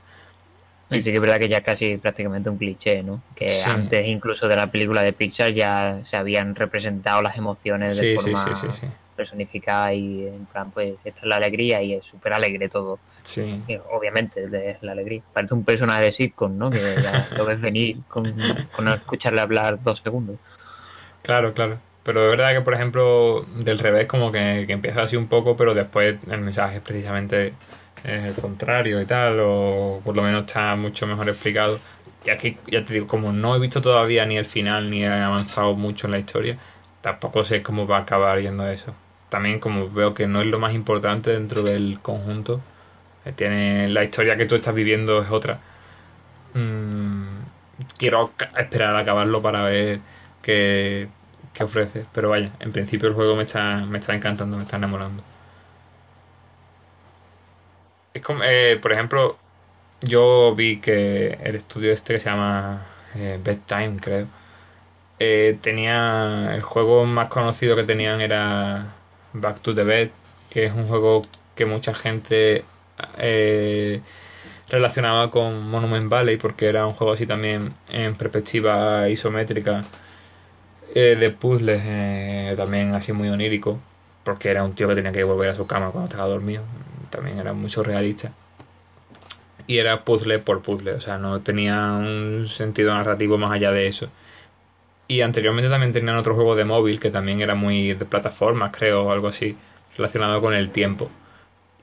Y 0.90 1.02
sí 1.02 1.10
que 1.10 1.16
es 1.16 1.20
verdad 1.22 1.38
que 1.38 1.48
ya 1.48 1.62
casi 1.62 1.98
prácticamente 1.98 2.48
un 2.50 2.58
cliché, 2.58 3.02
¿no? 3.02 3.22
Que 3.36 3.46
Sí. 3.48 3.70
antes 3.70 4.06
incluso 4.06 4.48
de 4.48 4.56
la 4.56 4.70
película 4.70 5.02
de 5.02 5.12
Pixar 5.12 5.52
ya 5.52 6.00
se 6.04 6.16
habían 6.16 6.54
representado 6.54 7.20
las 7.22 7.36
emociones 7.36 7.96
de 7.96 8.02
Sí, 8.02 8.16
sí, 8.18 8.34
forma 8.34 8.54
sí, 8.54 8.72
sí, 8.72 8.80
sí. 8.80 8.86
personificada 9.16 9.92
y 9.92 10.26
en 10.26 10.46
plan, 10.46 10.70
pues 10.70 11.04
esta 11.04 11.20
es 11.20 11.26
la 11.26 11.36
alegría 11.36 11.82
y 11.82 11.92
es 11.94 12.04
súper 12.06 12.32
alegre 12.32 12.68
todo. 12.68 12.98
Sí. 13.22 13.62
Y 13.66 13.78
obviamente 13.90 14.44
es 14.44 14.82
la 14.82 14.92
alegría. 14.92 15.22
Parece 15.32 15.54
un 15.54 15.64
personaje 15.64 16.04
de 16.04 16.12
sitcom, 16.12 16.56
¿no? 16.56 16.70
Que 16.70 16.80
lo 17.36 17.44
ves 17.44 17.60
venir 17.60 17.98
con, 18.08 18.34
con 18.72 18.84
no 18.84 18.94
escucharle 18.94 19.40
hablar 19.40 19.82
dos 19.82 20.00
segundos. 20.00 20.36
Claro, 21.22 21.52
claro. 21.52 21.78
Pero 22.02 22.22
de 22.22 22.28
verdad 22.28 22.54
que, 22.54 22.62
por 22.62 22.74
ejemplo, 22.74 23.44
del 23.56 23.78
revés, 23.78 24.06
como 24.06 24.32
que, 24.32 24.64
que 24.66 24.72
empieza 24.72 25.02
así 25.02 25.16
un 25.16 25.26
poco, 25.28 25.56
pero 25.56 25.74
después 25.74 26.16
el 26.30 26.40
mensaje 26.40 26.78
es 26.78 26.82
precisamente 26.82 27.52
el 28.04 28.34
contrario 28.34 29.00
y 29.00 29.04
tal, 29.04 29.38
o 29.40 30.00
por 30.04 30.16
lo 30.16 30.22
menos 30.22 30.46
está 30.46 30.74
mucho 30.76 31.06
mejor 31.06 31.28
explicado. 31.28 31.78
Y 32.24 32.30
aquí, 32.30 32.56
ya 32.66 32.84
te 32.84 32.94
digo, 32.94 33.06
como 33.06 33.32
no 33.32 33.54
he 33.54 33.58
visto 33.58 33.82
todavía 33.82 34.24
ni 34.26 34.36
el 34.36 34.46
final, 34.46 34.90
ni 34.90 35.04
he 35.04 35.08
avanzado 35.08 35.74
mucho 35.74 36.06
en 36.06 36.12
la 36.12 36.18
historia, 36.18 36.58
tampoco 37.00 37.44
sé 37.44 37.62
cómo 37.62 37.86
va 37.86 37.98
a 37.98 38.00
acabar 38.00 38.40
yendo 38.40 38.68
eso. 38.68 38.94
También 39.28 39.60
como 39.60 39.88
veo 39.90 40.14
que 40.14 40.26
no 40.26 40.40
es 40.40 40.46
lo 40.46 40.58
más 40.58 40.74
importante 40.74 41.30
dentro 41.30 41.62
del 41.62 42.00
conjunto, 42.00 42.60
tiene 43.36 43.88
la 43.88 44.04
historia 44.04 44.36
que 44.36 44.46
tú 44.46 44.54
estás 44.56 44.74
viviendo 44.74 45.22
es 45.22 45.30
otra. 45.30 45.60
Mm, 46.54 47.38
quiero 47.98 48.32
esperar 48.56 48.96
a 48.96 49.00
acabarlo 49.00 49.42
para 49.42 49.62
ver 49.64 50.00
qué, 50.42 51.08
qué 51.54 51.64
ofrece. 51.64 52.04
Pero 52.12 52.30
vaya, 52.30 52.50
en 52.60 52.72
principio 52.72 53.08
el 53.08 53.14
juego 53.14 53.36
me 53.36 53.44
está, 53.44 53.76
me 53.86 53.98
está 53.98 54.14
encantando, 54.14 54.56
me 54.56 54.64
está 54.64 54.76
enamorando. 54.76 55.22
Es 58.14 58.22
como, 58.22 58.42
eh, 58.44 58.78
por 58.80 58.92
ejemplo, 58.92 59.38
yo 60.00 60.54
vi 60.54 60.80
que 60.80 61.38
el 61.42 61.54
estudio 61.56 61.92
este 61.92 62.14
que 62.14 62.20
se 62.20 62.30
llama 62.30 62.86
eh, 63.14 63.38
Bedtime, 63.42 63.98
creo, 64.00 64.26
eh, 65.18 65.58
tenía 65.62 66.54
el 66.54 66.62
juego 66.62 67.04
más 67.04 67.28
conocido 67.28 67.76
que 67.76 67.84
tenían 67.84 68.20
era 68.20 68.94
Back 69.32 69.60
to 69.60 69.74
the 69.74 69.84
Bed, 69.84 70.10
que 70.50 70.64
es 70.66 70.72
un 70.72 70.86
juego 70.86 71.22
que 71.56 71.66
mucha 71.66 71.94
gente 71.94 72.64
eh, 73.18 74.00
relacionaba 74.68 75.30
con 75.30 75.68
Monument 75.68 76.08
Valley 76.08 76.36
porque 76.36 76.66
era 76.68 76.86
un 76.86 76.92
juego 76.92 77.12
así 77.12 77.26
también 77.26 77.72
en 77.90 78.14
perspectiva 78.14 79.08
isométrica 79.08 79.82
eh, 80.94 81.16
de 81.18 81.30
puzzles, 81.30 81.82
eh, 81.84 82.54
también 82.56 82.94
así 82.94 83.12
muy 83.12 83.28
onírico, 83.28 83.78
porque 84.24 84.50
era 84.50 84.64
un 84.64 84.74
tío 84.74 84.88
que 84.88 84.94
tenía 84.94 85.12
que 85.12 85.24
volver 85.24 85.50
a 85.50 85.54
su 85.54 85.66
cama 85.66 85.90
cuando 85.90 86.08
estaba 86.08 86.28
dormido, 86.28 86.62
también 87.10 87.38
era 87.38 87.52
muy 87.52 87.70
surrealista. 87.70 88.32
Y 89.66 89.78
era 89.78 90.04
puzzle 90.04 90.38
por 90.38 90.62
puzzle, 90.62 90.92
o 90.92 91.00
sea, 91.00 91.18
no 91.18 91.40
tenía 91.40 91.92
un 91.92 92.46
sentido 92.48 92.94
narrativo 92.94 93.36
más 93.36 93.52
allá 93.52 93.70
de 93.70 93.86
eso. 93.86 94.08
Y 95.08 95.20
anteriormente 95.20 95.70
también 95.70 95.92
tenían 95.92 96.16
otro 96.16 96.34
juego 96.34 96.56
de 96.56 96.64
móvil 96.64 97.00
que 97.00 97.10
también 97.10 97.40
era 97.42 97.54
muy 97.54 97.94
de 97.94 98.04
plataformas, 98.06 98.72
creo, 98.76 99.04
o 99.04 99.12
algo 99.12 99.28
así, 99.28 99.56
relacionado 99.96 100.40
con 100.40 100.54
el 100.54 100.70
tiempo. 100.70 101.10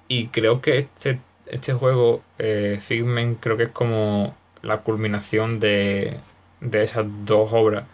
Y 0.07 0.27
creo 0.27 0.61
que 0.61 0.77
este, 0.77 1.19
este 1.47 1.73
juego, 1.73 2.21
eh, 2.39 2.79
Figment, 2.81 3.39
creo 3.39 3.57
que 3.57 3.63
es 3.63 3.69
como 3.69 4.35
la 4.61 4.79
culminación 4.79 5.59
de, 5.59 6.15
de 6.61 6.83
esas 6.83 7.05
dos 7.25 7.51
obras. 7.53 7.85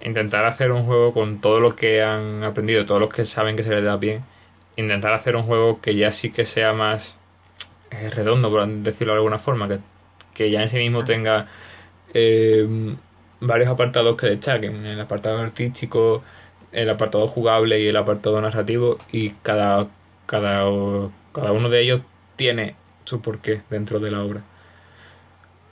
Intentar 0.00 0.44
hacer 0.46 0.72
un 0.72 0.84
juego 0.86 1.12
con 1.12 1.40
todo 1.40 1.60
lo 1.60 1.74
que 1.76 2.02
han 2.02 2.44
aprendido, 2.44 2.86
todos 2.86 3.00
los 3.00 3.12
que 3.12 3.24
saben 3.24 3.56
que 3.56 3.62
se 3.62 3.70
les 3.70 3.84
da 3.84 3.96
bien. 3.96 4.24
Intentar 4.76 5.12
hacer 5.12 5.36
un 5.36 5.42
juego 5.44 5.80
que 5.80 5.96
ya 5.96 6.12
sí 6.12 6.30
que 6.30 6.44
sea 6.44 6.72
más 6.72 7.16
eh, 7.90 8.10
redondo, 8.10 8.50
por 8.50 8.66
decirlo 8.68 9.14
de 9.14 9.18
alguna 9.18 9.38
forma, 9.38 9.68
que, 9.68 9.78
que 10.34 10.50
ya 10.50 10.62
en 10.62 10.68
sí 10.68 10.76
mismo 10.78 11.04
tenga 11.04 11.46
eh, 12.14 12.66
varios 13.40 13.68
apartados 13.68 14.16
que 14.16 14.26
destaquen. 14.28 14.86
El 14.86 15.00
apartado 15.00 15.38
artístico, 15.40 16.22
el 16.72 16.88
apartado 16.90 17.26
jugable 17.26 17.80
y 17.80 17.88
el 17.88 17.96
apartado 17.96 18.40
narrativo. 18.40 18.98
Y 19.12 19.30
cada, 19.42 19.88
cada, 20.26 20.64
cada 21.32 21.52
uno 21.52 21.68
de 21.68 21.80
ellos 21.80 22.00
tiene 22.36 22.74
su 23.04 23.20
porqué 23.20 23.62
dentro 23.70 23.98
de 24.00 24.10
la 24.10 24.22
obra. 24.22 24.42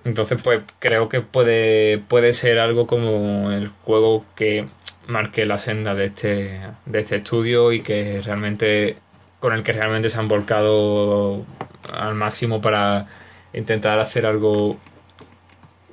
Entonces, 0.05 0.39
pues 0.43 0.63
creo 0.79 1.09
que 1.09 1.21
puede, 1.21 1.99
puede 1.99 2.33
ser 2.33 2.59
algo 2.59 2.87
como 2.87 3.51
el 3.51 3.69
juego 3.69 4.25
que 4.37 4.67
marque 5.09 5.47
la 5.47 5.59
senda 5.59 5.95
de 5.95 6.07
este, 6.07 6.61
de 6.85 6.99
este 7.01 7.17
estudio 7.17 7.73
y 7.73 7.81
que 7.81 8.23
realmente 8.23 8.97
con 9.41 9.53
el 9.53 9.63
que 9.63 9.73
realmente 9.73 10.09
se 10.09 10.19
han 10.19 10.29
volcado 10.29 11.45
al 11.93 12.15
máximo 12.15 12.61
para 12.61 13.07
intentar 13.53 13.99
hacer 13.99 14.27
algo 14.27 14.77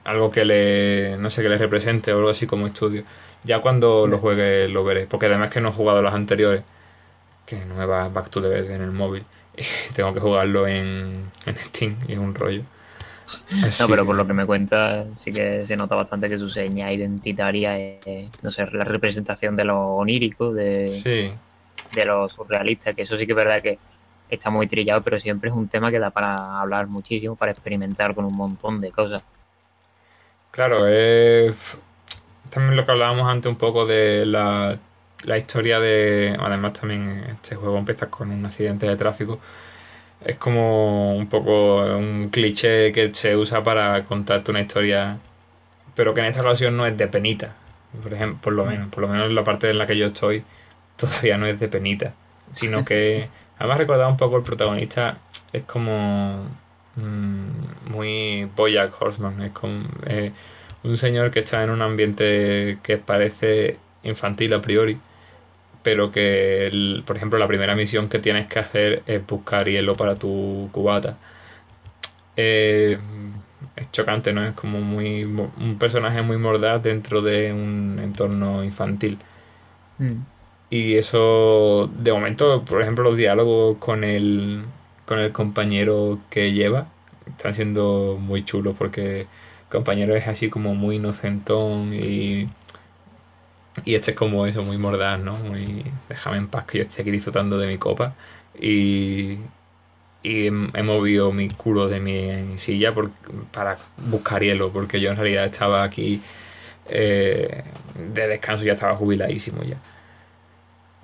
algo 0.04 0.32
que 0.32 0.44
le 0.44 1.18
no 1.18 1.30
sé 1.30 1.42
que 1.44 1.50
les 1.50 1.62
represente 1.62 2.14
o 2.14 2.18
algo 2.18 2.30
así 2.30 2.46
como 2.48 2.68
estudio 2.68 3.04
ya 3.44 3.62
cuando 3.62 4.08
lo 4.08 4.18
juegue 4.18 4.68
lo 4.68 4.84
veré 4.84 5.08
porque 5.08 5.28
además 5.28 5.50
que 5.50 5.62
no 5.62 5.70
he 5.70 5.72
jugado 5.72 6.02
los 6.02 6.14
anteriores 6.14 6.64
que 7.46 7.64
no 7.66 7.76
me 7.76 7.86
Back 7.86 8.30
to 8.30 8.42
the 8.42 8.48
Bed 8.48 8.70
en 8.72 8.82
el 8.82 8.92
móvil 8.92 9.24
tengo 9.96 10.14
que 10.14 10.20
jugarlo 10.20 10.68
en, 10.68 11.32
en 11.46 11.56
Steam 11.58 11.98
y 12.08 12.14
es 12.14 12.20
un 12.20 12.34
rollo 12.34 12.64
Así 13.64 13.82
No, 13.82 13.90
pero 13.90 14.06
por 14.06 14.16
lo 14.16 14.28
que 14.28 14.34
me 14.34 14.46
cuenta, 14.46 15.06
sí 15.18 15.32
que 15.32 15.66
se 15.66 15.76
nota 15.76 15.96
bastante 15.96 16.30
que 16.30 16.38
su 16.38 16.50
seña 16.50 16.92
identitaria 16.92 17.78
es, 17.78 18.30
no 18.44 18.52
sé, 18.52 18.66
la 18.72 18.84
representación 18.84 19.56
de 19.56 19.66
lo 19.66 19.96
onírico, 19.96 20.54
de, 20.54 20.88
sí 20.90 21.32
de 21.94 22.06
lo 22.06 22.28
surrealista, 22.28 22.94
que 22.94 23.04
eso 23.04 23.18
sí 23.18 23.26
que 23.26 23.32
es 23.32 23.36
verdad 23.38 23.62
que 23.62 23.78
está 24.30 24.50
muy 24.50 24.68
trillado, 24.68 25.02
pero 25.02 25.20
siempre 25.20 25.50
es 25.50 25.56
un 25.56 25.68
tema 25.68 25.92
que 25.92 26.00
da 26.00 26.10
para 26.10 26.60
hablar 26.60 26.88
muchísimo, 26.88 27.36
para 27.36 27.52
experimentar 27.52 28.16
con 28.16 28.26
un 28.26 28.36
montón 28.36 28.82
de 28.82 28.92
cosas. 28.92 29.24
Claro, 30.52 30.88
es 30.88 31.78
también 32.50 32.76
lo 32.76 32.86
que 32.86 32.92
hablábamos 32.92 33.28
antes 33.28 33.52
un 33.52 33.58
poco 33.58 33.86
de 33.86 34.26
la, 34.26 34.78
la 35.26 35.38
historia 35.38 35.80
de... 35.80 36.38
Además 36.40 36.74
también 36.74 37.24
este 37.32 37.56
juego 37.56 37.78
empieza 37.78 38.10
con 38.10 38.32
un 38.32 38.46
accidente 38.46 38.88
de 38.88 38.96
tráfico. 38.96 39.40
Es 40.26 40.38
como 40.38 41.16
un 41.16 41.28
poco 41.28 41.84
un 41.98 42.30
cliché 42.30 42.92
que 42.94 43.14
se 43.14 43.36
usa 43.36 43.64
para 43.64 44.04
contarte 44.06 44.52
una 44.52 44.62
historia, 44.62 45.18
pero 45.96 46.14
que 46.14 46.22
en 46.22 46.28
esta 46.28 46.42
ocasión 46.42 46.78
no 46.78 46.86
es 46.86 46.98
de 46.98 47.08
penita. 47.08 47.54
Por 48.02 48.14
ejemplo, 48.14 48.40
por 48.42 48.54
lo 48.54 48.66
menos, 48.66 48.90
por 48.90 49.04
lo 49.04 49.10
menos 49.10 49.32
la 49.32 49.44
parte 49.44 49.70
en 49.70 49.78
la 49.78 49.86
que 49.86 49.98
yo 49.98 50.08
estoy 50.08 50.44
todavía 50.98 51.38
no 51.38 51.46
es 51.46 51.60
de 51.60 51.68
penita, 51.68 52.14
sino 52.54 52.86
que 52.86 53.28
además 53.60 53.78
recordaba 53.78 54.10
un 54.10 54.18
poco 54.18 54.38
el 54.38 54.44
protagonista 54.44 55.18
es 55.52 55.64
como 55.64 56.46
mm, 56.96 57.92
muy 57.92 58.50
Bojack 58.56 59.00
Horseman, 59.00 59.42
es 59.42 59.52
como 59.52 59.86
eh, 60.08 60.32
un 60.84 60.98
señor 60.98 61.32
que 61.32 61.40
está 61.40 61.64
en 61.64 61.70
un 61.70 61.82
ambiente 61.82 62.80
que 62.84 62.98
parece 62.98 63.78
infantil 64.04 64.54
a 64.54 64.62
priori, 64.62 64.98
pero 65.84 66.12
que, 66.12 66.68
el- 66.68 67.04
por 67.06 67.18
ejemplo, 67.18 67.40
la 67.40 67.48
primera 67.48 67.76
misión 67.76 68.10
que 68.10 68.20
tienes 68.20 68.48
que 68.48 68.60
hacer 68.60 69.04
es 69.08 69.26
buscar 69.28 69.68
hielo 69.70 69.96
para 69.96 70.16
tu 70.16 70.70
cubata. 70.72 71.18
Eh, 72.36 72.98
es 73.76 73.92
chocante, 73.92 74.34
¿no? 74.34 74.46
Es 74.46 74.54
como 74.54 74.82
muy 74.82 75.24
un 75.24 75.78
personaje 75.80 76.22
muy 76.22 76.38
mordaz 76.38 76.82
dentro 76.84 77.22
de 77.22 77.54
un 77.54 78.00
entorno 78.02 78.64
infantil. 78.64 79.18
Y 80.70 80.96
eso, 80.96 81.90
de 82.00 82.12
momento, 82.12 82.64
por 82.66 82.82
ejemplo, 82.82 83.04
los 83.04 83.18
diálogos 83.18 83.78
con 83.78 84.04
el, 84.04 84.64
con 85.06 85.20
el 85.20 85.32
compañero 85.32 86.20
que 86.32 86.52
lleva 86.52 86.88
están 87.28 87.54
siendo 87.54 88.18
muy 88.20 88.44
chulos 88.44 88.76
porque 88.78 89.22
el 89.22 89.28
compañero 89.70 90.16
es 90.16 90.28
así 90.28 90.50
como 90.50 90.74
muy 90.76 90.96
inocentón 90.98 91.94
y, 91.94 92.48
y 93.86 93.96
este 93.96 94.12
es 94.12 94.18
como 94.18 94.46
eso, 94.46 94.64
muy 94.64 94.78
mordaz, 94.78 95.20
¿no? 95.20 95.34
Muy, 95.38 95.84
déjame 96.10 96.38
en 96.38 96.48
paz 96.48 96.66
que 96.66 96.80
yo 96.80 96.84
esté 96.84 97.02
aquí 97.02 97.12
disfrutando 97.12 97.58
de 97.58 97.68
mi 97.68 97.78
copa 97.78 98.14
y, 98.60 99.40
y 100.24 100.46
he, 100.46 100.48
he 100.48 100.84
movido 100.84 101.32
mi 101.34 101.50
culo 101.50 101.88
de 101.90 102.00
mi 102.00 102.58
silla 102.58 102.94
por- 102.94 103.12
para 103.54 103.78
buscar 103.98 104.44
hielo 104.44 104.72
porque 104.74 105.00
yo 105.02 105.12
en 105.12 105.18
realidad 105.18 105.46
estaba 105.46 105.84
aquí 105.84 106.22
eh, 106.88 107.64
de 108.16 108.28
descanso, 108.28 108.64
ya 108.66 108.74
estaba 108.74 108.96
jubiladísimo 108.98 109.64
ya. 109.64 109.78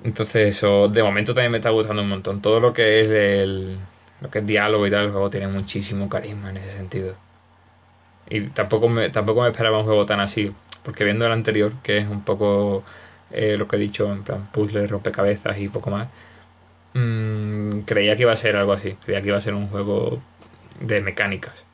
Entonces 0.04 0.56
eso, 0.58 0.88
de 0.88 1.04
momento 1.04 1.34
también 1.34 1.52
me 1.52 1.58
está 1.58 1.70
gustando 1.72 2.02
un 2.02 2.10
montón. 2.10 2.42
Todo 2.42 2.60
lo 2.60 2.72
que 2.74 3.02
es 3.02 3.08
el, 3.10 3.78
lo 4.22 4.30
que 4.30 4.40
es 4.40 4.48
diálogo 4.48 4.88
y 4.88 4.92
tal, 4.92 5.06
el 5.06 5.12
juego 5.12 5.30
tiene 5.30 5.48
muchísimo 5.48 6.08
carisma 6.10 6.50
en 6.52 6.58
ese 6.58 6.72
sentido. 6.78 7.16
Y 8.30 8.42
tampoco 8.50 8.90
me, 8.90 9.10
tampoco 9.10 9.42
me 9.42 9.50
esperaba 9.50 9.80
un 9.80 9.86
juego 9.86 10.06
tan 10.06 10.20
así, 10.20 10.52
porque 10.84 11.04
viendo 11.04 11.26
el 11.26 11.32
anterior, 11.32 11.74
que 11.84 11.98
es 12.00 12.08
un 12.08 12.24
poco 12.24 12.84
eh, 13.32 13.58
lo 13.58 13.68
que 13.68 13.76
he 13.78 13.80
dicho, 13.80 14.12
en 14.12 14.24
plan 14.24 14.48
puzzle, 14.52 14.88
rompecabezas 14.88 15.58
y 15.60 15.70
poco 15.70 15.90
más, 15.92 16.10
mm, 16.94 17.82
creía 17.82 18.16
que 18.16 18.24
iba 18.24 18.34
a 18.34 18.36
ser 18.36 18.56
algo 18.56 18.74
así, 18.74 18.94
creía 19.06 19.22
que 19.22 19.30
iba 19.30 19.38
a 19.38 19.42
ser 19.42 19.54
un 19.54 19.70
juego 19.70 20.24
de 20.82 21.02
mecánicas. 21.02 21.66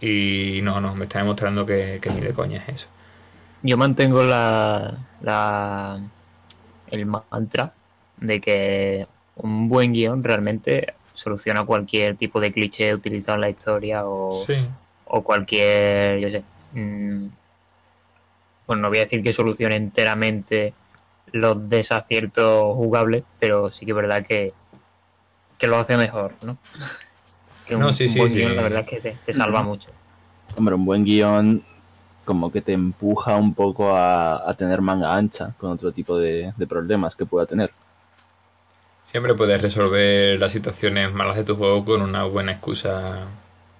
Y 0.00 0.60
no, 0.62 0.80
no, 0.80 0.94
me 0.96 1.04
está 1.06 1.20
demostrando 1.20 1.66
que, 1.66 1.98
que 2.02 2.10
ni 2.10 2.20
de 2.20 2.34
coña 2.34 2.58
es 2.66 2.68
eso. 2.70 2.88
yo 3.62 3.76
mantengo 3.76 4.22
la, 4.24 5.08
la 5.20 6.00
el 6.86 7.06
mantra 7.06 7.74
de 8.16 8.40
que 8.40 9.08
un 9.36 9.68
buen 9.68 9.92
guion 9.92 10.22
realmente 10.24 10.94
soluciona 11.14 11.64
cualquier 11.64 12.16
tipo 12.16 12.40
de 12.40 12.52
cliché 12.52 12.94
utilizado 12.94 13.36
en 13.36 13.40
la 13.42 13.50
historia 13.50 14.06
o, 14.06 14.46
Sí. 14.46 14.56
O 15.06 15.22
cualquier, 15.22 16.18
yo 16.20 16.30
sé, 16.30 16.42
mm, 16.72 17.26
pues 18.66 18.78
no 18.78 18.88
voy 18.88 18.98
a 18.98 19.02
decir 19.02 19.22
que 19.22 19.32
solucione 19.32 19.76
enteramente 19.76 20.72
los 21.32 21.68
desaciertos 21.68 22.74
jugables, 22.74 23.24
pero 23.38 23.70
sí 23.70 23.84
que 23.84 23.92
es 23.92 23.96
verdad 23.96 24.24
que, 24.24 24.52
que 25.58 25.66
lo 25.66 25.78
hace 25.78 25.96
mejor, 25.96 26.32
¿no? 26.42 26.56
Que 27.66 27.74
un, 27.74 27.82
No, 27.82 27.92
sí, 27.92 28.06
un 28.08 28.12
sí, 28.12 28.18
buen 28.20 28.30
sí. 28.30 28.36
guion, 28.38 28.56
la 28.56 28.62
verdad 28.62 28.80
es 28.80 28.88
que 28.88 29.00
te, 29.00 29.16
te 29.26 29.32
salva 29.34 29.62
mucho. 29.62 29.90
Hombre, 30.56 30.74
un 30.74 30.84
buen 30.84 31.04
guion 31.04 31.62
como 32.24 32.50
que 32.50 32.62
te 32.62 32.72
empuja 32.72 33.36
un 33.36 33.52
poco 33.52 33.94
a, 33.94 34.48
a 34.48 34.54
tener 34.54 34.80
manga 34.80 35.14
ancha 35.14 35.52
con 35.58 35.70
otro 35.72 35.92
tipo 35.92 36.16
de, 36.18 36.52
de 36.56 36.66
problemas 36.66 37.14
que 37.16 37.26
pueda 37.26 37.44
tener. 37.46 37.70
Siempre 39.04 39.34
puedes 39.34 39.60
resolver 39.60 40.38
las 40.40 40.52
situaciones 40.52 41.12
malas 41.12 41.36
de 41.36 41.44
tu 41.44 41.56
juego 41.56 41.84
con 41.84 42.00
una 42.02 42.24
buena 42.24 42.52
excusa 42.52 43.26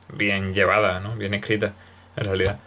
bien 0.09 0.55
llevada, 0.55 1.00
¿no? 1.00 1.14
Bien 1.16 1.34
escrita, 1.34 1.72
en 2.16 2.24
realidad. 2.24 2.59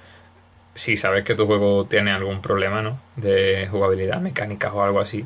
Si 0.75 0.97
sabes 0.97 1.23
que 1.25 1.35
tu 1.35 1.47
juego 1.47 1.85
tiene 1.85 2.11
algún 2.11 2.41
problema, 2.41 2.81
¿no? 2.81 2.99
De 3.17 3.67
jugabilidad, 3.71 4.21
mecánicas 4.21 4.73
o 4.73 4.83
algo 4.83 4.99
así, 5.01 5.25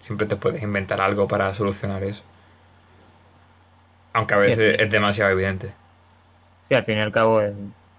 siempre 0.00 0.26
te 0.26 0.36
puedes 0.36 0.62
inventar 0.62 1.00
algo 1.00 1.28
para 1.28 1.54
solucionar 1.54 2.04
eso. 2.04 2.24
Aunque 4.14 4.34
a 4.34 4.38
veces 4.38 4.76
es 4.80 4.90
demasiado 4.90 5.30
evidente. 5.30 5.72
Sí, 6.62 6.74
al 6.74 6.84
fin 6.84 6.98
y 6.98 7.00
al 7.00 7.12
cabo 7.12 7.40
es, 7.40 7.54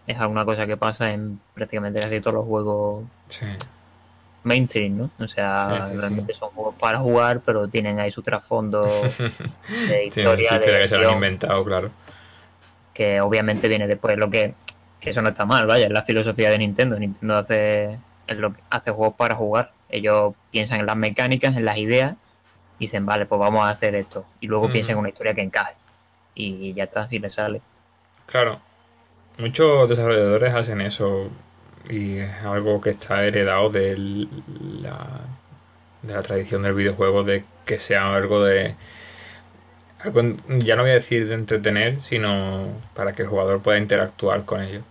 es 0.05 0.17
alguna 0.19 0.45
cosa 0.45 0.67
que 0.67 0.77
pasa 0.77 1.11
en 1.13 1.39
prácticamente 1.53 1.99
casi 2.01 2.19
todos 2.21 2.35
los 2.35 2.45
juegos 2.45 3.05
Sí. 3.29 3.45
mainstream, 4.43 4.95
¿no? 4.97 5.11
O 5.19 5.27
sea, 5.27 5.89
Sí, 5.89 5.95
sí, 5.95 5.97
realmente 5.97 6.33
son 6.33 6.49
juegos 6.51 6.75
para 6.79 6.99
jugar, 6.99 7.41
pero 7.43 7.69
tienen 7.69 7.99
ahí 7.99 8.11
su 8.11 8.23
trasfondo 8.23 9.19
de 9.83 10.05
historia, 10.05 10.59
de 10.59 10.79
que 10.81 10.87
se 10.87 10.95
lo 10.95 11.01
han 11.03 11.09
guion, 11.09 11.15
inventado, 11.15 11.63
claro. 11.65 11.91
Que 12.97 13.21
obviamente 13.21 13.67
viene 13.67 13.85
después 13.85 14.17
lo 14.17 14.31
que 14.31 14.55
que 14.99 15.11
eso 15.11 15.21
no 15.21 15.29
está 15.29 15.45
mal, 15.45 15.67
vaya, 15.67 15.85
es 15.85 15.91
la 15.91 16.01
filosofía 16.01 16.49
de 16.49 16.57
Nintendo. 16.57 16.97
Nintendo 16.97 17.37
hace 17.37 17.99
es 18.25 18.37
lo 18.37 18.51
que 18.51 18.59
hace 18.71 18.89
juegos 18.89 19.15
para 19.15 19.35
jugar. 19.35 19.71
Ellos 19.89 20.33
piensan 20.49 20.79
en 20.79 20.87
las 20.87 20.97
mecánicas, 20.97 21.55
en 21.55 21.63
las 21.63 21.77
ideas, 21.77 22.15
y 22.79 22.85
dicen, 22.85 23.05
vale, 23.05 23.27
pues 23.27 23.37
vamos 23.37 23.63
a 23.63 23.69
hacer 23.69 23.93
esto. 23.93 24.25
Y 24.39 24.47
luego 24.47 24.71
piensan 24.71 24.93
en 24.93 24.99
una 24.99 25.09
historia 25.09 25.35
que 25.35 25.41
encaje. 25.41 25.75
Y 26.33 26.73
ya 26.73 26.85
está, 26.85 27.07
si 27.07 27.19
les 27.19 27.35
sale. 27.35 27.61
Claro, 28.25 28.59
muchos 29.37 29.87
desarrolladores 29.87 30.55
hacen 30.55 30.81
eso 30.81 31.29
y 31.89 32.17
es 32.17 32.43
algo 32.43 32.81
que 32.81 32.89
está 32.89 33.23
heredado 33.23 33.69
de 33.69 33.95
la, 34.81 35.21
de 36.01 36.13
la 36.15 36.21
tradición 36.23 36.63
del 36.63 36.73
videojuego 36.73 37.23
de 37.23 37.45
que 37.65 37.77
sea 37.77 38.15
algo 38.15 38.43
de 38.43 38.73
ya 40.59 40.75
no 40.75 40.81
voy 40.83 40.91
a 40.91 40.95
decir 40.95 41.27
de 41.27 41.35
entretener, 41.35 41.99
sino 41.99 42.81
para 42.93 43.13
que 43.13 43.23
el 43.23 43.27
jugador 43.27 43.61
pueda 43.61 43.77
interactuar 43.79 44.45
con 44.45 44.61
ello. 44.61 44.81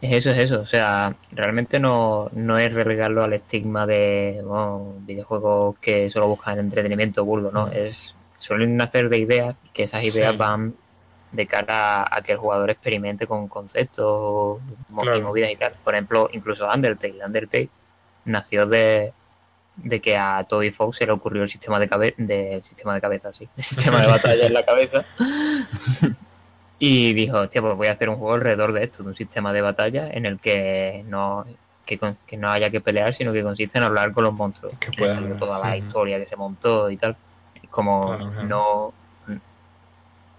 Es 0.00 0.12
eso, 0.16 0.30
es 0.30 0.38
eso. 0.44 0.60
O 0.60 0.66
sea, 0.66 1.18
realmente 1.30 1.78
no, 1.78 2.30
no 2.32 2.58
es 2.58 2.72
relegarlo 2.72 3.22
al 3.22 3.34
estigma 3.34 3.86
de 3.86 4.40
bueno, 4.44 4.94
videojuegos 5.00 5.78
que 5.78 6.08
solo 6.08 6.28
buscan 6.28 6.58
entretenimiento 6.58 7.24
burdo, 7.24 7.50
¿no? 7.52 7.68
Es 7.68 8.16
suelen 8.36 8.76
nacer 8.76 9.10
de 9.10 9.18
ideas 9.18 9.56
que 9.74 9.82
esas 9.82 10.02
ideas 10.04 10.32
Sí. 10.32 10.38
van 10.38 10.78
de 11.30 11.46
cara 11.46 12.02
a, 12.02 12.16
a 12.16 12.22
que 12.22 12.32
el 12.32 12.38
jugador 12.38 12.70
experimente 12.70 13.26
con 13.26 13.48
conceptos 13.48 14.62
mo- 14.88 15.10
y 15.12 15.20
Claro. 15.20 15.20
movidas 15.20 15.50
y 15.50 15.56
tal. 15.56 15.78
Por 15.84 15.94
ejemplo, 15.94 16.30
incluso 16.32 16.66
Undertale. 16.66 17.22
Undertale 17.24 17.70
nació 18.24 18.66
de, 18.66 19.14
de 19.76 20.00
que 20.00 20.16
a 20.16 20.44
Toby 20.44 20.70
Fox 20.70 20.98
se 20.98 21.06
le 21.06 21.12
ocurrió 21.12 21.42
el 21.42 21.50
sistema 21.50 21.78
de 21.78 21.88
cabeza, 21.88 22.14
de 22.18 22.60
sistema 22.60 22.94
de 22.94 23.00
cabeza, 23.00 23.32
sí, 23.32 23.48
el 23.56 23.62
sistema 23.62 24.00
de 24.00 24.06
batalla 24.08 24.46
en 24.46 24.54
la 24.54 24.64
cabeza. 24.64 25.04
Y 26.82 27.12
dijo, 27.12 27.38
hostia, 27.38 27.60
pues 27.60 27.76
voy 27.76 27.88
a 27.88 27.92
hacer 27.92 28.08
un 28.08 28.16
juego 28.16 28.32
alrededor 28.32 28.72
de 28.72 28.84
esto, 28.84 29.02
de 29.02 29.10
un 29.10 29.14
sistema 29.14 29.52
de 29.52 29.60
batalla 29.60 30.08
en 30.10 30.24
el 30.24 30.40
que 30.40 31.04
no, 31.06 31.44
que, 31.84 31.98
no 32.38 32.48
haya 32.48 32.70
que 32.70 32.80
pelear, 32.80 33.12
sino 33.12 33.34
que 33.34 33.42
consiste 33.42 33.76
en 33.76 33.84
hablar 33.84 34.12
con 34.12 34.24
los 34.24 34.32
monstruos. 34.32 34.72
Que 34.80 34.90
puedan 34.92 35.38
toda 35.38 35.58
la 35.58 35.76
historia 35.76 36.18
que 36.18 36.24
se 36.24 36.36
montó 36.36 36.90
y 36.90 36.96
tal. 36.96 37.16
Como 37.68 38.06
Claro, 38.06 38.30
claro. 38.30 38.48
no... 38.48 38.92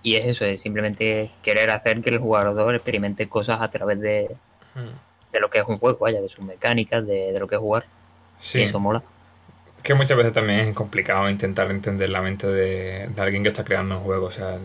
Y 0.02 0.16
es 0.16 0.26
eso, 0.26 0.46
es 0.46 0.60
simplemente 0.60 1.30
querer 1.44 1.70
hacer 1.70 2.02
que 2.02 2.10
el 2.10 2.18
jugador 2.18 2.74
experimente 2.74 3.30
cosas 3.30 3.62
a 3.62 3.70
través 3.70 4.00
de, 4.00 4.36
de 5.32 5.40
lo 5.40 5.52
que 5.52 5.60
es 5.60 5.66
un 5.68 5.78
juego, 5.78 6.00
vaya, 6.00 6.22
de 6.22 6.28
sus 6.28 6.44
mecánicas, 6.44 7.06
de, 7.06 7.32
de 7.34 7.40
lo 7.40 7.48
que 7.48 7.54
es 7.54 7.62
jugar. 7.62 7.86
Y 8.56 8.62
eso 8.62 8.80
mola. 8.80 9.04
Que 9.84 9.94
muchas 9.94 10.18
veces 10.18 10.34
también 10.34 10.60
es 10.62 10.76
complicado 10.76 11.30
intentar 11.30 11.70
entender 11.72 12.10
la 12.10 12.22
mente 12.22 12.48
de, 12.48 13.08
de 13.10 13.22
alguien 13.22 13.44
que 13.44 13.50
está 13.50 13.64
creando 13.64 13.98
un 13.98 14.04
juego. 14.04 14.28
O 14.28 14.32
sea, 14.32 14.58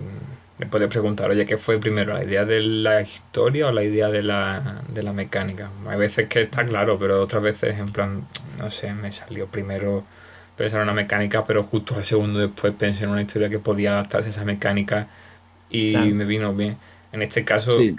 le 0.58 0.66
puedes 0.66 0.88
preguntar, 0.88 1.30
oye, 1.30 1.46
¿qué 1.46 1.58
fue 1.58 1.78
primero? 1.80 2.14
¿La 2.14 2.24
idea 2.24 2.44
de 2.44 2.60
la 2.60 3.02
historia 3.02 3.68
o 3.68 3.72
la 3.72 3.84
idea 3.84 4.08
de 4.08 4.22
la, 4.22 4.82
de 4.88 5.02
la 5.02 5.12
mecánica? 5.12 5.70
Hay 5.86 5.98
veces 5.98 6.28
que 6.28 6.42
está 6.42 6.64
claro, 6.66 6.98
pero 6.98 7.20
otras 7.22 7.42
veces, 7.42 7.78
en 7.78 7.92
plan, 7.92 8.26
no 8.58 8.70
sé, 8.70 8.92
me 8.94 9.12
salió 9.12 9.46
primero 9.48 10.04
pensar 10.56 10.78
en 10.80 10.84
una 10.84 10.94
mecánica, 10.94 11.44
pero 11.44 11.62
justo 11.62 11.94
al 11.96 12.04
segundo 12.04 12.38
después 12.40 12.72
pensé 12.74 13.04
en 13.04 13.10
una 13.10 13.22
historia 13.22 13.50
que 13.50 13.58
podía 13.58 13.92
adaptarse 13.92 14.28
a 14.28 14.30
esa 14.30 14.44
mecánica 14.44 15.08
y 15.70 15.90
Claro. 15.90 16.14
me 16.14 16.24
vino 16.24 16.54
bien. 16.54 16.78
En 17.12 17.22
este 17.22 17.44
caso, 17.44 17.88
Sí. 17.88 17.96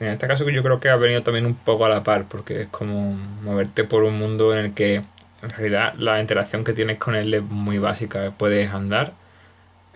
en 0.00 0.08
este 0.08 0.26
caso 0.26 0.48
yo 0.50 0.62
creo 0.62 0.80
que 0.80 0.88
ha 0.88 0.96
venido 0.96 1.22
también 1.22 1.46
un 1.46 1.54
poco 1.54 1.84
a 1.86 1.88
la 1.88 2.02
par, 2.02 2.26
porque 2.28 2.62
es 2.62 2.68
como 2.68 3.12
moverte 3.42 3.84
por 3.84 4.02
un 4.04 4.18
mundo 4.18 4.52
en 4.52 4.66
el 4.66 4.74
que 4.74 5.04
en 5.42 5.50
realidad 5.50 5.94
la 5.98 6.20
interacción 6.20 6.64
que 6.64 6.72
tienes 6.72 6.98
con 6.98 7.14
él 7.14 7.34
es 7.34 7.42
muy 7.42 7.78
básica. 7.78 8.32
Puedes 8.36 8.72
andar, 8.72 9.12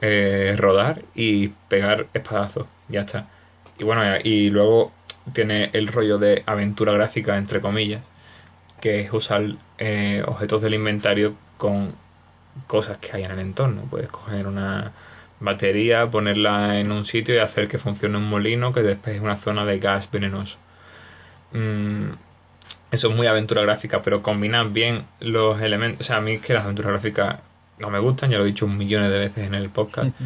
eh, 0.01 0.55
rodar 0.59 1.03
y 1.15 1.49
pegar 1.69 2.07
espadazos, 2.15 2.67
ya 2.89 3.01
está. 3.01 3.29
Y 3.79 3.85
bueno, 3.85 4.03
y 4.23 4.51
luego 4.51 4.93
tiene 5.33 5.71
el 5.73 5.89
rollo 5.89 6.19
de 6.19 6.43
aventura 6.47 6.93
gráfica, 6.93 7.37
entre 7.39 7.61
comillas, 7.61 8.03
que 8.81 9.01
es 9.01 9.13
usar 9.13 9.57
eh, 9.79 10.23
objetos 10.27 10.63
del 10.63 10.75
inventario 10.75 11.37
con 11.59 11.95
cosas 12.67 12.99
que 12.99 13.11
hay 13.17 13.25
en 13.25 13.33
el 13.33 13.41
entorno. 13.41 13.83
Puedes 13.91 14.09
coger 14.09 14.47
una 14.47 14.93
batería, 15.41 16.11
ponerla 16.11 16.79
en 16.81 16.93
un 16.93 17.05
sitio 17.05 17.35
y 17.35 17.39
hacer 17.39 17.69
que 17.69 17.79
funcione 17.79 18.17
un 18.17 18.29
molino 18.29 18.73
que 18.73 18.83
después 18.83 19.17
es 19.17 19.23
una 19.23 19.37
zona 19.37 19.65
de 19.65 19.79
gas 19.79 20.11
venenoso. 20.11 20.59
Mm, 21.53 22.13
eso 22.97 23.09
es 23.09 23.17
muy 23.17 23.27
aventura 23.27 23.63
gráfica, 23.63 24.03
pero 24.03 24.23
combinan 24.23 24.73
bien 24.73 25.05
los 25.21 25.61
elementos. 25.63 26.01
O 26.01 26.05
sea, 26.05 26.17
a 26.17 26.21
mí 26.21 26.33
es 26.33 26.41
que 26.41 26.53
las 26.53 26.65
aventuras 26.65 26.93
gráficas 26.93 27.41
no 27.79 27.91
me 27.91 27.99
gustan, 27.99 28.31
ya 28.31 28.39
lo 28.39 28.45
he 28.45 28.49
dicho 28.49 28.67
millón 28.67 29.11
de 29.11 29.19
veces 29.19 29.47
en 29.47 29.55
el 29.55 29.71
podcast. 29.71 30.11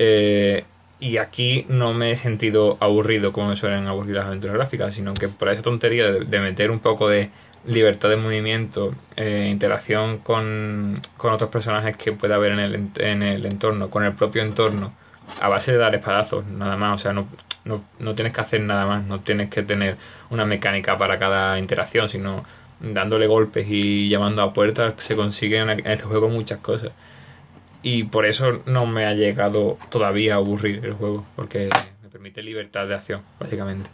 Eh, 0.00 0.62
y 1.00 1.16
aquí 1.16 1.66
no 1.68 1.92
me 1.92 2.12
he 2.12 2.16
sentido 2.16 2.76
aburrido 2.78 3.32
como 3.32 3.48
me 3.48 3.56
suelen 3.56 3.88
aburrir 3.88 4.14
las 4.14 4.26
aventuras 4.26 4.54
gráficas, 4.54 4.94
sino 4.94 5.12
que 5.12 5.26
por 5.26 5.48
esa 5.48 5.60
tontería 5.60 6.08
de, 6.08 6.20
de 6.20 6.40
meter 6.40 6.70
un 6.70 6.78
poco 6.78 7.08
de 7.08 7.30
libertad 7.66 8.08
de 8.08 8.16
movimiento, 8.16 8.94
eh, 9.16 9.48
interacción 9.50 10.18
con, 10.18 11.00
con 11.16 11.32
otros 11.32 11.50
personajes 11.50 11.96
que 11.96 12.12
pueda 12.12 12.36
haber 12.36 12.52
en 12.52 12.58
el, 12.60 12.88
en 12.96 13.22
el 13.22 13.46
entorno, 13.46 13.90
con 13.90 14.04
el 14.04 14.12
propio 14.12 14.42
entorno, 14.42 14.92
a 15.40 15.48
base 15.48 15.72
de 15.72 15.78
dar 15.78 15.94
espadazos, 15.94 16.46
nada 16.46 16.76
más. 16.76 16.94
O 16.94 16.98
sea, 17.02 17.12
no, 17.12 17.26
no, 17.64 17.82
no 17.98 18.14
tienes 18.14 18.32
que 18.32 18.40
hacer 18.40 18.60
nada 18.60 18.86
más, 18.86 19.04
no 19.04 19.20
tienes 19.20 19.50
que 19.50 19.62
tener 19.62 19.96
una 20.30 20.44
mecánica 20.44 20.96
para 20.98 21.16
cada 21.16 21.58
interacción, 21.58 22.08
sino 22.08 22.44
dándole 22.80 23.26
golpes 23.26 23.66
y 23.68 24.08
llamando 24.08 24.42
a 24.42 24.52
puertas 24.52 24.94
se 24.98 25.16
consiguen 25.16 25.70
en 25.70 25.86
este 25.86 26.04
juego 26.04 26.28
muchas 26.28 26.58
cosas. 26.58 26.90
Y 27.82 28.04
por 28.04 28.26
eso 28.26 28.60
no 28.66 28.86
me 28.86 29.06
ha 29.06 29.14
llegado 29.14 29.78
todavía 29.90 30.34
a 30.34 30.36
aburrir 30.36 30.84
el 30.84 30.92
juego, 30.94 31.24
porque 31.36 31.68
me 32.02 32.08
permite 32.08 32.42
libertad 32.42 32.86
de 32.88 32.94
acción, 32.94 33.22
básicamente. 33.38 33.88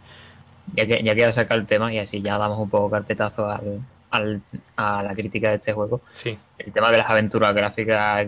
Ya 0.75 0.87
que, 0.87 1.03
ya 1.03 1.13
que 1.13 1.25
has 1.25 1.35
sacado 1.35 1.59
el 1.61 1.67
tema 1.67 1.93
y 1.93 1.99
así 1.99 2.21
ya 2.21 2.37
damos 2.37 2.57
un 2.57 2.69
poco 2.69 2.89
carpetazo 2.89 3.47
al, 3.47 3.81
al- 4.09 4.41
a 4.75 5.03
la 5.03 5.13
crítica 5.13 5.49
de 5.49 5.55
este 5.55 5.73
juego. 5.73 6.01
Sí, 6.09 6.37
El 6.57 6.71
tema 6.73 6.89
de 6.89 6.97
las 6.97 7.09
aventuras 7.09 7.53
gráficas 7.53 8.25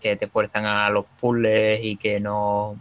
que 0.00 0.16
te 0.16 0.28
fuerzan 0.28 0.66
a 0.66 0.90
los 0.90 1.06
puzzles 1.16 1.80
y 1.82 1.96
que 1.98 2.20
no. 2.20 2.78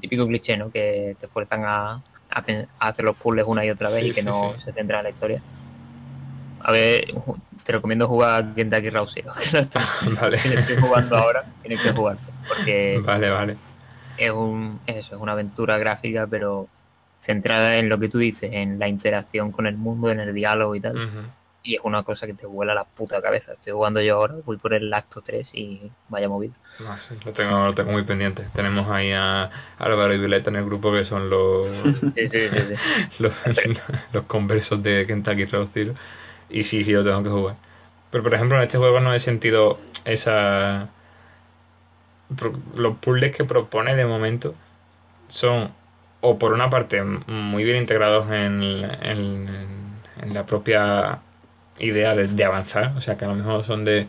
Típico 0.00 0.26
cliché, 0.26 0.56
¿no? 0.56 0.70
Que 0.72 1.16
te 1.20 1.28
fuerzan 1.28 1.64
a, 1.64 2.02
a 2.30 2.44
pen- 2.44 2.68
a 2.78 2.88
hacer 2.88 3.04
los 3.04 3.16
puzzles 3.16 3.46
una 3.46 3.64
y 3.66 3.70
otra 3.70 3.90
vez 3.90 4.04
Sí, 4.04 4.06
y 4.06 4.14
que 4.14 4.22
sí, 4.22 4.22
no 4.22 4.56
sí. 4.56 4.56
se 4.58 4.72
centra 4.72 4.98
en 4.98 5.04
la 5.04 5.10
historia. 5.10 5.44
A 6.58 6.72
ver, 6.72 7.06
te 7.64 7.72
recomiendo 7.72 8.06
jugar 8.06 8.54
Kentucky 8.54 8.90
Route 8.90 9.10
Zero, 9.14 9.32
que 9.40 9.68
vale. 10.20 10.38
que 10.42 10.48
lo 10.48 10.54
estoy 10.56 10.76
jugando 10.76 11.16
ahora. 11.16 11.46
Tienes 11.62 11.80
que 11.80 11.90
jugarlo. 11.92 12.22
Porque 12.46 13.06
Vale, 13.06 13.30
vale. 13.30 13.60
es 14.16 14.30
un 14.30 14.82
es 14.86 14.96
eso, 14.96 15.14
es 15.16 15.20
una 15.20 15.32
aventura 15.32 15.78
gráfica, 15.78 16.26
pero 16.26 16.70
centrada 17.20 17.78
en 17.78 17.88
lo 17.88 17.98
que 17.98 18.08
tú 18.08 18.18
dices, 18.18 18.50
en 18.52 18.78
la 18.78 18.88
interacción 18.88 19.52
con 19.52 19.66
el 19.66 19.76
mundo, 19.78 20.10
en 20.10 20.20
el 20.20 20.34
diálogo 20.34 20.74
y 20.74 20.80
tal. 20.80 21.02
Ujú. 21.02 21.32
Y 21.62 21.74
es 21.74 21.80
una 21.84 22.02
cosa 22.02 22.26
que 22.26 22.34
te 22.34 22.46
vuela 22.46 22.74
la 22.74 22.84
puta 22.84 23.20
cabeza. 23.20 23.52
Estoy 23.52 23.72
jugando 23.72 24.00
yo 24.00 24.16
ahora, 24.16 24.34
voy 24.44 24.56
por 24.56 24.72
el 24.72 24.92
acto 24.94 25.20
3 25.22 25.50
y 25.54 25.92
vaya 26.08 26.28
movido. 26.28 26.54
No, 26.78 26.98
sí, 26.98 27.14
lo, 27.26 27.32
tengo, 27.32 27.66
lo 27.66 27.74
tengo 27.74 27.92
muy 27.92 28.04
pendiente. 28.04 28.44
Tenemos 28.54 28.88
ahí 28.88 29.12
a 29.12 29.50
Álvaro 29.78 30.14
y 30.14 30.18
Violeta 30.18 30.48
en 30.50 30.56
el 30.56 30.64
grupo 30.64 30.90
que 30.92 31.04
son 31.04 31.28
los, 31.28 31.66
Sí, 32.14 32.28
sí, 32.28 32.48
sí, 32.48 32.58
sí. 32.66 32.74
los, 33.22 33.34
los 34.12 34.24
conversos 34.24 34.82
de 34.82 35.04
Kentucky 35.06 35.44
Road 35.44 35.68
Zero. 35.72 35.94
Y 36.48 36.62
sí, 36.64 36.82
sí, 36.84 36.92
lo 36.92 37.04
tengo 37.04 37.22
que 37.22 37.28
jugar. 37.30 37.56
Pero 38.10 38.24
por 38.24 38.34
ejemplo, 38.34 38.56
en 38.56 38.62
este 38.64 38.78
juego 38.78 39.00
no 39.00 39.12
he 39.14 39.20
sentido 39.20 39.78
esa. 40.06 40.88
Los 42.76 42.96
puzzles 42.98 43.34
que 43.36 43.44
propone 43.44 43.96
de 43.96 44.06
momento 44.06 44.54
son, 45.28 45.72
o 46.20 46.38
por 46.38 46.52
una 46.52 46.70
parte, 46.70 47.02
muy 47.04 47.64
bien 47.64 47.78
integrados 47.78 48.30
en, 48.30 48.62
en- 49.02 49.48
en 50.22 50.34
la 50.34 50.46
propia 50.46 51.20
idea 51.80 52.14
de, 52.14 52.44
avanzar. 52.44 52.94
O 52.96 53.00
sea, 53.00 53.16
que 53.16 53.24
a 53.24 53.28
lo 53.28 53.34
mejor 53.34 53.64
son 53.64 53.84
de 53.84 54.06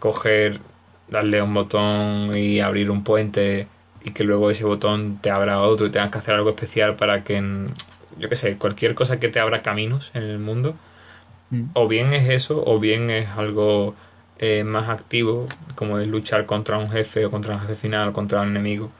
coger, 0.00 0.60
darle 1.08 1.42
un 1.42 1.54
botón 1.54 2.36
y 2.36 2.60
abrir 2.60 2.90
un 2.90 3.04
puente 3.04 3.66
y 4.04 4.10
que 4.12 4.24
luego 4.24 4.50
ese 4.50 4.64
botón 4.64 5.18
te 5.20 5.30
abra 5.30 5.60
otro 5.60 5.86
y 5.86 5.90
tengas 5.90 6.12
que 6.12 6.18
hacer 6.18 6.34
algo 6.34 6.50
especial 6.50 6.96
para 6.96 7.24
que, 7.24 7.42
yo 8.18 8.28
qué 8.28 8.36
sé, 8.36 8.56
cualquier 8.56 8.94
cosa 8.94 9.18
que 9.18 9.28
te 9.28 9.40
abra 9.40 9.62
caminos 9.62 10.10
en 10.14 10.22
el 10.22 10.38
mundo 10.38 10.76
Mm. 11.50 11.64
o 11.74 11.88
bien 11.88 12.12
es 12.12 12.28
eso, 12.28 12.62
o 12.66 12.80
bien 12.80 13.10
es 13.10 13.28
algo 13.30 13.94
eh, 14.38 14.64
más 14.64 14.88
activo, 14.88 15.46
como 15.74 15.98
es 15.98 16.08
luchar 16.08 16.46
contra 16.46 16.78
un 16.78 16.90
jefe 16.90 17.26
o 17.26 17.30
contra 17.30 17.54
un 17.54 17.60
jefe 17.60 17.76
final 17.76 18.08
o 18.08 18.12
contra 18.12 18.40
un 18.40 18.48
enemigo, 18.48 18.90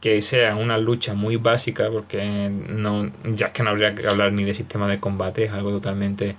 que 0.00 0.20
sea 0.22 0.56
una 0.56 0.78
lucha 0.78 1.14
muy 1.14 1.36
básica, 1.36 1.88
porque 1.90 2.50
no, 2.50 3.10
ya 3.24 3.46
es 3.46 3.52
que 3.52 3.62
no 3.62 3.70
habría 3.70 3.94
que 3.94 4.06
hablar 4.06 4.32
ni 4.32 4.44
de 4.44 4.54
sistema 4.54 4.88
de 4.88 4.98
combate, 5.00 5.44
es 5.44 5.52
algo 5.52 5.70
totalmente 5.70 6.36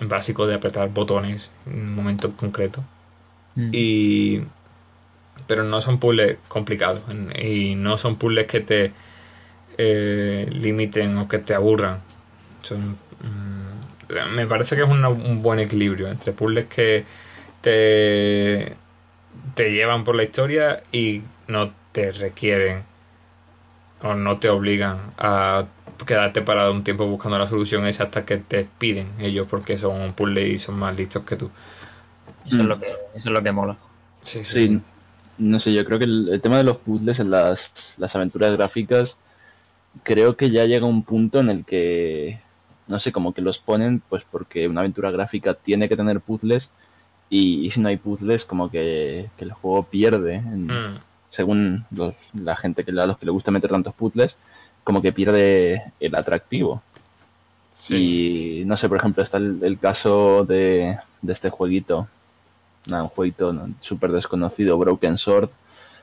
básico 0.00 0.46
de 0.46 0.54
apretar 0.54 0.88
botones 0.90 1.50
en 1.66 1.94
momentos 1.94 2.32
concretos. 2.36 2.84
Mm. 3.54 3.70
Y 3.72 4.42
pero 5.46 5.64
no 5.64 5.80
son 5.80 5.98
puzzles 5.98 6.38
complicados 6.48 7.02
y 7.42 7.74
no 7.74 7.98
son 7.98 8.16
puzzles 8.16 8.46
que 8.46 8.60
te 8.60 8.92
eh, 9.78 10.48
limiten 10.52 11.16
o 11.18 11.28
que 11.28 11.38
te 11.38 11.54
aburran. 11.54 11.98
Son, 12.62 12.90
mm, 13.22 14.34
me 14.34 14.46
parece 14.46 14.76
que 14.76 14.82
es 14.82 14.88
una- 14.88 15.08
un 15.08 15.42
buen 15.42 15.58
equilibrio 15.58 16.08
entre 16.08 16.32
puzzles 16.32 16.66
que 16.66 17.04
te, 17.60 18.74
te 19.54 19.72
llevan 19.72 20.04
por 20.04 20.14
la 20.14 20.22
historia 20.24 20.82
y 20.92 21.22
no 21.48 21.72
te 21.92 22.12
requieren 22.12 22.84
o 24.02 24.14
no 24.14 24.38
te 24.38 24.48
obligan 24.48 24.98
a 25.18 25.64
quedarte 26.04 26.42
parado 26.42 26.72
un 26.72 26.84
tiempo 26.84 27.06
buscando 27.06 27.38
la 27.38 27.46
solución 27.46 27.86
esa 27.86 28.04
hasta 28.04 28.24
que 28.24 28.38
te 28.38 28.66
piden 28.78 29.08
ellos 29.20 29.46
porque 29.48 29.78
son 29.78 30.00
un 30.00 30.12
puzzle 30.12 30.48
y 30.48 30.58
son 30.58 30.78
más 30.78 30.96
listos 30.96 31.22
que 31.24 31.36
tú. 31.36 31.50
Eso, 32.46 32.56
es 32.56 32.64
Mm. 32.64 32.68
lo 32.68 32.78
que, 32.80 32.86
eso 32.86 32.96
es 33.14 33.24
lo 33.26 33.42
que 33.42 33.52
mola. 33.52 33.76
Sí, 34.20 34.44
Sí, 34.44 34.80
no 35.38 35.58
sé, 35.58 35.72
yo 35.72 35.84
creo 35.84 35.98
que 35.98 36.04
el, 36.04 36.28
el 36.32 36.40
tema 36.40 36.58
de 36.58 36.64
los 36.64 36.76
puzzles 36.78 37.18
en 37.20 37.30
las, 37.30 37.72
las 37.96 38.14
aventuras 38.16 38.52
gráficas, 38.52 39.16
creo 40.02 40.36
que 40.36 40.50
ya 40.50 40.64
llega 40.64 40.86
un 40.86 41.02
punto 41.02 41.40
en 41.40 41.50
el 41.50 41.64
que, 41.64 42.38
no 42.88 42.98
sé, 42.98 43.12
como 43.12 43.32
que 43.34 43.42
los 43.42 43.58
ponen, 43.58 44.00
pues 44.08 44.24
porque 44.30 44.68
una 44.68 44.80
aventura 44.80 45.10
gráfica 45.10 45.54
tiene 45.54 45.88
que 45.88 45.96
tener 45.96 46.20
puzzles 46.20 46.70
y, 47.30 47.64
y 47.66 47.70
si 47.70 47.80
no 47.80 47.88
hay 47.88 47.96
puzzles, 47.96 48.44
como 48.44 48.70
que, 48.70 49.28
que 49.36 49.44
el 49.44 49.52
juego 49.52 49.84
pierde, 49.84 50.36
en- 50.36 50.66
Mm. 50.66 50.98
según 51.28 51.84
los- 51.90 52.14
la 52.34 52.56
gente 52.56 52.84
que 52.84 52.90
a 52.90 53.06
los 53.06 53.18
que 53.18 53.26
le 53.26 53.32
gusta 53.32 53.50
meter 53.50 53.70
tantos 53.70 53.94
puzzles, 53.94 54.36
como 54.84 55.02
que 55.02 55.12
pierde 55.12 55.92
el 56.00 56.14
atractivo. 56.14 56.82
Sí. 57.74 58.60
Y 58.60 58.64
no 58.64 58.76
sé, 58.76 58.88
por 58.88 58.98
ejemplo, 58.98 59.22
está 59.22 59.38
el, 59.38 59.58
el 59.62 59.78
caso 59.78 60.44
de, 60.44 60.98
de 61.20 61.32
este 61.32 61.50
jueguito, 61.50 62.08
nada, 62.86 63.04
un 63.04 63.08
jueguito 63.08 63.52
¿no? 63.52 63.74
súper 63.80 64.12
desconocido, 64.12 64.78
Broken 64.78 65.18
Sword, 65.18 65.50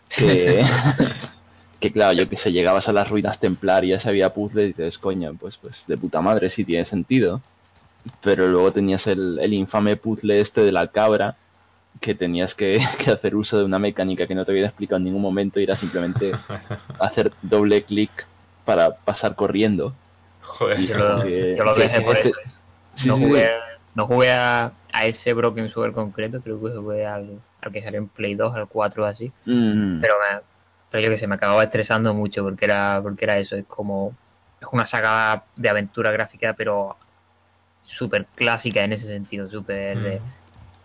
que, 0.10 0.64
que 1.80 1.92
claro, 1.92 2.14
yo 2.14 2.28
que 2.28 2.36
sé, 2.36 2.52
llegabas 2.52 2.90
a 2.90 2.94
las 2.94 3.10
ruinas 3.10 3.40
templarias, 3.40 4.06
había 4.06 4.34
puzzles 4.34 4.72
y 4.72 4.74
dices, 4.74 4.98
coño, 4.98 5.36
pues, 5.40 5.58
pues 5.58 5.86
de 5.88 5.98
puta 5.98 6.22
madre, 6.22 6.50
sí 6.50 6.64
tiene 6.64 6.86
sentido. 6.86 7.42
Pero 8.22 8.48
luego 8.48 8.72
tenías 8.72 9.08
el, 9.08 9.40
el 9.42 9.54
infame 9.54 9.98
puzzle 9.98 10.40
este 10.40 10.62
de 10.62 10.72
la 10.72 10.88
cabra, 10.88 11.36
que 12.00 12.16
tenías 12.16 12.56
que, 12.56 12.80
que 13.04 13.12
hacer 13.12 13.36
uso 13.36 13.58
de 13.58 13.66
una 13.66 13.80
mecánica 13.80 14.28
que 14.28 14.36
no 14.36 14.46
te 14.46 14.52
había 14.52 14.66
explicado 14.66 14.98
en 14.98 15.06
ningún 15.06 15.22
momento 15.22 15.60
y 15.60 15.64
era 15.64 15.76
simplemente 15.76 16.32
hacer 17.00 17.32
doble 17.42 17.84
clic 17.84 18.26
para 18.70 18.96
pasar 18.98 19.34
corriendo. 19.36 19.96
Joder, 20.42 20.80
Yo 20.80 20.96
lo, 20.98 21.24
que- 21.24 21.56
yo 21.58 21.64
lo 21.64 21.74
que- 21.74 21.82
dejé 21.82 21.94
que 21.96 22.02
por 22.02 22.16
este- 22.18 22.30
eso. 22.30 22.40
Sí, 22.94 23.08
no, 23.08 23.16
sí, 23.18 23.24
jugué, 23.24 23.52
no 23.96 24.06
jugué 24.06 24.32
a, 24.32 24.72
a 24.92 25.06
ese 25.06 25.34
Broken 25.34 25.70
Sword 25.72 25.94
concreto, 25.94 26.40
creo 26.42 26.62
que 26.62 26.70
jugué 26.70 27.08
al, 27.08 27.40
al 27.62 27.72
que 27.72 27.82
salió 27.82 27.98
en 27.98 28.08
Play 28.10 28.36
2, 28.36 28.56
al 28.56 28.68
4 28.68 29.06
así. 29.08 29.32
Mm, 29.46 30.00
Pero, 30.02 30.14
me, 30.20 30.40
pero 30.92 31.04
yo 31.04 31.10
que 31.10 31.18
sé, 31.18 31.26
me 31.26 31.34
acababa 31.36 31.64
estresando 31.64 32.14
mucho 32.14 32.44
porque 32.44 32.66
era, 32.66 33.00
porque 33.02 33.26
era 33.26 33.40
eso, 33.40 33.56
es 33.56 33.66
como. 33.66 34.14
Es 34.62 34.68
una 34.72 34.86
saga 34.86 35.46
de 35.56 35.70
aventura 35.70 36.12
gráfica, 36.12 36.54
pero 36.54 36.96
súper 37.86 38.26
clásica 38.36 38.84
en 38.84 38.94
ese 38.94 39.08
sentido, 39.08 39.48
súper. 39.50 39.98
Mm. 39.98 40.20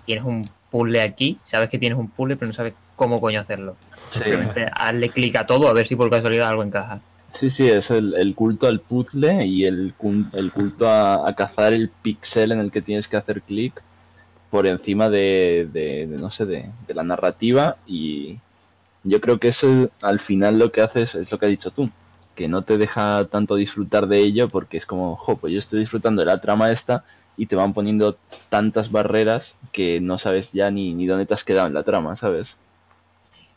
Tienes 0.06 0.24
un 0.24 0.48
puzzle 0.70 1.02
aquí, 1.02 1.38
sabes 1.42 1.68
que 1.68 1.78
tienes 1.78 1.98
un 1.98 2.08
puzzle, 2.08 2.36
pero 2.36 2.46
no 2.48 2.54
sabes 2.54 2.72
cómo 2.96 3.20
coño 3.20 3.40
hacerlo. 3.40 3.76
sí. 4.10 4.20
Simplemente 4.20 4.66
hazle 4.72 5.10
clic 5.10 5.36
a 5.36 5.44
todo 5.46 5.68
a 5.68 5.72
ver 5.74 5.86
si 5.86 5.96
por 5.96 6.08
casualidad 6.08 6.48
algo 6.48 6.62
encaja. 6.62 7.00
Sí, 7.34 7.50
sí, 7.50 7.68
es 7.68 7.90
el, 7.90 8.34
culto 8.36 8.68
al 8.68 8.78
puzzle 8.78 9.44
y 9.44 9.64
el, 9.64 9.92
culto 9.98 10.88
a, 10.88 11.34
cazar 11.34 11.72
el 11.72 11.88
pixel 11.88 12.52
en 12.52 12.60
el 12.60 12.70
que 12.70 12.80
tienes 12.80 13.08
que 13.08 13.16
hacer 13.16 13.42
clic 13.42 13.82
por 14.50 14.68
encima 14.68 15.10
de, 15.10 15.68
de- 15.72 16.06
no 16.06 16.30
sé, 16.30 16.46
de, 16.46 16.70
la 16.94 17.02
narrativa 17.02 17.76
y 17.88 18.38
yo 19.02 19.20
creo 19.20 19.40
que 19.40 19.48
eso 19.48 19.90
al 20.00 20.20
final 20.20 20.60
lo 20.60 20.70
que 20.70 20.80
hace 20.80 21.02
es, 21.02 21.16
es 21.16 21.32
lo 21.32 21.40
que 21.40 21.46
has 21.46 21.50
dicho 21.50 21.72
tú, 21.72 21.90
que 22.36 22.46
no 22.46 22.62
te 22.62 22.78
deja 22.78 23.26
tanto 23.26 23.56
disfrutar 23.56 24.06
de 24.06 24.18
ello 24.20 24.48
porque 24.48 24.76
es 24.76 24.86
como, 24.86 25.16
jo, 25.16 25.36
pues 25.36 25.52
yo 25.52 25.58
estoy 25.58 25.80
disfrutando 25.80 26.20
de 26.20 26.26
la 26.26 26.40
trama 26.40 26.70
esta 26.70 27.04
y 27.36 27.46
te 27.46 27.56
van 27.56 27.74
poniendo 27.74 28.16
tantas 28.48 28.92
barreras 28.92 29.56
que 29.72 30.00
no 30.00 30.18
sabes 30.18 30.52
ya 30.52 30.70
ni, 30.70 30.94
ni 30.94 31.06
dónde 31.06 31.26
te 31.26 31.34
has 31.34 31.42
quedado 31.42 31.66
en 31.66 31.74
la 31.74 31.82
trama, 31.82 32.16
¿sabes? 32.16 32.58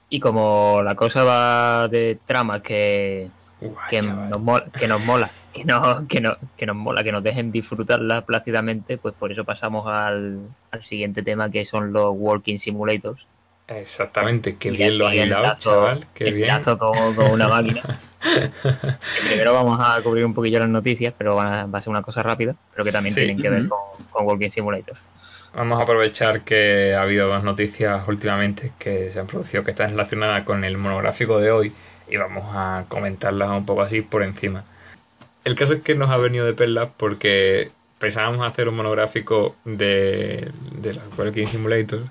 Y 0.10 0.20
como 0.20 0.82
la 0.84 0.96
cosa 0.96 1.24
va 1.24 1.88
de 1.90 2.18
trama 2.26 2.64
que, 2.64 3.30
Guay, 3.60 3.76
que, 3.90 4.02
nos 4.02 4.42
mola, 4.42 4.66
que 4.78 4.88
nos 4.88 5.02
mola, 5.06 5.30
que, 5.54 5.64
no, 5.66 6.08
que, 6.08 6.22
no, 6.22 6.38
que 6.56 6.66
nos 6.66 6.76
mola, 6.76 7.04
que 7.04 7.12
nos 7.12 7.24
dejen 7.24 7.52
disfrutarla 7.52 8.26
plácidamente, 8.26 8.98
pues 8.98 9.14
por 9.16 9.32
eso 9.32 9.44
pasamos 9.46 9.88
al, 9.88 10.40
al 10.72 10.84
siguiente 10.84 11.24
tema 11.24 11.50
que 11.50 11.66
son 11.66 11.92
los 11.94 12.12
Walking 12.16 12.60
Simulators. 12.60 13.26
Exactamente, 13.68 14.56
qué 14.58 14.70
Y 14.70 14.78
bien 14.78 14.98
lo 14.98 15.08
has 15.08 15.16
hilado, 15.16 15.56
chaval, 15.60 16.08
qué 16.14 16.32
bien. 16.32 16.64
como, 16.64 17.16
como 17.16 17.34
una 17.34 17.48
máquina. 17.50 17.82
Primero 19.28 19.54
vamos 19.54 19.80
a 19.82 20.02
cubrir 20.02 20.26
un 20.26 20.34
poquillo 20.34 20.60
las 20.60 20.70
noticias, 20.70 21.14
pero 21.18 21.36
van 21.36 21.54
a- 21.54 21.66
va 21.66 21.80
a 21.80 21.82
ser 21.82 21.92
una 21.92 22.02
cosa 22.02 22.24
rápida, 22.24 22.56
pero 22.72 22.84
que 22.86 22.92
también 22.92 23.14
Sí. 23.14 23.22
tienen 23.22 23.42
que 23.42 23.50
ver 23.50 23.68
con, 23.68 23.80
con 24.10 24.26
Walking 24.26 24.50
Simulators. 24.50 25.00
Vamos 25.54 25.80
a 25.80 25.84
aprovechar 25.84 26.42
que 26.44 26.94
ha 26.94 27.02
habido 27.02 27.28
dos 27.28 27.44
noticias 27.44 28.08
últimamente 28.08 28.74
que 28.78 29.12
se 29.12 29.20
han 29.20 29.28
producido 29.28 29.64
que 29.64 29.72
están 29.72 29.92
relacionadas 29.92 30.44
con 30.44 30.64
el 30.64 30.78
monográfico 30.78 31.40
de 31.40 31.52
hoy 31.52 31.74
y 32.10 32.18
vamos 32.18 32.46
a 32.56 32.86
comentarlas 32.88 33.50
un 33.50 33.66
poco 33.66 33.82
así 33.82 34.02
por 34.02 34.24
encima. 34.24 34.64
El 35.44 35.56
caso 35.56 35.74
es 35.74 35.82
que 35.82 35.96
nos 35.96 36.10
ha 36.10 36.18
venido 36.18 36.46
de 36.46 36.54
perlas 36.54 36.90
porque 36.98 37.72
pensábamos 38.00 38.46
hacer 38.46 38.68
un 38.68 38.76
monográfico 38.76 39.56
de, 39.66 40.52
de 40.74 40.94
los 40.94 41.04
Walking 41.18 41.48
Simulator 41.48 42.04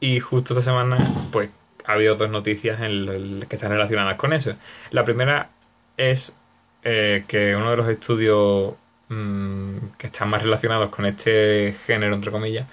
y 0.00 0.20
justo 0.20 0.54
esta 0.54 0.62
semana 0.62 0.98
pues 1.32 1.50
ha 1.86 1.92
habido 1.92 2.14
dos 2.14 2.30
noticias 2.30 2.78
que 2.78 3.56
están 3.56 3.70
relacionadas 3.70 4.16
con 4.16 4.32
eso. 4.32 4.54
La 4.90 5.04
primera 5.04 5.50
es 5.96 6.34
eh, 6.82 7.24
que 7.26 7.54
uno 7.56 7.70
de 7.70 7.76
los 7.76 7.88
estudios 7.88 8.74
mm, 9.08 9.76
que 9.98 10.06
están 10.06 10.28
más 10.30 10.42
relacionados 10.42 10.90
con 10.90 11.06
este 11.06 11.74
género, 11.86 12.14
entre 12.14 12.30
comillas, 12.30 12.68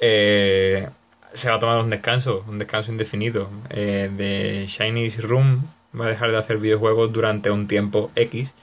eh, 0.00 0.88
se 1.32 1.50
va 1.50 1.56
a 1.56 1.58
tomar 1.58 1.78
un 1.78 1.90
descanso, 1.90 2.44
un 2.48 2.58
descanso 2.58 2.92
indefinido. 2.92 3.50
Eh, 3.70 4.10
de 4.16 4.64
Chinese 4.66 5.22
Room 5.22 5.68
va 5.98 6.06
a 6.06 6.08
dejar 6.08 6.30
de 6.30 6.38
hacer 6.38 6.58
videojuegos 6.58 7.12
durante 7.12 7.50
un 7.50 7.68
tiempo 7.68 8.10
X, 8.16 8.54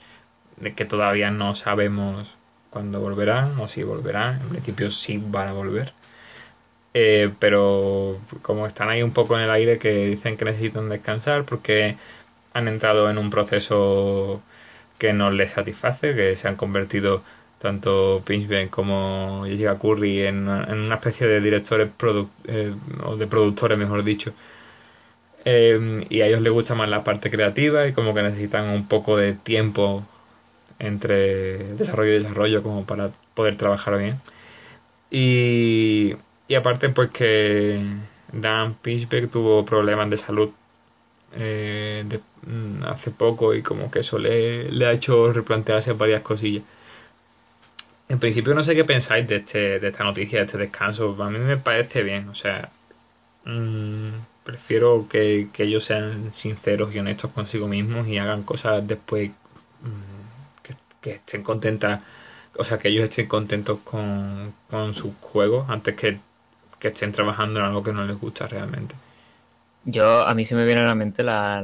de 0.56 0.74
que 0.74 0.84
todavía 0.84 1.30
no 1.30 1.54
sabemos 1.54 2.36
cuándo 2.70 3.00
volverán 3.00 3.58
o 3.60 3.68
si 3.68 3.82
volverán. 3.82 4.40
En 4.40 4.48
principio 4.50 4.90
sí 4.90 5.22
van 5.24 5.48
a 5.48 5.52
volver. 5.52 5.92
Eh, 6.94 7.32
pero 7.40 8.18
como 8.42 8.66
están 8.66 8.88
ahí 8.88 9.02
un 9.02 9.12
poco 9.12 9.36
en 9.36 9.42
el 9.44 9.50
aire 9.50 9.78
que 9.78 10.06
dicen 10.06 10.36
que 10.36 10.44
necesitan 10.44 10.88
descansar 10.88 11.44
porque 11.44 11.96
han 12.52 12.68
entrado 12.68 13.10
en 13.10 13.18
un 13.18 13.30
proceso 13.30 14.40
que 14.98 15.12
no 15.12 15.30
les 15.30 15.52
satisface, 15.52 16.14
que 16.14 16.36
se 16.36 16.48
han 16.48 16.56
convertido 16.56 17.22
tanto 17.58 18.22
Pinchben 18.26 18.68
como 18.68 19.44
Jessica 19.46 19.78
Curry 19.78 20.26
en, 20.26 20.48
una 20.48 20.94
especie 20.96 21.26
de 21.26 21.40
directores 21.40 21.90
eh, 22.46 22.74
o 23.04 23.16
de 23.16 23.26
productores, 23.26 23.78
mejor 23.78 24.04
dicho. 24.04 24.32
Eh, 25.44 26.06
y 26.08 26.20
a 26.22 26.26
ellos 26.26 26.40
les 26.40 26.52
gusta 26.52 26.74
más 26.74 26.88
la 26.88 27.04
parte 27.04 27.30
creativa 27.30 27.86
y 27.86 27.92
como 27.92 28.14
que 28.14 28.22
necesitan 28.22 28.68
un 28.70 28.88
poco 28.88 29.16
de 29.16 29.34
tiempo 29.34 30.04
entre 30.78 31.74
desarrollo 31.74 32.12
y 32.12 32.18
desarrollo 32.18 32.62
como 32.62 32.84
para 32.86 33.10
poder 33.34 33.56
trabajar 33.56 33.98
bien. 33.98 34.20
Y, 35.10 36.14
y 36.48 36.54
aparte 36.56 36.88
pues 36.90 37.10
que 37.10 37.80
Dan 38.32 38.74
Pinchbeck 38.74 39.30
tuvo 39.30 39.64
problemas 39.64 40.10
de 40.10 40.16
salud 40.16 40.50
eh, 41.36 42.04
de- 42.08 42.20
mm, 42.52 42.84
hace 42.86 43.10
poco 43.12 43.54
y 43.54 43.62
como 43.62 43.90
que 43.90 44.00
eso 44.00 44.18
le, 44.18 44.70
le 44.72 44.86
ha 44.86 44.92
hecho 44.92 45.32
replantearse 45.32 45.92
varias 45.94 46.22
cosillas. 46.22 46.64
En 48.08 48.18
principio 48.18 48.54
no 48.54 48.62
sé 48.62 48.74
qué 48.74 48.84
pensáis 48.84 49.26
de, 49.28 49.36
este, 49.36 49.78
de 49.80 49.88
esta 49.88 50.04
noticia, 50.04 50.38
de 50.40 50.44
este 50.46 50.58
descanso. 50.58 51.16
A 51.22 51.30
mí 51.30 51.38
me 51.38 51.56
parece 51.56 52.02
bien, 52.02 52.28
o 52.28 52.34
sea, 52.34 52.70
mm, 53.44 54.10
prefiero 54.44 55.06
que, 55.08 55.48
que 55.52 55.64
ellos 55.64 55.84
sean 55.84 56.32
sinceros 56.32 56.94
y 56.94 56.98
honestos 57.00 57.30
consigo 57.32 57.68
mismos 57.68 58.06
y 58.08 58.18
hagan 58.18 58.42
cosas 58.44 58.86
después 58.86 59.30
mm, 59.30 60.62
que, 60.62 60.74
que 61.00 61.10
estén 61.16 61.42
contentas, 61.42 62.02
o 62.58 62.64
sea, 62.64 62.78
que 62.78 62.88
ellos 62.88 63.04
estén 63.04 63.26
contentos 63.26 63.80
con, 63.84 64.54
con 64.70 64.94
sus 64.94 65.14
juegos 65.20 65.68
antes 65.70 65.94
que, 65.96 66.18
que 66.78 66.88
estén 66.88 67.12
trabajando 67.12 67.60
en 67.60 67.66
algo 67.66 67.82
que 67.82 67.92
no 67.92 68.04
les 68.04 68.18
gusta 68.18 68.46
realmente. 68.46 68.94
Yo, 69.86 70.26
a 70.26 70.34
mí 70.34 70.44
se 70.46 70.54
me 70.54 70.64
viene 70.64 70.80
a 70.80 70.84
la 70.84 70.94
mente 70.94 71.22
la, 71.22 71.60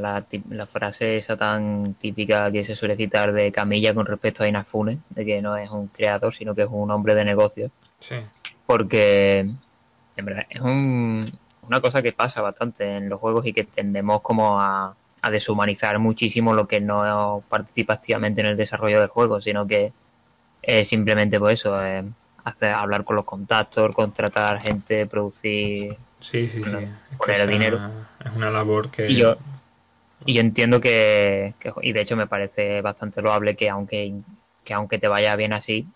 la 0.50 0.66
frase 0.66 1.16
esa 1.16 1.36
tan 1.36 1.94
típica 1.94 2.50
que 2.52 2.64
se 2.64 2.76
suele 2.76 2.96
citar 2.96 3.32
de 3.32 3.50
Camilla 3.50 3.94
con 3.94 4.04
respecto 4.04 4.42
a 4.42 4.48
Inafune, 4.48 4.98
de 5.08 5.24
que 5.24 5.40
no 5.40 5.56
es 5.56 5.70
un 5.70 5.88
creador, 5.88 6.34
sino 6.34 6.54
que 6.54 6.62
es 6.62 6.68
un 6.70 6.90
hombre 6.90 7.14
de 7.14 7.24
negocios. 7.24 7.72
Sí, 7.98 8.16
Porque, 8.66 9.40
en 9.40 10.24
verdad, 10.24 10.46
es 10.50 10.60
un- 10.60 11.32
una 11.62 11.80
cosa 11.80 12.02
que 12.02 12.12
pasa 12.12 12.40
bastante 12.42 12.96
en 12.96 13.08
los 13.08 13.20
juegos 13.20 13.46
y 13.46 13.52
que 13.52 13.64
tendemos 13.64 14.22
como 14.22 14.60
a, 14.60 14.94
a 15.22 15.30
deshumanizar 15.30 15.98
muchísimo 15.98 16.54
lo 16.54 16.66
que 16.66 16.80
no 16.80 17.42
participa 17.48 17.94
activamente 17.94 18.40
en 18.40 18.48
el 18.48 18.56
desarrollo 18.56 19.00
del 19.00 19.08
juego, 19.08 19.40
sino 19.40 19.66
que 19.66 19.92
es 20.62 20.88
simplemente 20.88 21.38
por 21.38 21.52
eso, 21.52 21.82
eh, 21.84 22.04
hacer, 22.44 22.72
hablar 22.74 23.04
con 23.04 23.16
los 23.16 23.24
contactos, 23.24 23.94
contratar 23.94 24.60
gente, 24.60 25.06
producir 25.06 25.96
sí, 26.20 26.48
sí, 26.48 26.64
sí. 26.64 26.76
Es, 27.10 27.18
que 27.44 27.46
dinero. 27.46 27.80
es 28.24 28.36
una 28.36 28.50
labor 28.50 28.90
que... 28.90 29.10
Y 29.10 29.16
yo, 29.16 29.36
y 30.26 30.34
yo 30.34 30.40
entiendo 30.40 30.80
que, 30.80 31.54
que- 31.58 31.72
y 31.82 31.92
de 31.92 32.00
hecho 32.02 32.16
me 32.16 32.26
parece 32.26 32.82
bastante 32.82 33.22
loable 33.22 33.56
que 33.56 33.68
aunque, 33.70 34.12
que 34.64 34.74
aunque 34.74 34.98
te 34.98 35.08
vaya 35.08 35.34
bien 35.36 35.52
así, 35.52 35.86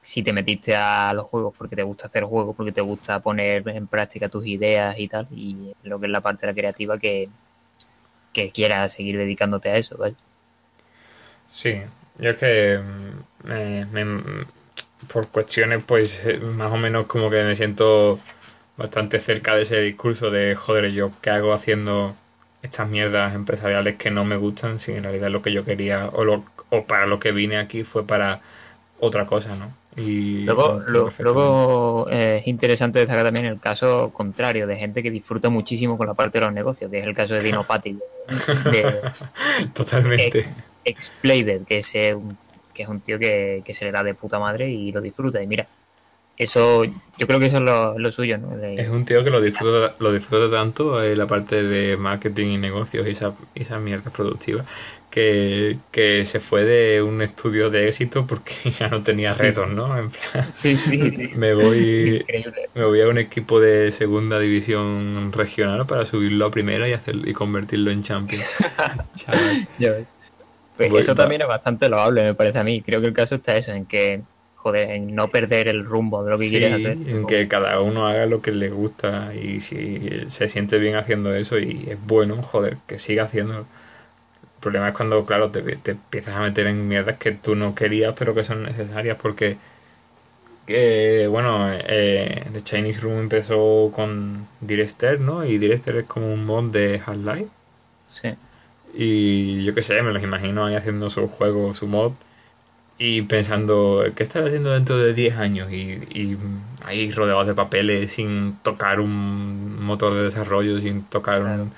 si 0.00 0.22
te 0.22 0.32
metiste 0.32 0.76
a 0.76 1.12
los 1.14 1.26
juegos 1.26 1.54
porque 1.56 1.76
te 1.76 1.82
gusta 1.82 2.06
hacer 2.08 2.24
juegos, 2.24 2.56
porque 2.56 2.72
te 2.72 2.80
gusta 2.80 3.20
poner 3.22 3.68
en 3.68 3.86
práctica 3.88 4.28
tus 4.28 4.46
ideas 4.46 4.98
y 4.98 5.08
tal, 5.08 5.28
y 5.32 5.74
lo 5.82 6.00
que 6.00 6.06
es 6.06 6.12
la 6.12 6.20
parte 6.22 6.46
de 6.46 6.52
la 6.52 6.56
creativa, 6.56 6.98
que, 6.98 7.30
que 8.32 8.52
quieras 8.52 8.92
seguir 8.94 9.18
dedicándote 9.18 9.68
a 9.70 9.76
eso, 9.76 9.96
¿vale? 9.98 10.16
Sí, 11.50 11.74
yo 12.18 12.30
es 12.30 12.36
que 12.36 12.78
mm, 12.78 13.92
me- 13.92 14.46
por 15.12 15.28
cuestiones 15.28 15.82
pues 15.86 16.24
eh, 16.24 16.38
más 16.38 16.72
o 16.72 16.76
menos 16.76 17.06
como 17.06 17.30
que 17.30 17.44
me 17.44 17.54
siento 17.54 18.18
bastante 18.76 19.20
cerca 19.20 19.56
de 19.56 19.62
ese 19.62 19.80
discurso 19.80 20.30
de 20.30 20.54
joder, 20.54 20.92
yo 20.92 21.10
qué 21.22 21.30
hago 21.30 21.52
haciendo 21.52 22.14
estas 22.62 22.88
mierdas 22.88 23.34
empresariales 23.34 23.96
que 23.96 24.10
no 24.10 24.24
me 24.24 24.36
gustan 24.36 24.78
si 24.78 24.92
en 24.92 25.04
realidad 25.04 25.30
lo 25.30 25.42
que 25.42 25.52
yo 25.52 25.64
quería 25.64 26.08
o, 26.12 26.24
lo, 26.24 26.44
o 26.70 26.84
para 26.86 27.06
lo 27.06 27.18
que 27.20 27.32
vine 27.32 27.58
aquí 27.58 27.84
fue 27.84 28.06
para 28.06 28.40
otra 29.00 29.26
cosa, 29.26 29.56
¿no? 29.56 29.72
Y 29.98 30.44
Luego, 30.46 30.80
lo- 30.86 31.10
luego 31.18 32.08
eh, 32.10 32.38
es 32.40 32.46
interesante 32.46 33.00
destacar 33.00 33.24
también 33.24 33.46
el 33.46 33.60
caso 33.60 34.12
contrario 34.12 34.66
de 34.66 34.76
gente 34.76 35.02
que 35.02 35.10
disfruta 35.10 35.50
muchísimo 35.50 35.98
con 35.98 36.06
la 36.06 36.14
parte 36.14 36.38
de 36.38 36.46
los 36.46 36.54
negocios, 36.54 36.90
que 36.90 36.98
es 37.00 37.04
el 37.04 37.14
caso 37.14 37.34
de 37.34 37.42
Dinopati, 37.42 38.00
de, 38.64 39.00
Totalmente. 39.74 40.46
ex, 40.84 41.10
que 41.66 41.78
es, 41.78 42.14
un, 42.14 42.38
que 42.72 42.82
es 42.82 42.88
un 42.88 43.00
tío 43.02 43.18
que, 43.18 43.62
que 43.64 43.74
se 43.74 43.84
le 43.84 43.92
da 43.92 44.02
de 44.02 44.14
puta 44.14 44.38
madre 44.38 44.68
y 44.70 44.92
lo 44.92 45.00
disfruta. 45.00 45.42
Y 45.42 45.46
mira, 45.46 45.68
eso, 46.36 46.84
yo 46.84 47.26
creo 47.26 47.40
que 47.40 47.46
eso 47.46 47.58
es 47.58 47.62
lo, 47.64 47.98
lo 47.98 48.12
suyo, 48.12 48.38
¿no? 48.38 48.56
De- 48.56 48.74
Es 48.76 48.88
un 48.88 49.04
tío 49.04 49.24
que 49.24 49.30
lo 49.30 49.40
disfruta, 49.40 49.94
lo 49.98 50.12
disfruta 50.12 50.50
tanto 50.50 51.02
eh, 51.02 51.16
la 51.16 51.26
parte 51.26 51.62
de 51.64 51.96
marketing 51.96 52.46
y 52.48 52.58
negocios 52.58 53.06
y 53.06 53.10
esa, 53.10 53.34
y 53.54 53.62
esa 53.62 53.78
mierda 53.80 54.10
productiva 54.10 54.64
que, 55.10 55.80
que 55.90 56.24
se 56.26 56.40
fue 56.40 56.64
de 56.64 57.02
un 57.02 57.22
estudio 57.22 57.70
de 57.70 57.88
éxito 57.88 58.26
porque 58.26 58.52
ya 58.70 58.88
no 58.88 59.02
tenía 59.02 59.32
retos. 59.32 59.68
¿no? 59.70 59.96
En 59.98 60.10
plan, 60.10 60.46
Sí, 60.50 60.76
sí, 60.76 60.92
sí. 60.92 61.10
me 61.32 61.54
voy, 61.54 62.26
Increíble. 62.26 62.70
me 62.74 62.84
voy 62.84 63.00
a 63.00 63.08
un 63.08 63.18
equipo 63.18 63.60
de 63.60 63.92
segunda 63.92 64.38
división 64.40 65.32
regional 65.32 65.86
para 65.86 66.06
subirlo 66.06 66.46
a 66.46 66.50
primera 66.50 66.88
y 66.88 66.92
hacer 66.92 67.16
y 67.28 67.32
convertirlo 67.32 67.90
en 67.90 68.02
champion. 68.02 68.46
Ya 69.76 69.92
ves. 69.92 70.08
Pues 70.76 70.90
Voy- 70.90 71.02
eso 71.02 71.14
va. 71.14 71.16
también 71.16 71.42
es 71.42 71.48
bastante 71.48 71.88
loable, 71.88 72.24
me 72.24 72.34
parece 72.34 72.58
a 72.60 72.64
mí. 72.64 72.82
Creo 72.82 73.00
que 73.00 73.08
el 73.08 73.12
caso 73.14 73.36
está 73.36 73.56
eso, 73.56 73.72
en 73.72 73.86
que, 73.86 74.26
joder, 74.54 74.90
en 74.92 75.14
no 75.14 75.30
perder 75.30 75.68
el 75.68 75.84
rumbo 75.84 76.24
de 76.24 76.30
lo 76.32 76.38
que 76.38 76.50
Sí, 76.50 76.50
quieres 76.50 76.72
hacer. 76.72 77.00
en 77.08 77.26
que 77.26 77.48
cada 77.48 77.80
uno 77.80 78.06
haga 78.06 78.26
lo 78.26 78.40
que 78.42 78.52
le 78.52 78.70
gusta 78.70 79.34
y 79.34 79.60
si 79.60 80.28
se 80.28 80.46
siente 80.48 80.78
bien 80.78 80.94
haciendo 80.96 81.34
eso 81.34 81.58
y 81.58 81.88
es 81.90 82.00
bueno, 82.00 82.42
joder, 82.42 82.78
que 82.86 82.98
siga 82.98 83.24
haciéndolo. 83.24 83.68
El 84.58 84.62
problema 84.62 84.88
es 84.88 84.94
cuando, 84.94 85.24
claro, 85.26 85.50
te, 85.50 85.62
te 85.76 85.92
empiezas 85.92 86.36
a 86.36 86.40
meter 86.40 86.66
en 86.66 86.88
mierdas 86.88 87.16
que 87.18 87.32
tú 87.32 87.54
no 87.54 87.74
querías 87.74 88.14
pero 88.18 88.34
que 88.34 88.44
son 88.44 88.64
necesarias 88.64 89.16
porque, 89.20 89.58
que, 90.66 91.26
bueno, 91.30 91.70
eh, 91.72 92.44
The 92.52 92.62
Chinese 92.62 93.00
Room 93.00 93.20
empezó 93.20 93.90
con 93.94 94.46
Director, 94.60 95.18
¿no? 95.20 95.44
Y 95.44 95.58
Director 95.58 95.96
es 95.96 96.04
como 96.06 96.32
un 96.32 96.44
mod 96.44 96.70
de 96.72 97.00
Half-Life. 97.04 97.48
Sí. 98.12 98.30
Y 98.94 99.64
yo 99.64 99.74
qué 99.74 99.82
sé, 99.82 100.02
me 100.02 100.12
los 100.12 100.22
imagino 100.22 100.66
ahí 100.66 100.74
haciendo 100.74 101.10
su 101.10 101.28
juego, 101.28 101.74
su 101.74 101.86
mod, 101.88 102.12
y 102.98 103.22
pensando, 103.22 104.04
¿qué 104.16 104.22
estará 104.24 104.46
haciendo 104.46 104.72
dentro 104.72 104.98
de 104.98 105.14
10 105.14 105.36
años? 105.38 105.72
Y, 105.72 106.00
y 106.10 106.38
ahí 106.84 107.12
rodeados 107.12 107.46
de 107.46 107.54
papeles, 107.54 108.12
sin 108.12 108.58
tocar 108.62 109.00
un 109.00 109.82
motor 109.84 110.14
de 110.14 110.24
desarrollo, 110.24 110.80
sin 110.80 111.04
tocar 111.04 111.42
Claro. 111.42 111.62
un... 111.64 111.72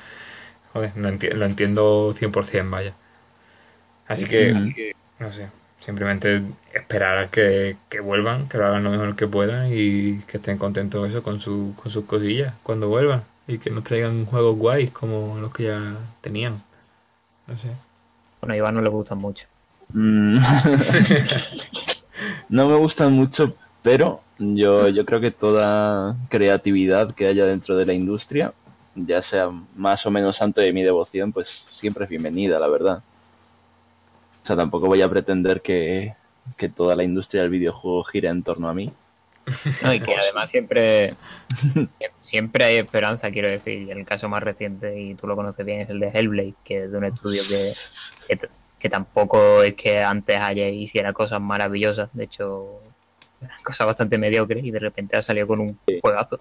Joder, 0.72 0.92
lo, 0.96 1.08
enti- 1.08 1.32
lo 1.32 1.46
entiendo 1.46 2.12
100%, 2.14 2.70
vaya. 2.70 2.94
Así 4.06 4.26
que, 4.26 4.92
no 5.18 5.30
sé, 5.30 5.48
simplemente 5.80 6.42
esperar 6.74 7.18
a 7.18 7.30
que, 7.30 7.76
que 7.88 8.00
vuelvan, 8.00 8.48
que 8.48 8.58
lo 8.58 8.66
hagan 8.66 8.84
lo 8.84 8.90
mejor 8.90 9.14
que 9.16 9.28
puedan 9.28 9.68
y 9.72 10.18
que 10.26 10.38
estén 10.38 10.58
contentos 10.58 11.08
eso 11.08 11.22
con, 11.22 11.40
su, 11.40 11.74
con 11.80 11.90
sus 11.90 12.04
cosillas 12.04 12.54
cuando 12.62 12.88
vuelvan. 12.88 13.22
Y 13.46 13.58
que 13.58 13.70
nos 13.70 13.84
traigan 13.84 14.26
juegos 14.26 14.56
guays 14.56 14.90
como 14.90 15.38
los 15.40 15.52
que 15.52 15.64
ya 15.64 15.96
tenían. 16.20 16.62
No 17.46 17.56
sé. 17.56 17.68
Bueno, 18.40 18.54
a 18.54 18.56
Iván 18.56 18.74
no 18.74 18.82
le 18.82 18.90
gustan 18.90 19.18
mucho. 19.18 19.46
Mm. 19.92 20.38
no 22.48 22.68
me 22.68 22.76
gustan 22.76 23.12
mucho, 23.12 23.54
pero 23.82 24.22
yo, 24.38 24.88
yo 24.88 25.04
creo 25.04 25.20
que 25.20 25.30
toda 25.30 26.16
creatividad 26.28 27.10
que 27.12 27.26
haya 27.26 27.44
dentro 27.44 27.76
de 27.76 27.86
la 27.86 27.92
industria, 27.92 28.52
ya 28.94 29.22
sea 29.22 29.50
más 29.74 30.04
o 30.06 30.10
menos 30.10 30.36
santo 30.36 30.60
de 30.60 30.72
mi 30.72 30.82
devoción, 30.82 31.32
pues 31.32 31.66
siempre 31.70 32.04
es 32.04 32.10
bienvenida, 32.10 32.58
la 32.58 32.68
verdad. 32.68 33.02
O 34.42 34.46
sea, 34.46 34.56
tampoco 34.56 34.86
voy 34.86 35.02
a 35.02 35.08
pretender 35.08 35.60
que, 35.60 36.14
que 36.56 36.68
toda 36.68 36.96
la 36.96 37.04
industria 37.04 37.42
del 37.42 37.50
videojuego 37.50 38.04
gire 38.04 38.28
en 38.28 38.42
torno 38.42 38.68
a 38.68 38.74
mí. 38.74 38.92
No, 39.82 39.92
y 39.92 40.00
que 40.00 40.14
además 40.14 40.50
siempre, 40.50 41.14
siempre 42.20 42.64
hay 42.64 42.76
esperanza, 42.76 43.30
quiero 43.30 43.48
decir. 43.48 43.82
Y 43.82 43.90
el 43.90 44.04
caso 44.04 44.28
más 44.28 44.42
reciente, 44.42 45.00
y 45.00 45.14
tú 45.14 45.26
lo 45.26 45.36
conoces 45.36 45.64
bien, 45.66 45.80
es 45.80 45.90
el 45.90 46.00
de 46.00 46.08
Hellblade, 46.08 46.54
que 46.64 46.84
es 46.84 46.92
de 46.92 46.98
un 46.98 47.04
estudio 47.04 47.42
que, 47.48 48.38
que, 48.78 48.88
tampoco 48.88 49.62
es 49.62 49.74
que 49.74 50.02
antes 50.02 50.38
haya 50.38 50.68
hiciera 50.68 51.12
cosas 51.12 51.40
maravillosas. 51.40 52.10
De 52.12 52.24
hecho, 52.24 52.80
eran 53.40 53.62
cosas 53.62 53.86
bastante 53.86 54.18
mediocres 54.18 54.64
y 54.64 54.70
de 54.70 54.78
repente 54.78 55.16
ha 55.16 55.22
salido 55.22 55.46
con 55.46 55.60
un 55.60 55.78
juegazo 56.00 56.40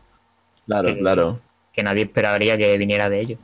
Claro, 0.66 0.90
Que- 0.90 1.00
claro. 1.00 1.40
Que 1.80 1.84
nadie 1.84 2.04
esperaría 2.04 2.58
que 2.58 2.78
viniera 2.78 3.10
de 3.10 3.22
ello. 3.22 3.38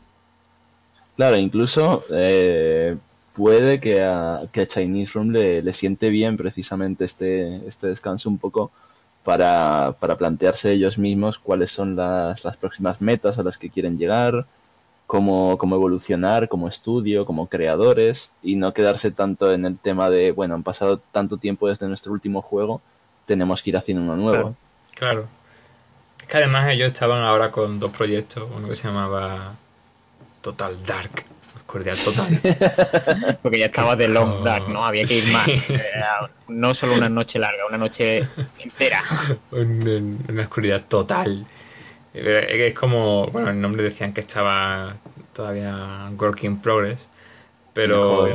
Claro, 1.15 1.38
incluso 1.38 2.03
eh, 2.11 2.97
puede 3.33 3.79
que 3.79 4.03
a, 4.03 4.41
que 4.51 4.61
a 4.61 4.67
Chinese 4.67 5.13
Room 5.13 5.31
le, 5.31 5.61
le 5.61 5.73
siente 5.73 6.09
bien 6.09 6.36
precisamente 6.36 7.05
este, 7.05 7.65
este 7.65 7.88
descanso 7.88 8.29
un 8.29 8.38
poco 8.38 8.71
para, 9.23 9.95
para 9.99 10.17
plantearse 10.17 10.73
ellos 10.73 10.97
mismos 10.97 11.39
cuáles 11.39 11.71
son 11.71 11.95
las, 11.95 12.43
las 12.43 12.57
próximas 12.57 12.99
metas 12.99 13.39
a 13.39 13.43
las 13.43 13.57
que 13.57 13.69
quieren 13.69 13.97
llegar, 13.97 14.45
cómo, 15.07 15.57
cómo 15.57 15.75
evolucionar 15.75 16.49
como 16.49 16.67
estudio, 16.67 17.25
como 17.25 17.47
creadores, 17.47 18.31
y 18.43 18.57
no 18.57 18.73
quedarse 18.73 19.11
tanto 19.11 19.53
en 19.53 19.65
el 19.65 19.77
tema 19.77 20.09
de, 20.09 20.31
bueno, 20.31 20.55
han 20.55 20.63
pasado 20.63 20.99
tanto 21.13 21.38
tiempo 21.38 21.69
desde 21.69 21.88
nuestro 21.88 22.11
último 22.11 22.41
juego, 22.41 22.81
tenemos 23.25 23.63
que 23.63 23.69
ir 23.69 23.77
haciendo 23.77 24.03
uno 24.03 24.17
nuevo. 24.17 24.55
Claro. 24.93 25.23
Claro. 25.23 25.45
Es 26.26 26.32
que 26.32 26.38
además 26.38 26.73
ellos 26.73 26.91
estaban 26.91 27.21
ahora 27.21 27.51
con 27.51 27.80
dos 27.80 27.91
proyectos, 27.91 28.49
uno 28.51 28.67
que 28.67 28.73
se 28.76 28.88
llamaba 28.88 29.53
Total 30.41 30.76
Dark, 30.84 31.23
Oscuridad 31.55 31.95
Total. 32.03 33.38
Porque 33.43 33.59
ya 33.59 33.67
estaba 33.67 33.95
de 33.95 34.07
Long 34.07 34.43
Dark, 34.43 34.67
¿no? 34.67 34.84
Había 34.84 35.05
que 35.05 35.13
ir 35.13 35.21
sí. 35.21 35.32
más. 35.32 35.47
Era 35.69 36.32
no 36.47 36.73
solo 36.73 36.95
una 36.95 37.09
noche 37.09 37.38
larga, 37.38 37.67
una 37.69 37.78
noche 37.78 38.28
entera. 38.57 39.03
Un- 39.51 40.26
una 40.28 40.41
oscuridad 40.41 40.82
total. 40.88 41.45
Es 42.11 42.73
como, 42.73 43.28
bueno, 43.28 43.51
el 43.51 43.61
nombre 43.61 43.84
decían 43.84 44.11
que 44.11 44.21
estaba 44.21 44.95
todavía 45.32 46.09
work 46.17 46.43
in 46.43 46.59
progress, 46.59 47.07
pero, 47.76 48.28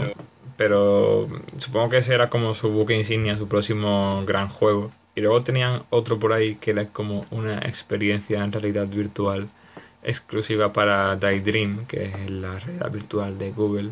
pero 0.56 1.28
supongo 1.58 1.88
que 1.88 1.96
ese 1.98 2.14
era 2.14 2.30
como 2.30 2.54
su 2.54 2.70
buque 2.70 2.96
insignia, 2.96 3.36
su 3.36 3.48
próximo 3.48 4.22
gran 4.26 4.48
juego. 4.48 4.92
Y 5.20 5.22
luego 5.22 5.42
tenían 5.42 5.82
otro 5.90 6.18
por 6.18 6.32
ahí 6.32 6.54
que 6.54 6.70
era 6.70 6.86
como 6.86 7.26
una 7.30 7.58
experiencia 7.58 8.42
en 8.42 8.52
realidad 8.52 8.86
virtual 8.86 9.50
exclusiva 10.02 10.72
para 10.72 11.14
Daydream, 11.16 11.84
que 11.86 12.04
es 12.04 12.30
la 12.30 12.58
realidad 12.58 12.90
virtual 12.90 13.38
de 13.38 13.52
Google. 13.52 13.90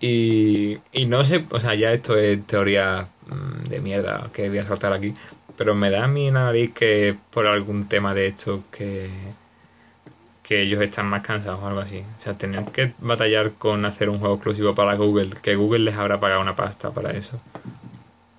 Y, 0.00 0.78
y 0.92 1.06
no 1.06 1.24
sé, 1.24 1.46
o 1.50 1.58
sea, 1.58 1.74
ya 1.74 1.94
esto 1.94 2.14
es 2.18 2.46
teoría 2.46 3.08
mm, 3.26 3.68
de 3.70 3.80
mierda 3.80 4.28
que 4.34 4.50
voy 4.50 4.58
a 4.58 4.66
soltar 4.66 4.92
aquí. 4.92 5.14
Pero 5.56 5.74
me 5.74 5.88
da 5.88 6.04
a 6.04 6.08
mí 6.08 6.28
en 6.28 6.34
la 6.34 6.44
nariz 6.44 6.74
que 6.74 7.16
por 7.30 7.46
algún 7.46 7.88
tema 7.88 8.12
de 8.12 8.26
esto 8.26 8.64
que, 8.70 9.08
que 10.42 10.60
ellos 10.60 10.82
están 10.82 11.06
más 11.06 11.22
cansados 11.22 11.62
o 11.62 11.66
algo 11.66 11.80
así. 11.80 12.00
O 12.18 12.20
sea, 12.20 12.36
tener 12.36 12.66
que 12.66 12.92
batallar 12.98 13.52
con 13.52 13.86
hacer 13.86 14.10
un 14.10 14.18
juego 14.18 14.34
exclusivo 14.34 14.74
para 14.74 14.94
Google, 14.94 15.30
que 15.42 15.56
Google 15.56 15.84
les 15.84 15.94
habrá 15.96 16.20
pagado 16.20 16.42
una 16.42 16.54
pasta 16.54 16.90
para 16.90 17.12
eso. 17.12 17.40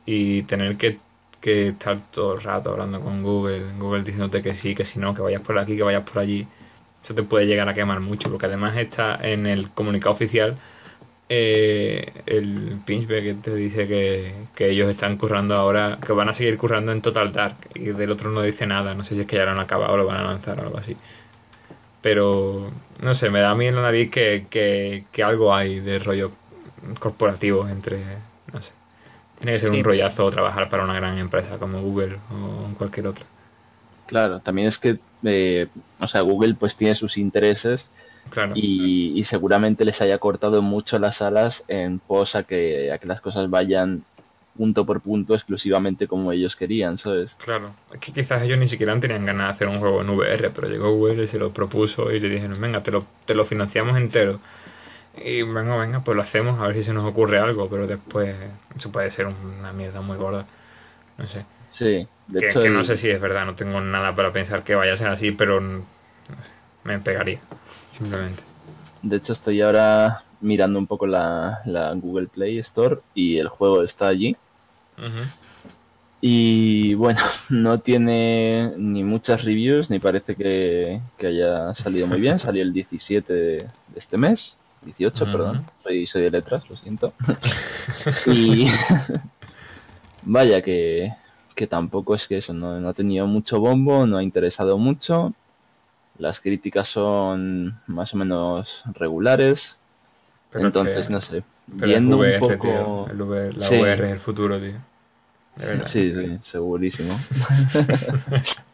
Y 0.05 0.43
tener 0.43 0.77
que, 0.77 0.99
que 1.43 1.69
estar 1.69 1.99
todo 2.11 2.35
el 2.35 2.41
rato 2.41 2.71
hablando 2.71 3.01
con 3.01 3.21
Google, 3.23 3.73
Google 3.77 4.03
diciéndote 4.03 4.41
que 4.41 4.55
sí, 4.55 4.73
que 4.75 4.85
si 4.85 4.99
no, 4.99 5.13
que 5.13 5.21
vayas 5.21 5.41
por 5.41 5.57
aquí, 5.59 5.75
que 5.77 5.83
vayas 5.83 6.03
por 6.09 6.19
allí. 6.19 6.47
Eso 7.03 7.13
te 7.15 7.23
puede 7.23 7.45
llegar 7.47 7.67
a 7.69 7.73
quemar 7.73 7.99
mucho, 7.99 8.29
porque 8.29 8.45
además 8.47 8.77
está 8.77 9.19
en 9.21 9.45
el 9.47 9.69
comunicado 9.71 10.13
oficial 10.13 10.57
eh, 11.29 12.11
el 12.27 12.79
Pinchbeck 12.85 13.23
que 13.23 13.33
te 13.35 13.55
dice 13.55 13.87
que, 13.87 14.33
que 14.55 14.69
ellos 14.69 14.89
están 14.89 15.17
currando 15.17 15.55
ahora, 15.55 15.97
que 16.05 16.13
van 16.13 16.29
a 16.29 16.33
seguir 16.33 16.57
currando 16.57 16.91
en 16.91 17.01
Total 17.01 17.31
Dark, 17.31 17.57
y 17.73 17.85
del 17.85 18.11
otro 18.11 18.29
no 18.29 18.41
dice 18.41 18.67
nada, 18.67 18.93
no 18.93 19.03
sé 19.03 19.15
si 19.15 19.21
es 19.21 19.27
que 19.27 19.37
ya 19.37 19.45
lo 19.45 19.51
han 19.51 19.59
acabado 19.59 19.93
o 19.93 19.97
lo 19.97 20.05
van 20.05 20.17
a 20.17 20.23
lanzar 20.23 20.59
o 20.59 20.63
algo 20.63 20.77
así. 20.77 20.95
Pero, 22.01 22.71
no 23.01 23.13
sé, 23.13 23.29
me 23.29 23.39
da 23.41 23.51
a 23.51 23.55
mí 23.55 23.65
en 23.67 23.75
la 23.75 23.81
nariz 23.83 24.11
que, 24.11 24.45
que, 24.49 25.05
que 25.11 25.23
algo 25.23 25.55
hay 25.55 25.79
de 25.79 25.99
rollo 25.99 26.31
corporativo 26.99 27.67
entre. 27.67 27.99
Tiene 29.43 29.55
que 29.55 29.59
ser 29.59 29.71
Sí. 29.71 29.75
un 29.77 29.83
rollazo 29.83 30.29
trabajar 30.31 30.69
para 30.69 30.85
una 30.85 30.93
gran 30.93 31.17
empresa 31.17 31.57
como 31.59 31.81
Google 31.81 32.15
o 32.31 32.73
cualquier 32.77 33.07
otra. 33.07 33.25
Claro, 34.07 34.39
también 34.39 34.69
es 34.69 34.77
que, 34.77 34.99
eh, 35.23 35.67
o 35.99 36.07
sea, 36.07 36.21
Google 36.21 36.55
pues 36.55 36.77
tiene 36.77 36.95
sus 36.95 37.17
intereses 37.17 37.89
Claro. 38.29 38.53
y, 38.55 39.11
y 39.15 39.23
seguramente 39.25 39.83
les 39.83 40.01
haya 40.01 40.17
cortado 40.17 40.61
mucho 40.61 40.97
las 40.97 41.21
alas 41.21 41.65
en 41.67 41.99
pos 41.99 42.35
a 42.35 42.43
que, 42.43 42.89
a 42.93 42.97
que 42.99 43.07
las 43.07 43.19
cosas 43.19 43.49
vayan 43.49 44.05
punto 44.55 44.85
por 44.85 45.01
punto 45.01 45.33
exclusivamente 45.33 46.07
como 46.07 46.31
ellos 46.31 46.55
querían, 46.55 46.97
¿sabes? 46.97 47.35
Claro, 47.43 47.73
es 47.93 47.99
que 47.99 48.13
quizás 48.13 48.43
ellos 48.43 48.57
ni 48.59 48.67
siquiera 48.67 48.97
tenían 48.97 49.25
ganas 49.25 49.47
de 49.47 49.51
hacer 49.51 49.67
un 49.67 49.79
juego 49.79 49.99
en 50.01 50.09
VR, 50.11 50.51
pero 50.51 50.69
llegó 50.69 50.95
Google 50.95 51.23
y 51.23 51.27
se 51.27 51.37
lo 51.37 51.51
propuso 51.51 52.11
y 52.13 52.19
le 52.21 52.29
dijeron, 52.29 52.61
venga, 52.61 52.81
te 52.81 52.91
lo, 52.91 53.05
te 53.25 53.33
lo 53.33 53.43
financiamos 53.43 53.97
entero. 53.97 54.39
Y 55.15 55.43
venga, 55.43 55.77
venga, 55.77 56.03
pues 56.03 56.15
lo 56.15 56.23
hacemos, 56.23 56.59
a 56.59 56.67
ver 56.67 56.75
si 56.75 56.83
se 56.83 56.93
nos 56.93 57.05
ocurre 57.05 57.39
algo, 57.39 57.69
pero 57.69 57.85
después 57.87 58.35
eso 58.75 58.91
puede 58.91 59.11
ser 59.11 59.27
una 59.27 59.71
mierda 59.71 60.01
muy 60.01 60.17
gorda. 60.17 60.45
No 61.17 61.27
sé. 61.27 61.45
Sí, 61.69 62.07
de 62.27 62.39
Que, 62.39 62.47
hecho, 62.49 62.61
que 62.61 62.67
el- 62.67 62.73
no 62.73 62.83
sé 62.83 62.95
si 62.95 63.09
es 63.09 63.21
verdad, 63.21 63.45
no 63.45 63.55
tengo 63.55 63.79
nada 63.81 64.15
para 64.15 64.33
pensar 64.33 64.63
que 64.63 64.75
vaya 64.75 64.93
a 64.93 64.97
ser 64.97 65.09
así, 65.09 65.31
pero 65.31 65.61
no 65.61 65.81
sé, 65.81 66.51
me 66.83 66.99
pegaría, 66.99 67.39
simplemente. 67.91 68.43
de 69.01 69.17
hecho 69.17 69.33
estoy 69.33 69.61
ahora 69.61 70.21
mirando 70.41 70.79
un 70.79 70.87
poco 70.87 71.05
la, 71.07 71.61
la 71.65 71.93
Google 71.93 72.27
Play 72.27 72.57
Store 72.59 73.01
y 73.13 73.37
el 73.37 73.47
juego 73.49 73.83
está 73.83 74.07
allí. 74.07 74.35
Y 76.21 76.93
bueno, 76.95 77.19
no 77.49 77.79
tiene 77.79 78.71
ni 78.77 79.03
muchas 79.03 79.43
reviews, 79.43 79.89
ni 79.89 79.99
parece 79.99 80.35
que, 80.35 81.01
que 81.17 81.27
haya 81.27 81.75
salido 81.75 82.07
muy 82.07 82.21
bien. 82.21 82.39
Salió 82.39 82.63
el 82.63 82.73
17 82.73 83.33
de, 83.33 83.57
de 83.57 83.99
este 83.99 84.17
mes. 84.17 84.55
18, 84.83 85.23
Ujú. 85.23 85.31
perdón. 85.31 85.63
Soy, 85.83 86.07
soy 86.07 86.23
de 86.23 86.31
letras, 86.31 86.69
lo 86.69 86.75
siento. 86.77 87.13
y 88.27 88.67
vaya 90.23 90.61
que, 90.61 91.13
que 91.55 91.67
tampoco 91.67 92.15
es 92.15 92.27
que 92.27 92.37
eso, 92.37 92.53
no, 92.53 92.79
no 92.79 92.89
ha 92.89 92.93
tenido 92.93 93.27
mucho 93.27 93.59
bombo, 93.59 94.05
no 94.07 94.17
ha 94.17 94.23
interesado 94.23 94.77
mucho. 94.77 95.33
Las 96.17 96.39
críticas 96.39 96.89
son 96.89 97.79
más 97.87 98.13
o 98.13 98.17
menos 98.17 98.83
regulares. 98.93 99.77
Pero 100.51 100.65
Entonces, 100.65 101.09
no 101.09 101.19
sé. 101.19 101.43
Viendo 101.67 102.17
un 102.17 102.39
poco... 102.39 102.57
tío, 102.57 103.07
el 103.09 103.21
VR 103.21 103.53
la 103.53 103.67
Sí. 103.67 103.75
VR 103.75 104.05
es 104.05 104.11
el 104.11 104.19
futuro, 104.19 104.59
tío. 104.59 104.73
De. 105.55 105.87
Sí, 105.87 106.13
sí, 106.13 106.39
segurísimo. 106.43 107.17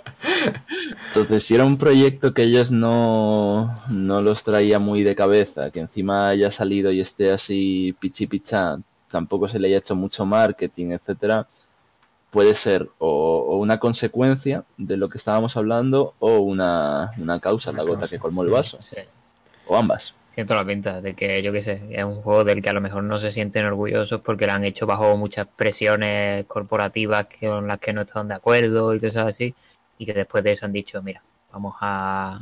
Entonces, 1.08 1.44
si 1.44 1.56
era 1.56 1.66
un 1.66 1.78
proyecto 1.78 2.34
que 2.34 2.44
ellos 2.44 2.72
no, 2.72 3.82
no 3.90 4.22
los 4.22 4.44
traía 4.44 4.80
muy 4.80 5.04
de 5.04 5.16
cabeza, 5.16 5.72
que 5.72 5.80
encima 5.80 6.28
haya 6.30 6.52
salido 6.52 6.92
y 6.92 7.00
esté 7.02 7.32
así 7.32 7.96
pichi 8.00 8.28
pichá, 8.28 8.78
tampoco 9.10 9.48
se 9.48 9.60
le 9.60 9.68
haya 9.68 9.78
hecho 9.78 9.96
mucho 9.96 10.26
marketing, 10.26 10.92
etcétera, 10.92 11.48
puede 12.32 12.54
ser 12.54 12.88
o, 13.00 13.46
o 13.50 13.58
una 13.58 13.80
consecuencia 13.80 14.64
de 14.78 14.98
lo 14.98 15.10
que 15.10 15.18
estábamos 15.18 15.58
hablando 15.58 16.14
o 16.20 16.40
una, 16.40 17.12
una 17.18 17.40
causa, 17.40 17.72
Una 17.72 17.80
la 17.80 17.84
gota 17.84 18.00
causa, 18.02 18.16
que 18.16 18.20
colmó 18.20 18.44
el 18.44 18.50
vaso, 18.50 18.78
Sí. 18.82 18.98
o 19.68 19.76
ambas. 19.78 20.16
Siento 20.32 20.54
la 20.56 20.64
pinta 20.64 21.02
de 21.02 21.16
que, 21.16 21.42
yo 21.42 21.52
qué 21.52 21.62
sé, 21.62 21.82
es 21.90 22.04
un 22.04 22.22
juego 22.22 22.44
del 22.44 22.62
que 22.62 22.70
a 22.70 22.74
lo 22.74 22.82
mejor 22.82 23.04
no 23.04 23.20
se 23.20 23.32
sienten 23.32 23.66
orgullosos 23.66 24.22
porque 24.22 24.46
lo 24.46 24.54
han 24.54 24.64
hecho 24.64 24.86
bajo 24.86 25.18
muchas 25.18 25.48
presiones 25.48 26.46
corporativas 26.46 27.28
con 27.42 27.68
las 27.68 27.80
que 27.80 27.92
no 27.94 28.02
están 28.02 28.28
de 28.30 28.36
acuerdo 28.36 28.94
y 28.94 29.00
cosas 29.00 29.28
así. 29.28 29.54
Y 30.00 30.06
que 30.08 30.14
después 30.16 30.44
de 30.44 30.54
eso 30.54 30.66
han 30.66 30.74
dicho, 30.74 31.02
mira, 31.04 31.22
vamos 31.52 31.76
a, 31.82 32.42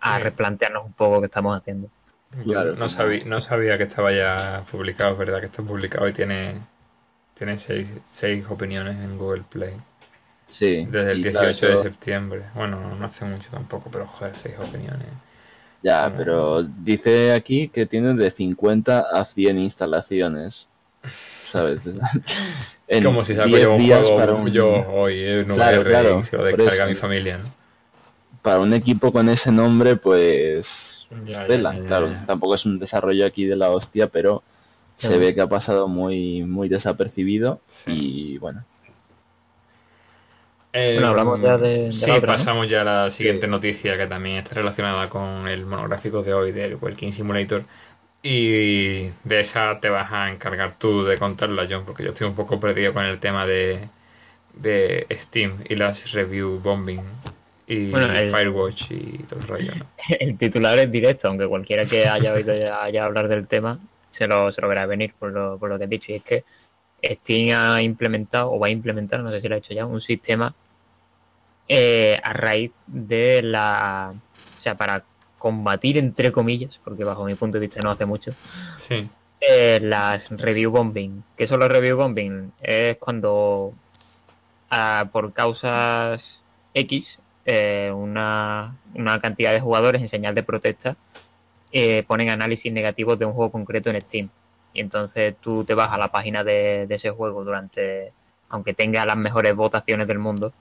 a 0.00 0.18
Sí. 0.18 0.20
replantearnos 0.20 0.84
un 0.86 0.92
poco 0.94 1.20
qué 1.20 1.26
estamos 1.26 1.56
haciendo. 1.58 1.90
Claro, 2.46 2.74
no, 2.76 2.88
sabía, 2.88 3.24
no 3.26 3.40
sabía 3.40 3.76
que 3.78 3.84
estaba 3.84 4.12
ya 4.12 4.64
publicado, 4.70 5.12
es 5.12 5.18
verdad 5.18 5.40
que 5.40 5.46
está 5.46 5.62
publicado 5.62 6.08
y 6.08 6.12
tiene, 6.12 6.54
tiene 7.34 7.58
seis, 7.58 7.88
seis 8.04 8.46
opiniones 8.50 8.98
en 8.98 9.18
Google 9.18 9.44
Play. 9.50 9.74
Sí. 10.46 10.88
Desde 10.88 11.12
el 11.12 11.18
y 11.18 11.24
18 11.24 11.66
claro, 11.66 11.76
de 11.78 11.82
septiembre. 11.82 12.44
Bueno, 12.54 12.94
no 12.94 13.04
hace 13.04 13.24
mucho 13.24 13.50
tampoco, 13.50 13.90
pero 13.90 14.06
joder, 14.06 14.36
seis 14.36 14.54
opiniones. 14.60 15.08
Ya, 15.82 16.10
Bueno. 16.10 16.16
pero 16.16 16.62
dice 16.62 17.32
aquí 17.34 17.68
que 17.68 17.84
tienen 17.86 18.16
de 18.16 18.30
50 18.30 19.00
a 19.00 19.24
100 19.24 19.58
instalaciones. 19.58 20.68
¿Sabes? 21.52 21.88
En 22.88 23.04
Como 23.04 23.24
si 23.24 23.34
saco 23.34 23.48
10 23.48 23.62
yo 23.62 23.72
un 23.74 23.86
juego 23.86 24.36
un, 24.36 24.50
yo 24.50 24.66
hoy 24.90 25.22
en 25.24 25.50
VR 25.50 25.54
Claro, 25.54 25.84
claro, 25.84 26.20
y 26.20 26.24
se 26.24 26.36
lo 26.36 26.44
descarga 26.44 26.74
eso. 26.74 26.86
mi 26.86 26.94
familia, 26.94 27.38
¿no? 27.38 27.44
para 28.42 28.58
un 28.58 28.74
equipo 28.74 29.12
con 29.12 29.28
ese 29.28 29.52
nombre, 29.52 29.96
pues. 29.96 31.06
Ya, 31.26 31.32
ya, 31.32 31.46
tela, 31.46 31.72
ya, 31.74 31.80
ya, 31.80 31.86
claro. 31.86 32.10
Tampoco 32.26 32.54
es 32.56 32.64
un 32.66 32.78
desarrollo 32.78 33.24
aquí 33.24 33.44
de 33.44 33.54
la 33.56 33.70
hostia, 33.70 34.08
pero 34.08 34.42
se 34.96 35.16
ve 35.18 35.34
que 35.34 35.40
ha 35.42 35.46
pasado 35.48 35.86
muy, 35.88 36.42
muy 36.42 36.68
desapercibido. 36.68 37.60
Sí. 37.68 37.92
Y 38.34 38.38
bueno, 38.38 38.64
Eh, 40.74 40.92
Bueno, 40.94 41.08
hablamos 41.08 41.40
ya 41.42 41.58
de- 41.58 41.84
de 41.84 41.92
sí, 41.92 42.10
la 42.10 42.16
otra, 42.16 42.26
¿no? 42.28 42.32
pasamos 42.38 42.68
ya 42.68 42.80
a 42.80 42.84
la 42.84 43.10
siguiente 43.10 43.46
Sí. 43.46 43.50
noticia 43.50 43.96
que 43.98 44.06
también 44.06 44.36
está 44.38 44.54
relacionada 44.54 45.08
con 45.10 45.46
el 45.46 45.66
monográfico 45.66 46.22
de 46.22 46.32
hoy 46.32 46.50
del 46.52 46.76
Working 46.76 47.12
Simulator. 47.12 47.62
Y 48.24 49.08
de 49.24 49.40
esa 49.40 49.78
te 49.80 49.88
vas 49.88 50.12
a 50.12 50.30
encargar 50.30 50.78
tú 50.78 51.04
de 51.04 51.18
contarla, 51.18 51.66
John, 51.68 51.84
porque 51.84 52.04
yo 52.04 52.10
estoy 52.10 52.28
un 52.28 52.34
poco 52.36 52.60
perdido 52.60 52.94
con 52.94 53.04
el 53.04 53.18
tema 53.20 53.46
de, 53.46 53.88
de 54.54 55.06
Steam 55.12 55.64
y 55.68 55.76
las 55.76 56.12
review 56.12 56.60
bombing 56.60 57.04
y 57.66 57.86
Bueno, 57.90 58.12
el- 58.12 58.40
Firewatch 58.40 58.92
y 58.92 59.18
todo 59.24 59.40
el 59.40 59.48
rollo, 59.48 59.74
¿no? 59.76 59.86
El 60.20 60.38
titular 60.38 60.78
es 60.78 60.90
directo, 60.90 61.28
aunque 61.28 61.46
cualquiera 61.48 61.86
que 61.88 62.08
haya 62.08 62.32
oído 62.32 62.54
ya, 62.56 62.88
ya 62.90 63.04
hablar 63.04 63.28
del 63.28 63.46
tema 63.48 63.80
se 64.10 64.26
lo, 64.26 64.52
se 64.52 64.60
lo 64.60 64.68
verá 64.68 64.86
venir 64.86 65.14
por 65.18 65.32
lo, 65.32 65.58
por 65.58 65.70
lo 65.70 65.78
que 65.78 65.84
he 65.84 65.88
dicho. 65.88 66.12
Y 66.12 66.16
es 66.16 66.22
que 66.24 66.44
Steam 67.02 67.56
ha 67.56 67.82
implementado, 67.82 68.52
o 68.52 68.58
va 68.60 68.68
a 68.68 68.70
implementar, 68.70 69.20
no 69.22 69.30
sé 69.30 69.40
si 69.40 69.48
lo 69.48 69.54
ha 69.56 69.58
hecho 69.58 69.74
ya, 69.74 69.86
un 69.86 70.00
sistema 70.00 70.54
eh, 71.68 72.18
a 72.22 72.32
raíz 72.32 72.72
de 72.86 73.42
la. 73.42 74.14
O 74.56 74.60
sea, 74.60 74.76
para 74.76 75.06
combatir, 75.42 75.98
entre 75.98 76.30
comillas, 76.30 76.80
porque 76.84 77.02
bajo 77.02 77.24
mi 77.24 77.34
punto 77.34 77.58
de 77.58 77.66
vista 77.66 77.80
no 77.82 77.90
hace 77.90 78.06
mucho, 78.06 78.30
Sí, 78.76 79.08
eh, 79.40 79.80
las 79.82 80.30
review 80.30 80.70
bombing. 80.70 81.24
¿Qué 81.36 81.48
son 81.48 81.58
los 81.58 81.68
review 81.68 81.96
bombing? 81.96 82.52
Es 82.60 82.96
cuando 82.98 83.72
ah, 84.70 85.08
por 85.10 85.32
causas 85.32 86.40
X 86.74 87.18
eh, 87.44 87.90
una, 87.92 88.76
una 88.94 89.20
cantidad 89.20 89.50
de 89.50 89.60
jugadores 89.60 90.00
en 90.00 90.08
señal 90.08 90.36
de 90.36 90.44
protesta 90.44 90.94
eh, 91.72 92.04
ponen 92.06 92.30
análisis 92.30 92.72
negativos 92.72 93.18
de 93.18 93.24
un 93.24 93.32
juego 93.32 93.50
concreto 93.50 93.90
en 93.90 94.00
Steam. 94.00 94.28
Y 94.72 94.80
entonces 94.80 95.34
tú 95.40 95.64
te 95.64 95.74
vas 95.74 95.90
a 95.90 95.98
la 95.98 96.12
página 96.12 96.44
de, 96.44 96.86
de 96.86 96.94
ese 96.94 97.10
juego 97.10 97.42
durante, 97.42 98.12
aunque 98.48 98.74
tenga 98.74 99.04
las 99.04 99.16
mejores 99.16 99.56
votaciones 99.56 100.06
del 100.06 100.20
mundo, 100.20 100.52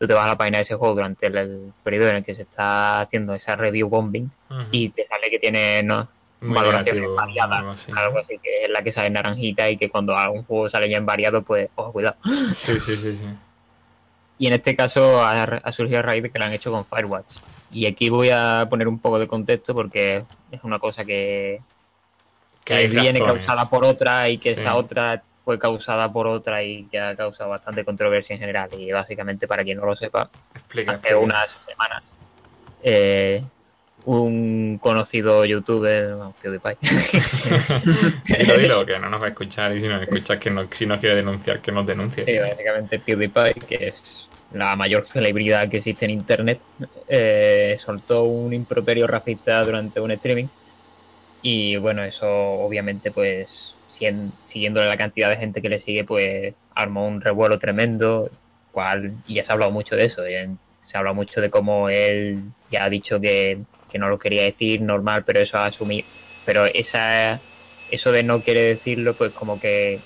tú 0.00 0.06
te 0.06 0.14
vas 0.14 0.24
a 0.24 0.28
la 0.28 0.38
página 0.38 0.56
de 0.58 0.62
ese 0.62 0.74
juego 0.76 0.94
durante 0.94 1.26
el, 1.26 1.36
el 1.36 1.72
periodo 1.84 2.08
en 2.08 2.16
el 2.16 2.24
que 2.24 2.34
se 2.34 2.42
está 2.42 3.02
haciendo 3.02 3.34
esa 3.34 3.54
review 3.54 3.86
bombing 3.88 4.30
y 4.72 4.88
te 4.88 5.04
sale 5.04 5.30
que 5.30 5.38
tiene 5.38 5.82
no, 5.82 6.08
valoraciones 6.40 7.02
negativo, 7.02 7.14
variadas, 7.16 7.58
algo 7.58 7.70
así. 7.72 7.92
algo 7.94 8.18
así 8.18 8.38
que 8.42 8.64
es 8.64 8.70
la 8.70 8.82
que 8.82 8.92
sale 8.92 9.08
en 9.08 9.12
naranjita 9.12 9.68
y 9.68 9.76
que 9.76 9.90
cuando 9.90 10.16
algún 10.16 10.42
juego 10.44 10.70
sale 10.70 10.88
ya 10.88 10.96
en 10.96 11.04
variado, 11.04 11.42
pues, 11.42 11.68
ojo, 11.74 11.92
cuidado. 11.92 12.16
Sí, 12.54 12.80
sí, 12.80 12.96
sí, 12.96 13.14
sí. 13.14 13.24
Y 14.38 14.46
en 14.46 14.54
este 14.54 14.74
caso 14.74 15.22
ha, 15.22 15.42
ha 15.42 15.72
surgido 15.72 15.98
a 15.98 16.02
raíz 16.02 16.22
de 16.22 16.30
que 16.30 16.38
lo 16.38 16.46
han 16.46 16.52
hecho 16.52 16.72
con 16.72 16.86
Firewatch. 16.86 17.34
Y 17.72 17.84
aquí 17.84 18.08
voy 18.08 18.30
a 18.32 18.66
poner 18.70 18.88
un 18.88 18.98
poco 18.98 19.18
de 19.18 19.28
contexto 19.28 19.74
porque 19.74 20.24
es 20.50 20.64
una 20.64 20.78
cosa 20.78 21.04
que, 21.04 21.60
Que 22.64 22.72
hay 22.74 22.86
viene 22.88 23.20
razones. 23.20 23.44
causada 23.44 23.68
por 23.68 23.84
otra 23.84 24.30
y 24.30 24.38
que 24.38 24.54
Sí. 24.54 24.60
esa 24.62 24.76
otra 24.76 25.22
fue 25.50 25.58
causada 25.58 26.12
por 26.12 26.28
otra 26.28 26.62
y 26.62 26.84
que 26.84 27.00
ha 27.00 27.16
causado 27.16 27.50
bastante 27.50 27.84
controversia 27.84 28.34
en 28.34 28.40
general. 28.40 28.70
Y 28.78 28.92
básicamente, 28.92 29.48
para 29.48 29.64
quien 29.64 29.78
no 29.78 29.84
lo 29.84 29.96
sepa, 29.96 30.30
Explica, 30.54 30.92
hace 30.92 31.12
unas 31.16 31.66
semanas 31.68 32.16
eh, 32.84 33.42
un 34.04 34.78
conocido 34.80 35.44
youtuber, 35.44 36.10
no, 36.10 36.32
PewDiePie. 36.40 36.76
dilo, 38.38 38.58
dilo, 38.58 38.86
que 38.86 38.96
no 39.00 39.10
nos 39.10 39.20
va 39.20 39.26
a 39.26 39.30
escuchar 39.30 39.74
y 39.74 39.80
si 39.80 39.88
nos 39.88 40.00
escuchas, 40.00 40.38
que 40.38 40.50
no, 40.50 40.68
si 40.70 40.86
no 40.86 41.00
quiere 41.00 41.16
denunciar, 41.16 41.60
que 41.60 41.72
nos 41.72 41.84
denuncie. 41.84 42.22
Sí, 42.22 42.38
básicamente 42.38 43.00
PewDiePie, 43.00 43.54
que 43.66 43.88
es 43.88 44.28
la 44.52 44.76
mayor 44.76 45.04
celebridad 45.04 45.68
que 45.68 45.78
existe 45.78 46.04
en 46.04 46.12
internet, 46.12 46.60
eh, 47.08 47.74
soltó 47.76 48.22
un 48.22 48.52
improperio 48.52 49.08
racista 49.08 49.64
durante 49.64 49.98
un 49.98 50.12
streaming. 50.12 50.46
Y 51.42 51.76
bueno, 51.76 52.04
eso 52.04 52.28
obviamente, 52.28 53.10
pues, 53.10 53.74
siguiendo 54.00 54.36
siguiéndole 54.40 54.86
la 54.88 54.96
cantidad 54.96 55.28
de 55.30 55.36
gente 55.36 55.62
que 55.62 55.68
le 55.68 55.78
sigue, 55.78 56.04
pues 56.04 56.54
armó 56.74 57.06
un 57.06 57.20
revuelo 57.20 57.58
tremendo, 57.58 58.30
cual, 58.70 59.20
y 59.26 59.34
ya 59.34 59.44
se 59.44 59.52
ha 59.52 59.54
hablado 59.54 59.72
mucho 59.72 59.96
de 59.96 60.04
eso. 60.06 60.22
Se 60.82 60.96
ha 60.96 61.00
hablado 61.00 61.14
mucho 61.14 61.40
de 61.40 61.50
cómo 61.50 61.88
él 61.90 62.54
ya 62.68 62.84
ha 62.84 62.90
dicho 62.90 63.20
que, 63.20 63.66
que 63.88 63.98
no 63.98 64.08
lo 64.08 64.18
quería 64.18 64.42
decir 64.44 64.80
normal, 64.82 65.24
pero 65.24 65.40
eso 65.40 65.58
ha 65.58 65.66
asumido. 65.66 66.08
Pero 66.44 66.64
esa, 66.66 67.44
eso 67.88 68.12
de 68.12 68.22
no 68.22 68.42
quiere 68.42 68.62
decirlo, 68.62 69.16
pues 69.16 69.32
como 69.32 69.58
que 69.60 70.04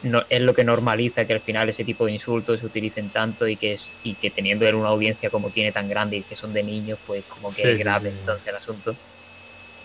no, 0.00 0.22
es 0.28 0.40
lo 0.40 0.54
que 0.54 0.64
normaliza 0.64 1.26
que 1.26 1.32
al 1.34 1.42
final 1.42 1.68
ese 1.68 1.84
tipo 1.84 2.06
de 2.06 2.12
insultos 2.12 2.60
se 2.60 2.66
utilicen 2.66 3.10
tanto 3.10 3.48
y 3.48 3.56
que 3.56 3.72
es, 3.74 3.92
y 4.02 4.16
que 4.16 4.30
teniendo 4.30 4.66
él 4.68 4.74
una 4.76 4.90
audiencia 4.90 5.30
como 5.30 5.50
tiene 5.50 5.72
tan 5.72 5.88
grande 5.88 6.18
y 6.18 6.24
que 6.24 6.36
son 6.36 6.52
de 6.52 6.62
niños, 6.62 7.00
pues 7.04 7.24
como 7.26 7.48
que 7.52 7.62
Sí, 7.62 7.68
es 7.72 7.78
sí, 7.78 7.84
grave 7.84 8.10
sí. 8.10 8.16
entonces 8.18 8.46
el 8.46 8.56
asunto. 8.56 8.96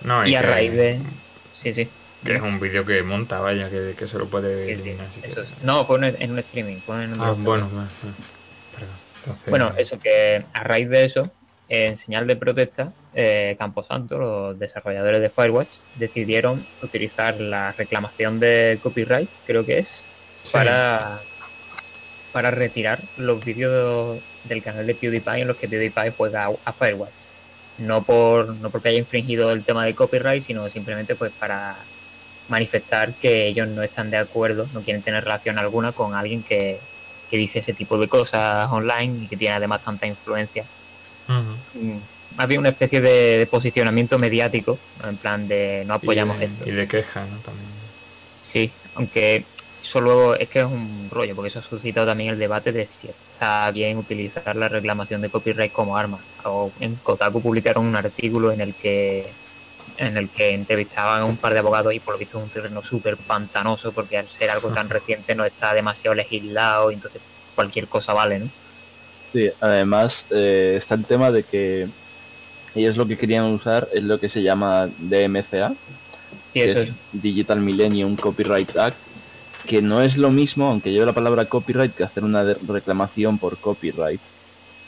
No, 0.04 0.26
Y 0.28 0.36
a 0.36 0.42
que- 0.42 0.48
raíz 0.48 0.72
de... 0.74 1.00
Sí, 1.54 1.74
sí. 1.74 1.90
Que 2.24 2.36
es 2.36 2.42
un 2.42 2.60
vídeo 2.60 2.86
que 2.86 3.02
monta, 3.04 3.40
vaya, 3.40 3.70
que, 3.70 3.96
que 3.98 4.08
se 4.08 4.18
lo 4.20 4.30
puede 4.30 4.68
sí, 4.68 4.76
sí, 5.10 5.22
eso 5.24 5.44
No, 5.62 5.88
en 5.96 6.04
un- 6.04 6.22
en 6.22 6.32
un 6.32 6.40
streaming. 6.40 6.82
Fue 6.82 7.04
en 7.04 7.14
un 7.14 7.22
Ah, 7.22 7.36
bueno. 7.38 7.70
Perdón. 8.72 9.00
Entonces, 9.16 9.50
Bueno, 9.50 9.74
eso 9.78 10.00
que 10.00 10.46
a 10.54 10.64
raíz 10.64 10.90
de 10.90 11.06
eso, 11.06 11.32
en 11.68 11.96
señal 11.98 12.28
de 12.28 12.36
protesta, 12.36 12.94
eh, 13.14 13.56
Camposanto, 13.60 14.18
los 14.18 14.60
desarrolladores 14.60 15.22
de 15.22 15.30
Firewatch, 15.30 15.80
decidieron 15.94 16.68
utilizar 16.82 17.40
la 17.40 17.74
reclamación 17.74 18.40
de 18.40 18.80
copyright, 18.82 19.32
creo 19.44 19.66
que 19.66 19.80
es, 19.80 20.08
sí. 20.44 20.52
para, 20.52 21.26
para 22.32 22.52
retirar 22.52 23.10
los 23.16 23.44
vídeos 23.44 24.24
del 24.44 24.62
canal 24.62 24.88
de 24.88 24.96
PewDiePie 24.96 25.42
en 25.42 25.48
los 25.48 25.58
que 25.58 25.68
PewDiePie 25.70 26.14
juega 26.18 26.46
a, 26.48 26.52
a 26.66 26.74
Firewatch. 26.74 27.24
No 27.78 28.06
por 28.06 28.56
no 28.58 28.72
porque 28.72 28.90
haya 28.90 29.00
infringido 29.00 29.52
el 29.52 29.66
tema 29.66 29.86
de 29.86 29.96
copyright, 29.96 30.44
sino 30.44 30.70
simplemente 30.70 31.16
pues 31.16 31.32
para 31.34 31.91
manifestar 32.52 33.18
que 33.18 33.48
ellos 33.48 33.68
no 33.70 33.82
están 33.84 34.12
de 34.12 34.18
acuerdo, 34.18 34.68
no 34.74 34.84
quieren 34.84 35.04
tener 35.04 35.24
relación 35.24 35.58
alguna 35.58 35.94
con 35.94 36.16
alguien 36.16 36.44
que, 36.44 36.82
que 37.28 37.38
dice 37.38 37.60
ese 37.60 37.74
tipo 37.74 37.98
de 37.98 38.10
cosas 38.10 38.70
online 38.72 39.26
y 39.26 39.30
que 39.30 39.38
tiene 39.38 39.56
además 39.56 39.82
tanta 39.82 40.08
influencia. 40.08 40.70
Ujú. 41.28 41.64
Mm, 41.74 42.02
Más 42.36 42.48
bien 42.48 42.60
una 42.60 42.70
especie 42.70 43.02
de, 43.02 43.38
de 43.40 43.48
posicionamiento 43.48 44.20
mediático, 44.20 44.82
en 45.04 45.18
plan 45.18 45.48
de 45.48 45.84
no 45.86 45.96
apoyamos 45.96 46.38
y 46.38 46.40
de, 46.40 46.46
esto. 46.46 46.66
Y 46.66 46.72
de 46.72 46.88
queja, 46.88 47.26
¿no? 47.28 47.42
También. 47.42 47.72
Sí, 48.40 48.80
aunque 48.96 49.52
eso 49.82 50.02
luego 50.02 50.36
es 50.36 50.50
que 50.50 50.60
es 50.60 50.66
un 50.66 51.10
rollo, 51.10 51.36
porque 51.36 51.50
eso 51.50 51.60
ha 51.60 51.64
suscitado 51.64 52.08
también 52.08 52.32
el 52.32 52.40
debate 52.40 52.72
de 52.72 52.86
si 52.86 53.10
está 53.10 53.72
bien 53.72 53.98
utilizar 53.98 54.56
la 54.56 54.70
reclamación 54.70 55.22
de 55.22 55.30
copyright 55.30 55.72
como 55.72 55.98
arma. 55.98 56.28
O 56.46 56.74
en 56.80 56.98
Kotaku 56.98 57.42
publicaron 57.42 57.86
un 57.86 57.96
artículo 57.96 58.52
en 58.52 58.62
el 58.62 58.76
que 58.76 59.38
en 59.98 60.18
el 60.18 60.30
que 60.30 60.52
entrevistaban 60.54 61.22
a 61.22 61.26
un 61.26 61.38
par 61.38 61.54
de 61.54 61.60
abogados 61.60 61.94
y 61.94 62.00
por 62.00 62.16
lo 62.16 62.20
visto 62.20 62.38
es 62.38 62.44
un 62.44 62.50
terreno 62.50 62.84
súper 62.84 63.18
pantanoso 63.18 63.92
porque 63.92 64.18
al 64.18 64.30
ser 64.30 64.50
algo 64.50 64.70
tan 64.70 64.90
reciente 64.98 65.36
no 65.36 65.46
está 65.46 65.74
demasiado 65.74 66.16
legislado 66.16 66.92
y 66.92 66.96
entonces 66.96 67.22
cualquier 67.56 67.88
cosa 67.88 68.14
vale, 68.14 68.40
¿no? 68.40 68.50
Sí, 69.34 69.50
además 69.62 70.26
eh, 70.32 70.76
está 70.78 70.96
el 70.96 71.06
tema 71.06 71.32
de 71.32 71.44
que 71.44 71.88
ellos 72.76 72.98
lo 72.98 73.08
que 73.08 73.18
querían 73.18 73.46
usar 73.46 73.88
es 73.94 74.04
lo 74.04 74.20
que 74.20 74.30
se 74.30 74.42
llama 74.42 74.90
DMCA, 74.98 75.74
Sí, 76.52 76.60
que 76.60 76.72
eso 76.72 76.80
es 76.82 76.90
es. 76.90 76.96
Digital 77.12 77.60
Millennium 77.60 78.16
Copyright 78.16 78.76
Act, 78.78 78.98
que 79.66 79.82
no 79.82 80.02
es 80.02 80.18
lo 80.18 80.32
mismo, 80.32 80.68
aunque 80.68 80.92
lleve 80.92 81.06
la 81.06 81.14
palabra 81.14 81.46
copyright, 81.46 81.96
que 81.96 82.04
hacer 82.04 82.24
una 82.24 82.44
reclamación 82.44 83.38
por 83.38 83.58
copyright, 83.58 84.22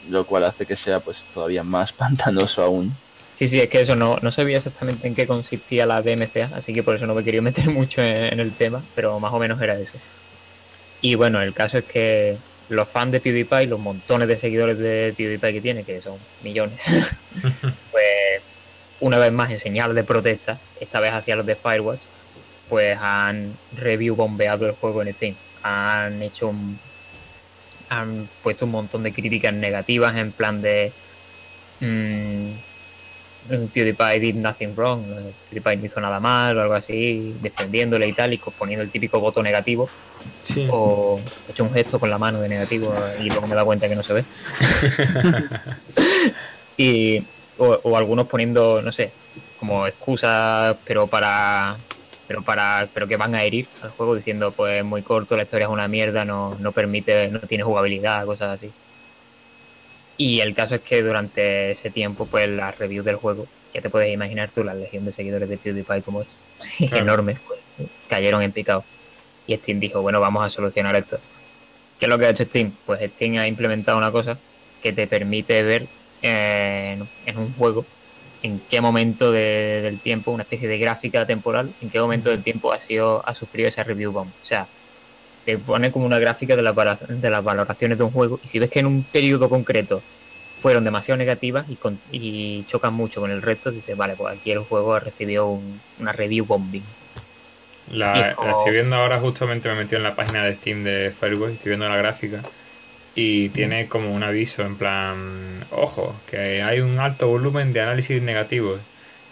lo 0.10 0.26
cual 0.26 0.44
hace 0.44 0.66
que 0.66 0.76
sea 0.76 1.00
pues 1.00 1.26
todavía 1.34 1.64
más 1.64 1.94
pantanoso 1.94 2.64
aún. 2.64 2.96
Sí, 3.34 3.48
sí, 3.48 3.60
es 3.60 3.70
que 3.70 3.82
eso 3.82 3.96
no, 3.96 4.18
no 4.22 4.32
sabía 4.32 4.58
exactamente 4.58 5.08
en 5.08 5.16
qué 5.16 5.26
consistía 5.28 5.86
la 5.88 6.02
DMCA, 6.04 6.52
así 6.56 6.74
que 6.74 6.84
por 6.84 6.96
eso 6.96 7.08
no 7.08 7.16
me 7.16 7.24
quería 7.24 7.42
meter 7.44 7.70
mucho 7.70 8.02
en, 8.02 8.34
en 8.34 8.40
el 8.40 8.56
tema, 8.56 8.90
pero 8.94 9.20
más 9.20 9.34
o 9.34 9.40
menos 9.40 9.62
era 9.62 9.80
eso. 9.80 10.02
Y 11.02 11.16
bueno, 11.16 11.42
el 11.42 11.54
caso 11.54 11.80
es 11.80 11.86
que 11.86 12.44
los 12.68 12.90
fans 12.92 13.12
de 13.12 13.22
PewDiePie, 13.22 13.68
los 13.68 13.80
montones 13.80 14.28
de 14.28 14.38
seguidores 14.38 14.78
de 14.78 15.14
PewDiePie 15.18 15.54
que 15.54 15.62
tiene, 15.62 15.86
que 15.86 16.02
son 16.02 16.28
millones, 16.40 16.82
pues 17.92 18.04
una 19.00 19.18
vez 19.20 19.32
más 19.34 19.52
en 19.52 19.60
señal 19.60 19.96
de 19.96 20.06
protesta, 20.06 20.64
esta 20.76 21.00
vez 21.00 21.14
hacia 21.14 21.36
los 21.36 21.46
de 21.46 21.56
Firewatch, 21.58 22.08
pues 22.68 22.98
han 23.00 23.62
review 23.72 24.16
bombeado 24.16 24.66
el 24.68 24.74
juego 24.74 25.02
en 25.04 25.14
Steam. 25.14 25.40
Han 25.64 26.22
hecho 26.22 26.50
un, 26.50 26.82
han 27.90 28.32
puesto 28.42 28.66
un 28.66 28.72
montón 28.72 29.04
de 29.04 29.14
críticas 29.14 29.54
negativas 29.54 30.16
en 30.18 30.34
plan 30.34 30.62
de 30.62 30.98
mm, 31.80 32.64
PewDiePie 33.48 34.20
did 34.22 34.36
nothing 34.36 34.76
wrong, 34.76 35.36
PewDiePie 35.50 35.78
no 35.80 35.86
hizo 35.86 36.02
nada 36.02 36.20
mal 36.20 36.58
o 36.58 36.62
algo 36.62 36.74
así, 36.76 37.38
defendiéndole 37.40 38.08
y 38.08 38.14
tal, 38.14 38.34
y 38.34 38.40
poniendo 38.40 38.84
el 38.84 38.92
típico 38.92 39.20
voto 39.20 39.44
negativo, 39.44 39.94
Sí. 40.42 40.72
o 40.72 41.32
he 41.48 41.52
hecho 41.52 41.64
un 41.66 41.74
gesto 41.74 42.00
con 42.00 42.10
la 42.10 42.20
mano 42.20 42.42
de 42.42 42.50
negativo 42.50 42.96
y 43.18 43.30
luego 43.32 43.48
me 43.48 43.56
da 43.56 43.66
cuenta 43.66 43.90
que 43.90 43.96
no 43.96 44.04
se 44.04 44.14
ve. 44.14 44.28
y, 46.78 47.20
o, 47.58 47.80
o 47.84 47.98
algunos 47.98 48.28
poniendo, 48.28 48.82
no 48.82 48.92
sé, 48.92 49.18
como 49.56 49.88
excusas, 49.88 50.78
pero 50.86 51.10
para 51.10 51.84
pero 52.26 52.44
para 52.44 52.90
pero 52.94 53.08
que 53.08 53.18
van 53.18 53.36
a 53.36 53.44
herir 53.44 53.72
al 53.82 53.92
juego 53.92 54.16
diciendo 54.16 54.56
pues 54.56 54.80
es 54.80 54.86
muy 54.86 55.04
corto, 55.04 55.36
la 55.38 55.44
historia 55.44 55.66
es 55.66 55.72
una 55.72 55.88
mierda, 55.88 56.26
no, 56.26 56.58
no 56.60 56.74
permite, 56.74 57.30
no 57.30 57.42
tiene 57.42 57.64
jugabilidad, 57.64 58.26
cosas 58.26 58.54
así. 58.54 58.76
Y 60.16 60.40
el 60.42 60.54
caso 60.54 60.76
es 60.76 60.82
que 60.84 61.02
durante 61.04 61.72
ese 61.72 61.92
tiempo, 61.92 62.30
pues 62.30 62.48
las 62.50 62.78
reviews 62.78 63.06
del 63.06 63.16
juego, 63.18 63.52
ya 63.74 63.82
te 63.82 63.90
puedes 63.90 64.14
imaginar 64.14 64.52
tú 64.52 64.64
la 64.64 64.76
legión 64.76 65.06
de 65.06 65.12
seguidores 65.12 65.50
de 65.50 65.58
PewDiePie 65.60 66.04
como 66.04 66.22
es, 66.22 66.40
Claro. 66.90 67.14
enorme, 67.16 67.42
pues, 67.46 67.62
cayeron 68.08 68.44
en 68.44 68.54
picado. 68.54 68.88
Y 69.46 69.56
Steam 69.58 69.80
dijo, 69.80 70.02
bueno, 70.02 70.22
vamos 70.22 70.46
a 70.46 70.50
solucionar 70.50 70.96
esto. 70.96 71.24
¿Qué 71.98 72.06
es 72.06 72.10
lo 72.10 72.20
que 72.20 72.26
ha 72.28 72.30
hecho 72.32 72.46
Steam? 72.46 72.80
Pues 72.86 73.02
Steam 73.14 73.38
ha 73.38 73.48
implementado 73.48 73.98
una 73.98 74.12
cosa 74.12 74.44
que 74.80 74.94
te 74.94 75.08
permite 75.08 75.64
ver 75.64 75.92
eh, 76.22 76.94
en, 76.94 77.12
en 77.24 77.38
un 77.40 77.54
juego 77.56 77.90
en 78.42 78.66
qué 78.68 78.82
momento 78.82 79.32
de- 79.32 79.82
del 79.84 80.02
tiempo, 80.02 80.32
una 80.32 80.44
especie 80.44 80.68
de 80.68 80.78
gráfica 80.80 81.26
temporal, 81.26 81.76
en 81.80 81.90
qué 81.90 82.00
momento 82.00 82.30
del 82.30 82.44
tiempo 82.44 82.74
ha 82.74 82.80
sido 82.82 83.26
ha 83.28 83.36
sufrido 83.36 83.70
esa 83.70 83.84
review 83.84 84.12
bomb. 84.12 84.34
O 84.36 84.46
sea, 84.46 84.72
te 85.44 85.58
pone 85.60 85.92
como 85.92 86.06
una 86.06 86.20
gráfica 86.20 86.56
de, 86.56 86.62
la, 86.64 86.74
de 87.10 87.30
las 87.30 87.44
valoraciones 87.44 87.98
de 87.98 88.04
un 88.06 88.12
juego 88.12 88.40
y 88.42 88.48
si 88.50 88.60
ves 88.60 88.70
que 88.70 88.80
en 88.80 88.88
un 88.88 89.06
periodo 89.10 89.50
concreto 89.50 90.06
fueron 90.60 90.84
demasiado 90.86 91.18
negativas 91.18 91.66
y, 91.70 91.78
con- 91.78 92.02
y 92.10 92.66
chocan 92.66 92.94
mucho 92.94 93.22
con 93.22 93.32
el 93.32 93.42
resto, 93.42 93.72
dices, 93.72 93.96
vale, 93.98 94.16
pues 94.18 94.36
aquí 94.36 94.52
el 94.52 94.60
juego 94.62 94.94
ha 94.94 95.00
recibido 95.02 95.48
un- 95.50 95.84
una 95.98 96.14
review 96.14 96.46
bombing. 96.46 96.96
La, 97.86 98.22
es 98.22 98.32
como- 98.32 98.48
la 98.48 98.52
estoy 98.54 98.72
viendo 98.74 98.96
ahora, 98.96 99.20
justamente 99.20 99.68
me 99.70 99.76
metido 99.76 99.98
en 99.98 100.04
la 100.04 100.16
página 100.16 100.46
de 100.46 100.56
Steam 100.56 100.84
de 100.84 101.12
Firewatch, 101.12 101.54
estoy 101.54 101.70
viendo 101.72 101.90
la 101.90 101.98
gráfica 101.98 102.48
y 103.14 103.50
tiene 103.52 103.90
como 103.90 104.14
un 104.16 104.24
aviso 104.24 104.64
en 104.64 104.78
plan, 104.78 105.68
ojo, 105.72 106.24
que 106.28 106.64
hay 106.64 106.82
un 106.82 107.00
alto 107.00 107.28
volumen 107.30 107.74
de 107.74 107.82
análisis 107.82 108.22
negativos 108.24 108.84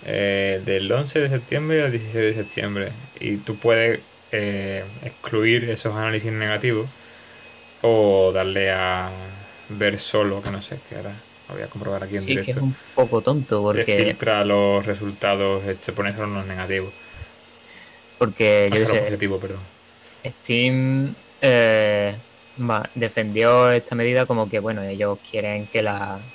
eh, 0.01 0.61
del 0.65 0.91
11 0.91 1.19
de 1.21 1.29
septiembre 1.29 1.83
al 1.83 1.91
16 1.91 2.25
de 2.25 2.33
septiembre 2.35 3.11
y 3.15 3.39
tú 3.39 3.59
puedes 3.59 4.07
eh, 4.31 4.85
excluir 5.01 5.69
esos 5.69 5.95
análisis 5.95 6.31
negativos 6.31 6.91
o 7.81 8.31
darle 8.33 8.71
a 8.71 9.49
ver 9.69 9.99
solo, 9.99 10.41
que 10.41 10.51
no 10.51 10.61
sé, 10.61 10.81
que 10.83 10.95
ahora 10.97 11.27
lo 11.47 11.55
voy 11.55 11.63
a 11.63 11.69
comprobar 11.69 12.03
aquí 12.03 12.17
en 12.17 12.25
Sí, 12.25 12.39
que 12.39 12.51
es 12.51 12.57
directo. 12.57 12.61
un 12.61 12.79
poco 12.93 13.21
tonto 13.23 13.61
Te 13.71 13.83
porque, 13.83 13.85
filtra 13.85 14.45
los 14.45 14.85
resultados, 14.85 15.65
eh, 15.65 15.75
te 15.75 15.93
pone 15.93 16.13
solo 16.13 16.27
los 16.35 16.45
negativos, 16.45 16.93
porque 18.17 18.69
o 18.71 18.73
yo 18.73 18.79
qué 18.79 18.87
sé, 18.87 18.99
positivos, 19.03 19.39
perdón. 19.39 19.69
Steam 20.25 21.15
eh, 21.39 22.21
va- 22.57 22.91
defendió 22.95 23.71
esta 23.71 23.95
medida 23.95 24.25
como 24.25 24.47
que 24.49 24.59
bueno 24.59 24.83
ellos 24.83 25.19
quieren 25.27 25.67
que, 25.67 25.81
la, 25.81 26.31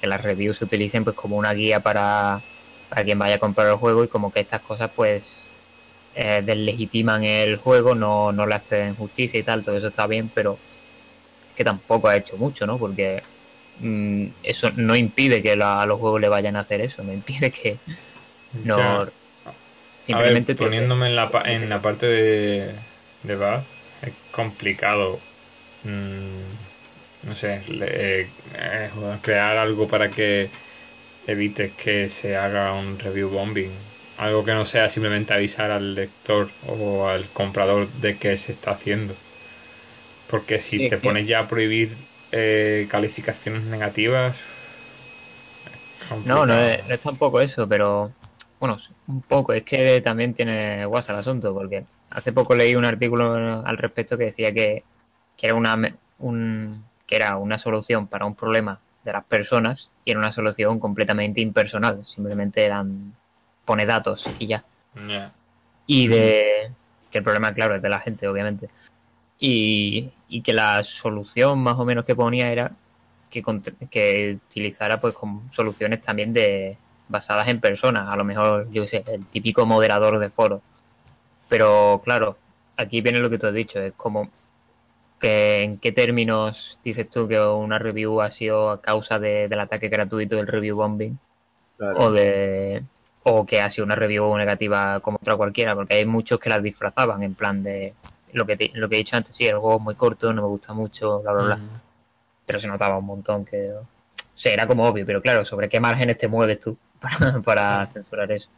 que 0.00 0.06
las 0.08 0.20
reviews 0.22 0.58
se 0.58 0.64
utilicen 0.64 1.04
pues 1.04 1.14
como 1.16 1.36
una 1.36 1.52
guía 1.54 1.80
para, 1.82 2.46
para 2.88 3.04
quien 3.04 3.18
vaya 3.18 3.36
a 3.36 3.38
comprar 3.38 3.68
el 3.68 3.76
juego 3.76 4.02
y 4.04 4.08
como 4.08 4.30
que 4.30 4.40
estas 4.40 4.62
cosas 4.62 4.90
pues 4.94 5.47
eh, 6.18 6.42
deslegitiman 6.44 7.24
el 7.24 7.58
juego, 7.58 7.94
no, 7.96 8.32
no 8.32 8.46
le 8.46 8.56
hacen 8.56 8.96
justicia 8.96 9.40
y 9.40 9.44
tal, 9.44 9.64
todo 9.64 9.76
eso 9.76 9.88
está 9.88 10.06
bien, 10.08 10.30
pero 10.32 10.62
es 11.48 11.54
que 11.54 11.64
tampoco 11.64 12.08
ha 12.08 12.16
hecho 12.16 12.38
mucho, 12.38 12.66
¿no? 12.66 12.78
Porque 12.78 13.28
mm, 13.76 14.28
eso 14.42 14.70
no 14.76 14.96
impide 14.96 15.42
que 15.42 15.56
la- 15.56 15.82
a 15.82 15.86
los 15.86 15.98
juegos 15.98 16.20
le 16.20 16.28
vayan 16.28 16.56
a 16.56 16.60
hacer 16.62 16.80
eso, 16.82 17.04
no 17.04 17.12
impide 17.12 17.50
que 17.52 17.82
no... 18.62 19.06
Ya. 19.06 19.14
Simplemente 20.00 20.54
a 20.54 20.56
ver, 20.56 20.56
te- 20.56 20.56
poniéndome 20.56 21.06
en 21.08 21.16
la, 21.16 21.30
pa- 21.30 21.42
en 21.50 21.68
la 21.68 21.82
parte 21.82 22.06
de, 22.06 22.80
de 23.22 23.62
es 24.02 24.14
complicado. 24.30 25.20
mm, 25.84 26.52
no 27.22 27.34
sé, 27.36 27.62
le- 27.68 28.20
eh, 28.22 28.34
crear 29.22 29.56
algo 29.58 29.86
para 29.88 30.10
que 30.10 30.50
evites 31.26 31.74
que 31.74 32.08
se 32.10 32.36
haga 32.36 32.72
un 32.74 32.98
review 32.98 33.30
bombing. 33.30 33.87
Algo 34.18 34.44
que 34.44 34.52
no 34.52 34.64
sea 34.66 34.90
simplemente 34.90 35.32
avisar 35.32 35.70
al 35.70 35.94
lector 35.94 36.50
o 36.66 37.08
al 37.08 37.26
comprador 37.30 37.88
de 37.94 38.18
que 38.18 38.36
se 38.36 38.52
está 38.52 38.72
haciendo. 38.72 39.14
Porque 40.30 40.60
si 40.60 40.80
Sí, 40.80 40.88
te 40.88 40.98
pones 40.98 41.26
ya 41.26 41.40
a 41.40 41.48
prohibir 41.48 41.96
eh, 42.32 42.86
calificaciones 42.90 43.62
negativas. 43.64 44.36
No, 46.22 46.46
no 46.46 46.58
es, 46.58 46.84
no 46.86 46.94
es 46.94 47.00
tampoco 47.00 47.40
eso, 47.40 47.68
pero 47.68 48.12
bueno, 48.58 48.76
un 49.06 49.22
poco. 49.22 49.52
Es 49.52 49.64
que 49.64 50.00
también 50.00 50.34
tiene 50.34 50.84
guasa 50.86 51.12
el 51.12 51.18
asunto, 51.20 51.54
porque 51.54 51.86
hace 52.10 52.32
poco 52.32 52.54
leí 52.54 52.74
un 52.74 52.84
artículo 52.84 53.64
al 53.64 53.78
respecto 53.78 54.18
que 54.18 54.24
decía 54.24 54.52
que, 54.52 54.84
que 55.36 55.46
era 55.46 55.54
una 55.54 55.76
un, 56.18 56.84
que 57.06 57.16
era 57.16 57.36
una 57.36 57.58
solución 57.58 58.08
para 58.08 58.26
un 58.26 58.34
problema 58.34 58.80
de 59.04 59.12
las 59.12 59.24
personas 59.24 59.90
y 60.04 60.10
era 60.10 60.20
una 60.20 60.32
solución 60.32 60.80
completamente 60.80 61.40
impersonal. 61.40 62.04
Simplemente 62.06 62.64
eran 62.64 63.14
pone 63.68 63.84
datos 63.86 64.26
y 64.38 64.46
ya. 64.46 64.64
Y 65.86 66.08
de 66.08 66.70
que 67.10 67.18
el 67.18 67.24
problema, 67.24 67.54
claro, 67.54 67.76
es 67.76 67.82
de 67.82 67.88
la 67.88 68.00
gente, 68.00 68.26
obviamente. 68.26 68.68
Y, 69.38 70.10
y 70.28 70.40
que 70.42 70.52
la 70.52 70.82
solución 70.82 71.58
más 71.60 71.78
o 71.78 71.84
menos 71.84 72.04
que 72.04 72.16
ponía 72.16 72.50
era 72.50 72.72
que, 73.30 73.44
que 73.90 74.38
utilizara 74.48 75.00
pues 75.00 75.14
con 75.14 75.52
soluciones 75.52 76.00
también 76.00 76.32
de 76.32 76.76
basadas 77.08 77.48
en 77.48 77.60
personas, 77.60 78.12
a 78.12 78.16
lo 78.16 78.24
mejor, 78.24 78.70
yo 78.72 78.82
qué 78.82 78.88
sé, 78.88 79.04
el 79.06 79.24
típico 79.26 79.66
moderador 79.66 80.18
de 80.18 80.30
foro. 80.30 80.62
Pero 81.48 82.00
claro, 82.04 82.36
aquí 82.76 83.00
viene 83.00 83.20
lo 83.20 83.30
que 83.30 83.38
tú 83.38 83.46
has 83.46 83.54
dicho, 83.54 83.80
es 83.80 83.92
como 83.94 84.30
que 85.20 85.62
en 85.62 85.78
qué 85.78 85.92
términos 85.92 86.78
dices 86.84 87.08
tú 87.10 87.28
que 87.28 87.38
una 87.40 87.78
review 87.78 88.20
ha 88.22 88.30
sido 88.30 88.70
a 88.70 88.80
causa 88.80 89.18
de- 89.18 89.48
del 89.48 89.60
ataque 89.60 89.88
gratuito 89.88 90.36
del 90.36 90.46
review 90.46 90.76
bombing 90.76 91.18
o 91.96 92.10
de 92.10 92.82
o 93.34 93.46
que 93.46 93.60
ha 93.60 93.70
sido 93.70 93.84
una 93.84 93.94
review 93.94 94.36
negativa 94.36 95.00
como 95.00 95.18
otra 95.20 95.36
cualquiera, 95.36 95.74
porque 95.74 95.94
hay 95.94 96.06
muchos 96.06 96.38
que 96.40 96.48
las 96.50 96.62
disfrazaban 96.62 97.22
en 97.22 97.34
plan 97.34 97.62
de 97.62 97.94
lo 98.32 98.44
que 98.46 98.56
te- 98.56 98.70
lo 98.74 98.88
que 98.88 98.96
he 98.96 98.98
dicho 98.98 99.16
antes, 99.16 99.34
sí, 99.36 99.46
el 99.46 99.58
juego 99.58 99.76
es 99.76 99.82
muy 99.82 99.94
corto, 99.94 100.32
no 100.32 100.42
me 100.42 100.48
gusta 100.48 100.72
mucho, 100.74 101.20
bla 101.22 101.32
bla 101.32 101.42
bla, 101.44 101.56
Mm. 101.56 101.80
pero 102.46 102.60
se 102.60 102.68
notaba 102.68 102.98
un 102.98 103.06
montón 103.06 103.44
que 103.44 103.70
o 103.72 103.86
sea, 104.40 104.52
era 104.52 104.66
como 104.66 104.86
obvio, 104.86 105.04
pero 105.06 105.20
claro, 105.20 105.44
sobre 105.44 105.68
qué 105.68 105.80
márgenes 105.80 106.16
te 106.18 106.28
mueves 106.28 106.60
tú 106.60 106.76
para, 107.00 107.40
para 107.40 107.86
censurar 107.92 108.30
eso. 108.32 108.48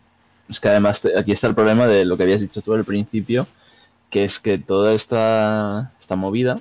Es 0.48 0.58
que 0.60 0.68
además 0.68 1.00
te- 1.00 1.16
aquí 1.18 1.32
está 1.32 1.46
el 1.46 1.54
problema 1.54 1.86
de 1.86 2.04
lo 2.04 2.16
que 2.16 2.24
habías 2.24 2.40
dicho 2.40 2.60
tú 2.62 2.74
al 2.74 2.84
principio, 2.84 3.46
que 4.10 4.24
es 4.24 4.38
que 4.40 4.58
toda 4.58 4.92
esta, 4.92 5.92
esta 5.98 6.16
movida 6.16 6.58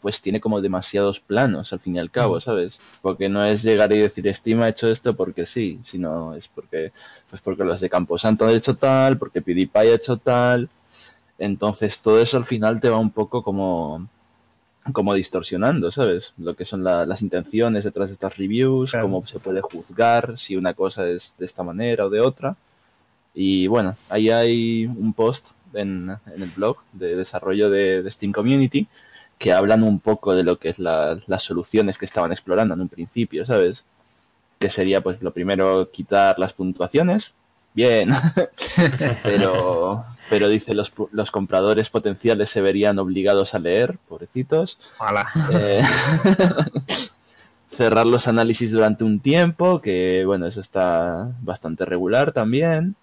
pues 0.00 0.20
tiene 0.20 0.40
como 0.40 0.60
demasiados 0.60 1.20
planos 1.20 1.72
al 1.72 1.80
fin 1.80 1.96
y 1.96 1.98
al 1.98 2.10
cabo, 2.10 2.40
¿sabes? 2.40 2.80
Porque 3.02 3.28
no 3.28 3.44
es 3.44 3.62
llegar 3.62 3.92
y 3.92 3.98
decir 3.98 4.32
Steam 4.34 4.62
ha 4.62 4.68
hecho 4.68 4.88
esto 4.90 5.14
porque 5.14 5.46
sí, 5.46 5.78
sino 5.84 6.34
es 6.34 6.48
porque 6.48 6.92
pues 7.30 7.40
porque 7.42 7.64
los 7.64 7.80
de 7.80 7.88
Camposanto 7.90 8.46
han 8.46 8.54
hecho 8.54 8.74
tal, 8.76 9.16
porque 9.18 9.42
PewDiePie 9.42 9.78
ha 9.92 9.94
hecho 9.94 10.16
tal. 10.16 10.68
Entonces 11.38 12.00
todo 12.00 12.20
eso 12.20 12.36
al 12.36 12.44
final 12.46 12.80
te 12.80 12.88
va 12.88 12.98
un 12.98 13.10
poco 13.10 13.42
como 13.42 14.08
como 14.92 15.14
distorsionando, 15.14 15.90
¿sabes? 15.90 16.32
Lo 16.38 16.54
que 16.54 16.64
son 16.64 16.84
la- 16.84 17.06
las 17.06 17.20
intenciones 17.22 17.82
detrás 17.84 18.08
de 18.08 18.12
estas 18.14 18.36
reviews, 18.36 18.92
Claro. 18.92 19.06
cómo 19.06 19.26
se 19.26 19.40
puede 19.40 19.60
juzgar 19.60 20.38
si 20.38 20.56
una 20.56 20.74
cosa 20.74 21.08
es 21.08 21.34
de 21.38 21.46
esta 21.46 21.64
manera 21.64 22.06
o 22.06 22.10
de 22.10 22.20
otra. 22.20 22.56
Y 23.34 23.66
bueno, 23.66 23.96
ahí 24.08 24.30
hay 24.30 24.86
un 24.86 25.12
post 25.12 25.48
en, 25.74 26.10
en 26.34 26.42
el 26.42 26.50
blog 26.50 26.78
de 26.92 27.16
desarrollo 27.16 27.68
de, 27.70 28.02
de 28.02 28.10
Steam 28.12 28.32
Community 28.32 28.86
que 29.38 29.52
hablan 29.52 29.82
un 29.82 30.00
poco 30.00 30.34
de 30.34 30.42
lo 30.44 30.58
que 30.58 30.68
es 30.70 30.78
la- 30.78 31.18
las 31.26 31.42
soluciones 31.42 31.98
que 31.98 32.06
estaban 32.06 32.32
explorando 32.32 32.74
en 32.74 32.80
un 32.80 32.88
principio, 32.88 33.44
¿sabes? 33.44 33.84
Que 34.58 34.70
sería, 34.70 35.02
pues, 35.02 35.20
lo 35.22 35.32
primero, 35.32 35.90
quitar 35.90 36.38
las 36.38 36.52
puntuaciones. 36.54 37.34
Bien, 37.74 38.08
pero, 39.22 40.06
pero 40.30 40.48
dice, 40.48 40.72
los, 40.72 40.90
los 41.12 41.30
compradores 41.30 41.90
potenciales 41.90 42.48
se 42.48 42.62
verían 42.62 42.98
obligados 42.98 43.54
a 43.54 43.58
leer, 43.58 43.98
pobrecitos. 44.08 44.78
Eh, 45.52 45.82
cerrar 47.68 48.06
los 48.06 48.28
análisis 48.28 48.72
durante 48.72 49.04
un 49.04 49.20
tiempo, 49.20 49.80
que 49.82 50.24
bueno, 50.24 50.46
eso 50.46 50.62
está 50.62 51.28
bastante 51.42 51.84
regular 51.84 52.32
también. 52.32 52.96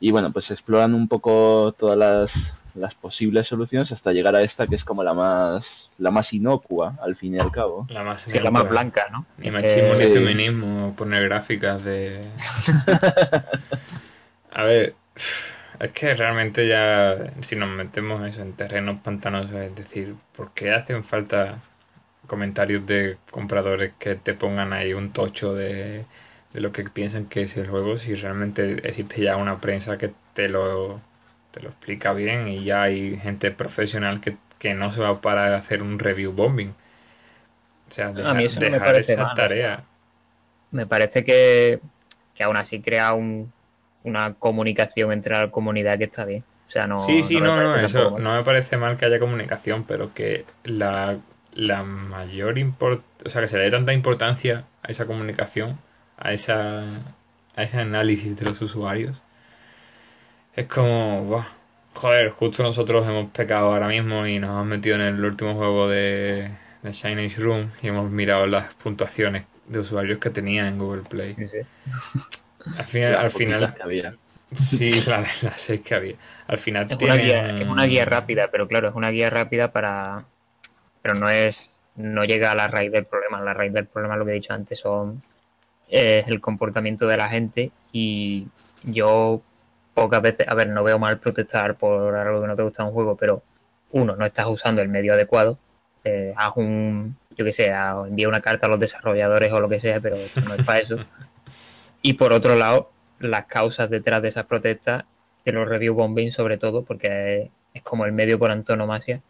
Y 0.00 0.10
bueno, 0.10 0.32
pues 0.32 0.50
exploran 0.50 0.94
un 0.94 1.06
poco 1.08 1.72
todas 1.78 1.96
las, 1.96 2.54
las 2.76 2.94
posibles 2.94 3.46
soluciones 3.46 3.92
hasta 3.92 4.12
llegar 4.12 4.34
a 4.36 4.42
esta 4.42 4.66
que 4.66 4.76
es 4.76 4.84
como 4.84 5.02
la 5.02 5.14
más, 5.14 5.90
la 5.98 6.10
más 6.10 6.32
inocua, 6.32 6.94
al 7.02 7.16
fin 7.16 7.34
y 7.34 7.38
al 7.38 7.50
cabo. 7.50 7.86
La 7.90 8.02
más, 8.02 8.22
Sí, 8.22 8.38
la 8.38 8.50
más 8.50 8.68
blanca, 8.68 9.06
¿no? 9.10 9.26
Ni 9.38 9.50
machismo 9.50 9.94
Eh, 9.94 9.98
ni 9.98 10.06
Sí. 10.06 10.12
feminismo, 10.14 10.94
poner 10.96 11.24
gráficas 11.24 11.82
de... 11.84 12.20
A 14.52 14.64
ver, 14.64 14.94
es 15.80 15.90
que 15.92 16.14
realmente 16.14 16.66
ya, 16.66 17.32
si 17.42 17.56
nos 17.56 17.68
metemos 17.68 18.26
eso 18.26 18.42
en 18.42 18.54
terrenos 18.54 19.00
pantanosos, 19.02 19.54
es 19.54 19.74
decir, 19.74 20.14
¿por 20.34 20.50
qué 20.52 20.72
hacen 20.72 21.04
falta 21.04 21.58
comentarios 22.26 22.86
de 22.86 23.18
compradores 23.30 23.92
que 23.98 24.14
te 24.16 24.34
pongan 24.34 24.72
ahí 24.72 24.94
un 24.94 25.12
tocho 25.12 25.54
de, 25.54 26.04
de 26.52 26.60
lo 26.60 26.72
que 26.72 26.84
piensan 26.84 27.26
que 27.26 27.42
es 27.42 27.56
el 27.56 27.68
juego 27.68 27.98
si 27.98 28.14
realmente 28.14 28.86
existe 28.88 29.22
ya 29.22 29.36
una 29.36 29.58
prensa 29.58 29.98
que 29.98 30.12
te 30.34 30.48
lo, 30.48 31.00
te 31.56 31.62
lo 31.62 31.70
explica 31.70 32.14
bien 32.14 32.48
y 32.48 32.64
ya 32.64 32.84
hay 32.84 33.18
gente 33.18 33.50
profesional 33.50 34.20
que, 34.22 34.38
que 34.60 34.74
no 34.74 34.92
se 34.92 35.02
va 35.02 35.10
a 35.10 35.22
parar 35.22 35.54
a 35.54 35.58
hacer 35.58 35.82
un 35.82 35.98
review 35.98 36.32
bombing? 36.32 36.74
O 37.88 37.90
sea, 37.92 38.12
dejar, 38.12 38.34
mí 38.34 38.44
eso 38.44 38.60
no 38.60 38.68
me 38.70 38.80
dejar 38.80 38.80
parece 38.80 39.16
esa 39.16 39.22
mal, 39.22 39.34
tarea. 39.34 39.84
me 40.70 40.86
parece 40.86 41.24
que, 41.24 41.80
que 42.34 42.44
aún 42.44 42.56
así 42.56 42.82
crea 42.82 43.14
un- 43.14 43.52
una 44.02 44.34
comunicación 44.34 45.12
entre 45.12 45.34
la 45.34 45.50
comunidad 45.50 45.98
que 45.98 46.04
está 46.04 46.24
bien. 46.24 46.46
O 46.68 46.70
sea, 46.70 46.86
no. 46.86 46.94
Sí, 46.94 47.22
sí, 47.22 47.40
no, 47.40 47.60
no, 47.60 47.76
eso 47.78 48.10
mal. 48.10 48.14
no 48.16 48.34
me 48.34 48.42
parece 48.42 48.76
mal 48.76 48.96
que 48.98 49.04
haya 49.04 49.18
comunicación, 49.20 49.84
pero 49.84 50.14
que 50.14 50.46
la, 50.64 51.18
la 51.54 51.82
mayor 51.84 52.58
import, 52.58 53.04
o 53.24 53.28
sea, 53.28 53.42
que 53.42 53.48
se 53.48 53.58
le 53.58 53.64
dé 53.64 53.70
tanta 53.70 53.92
importancia 53.92 54.64
a 54.82 54.88
esa 54.90 55.06
comunicación, 55.06 55.78
a 56.16 56.32
esa 56.32 56.84
a 57.56 57.62
ese 57.62 57.78
análisis 57.80 58.36
de 58.36 58.44
los 58.46 58.60
usuarios, 58.62 59.22
es 60.56 60.66
como, 60.66 61.24
buah, 61.24 61.46
joder, 61.94 62.30
justo 62.30 62.62
nosotros 62.62 63.06
hemos 63.06 63.30
pecado 63.30 63.72
ahora 63.72 63.88
mismo 63.88 64.26
y 64.26 64.38
nos 64.38 64.50
hemos 64.50 64.66
metido 64.66 64.96
en 64.96 65.02
el 65.02 65.24
último 65.24 65.54
juego 65.54 65.88
de, 65.88 66.50
de 66.82 66.90
Chinese 66.92 67.40
Room 67.40 67.70
y 67.82 67.88
hemos 67.88 68.10
mirado 68.10 68.46
las 68.46 68.74
puntuaciones 68.74 69.44
de 69.66 69.80
usuarios 69.80 70.18
que 70.18 70.30
tenía 70.30 70.68
en 70.68 70.78
Google 70.78 71.02
Play. 71.02 71.32
Sí, 71.32 71.46
sí. 71.46 71.58
Al 72.78 72.84
final, 72.86 73.12
Las 73.12 73.22
al 73.24 73.30
final 73.30 73.74
que 73.74 73.82
había. 73.82 74.14
sí, 74.52 74.90
las 75.06 75.42
las 75.42 75.60
seis 75.60 75.80
que 75.82 75.94
había. 75.94 76.16
Al 76.48 76.58
final 76.58 76.84
Es 76.88 76.96
una, 76.98 77.16
tienen- 77.16 77.26
guía, 77.26 77.50
es 77.60 77.68
una 77.68 77.84
guía 77.84 78.04
rápida, 78.04 78.50
pero 78.50 78.68
claro, 78.68 78.88
es 78.88 78.94
una 78.94 79.10
guía 79.10 79.30
rápida 79.30 79.72
para. 79.72 80.24
Pero 81.02 81.14
no 81.14 81.28
es. 81.28 81.72
No 81.96 82.24
llega 82.24 82.52
a 82.52 82.54
la 82.54 82.68
raíz 82.68 82.92
del 82.92 83.06
problema. 83.06 83.40
La 83.40 83.54
raíz 83.54 83.72
del 83.72 83.86
problema, 83.86 84.16
lo 84.16 84.24
que 84.24 84.32
he 84.32 84.34
dicho 84.34 84.52
antes, 84.52 84.78
son. 84.78 85.22
Es 85.88 86.26
el 86.28 86.40
comportamiento 86.40 87.06
de 87.06 87.16
la 87.16 87.28
gente. 87.28 87.70
Y 87.92 88.48
yo 88.84 89.42
pocas 89.96 90.20
veces. 90.20 90.46
A 90.46 90.54
ver, 90.54 90.68
no 90.68 90.84
veo 90.84 90.98
mal 90.98 91.18
protestar 91.18 91.76
por 91.76 92.14
algo 92.14 92.42
que 92.42 92.46
no 92.46 92.54
te 92.54 92.62
gusta 92.62 92.82
en 92.82 92.88
un 92.88 92.94
juego, 92.94 93.16
pero 93.16 93.42
uno, 93.92 94.14
no 94.14 94.26
estás 94.26 94.46
usando 94.46 94.82
el 94.82 94.88
medio 94.88 95.14
adecuado. 95.14 95.58
Eh, 96.04 96.34
haz 96.36 96.52
un. 96.56 97.16
Yo 97.36 97.44
qué 97.44 97.52
sé, 97.52 97.72
envía 98.06 98.28
una 98.28 98.42
carta 98.42 98.66
a 98.66 98.68
los 98.68 98.78
desarrolladores 98.78 99.50
o 99.52 99.60
lo 99.60 99.68
que 99.68 99.80
sea, 99.80 100.00
pero 100.00 100.16
no 100.46 100.54
es 100.54 100.66
para 100.66 100.78
eso. 100.80 100.96
Y 102.02 102.12
por 102.12 102.32
otro 102.32 102.56
lado, 102.56 102.90
las 103.18 103.46
causas 103.46 103.88
detrás 103.90 104.22
de 104.22 104.28
esas 104.28 104.44
protestas 104.44 105.04
de 105.44 105.52
los 105.52 105.68
review 105.68 105.94
bombing 105.94 106.32
sobre 106.32 106.58
todo 106.58 106.84
porque 106.84 107.50
es 107.72 107.82
como 107.82 108.04
el 108.04 108.12
medio 108.12 108.38
por 108.38 108.50
antonomasia 108.50 109.22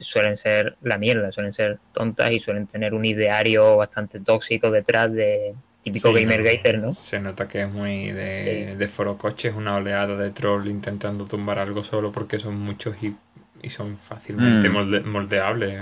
suelen 0.00 0.36
ser 0.36 0.76
la 0.82 0.98
mierda, 0.98 1.32
suelen 1.32 1.52
ser 1.52 1.78
tontas 1.92 2.32
y 2.32 2.40
suelen 2.40 2.66
tener 2.66 2.94
un 2.94 3.04
ideario 3.04 3.76
bastante 3.76 4.20
tóxico 4.20 4.70
detrás 4.70 5.12
de 5.12 5.54
típico 5.82 6.08
Sí, 6.14 6.20
gamer 6.22 6.40
no. 6.40 6.44
gater, 6.44 6.78
¿no? 6.78 6.94
Se 6.94 7.20
nota 7.20 7.48
que 7.48 7.62
es 7.62 7.70
muy 7.72 8.10
de, 8.10 8.68
Sí. 8.72 8.76
de 8.76 8.88
foro 8.88 9.16
coches, 9.16 9.54
una 9.54 9.76
oleada 9.76 10.16
de 10.16 10.30
troll 10.30 10.66
intentando 10.68 11.24
tumbar 11.24 11.58
algo 11.58 11.82
solo 11.82 12.12
porque 12.12 12.38
son 12.38 12.58
muchos 12.58 13.02
y, 13.02 13.14
y 13.62 13.70
son 13.70 13.96
fácilmente 13.96 14.68
Mm. 14.68 14.72
molde- 14.76 15.02
moldeables. 15.04 15.80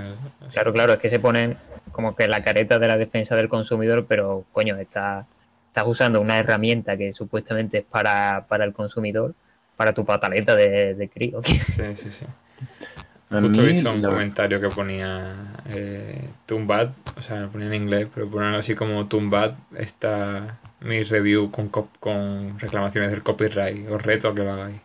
Claro, 0.52 0.72
claro, 0.72 0.92
es 0.94 0.98
que 1.00 1.10
se 1.10 1.18
ponen 1.18 1.56
como 1.92 2.14
que 2.14 2.28
la 2.28 2.42
careta 2.42 2.78
de 2.78 2.88
la 2.88 2.98
defensa 2.98 3.34
del 3.36 3.48
consumidor, 3.48 4.06
pero 4.06 4.44
coño, 4.52 4.76
está, 4.76 5.26
estás 5.68 5.84
usando 5.86 6.20
una 6.20 6.38
herramienta 6.38 6.96
que 6.96 7.12
supuestamente 7.12 7.78
es 7.78 7.84
para, 7.84 8.46
para 8.48 8.64
el 8.64 8.72
consumidor, 8.72 9.34
para 9.76 9.92
tu 9.92 10.04
pataleta 10.04 10.54
de, 10.54 10.94
de 10.94 11.08
crío. 11.08 11.40
Sí, 11.44 11.82
sí, 11.96 12.10
sí. 12.10 12.26
Justo 13.34 13.62
he 13.62 13.66
visto 13.66 13.92
un 13.92 14.02
la- 14.02 14.02
comentario 14.04 14.60
que 14.60 14.70
ponía 14.70 15.34
eh, 15.66 16.28
Tumbat, 16.46 16.90
o 17.18 17.20
sea, 17.20 17.40
lo 17.42 17.50
ponía 17.50 17.66
en 17.68 17.74
inglés, 17.74 18.08
pero 18.14 18.26
algo 18.40 18.58
así 18.58 18.74
como 18.74 19.06
Tumbat 19.08 19.56
está 19.76 20.58
mi 20.80 21.02
review 21.02 21.50
con, 21.50 21.70
cop- 21.70 21.98
con 22.00 22.58
reclamaciones 22.58 23.10
del 23.10 23.22
copyright. 23.22 23.88
Os 23.90 24.02
reto 24.02 24.28
a 24.30 24.34
que 24.34 24.42
lo 24.44 24.52
hagáis. 24.52 24.80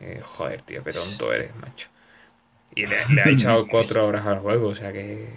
Eh, 0.00 0.20
joder, 0.24 0.62
tío, 0.62 0.84
qué 0.84 0.92
tonto 0.92 1.32
eres, 1.32 1.54
macho. 1.56 1.88
Y 2.74 2.86
le, 2.86 3.06
le 3.08 3.22
ha 3.22 3.30
echado 3.30 3.68
cuatro 3.68 4.06
horas 4.06 4.26
al 4.26 4.40
juego, 4.40 4.68
o 4.70 4.74
sea 4.76 4.92
que, 4.92 5.28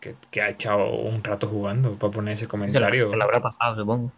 que, 0.00 0.16
que 0.30 0.42
ha 0.42 0.50
echado 0.50 0.90
un 0.94 1.24
rato 1.24 1.48
jugando 1.48 1.96
para 1.98 2.12
poner 2.12 2.34
ese 2.34 2.48
Se 2.66 2.80
lo, 2.80 2.88
comentario. 2.88 3.06
se 3.06 3.16
lo 3.16 3.22
habrá 3.22 3.40
pasado, 3.40 3.76
supongo. 3.76 4.12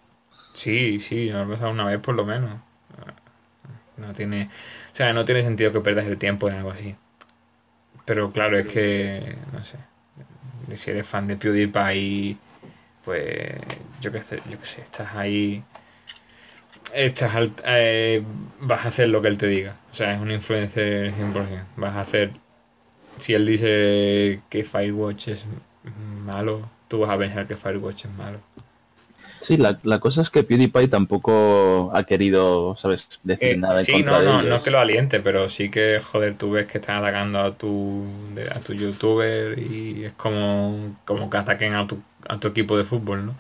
Sí, 0.55 0.99
sí, 1.01 1.29
me 1.31 1.41
ha 1.41 1.47
pasado 1.47 1.71
una 1.73 1.85
vez 1.85 2.01
por 2.01 2.15
lo 2.15 2.25
menos. 2.25 2.59
No 3.97 4.13
tiene, 4.13 4.51
o 4.93 4.95
sea, 4.95 5.13
no 5.13 5.25
tiene 5.25 5.43
sentido 5.43 5.73
que 5.73 5.81
pierdas 5.81 6.07
el 6.07 6.19
tiempo 6.19 6.49
en 6.49 6.55
algo 6.57 6.71
así. 6.71 6.97
Pero 8.05 8.31
claro, 8.33 8.59
es 8.59 8.67
que, 8.67 9.37
no 9.53 9.65
sé, 9.65 9.79
si 10.77 10.91
eres 10.91 11.07
fan 11.07 11.27
de 11.27 11.37
PewDiePie, 11.37 12.39
pues 13.05 13.53
yo 14.01 14.13
qué 14.13 14.23
sé, 14.23 14.43
yo 14.51 14.59
qué 14.61 14.67
sé, 14.67 14.83
estás 14.83 15.15
ahí, 15.15 15.63
estás 16.95 17.35
al- 17.35 17.53
eh, 17.67 18.23
vas 18.61 18.85
a 18.85 18.89
hacer 18.89 19.09
lo 19.09 19.21
que 19.23 19.29
él 19.29 19.39
te 19.39 19.47
diga. 19.49 19.77
O 19.91 19.95
sea, 19.95 20.15
es 20.15 20.21
un 20.21 20.31
influencer 20.31 21.13
100%. 21.13 21.67
Vas 21.77 21.97
a 21.97 22.01
hacer, 22.01 22.31
si 23.19 23.35
él 23.35 23.47
dice 23.47 24.41
que 24.51 24.65
Firewatch 24.65 25.29
es 25.29 25.47
malo, 26.25 26.71
tú 26.89 27.01
vas 27.01 27.11
a 27.13 27.19
pensar 27.19 27.47
que 27.47 27.57
Firewatch 27.57 28.07
es 28.07 28.13
malo. 28.13 28.41
Sí, 29.47 29.57
la, 29.59 29.79
la 29.85 30.01
cosa 30.01 30.23
es 30.23 30.31
que 30.31 30.43
PewDiePie 30.43 30.89
tampoco 30.89 31.91
ha 31.95 32.05
querido, 32.05 32.77
¿sabes?, 32.77 33.09
decir 33.23 33.51
Eh, 33.51 33.59
nada 33.59 33.81
en 33.81 33.87
sí, 33.87 33.95
contra 33.95 34.05
no, 34.05 34.23
de 34.23 34.31
no, 34.31 34.43
ellos. 34.43 34.43
no 34.43 34.57
es 34.57 34.63
que 34.63 34.71
lo 34.71 34.79
aliente, 34.79 35.21
pero 35.21 35.49
sí 35.49 35.71
que, 35.71 36.01
joder, 36.01 36.39
tú 36.39 36.53
ves 36.53 36.67
que 36.67 36.79
están 36.79 36.97
atacando 36.99 37.41
a 37.41 37.57
tu, 37.57 38.05
de- 38.35 38.49
a 38.49 38.61
tu 38.61 38.73
youtuber 38.75 39.59
y 39.59 40.05
es 40.05 40.13
como, 40.15 40.97
como 41.05 41.29
que 41.29 41.37
ataquen 41.39 41.75
a 41.75 41.87
tu, 41.87 41.99
a 42.29 42.39
tu 42.39 42.49
equipo 42.49 42.77
de 42.79 42.85
fútbol, 42.85 43.27
¿no? 43.27 43.35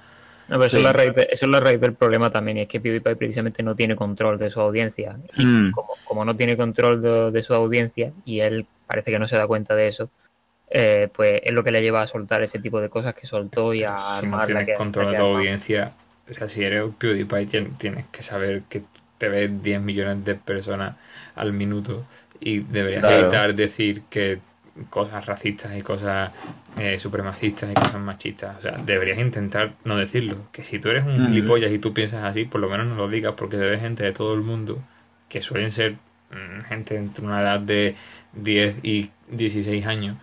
No, 0.46 0.56
pero 0.56 0.66
eso, 0.66 0.76
es 0.76 0.82
la 0.82 0.92
raíz 0.92 1.14
de- 1.14 1.28
eso 1.30 1.46
es 1.46 1.50
la 1.50 1.60
raíz 1.60 1.80
del 1.80 1.96
problema 1.96 2.30
también, 2.30 2.58
y 2.58 2.60
es 2.62 2.68
que 2.68 2.80
PewDiePie 2.80 3.16
precisamente 3.16 3.62
no 3.62 3.74
tiene 3.74 3.96
control 3.96 4.38
de 4.38 4.50
su 4.50 4.60
audiencia. 4.60 5.18
Y 5.32 5.46
Mm. 5.46 5.70
como, 5.70 5.98
como 6.04 6.24
no 6.24 6.36
tiene 6.36 6.56
control 6.56 7.00
de, 7.00 7.30
de 7.30 7.42
su 7.42 7.54
audiencia, 7.54 8.12
y 8.24 8.40
él 8.40 8.68
parece 8.86 9.10
que 9.10 9.18
no 9.18 9.26
se 9.28 9.36
da 9.38 9.46
cuenta 9.46 9.74
de 9.74 9.88
eso, 9.88 10.10
eh, 10.76 11.08
pues 11.14 11.40
es 11.44 11.52
lo 11.52 11.62
que 11.62 11.70
le 11.70 11.80
lleva 11.82 12.02
a 12.02 12.06
soltar 12.08 12.42
ese 12.42 12.58
tipo 12.58 12.80
de 12.80 12.88
cosas 12.88 13.14
que 13.14 13.26
soltó 13.26 13.72
y 13.72 13.84
a 13.84 13.96
si 13.96 14.26
no 14.26 14.32
armar 14.34 14.40
la 14.40 14.46
tienes 14.46 14.66
que- 14.66 14.72
control 14.74 15.06
la 15.06 15.12
de 15.12 15.18
tu 15.18 15.24
audiencia, 15.24 15.92
o 16.28 16.34
sea, 16.34 16.48
si 16.48 16.64
eres 16.64 16.82
PewDiePie 16.98 17.46
tien- 17.46 17.78
tienes 17.78 18.06
que 18.08 18.22
saber 18.22 18.62
que 18.68 18.82
te 19.18 19.28
ven 19.28 19.62
10 19.62 19.80
millones 19.80 20.24
de 20.24 20.34
personas 20.34 20.96
al 21.36 21.52
minuto 21.52 22.04
y 22.40 22.58
deberías 22.58 23.02
Claro. 23.04 23.20
evitar 23.20 23.54
decir 23.54 24.02
que 24.10 24.40
cosas 24.90 25.24
racistas 25.26 25.76
y 25.76 25.82
cosas 25.82 26.32
eh, 26.76 26.98
supremacistas 26.98 27.70
y 27.70 27.74
cosas 27.74 28.00
machistas. 28.00 28.56
O 28.58 28.60
sea, 28.60 28.72
deberías 28.84 29.18
intentar 29.18 29.74
no 29.84 29.96
decirlo. 29.96 30.38
Que 30.50 30.64
si 30.64 30.80
tú 30.80 30.88
eres 30.90 31.04
un 31.04 31.22
Mm. 31.22 31.26
gilipollas 31.28 31.70
y 31.70 31.78
tú 31.78 31.94
piensas 31.94 32.24
así, 32.24 32.46
por 32.46 32.60
lo 32.60 32.68
menos 32.68 32.88
no 32.88 32.96
lo 32.96 33.06
digas 33.08 33.34
porque 33.36 33.56
se 33.56 33.62
ve 33.62 33.78
gente 33.78 34.02
de 34.02 34.10
todo 34.10 34.34
el 34.34 34.40
mundo 34.40 34.80
que 35.28 35.40
suelen 35.40 35.70
ser 35.70 35.94
mm, 36.32 36.62
gente 36.64 36.96
entre 36.96 37.24
una 37.24 37.40
edad 37.42 37.60
de 37.60 37.94
10 38.32 38.74
y 38.82 39.10
16 39.30 39.86
años 39.86 40.16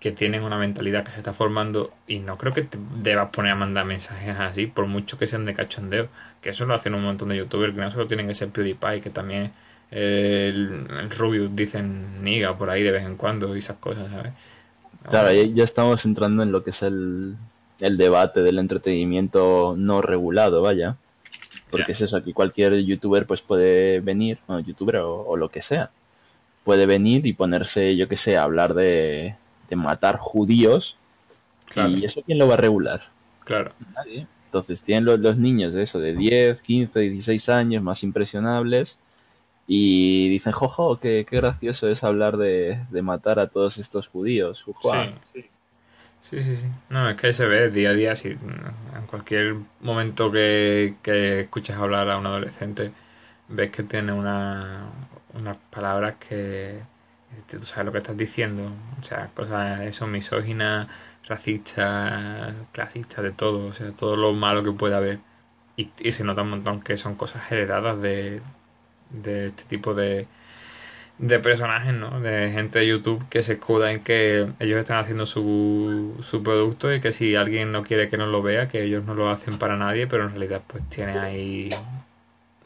que 0.00 0.12
tienen 0.12 0.42
una 0.44 0.58
mentalidad 0.58 1.04
que 1.04 1.10
se 1.10 1.18
está 1.18 1.32
formando 1.32 1.92
y 2.06 2.20
no 2.20 2.38
creo 2.38 2.52
que 2.52 2.62
te 2.62 2.78
debas 3.02 3.30
poner 3.30 3.52
a 3.52 3.56
mandar 3.56 3.84
mensajes 3.84 4.36
así, 4.38 4.66
por 4.66 4.86
mucho 4.86 5.18
que 5.18 5.26
sean 5.26 5.44
de 5.44 5.54
cachondeo, 5.54 6.08
que 6.40 6.50
eso 6.50 6.66
lo 6.66 6.74
hacen 6.74 6.94
un 6.94 7.02
montón 7.02 7.30
de 7.30 7.36
youtubers, 7.36 7.74
que 7.74 7.80
no 7.80 7.90
solo 7.90 8.06
tienen 8.06 8.28
que 8.28 8.34
ser 8.34 8.50
PewDiePie, 8.50 9.00
que 9.00 9.10
también 9.10 9.52
eh, 9.90 10.50
el, 10.54 10.86
el 11.00 11.10
Rubius 11.10 11.54
dicen 11.54 12.22
niga 12.22 12.56
por 12.56 12.70
ahí 12.70 12.82
de 12.82 12.92
vez 12.92 13.04
en 13.04 13.16
cuando 13.16 13.54
y 13.56 13.58
esas 13.58 13.78
cosas, 13.78 14.10
¿sabes? 14.10 14.32
Claro, 15.08 15.32
ya, 15.32 15.42
ya 15.42 15.64
estamos 15.64 16.04
entrando 16.04 16.42
en 16.42 16.52
lo 16.52 16.62
que 16.62 16.70
es 16.70 16.82
el, 16.82 17.36
el 17.80 17.96
debate 17.96 18.42
del 18.42 18.58
entretenimiento 18.58 19.74
no 19.76 20.02
regulado, 20.02 20.62
vaya. 20.62 20.96
Porque 21.70 21.92
es 21.92 22.00
eso, 22.00 22.16
aquí 22.16 22.32
cualquier 22.32 22.78
youtuber 22.84 23.26
pues 23.26 23.42
puede 23.42 24.00
venir, 24.00 24.38
bueno, 24.46 24.60
youtuber 24.60 24.96
o, 24.98 25.22
o 25.26 25.36
lo 25.36 25.50
que 25.50 25.60
sea, 25.60 25.90
puede 26.64 26.86
venir 26.86 27.26
y 27.26 27.34
ponerse, 27.34 27.96
yo 27.96 28.08
que 28.08 28.16
sé, 28.16 28.36
a 28.38 28.44
hablar 28.44 28.74
de, 28.74 29.36
de 29.68 29.76
matar 29.76 30.18
judíos. 30.18 30.98
Claro, 31.70 31.96
¿Y 31.96 32.04
eso 32.04 32.22
quién 32.24 32.38
lo 32.38 32.48
va 32.48 32.54
a 32.54 32.58
regular? 32.58 33.02
claro. 33.44 33.72
Nadie. 33.94 34.26
Entonces 34.46 34.82
tienen 34.82 35.04
los, 35.04 35.20
los 35.20 35.36
niños 35.36 35.74
de 35.74 35.82
eso, 35.82 35.98
de 36.00 36.14
10, 36.14 36.62
15, 36.62 37.00
16 37.00 37.48
años, 37.48 37.82
más 37.82 38.02
impresionables, 38.02 38.98
y 39.66 40.28
dicen, 40.30 40.52
jojo, 40.52 41.00
qué, 41.00 41.26
qué 41.28 41.36
gracioso 41.38 41.88
es 41.88 42.04
hablar 42.04 42.36
de, 42.38 42.84
de 42.90 43.02
matar 43.02 43.38
a 43.40 43.48
todos 43.50 43.78
estos 43.78 44.08
judíos. 44.08 44.66
Ujua". 44.68 45.12
Sí, 45.32 45.44
sí, 46.22 46.42
sí, 46.42 46.56
sí. 46.56 46.66
No, 46.90 47.08
es 47.08 47.16
que 47.16 47.32
se 47.32 47.46
ve 47.46 47.70
día 47.70 47.90
a 47.90 47.94
día, 47.94 48.16
si, 48.16 48.30
en 48.30 49.06
cualquier 49.08 49.56
momento 49.80 50.30
que, 50.32 50.96
que 51.02 51.40
escuches 51.42 51.76
hablar 51.76 52.10
a 52.10 52.18
un 52.18 52.26
adolescente, 52.26 52.92
ves 53.48 53.70
que 53.70 53.82
tiene 53.84 54.12
una, 54.12 54.90
unas 55.34 55.56
palabras 55.70 56.16
que 56.16 56.80
tú 57.56 57.62
sabes 57.64 57.86
lo 57.86 57.92
que 57.92 57.98
estás 57.98 58.16
diciendo. 58.16 58.70
O 59.00 59.02
sea, 59.02 59.28
cosas, 59.34 59.80
eso, 59.82 60.06
misóginas, 60.06 60.88
racistas, 61.26 62.54
clasistas, 62.72 63.24
de 63.24 63.32
todo. 63.32 63.66
O 63.68 63.72
sea, 63.74 63.92
todo 63.92 64.16
lo 64.16 64.32
malo 64.32 64.62
que 64.62 64.72
puede 64.72 64.94
haber. 64.96 65.20
Y, 65.76 65.90
y 66.00 66.12
se 66.12 66.24
nota 66.24 66.42
un 66.42 66.50
montón 66.50 66.80
que 66.82 66.96
son 66.98 67.14
cosas 67.16 67.50
heredadas 67.52 68.00
de, 68.00 68.42
de 69.10 69.46
este 69.46 69.64
tipo 69.64 69.94
de, 69.94 70.26
de 71.18 71.38
personajes, 71.40 71.92
¿no? 71.94 72.20
De 72.20 72.50
gente 72.52 72.78
de 72.80 72.86
YouTube 72.86 73.28
que 73.28 73.42
se 73.42 73.54
escuda 73.54 73.92
en 73.92 74.02
que 74.04 74.48
ellos 74.60 74.78
están 74.78 74.98
haciendo 74.98 75.26
su, 75.26 76.16
su 76.22 76.42
producto 76.42 76.92
y 76.94 77.00
que 77.00 77.12
si 77.12 77.34
alguien 77.36 77.72
no 77.72 77.82
quiere 77.82 78.08
que 78.08 78.16
no 78.18 78.26
lo 78.26 78.42
vea, 78.42 78.68
que 78.68 78.84
ellos 78.84 79.04
no 79.04 79.14
lo 79.14 79.30
hacen 79.30 79.58
para 79.58 79.76
nadie, 79.76 80.06
pero 80.06 80.24
en 80.24 80.30
realidad 80.30 80.62
pues 80.66 80.88
tiene 80.88 81.18
ahí... 81.18 81.70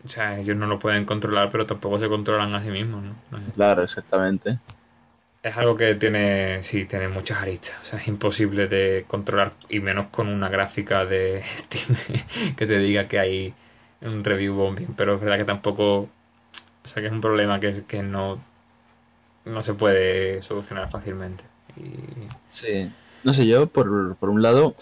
O 0.05 0.09
sea, 0.09 0.39
ellos 0.39 0.57
no 0.57 0.66
lo 0.66 0.79
pueden 0.79 1.05
controlar, 1.05 1.51
pero 1.51 1.66
tampoco 1.66 1.99
se 1.99 2.09
controlan 2.09 2.55
a 2.55 2.62
sí 2.62 2.70
mismos, 2.70 3.05
¿no? 3.05 3.15
Claro, 3.55 3.83
exactamente. 3.85 4.59
Es 5.43 5.57
algo 5.57 5.77
que 5.77 5.95
tiene, 5.97 6.62
sí, 6.62 6.85
tiene 6.85 7.09
muchas 7.09 7.43
aristas. 7.43 7.77
O 7.81 7.85
sea, 7.85 7.99
es 7.99 8.09
imposible 8.09 8.69
de 8.69 9.05
controlar, 9.09 9.53
y 9.69 9.81
menos 9.81 10.07
con 10.09 10.29
una 10.29 10.49
gráfica 10.49 11.05
de 11.05 11.43
Steam 11.45 11.97
que 12.57 12.66
te 12.66 12.79
diga 12.79 13.09
que 13.09 13.19
hay 13.19 13.55
un 14.01 14.24
review 14.24 14.55
bombing. 14.55 14.95
Pero 14.97 15.15
es 15.15 15.20
verdad 15.20 15.39
que 15.39 15.45
tampoco, 15.45 16.01
o 16.03 16.09
sea, 16.85 17.03
que 17.03 17.09
es 17.09 17.12
un 17.12 17.20
problema 17.20 17.61
que, 17.61 17.69
es, 17.69 17.83
que 17.83 18.03
no, 18.03 18.41
no 19.45 19.62
se 19.62 19.74
puede 19.74 20.43
solucionar 20.43 20.89
fácilmente. 20.89 21.45
Y 21.77 22.29
Sí. 22.49 22.91
No 23.24 23.33
sé, 23.33 23.47
yo 23.47 23.66
por, 23.69 24.16
por 24.16 24.31
un 24.31 24.43
lado 24.43 24.74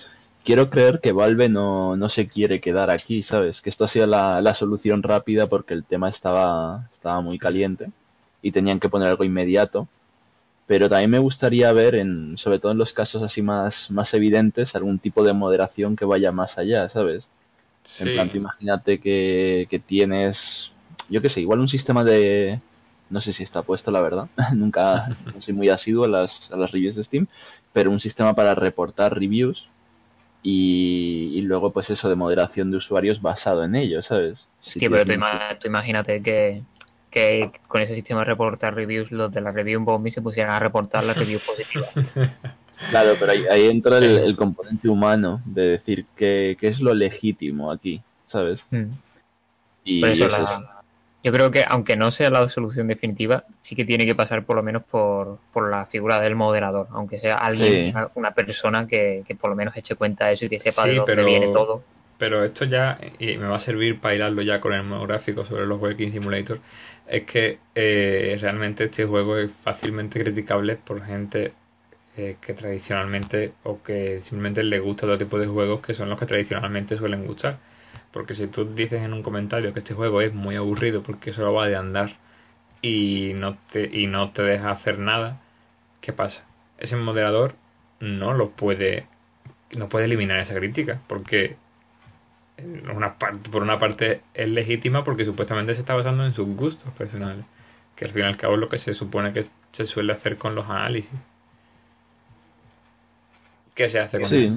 quiero 0.45 0.71
creer 0.71 1.01
que 1.01 1.13
Valve 1.13 1.49
no, 1.49 1.97
no 1.97 2.09
se 2.09 2.27
quiere 2.27 2.61
quedar 2.61 2.91
aquí, 2.91 3.23
¿sabes? 3.23 3.61
Que 3.63 3.71
esto 3.71 3.85
ha 3.85 3.89
sido 3.89 4.07
la, 4.07 4.41
la 4.41 4.55
solución 4.55 5.03
rápida 5.03 5.49
porque 5.49 5.75
el 5.75 5.85
tema 5.85 6.09
estaba, 6.09 6.89
estaba 6.93 7.21
muy 7.21 7.39
caliente 7.39 7.91
y 8.43 8.53
tenían 8.53 8.81
que 8.81 8.89
poner 8.89 9.09
algo 9.09 9.25
inmediato. 9.25 9.89
Pero 10.67 10.89
también 10.89 11.11
me 11.11 11.19
gustaría 11.19 11.73
ver, 11.73 11.97
en, 11.97 12.39
sobre 12.39 12.61
todo 12.61 12.73
en 12.73 12.79
los 12.79 12.93
casos 12.93 13.23
así 13.23 13.43
más, 13.43 13.91
más 13.91 14.15
evidentes, 14.15 14.77
algún 14.77 14.99
tipo 15.01 15.25
de 15.25 15.33
moderación 15.33 15.97
que 15.97 16.05
vaya 16.05 16.31
más 16.31 16.59
allá, 16.59 16.89
¿sabes? 16.89 17.29
En 17.99 18.07
sí, 18.07 18.15
plan, 18.15 18.31
tú 18.31 18.37
imagínate 18.37 19.01
que, 19.01 19.67
que 19.69 19.79
tienes, 19.81 20.73
yo 21.09 21.21
qué 21.21 21.29
sé, 21.29 21.41
igual 21.41 21.61
un 21.61 21.69
sistema 21.69 22.05
de... 22.05 22.61
No 23.09 23.21
sé 23.21 23.33
si 23.33 23.43
está 23.43 23.63
puesto, 23.63 23.91
la 23.91 24.01
verdad. 24.01 24.29
Nunca 24.55 25.09
no 25.35 25.41
soy 25.41 25.53
muy 25.53 25.69
asiduo 25.69 26.05
a 26.05 26.09
las, 26.09 26.53
a 26.53 26.57
las 26.57 26.71
reviews 26.71 26.95
de 26.95 27.03
Steam, 27.03 27.27
pero 27.73 27.91
un 27.91 27.99
sistema 27.99 28.35
para 28.35 28.55
reportar 28.55 29.19
reviews 29.19 29.69
y, 30.43 31.33
y 31.35 31.43
luego 31.43 31.73
pues 31.73 31.91
eso 31.91 32.09
de 32.09 32.17
moderación 32.17 32.71
de 32.71 32.79
usuarios 32.79 33.21
basado 33.21 33.65
en 33.65 33.75
ello, 33.75 34.03
¿sabes? 34.03 34.49
Si 34.63 34.79
Tío, 34.79 34.91
pero 34.91 35.05
tú, 35.05 35.13
ima- 35.13 35.59
imagínate 35.65 36.23
que, 36.23 36.63
que 37.11 37.51
con 37.69 37.81
ese 37.83 37.95
sistema 37.95 38.21
de 38.21 38.27
reportar 38.27 38.75
reviews, 38.75 39.11
los 39.11 39.33
de 39.33 39.41
la 39.41 39.53
review 39.53 39.81
bombing 39.85 40.13
se 40.13 40.23
pusieran 40.23 40.53
a 40.53 40.59
reportar 40.59 41.05
las 41.05 41.17
reviews 41.17 41.43
positivas. 41.43 41.95
Claro, 42.91 43.15
pero 43.21 43.33
ahí, 43.33 43.45
ahí 43.51 43.69
entra 43.69 43.99
el, 43.99 44.05
el 44.19 44.37
componente 44.37 44.89
humano 44.89 45.43
de 45.45 45.69
decir 45.69 46.07
qué 46.17 46.57
qué 46.59 46.69
es 46.69 46.81
lo 46.81 46.95
legítimo 46.95 47.71
aquí, 47.71 48.01
¿sabes? 48.25 48.67
Mm. 48.71 48.85
Y 49.85 50.01
Por 50.01 50.09
eso 50.09 50.27
eso 50.27 50.39
la- 50.39 50.45
es- 50.45 50.80
Yo 51.23 51.33
creo 51.33 51.51
que, 51.51 51.65
aunque 51.69 51.97
no 51.97 52.11
sea 52.11 52.31
la 52.31 52.49
solución 52.49 52.87
definitiva, 52.89 53.45
sí 53.61 53.77
que 53.77 53.85
tiene 53.85 54.07
que 54.07 54.15
pasar 54.15 54.45
por 54.45 54.57
lo 54.57 54.63
menos 54.63 54.83
por, 54.85 55.39
por 55.53 55.71
la 55.71 55.85
figura 55.85 56.19
del 56.21 56.35
moderador, 56.35 56.89
aunque 56.93 57.19
sea 57.19 57.37
alguien, 57.37 57.69
Sí. 57.87 57.91
una, 57.91 58.11
una 58.15 58.31
persona 58.31 58.87
que, 58.87 59.23
que 59.27 59.35
por 59.35 59.51
lo 59.51 59.57
menos 59.57 59.77
eche 59.77 59.97
cuenta 59.97 60.27
de 60.29 60.35
eso 60.35 60.47
y 60.47 60.49
que 60.49 60.59
sepa 60.59 60.85
Sí, 60.85 60.91
de 60.91 60.95
dónde 60.97 61.15
pero- 61.15 61.27
viene 61.27 61.49
todo. 61.49 61.83
Pero 62.17 62.45
esto 62.45 62.67
ya, 62.67 62.99
y 63.19 63.39
me 63.39 63.47
va 63.47 63.57
a 63.57 63.61
servir 63.61 63.99
para 63.99 64.15
hilarlo 64.15 64.43
ya 64.43 64.61
con 64.61 64.75
el 64.75 64.83
monográfico 64.83 65.43
sobre 65.47 65.65
los 65.67 65.81
Working 65.81 66.13
Simulator, 66.13 66.59
es 67.09 67.23
que 67.25 67.59
eh, 67.75 68.37
realmente 68.41 68.85
este 68.85 69.07
juego 69.07 69.39
es 69.39 69.51
fácilmente 69.51 70.23
criticable 70.23 70.77
por 70.77 71.03
gente 71.03 71.55
eh, 72.19 72.37
que 72.41 72.53
tradicionalmente 72.53 73.53
o 73.63 73.83
que 73.83 74.21
simplemente 74.23 74.63
le 74.65 74.81
gusta 74.81 75.07
otro 75.07 75.17
tipo 75.17 75.39
de 75.39 75.47
juegos 75.47 75.81
que 75.81 75.95
son 75.95 76.11
los 76.11 76.19
que 76.19 76.27
tradicionalmente 76.27 76.97
suelen 76.99 77.25
gustar. 77.27 77.57
Porque 78.13 78.35
si 78.35 78.47
tú 78.47 78.65
dices 78.75 79.03
en 79.03 79.13
un 79.13 79.23
comentario 79.23 79.73
que 79.73 79.81
este 79.81 79.95
juego 79.95 80.21
es 80.21 80.35
muy 80.35 80.57
aburrido 80.57 81.03
porque 81.03 81.33
solo 81.33 81.53
va 81.55 81.69
de 81.69 81.77
andar 81.77 82.17
y 82.83 83.33
no 83.35 83.57
te, 83.73 83.89
y 83.93 84.07
no 84.07 84.31
te 84.31 84.43
deja 84.43 84.71
hacer 84.71 84.99
nada, 84.99 85.41
¿qué 86.01 86.13
pasa? 86.13 86.45
Ese 86.79 86.97
moderador 86.97 87.55
no 88.01 88.33
lo 88.35 88.51
puede, 88.51 89.07
no 89.77 89.89
puede 89.89 90.07
eliminar 90.07 90.39
esa 90.39 90.55
crítica 90.55 91.01
porque 91.07 91.57
una 92.93 93.19
parte, 93.19 93.51
por 93.51 93.63
una 93.63 93.79
parte 93.79 94.23
es 94.35 94.49
legítima 94.49 95.05
porque 95.05 95.25
supuestamente 95.25 95.75
se 95.75 95.81
está 95.81 95.95
basando 95.95 96.25
en 96.25 96.35
sus 96.35 96.49
gustos 96.49 96.93
personales, 96.93 97.45
que 97.97 98.05
al 98.07 98.11
fin 98.11 98.23
y 98.23 98.27
al 98.27 98.37
cabo 98.37 98.55
es 98.55 98.61
lo 98.61 98.69
que 98.69 98.79
se 98.79 98.95
supone 98.95 99.33
que 99.33 99.47
se 99.73 99.87
suele 99.87 100.13
hacer 100.13 100.37
con 100.37 100.55
los 100.55 100.69
análisis. 100.69 101.19
¿Qué 103.75 103.89
se 103.89 104.01
hace 104.01 104.21
con 104.21 104.29
Sí. 104.29 104.53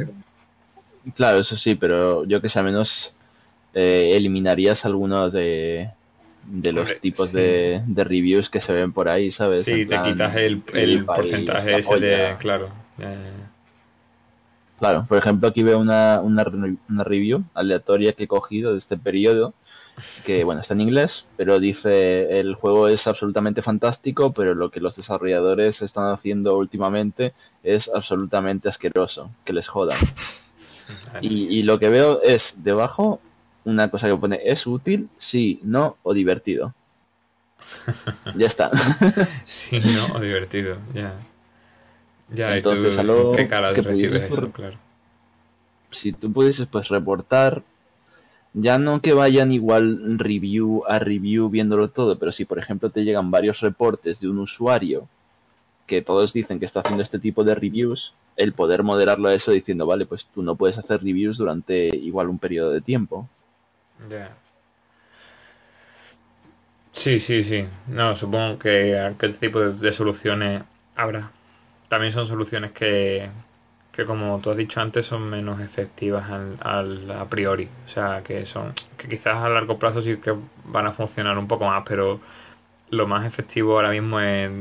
Claro, 1.15 1.39
eso 1.39 1.57
sí, 1.57 1.75
pero 1.75 2.25
yo 2.25 2.41
que 2.41 2.49
sé, 2.49 2.59
al 2.59 2.65
menos 2.65 3.13
eh, 3.73 4.13
eliminarías 4.15 4.85
algunos 4.85 5.33
de, 5.33 5.89
de 6.45 6.71
los 6.71 6.83
Hombre, 6.83 6.99
tipos 6.99 7.29
sí. 7.29 7.37
de, 7.37 7.83
de 7.85 8.03
reviews 8.03 8.49
que 8.49 8.61
se 8.61 8.73
ven 8.73 8.93
por 8.93 9.09
ahí, 9.09 9.31
¿sabes? 9.31 9.65
Sí, 9.65 9.85
te 9.85 10.01
quitas 10.01 10.35
el, 10.35 10.63
el 10.73 11.05
porcentaje 11.05 11.77
ese 11.77 11.99
de. 11.99 12.35
Claro. 12.39 12.69
eh, 12.99 13.31
Claro, 14.79 15.05
por 15.07 15.17
ejemplo, 15.17 15.47
aquí 15.47 15.63
veo 15.63 15.79
una, 15.79 16.19
una, 16.21 16.43
una 16.89 17.03
review 17.03 17.43
aleatoria 17.53 18.13
que 18.13 18.23
he 18.25 18.27
cogido 18.27 18.73
de 18.73 18.79
este 18.79 18.97
periodo, 18.97 19.53
que 20.25 20.43
bueno, 20.43 20.59
está 20.61 20.73
en 20.73 20.81
inglés, 20.81 21.25
pero 21.37 21.59
dice 21.59 22.39
el 22.39 22.55
juego 22.55 22.87
es 22.89 23.07
absolutamente 23.07 23.61
fantástico, 23.61 24.33
pero 24.33 24.55
lo 24.55 24.71
que 24.71 24.81
los 24.81 24.95
desarrolladores 24.97 25.81
están 25.81 26.11
haciendo 26.11 26.57
últimamente 26.57 27.33
es 27.63 27.89
absolutamente 27.93 28.67
asqueroso, 28.67 29.31
que 29.45 29.53
les 29.53 29.67
jodan. 29.67 29.97
Y, 31.21 31.45
y 31.59 31.63
lo 31.63 31.79
que 31.79 31.87
veo 31.87 32.21
es 32.21 32.55
debajo 32.57 33.21
una 33.65 33.90
cosa 33.90 34.07
que 34.07 34.15
pone 34.18 34.40
es 34.44 34.65
útil, 34.68 35.10
sí, 35.18 35.60
no 35.64 35.98
o 36.03 36.14
divertido. 36.14 36.73
Ya 38.35 38.48
está. 38.48 38.72
Sí, 39.45 39.80
no, 39.80 40.15
o 40.15 40.19
divertido, 40.19 40.77
ya. 40.94 41.14
Ya, 42.34 42.57
Entonces, 42.57 42.98
¿y 43.03 43.07
tú 43.07 43.31
qué 43.35 43.48
cara 43.48 43.73
que 43.73 43.81
recibes 43.81 44.23
eso? 44.23 44.35
por- 44.41 44.52
Claro. 44.52 44.77
si 45.91 46.11
tú 46.11 46.31
pudieses 46.31 46.65
pues 46.68 46.88
reportar, 46.90 47.61
ya 48.53 48.77
no 48.77 49.02
que 49.02 49.14
vayan 49.14 49.52
igual 49.52 50.19
review 50.19 50.84
a 50.88 50.99
review 50.99 51.49
viéndolo 51.49 51.88
todo, 51.90 52.18
pero 52.19 52.31
si 52.31 52.45
por 52.45 52.60
ejemplo 52.60 52.90
te 52.90 53.03
llegan 53.03 53.31
varios 53.31 53.61
reportes 53.61 54.19
de 54.22 54.30
un 54.30 54.40
usuario 54.40 55.07
que 55.88 56.02
todos 56.02 56.34
dicen 56.34 56.60
que 56.60 56.65
está 56.65 56.81
haciendo 56.81 57.03
este 57.03 57.19
tipo 57.19 57.44
de 57.44 57.56
reviews, 57.56 58.14
el 58.38 58.53
poder 58.53 58.84
moderarlo 58.84 59.30
a 59.30 59.35
eso 59.35 59.52
diciendo, 59.52 59.85
vale, 59.85 60.06
pues 60.06 60.26
tú 60.27 60.44
no 60.44 60.56
puedes 60.56 60.77
hacer 60.77 61.03
reviews 61.03 61.38
durante 61.38 61.90
igual 61.98 62.30
un 62.30 62.40
periodo 62.40 62.72
de 62.72 62.81
tiempo. 62.81 63.27
Ya. 64.10 64.34
Sí, 66.91 67.20
sí, 67.20 67.44
sí. 67.44 67.65
No, 67.88 68.15
supongo 68.15 68.60
que, 68.60 69.14
que 69.20 69.26
este 69.26 69.48
tipo 69.48 69.60
de, 69.60 69.74
de 69.74 69.91
soluciones 69.91 70.64
habrá. 70.95 71.32
También 71.90 72.11
son 72.14 72.28
soluciones 72.28 72.72
que, 72.72 73.30
que, 73.91 74.06
como 74.06 74.40
tú 74.40 74.52
has 74.52 74.57
dicho 74.57 74.82
antes, 74.82 75.06
son 75.06 75.30
menos 75.30 75.60
efectivas 75.61 76.30
al, 76.30 76.57
al- 76.61 77.11
a 77.11 77.26
priori. 77.30 77.70
O 77.86 77.90
sea, 77.90 78.22
que 78.24 78.45
son 78.45 78.74
que 78.98 79.07
quizás 79.10 79.38
a 79.38 79.49
largo 79.49 79.80
plazo 79.80 80.02
sí 80.02 80.18
que 80.18 80.36
van 80.65 80.86
a 80.88 80.91
funcionar 80.91 81.38
un 81.38 81.48
poco 81.48 81.65
más, 81.65 81.84
pero 81.88 82.20
lo 82.91 83.07
más 83.07 83.26
efectivo 83.26 83.74
ahora 83.76 83.91
mismo 83.91 84.20
es 84.20 84.52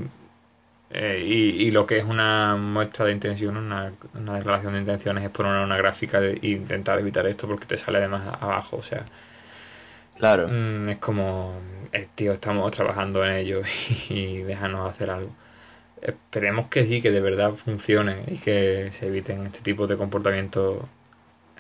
eh, 0.93 1.25
y, 1.27 1.69
y 1.69 1.71
lo 1.73 1.87
que 1.87 1.99
es 1.99 2.05
una 2.05 2.57
muestra 2.57 3.07
de 3.07 3.13
intención, 3.13 3.57
una, 3.57 3.93
una 4.15 4.35
declaración 4.37 4.75
de 4.75 4.81
intenciones 4.81 5.25
es 5.25 5.31
poner 5.31 5.53
una 5.65 5.77
gráfica 5.77 6.21
de- 6.21 6.35
e 6.43 6.49
intentar 6.51 6.99
evitar 7.01 7.27
esto 7.27 7.49
porque 7.49 7.67
te 7.67 7.77
sale 7.77 8.01
de 8.01 8.09
más 8.09 8.27
abajo. 8.43 8.77
O 8.79 8.83
sea, 8.83 9.05
Claro. 10.17 10.49
Mm, 10.49 10.89
es 10.89 10.99
como, 10.99 11.55
eh, 11.93 12.09
tío, 12.15 12.33
estamos 12.33 12.71
trabajando 12.73 13.25
en 13.25 13.33
ello 13.33 13.63
y 14.11 14.39
déjanos 14.43 14.91
hacer 14.91 15.11
algo. 15.11 15.31
Esperemos 16.03 16.69
que 16.69 16.87
sí, 16.87 17.03
que 17.03 17.11
de 17.13 17.21
verdad 17.21 17.53
funcione 17.55 18.25
y 18.29 18.39
que 18.39 18.91
se 18.93 19.09
eviten 19.09 19.47
este 19.47 19.61
tipo 19.63 19.87
de 19.87 19.97
comportamientos 19.99 20.85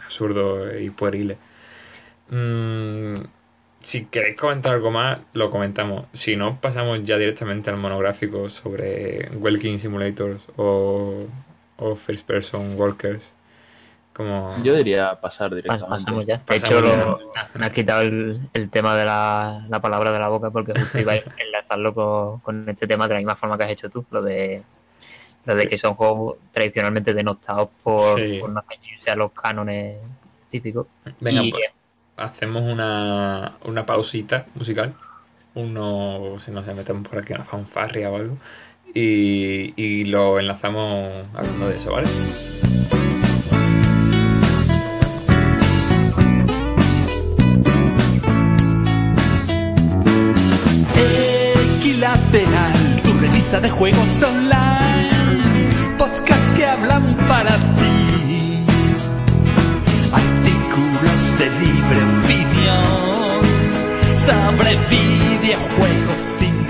absurdos 0.04 0.74
y 0.80 0.90
pueriles. 0.90 1.38
Mm, 2.30 3.16
si 3.82 4.06
queréis 4.06 4.36
comentar 4.36 4.74
algo 4.74 4.90
más, 4.90 5.18
lo 5.32 5.50
comentamos. 5.50 6.06
Si 6.12 6.36
no, 6.36 6.60
pasamos 6.60 7.02
ya 7.04 7.18
directamente 7.18 7.70
al 7.70 7.76
monográfico 7.76 8.48
sobre 8.48 9.28
Walking 9.36 9.78
Simulators 9.78 10.46
o, 10.56 11.26
o 11.78 11.96
First 11.96 12.26
Person 12.26 12.74
Walkers. 12.78 13.32
Como... 14.12 14.54
Yo 14.62 14.74
diría 14.76 15.18
pasar 15.20 15.50
Pas- 15.50 15.54
directamente. 15.56 15.88
Pasamos 15.88 16.26
ya. 16.26 16.42
De 16.46 16.56
hecho, 16.56 16.80
ya. 16.86 16.96
lo- 16.96 17.18
me 17.54 17.64
has 17.66 17.72
quitado 17.72 18.02
el, 18.02 18.40
el 18.52 18.68
tema 18.70 18.94
de 18.96 19.04
la, 19.06 19.64
la 19.70 19.80
palabra 19.80 20.12
de 20.12 20.18
la 20.18 20.28
boca 20.28 20.50
porque 20.50 20.72
justo 20.78 20.98
iba 20.98 21.12
a 21.14 21.16
enlazarlo 21.38 21.94
con, 21.94 22.40
con 22.40 22.68
este 22.68 22.86
tema 22.86 23.08
de 23.08 23.14
la 23.14 23.20
misma 23.20 23.36
forma 23.36 23.56
que 23.56 23.64
has 23.64 23.70
hecho 23.70 23.88
tú, 23.90 24.04
lo 24.10 24.22
de 24.22 24.62
lo 25.44 25.56
de 25.56 25.66
que 25.66 25.76
son 25.76 25.94
juegos 25.94 26.36
tradicionalmente 26.52 27.12
denostados 27.14 27.68
por, 27.82 28.20
Sí. 28.20 28.38
por 28.40 28.50
no 28.50 28.62
ceñirse 28.68 29.10
a 29.10 29.16
los 29.16 29.32
cánones 29.32 29.96
típicos. 30.50 30.86
Venga, 31.18 31.42
Y- 31.42 31.50
pues, 31.50 31.64
hacemos 32.16 32.62
una, 32.62 33.56
una 33.64 33.86
pausita 33.86 34.46
musical. 34.54 34.94
Uno, 35.54 36.36
si 36.38 36.50
no 36.50 36.64
se 36.64 36.74
metemos 36.74 37.06
por 37.08 37.18
aquí 37.18 37.32
una 37.32 37.44
fanfarria 37.44 38.10
o 38.10 38.16
algo. 38.16 38.38
Y, 38.94 39.72
y 39.76 40.04
lo 40.04 40.38
enlazamos 40.38 41.26
hablando 41.34 41.68
de 41.68 41.74
eso, 41.74 41.92
¿vale? 41.92 42.08
Equilateral, 51.78 53.00
tu 53.02 53.12
revista 53.18 53.60
de 53.60 53.70
juegos 53.70 54.22
online. 54.22 55.96
Podcast 55.98 56.56
que 56.56 56.66
hablan 56.66 57.16
para 57.28 57.50
ti. 57.50 57.91
Sobre 64.24 64.76
videojuegos 64.88 66.16
sin 66.16 66.64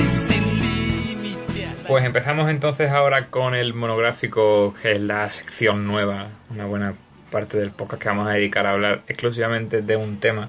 Pues 1.86 2.02
empezamos 2.02 2.48
entonces 2.48 2.90
ahora 2.90 3.26
con 3.26 3.54
el 3.54 3.74
monográfico, 3.74 4.72
que 4.80 4.92
es 4.92 5.00
la 5.02 5.30
sección 5.30 5.86
nueva, 5.86 6.28
una 6.48 6.64
buena 6.64 6.94
parte 7.30 7.58
del 7.58 7.70
podcast 7.70 8.02
que 8.02 8.08
vamos 8.08 8.26
a 8.28 8.32
dedicar 8.32 8.64
a 8.66 8.70
hablar 8.70 9.02
exclusivamente 9.06 9.82
de 9.82 9.96
un 9.96 10.18
tema. 10.18 10.48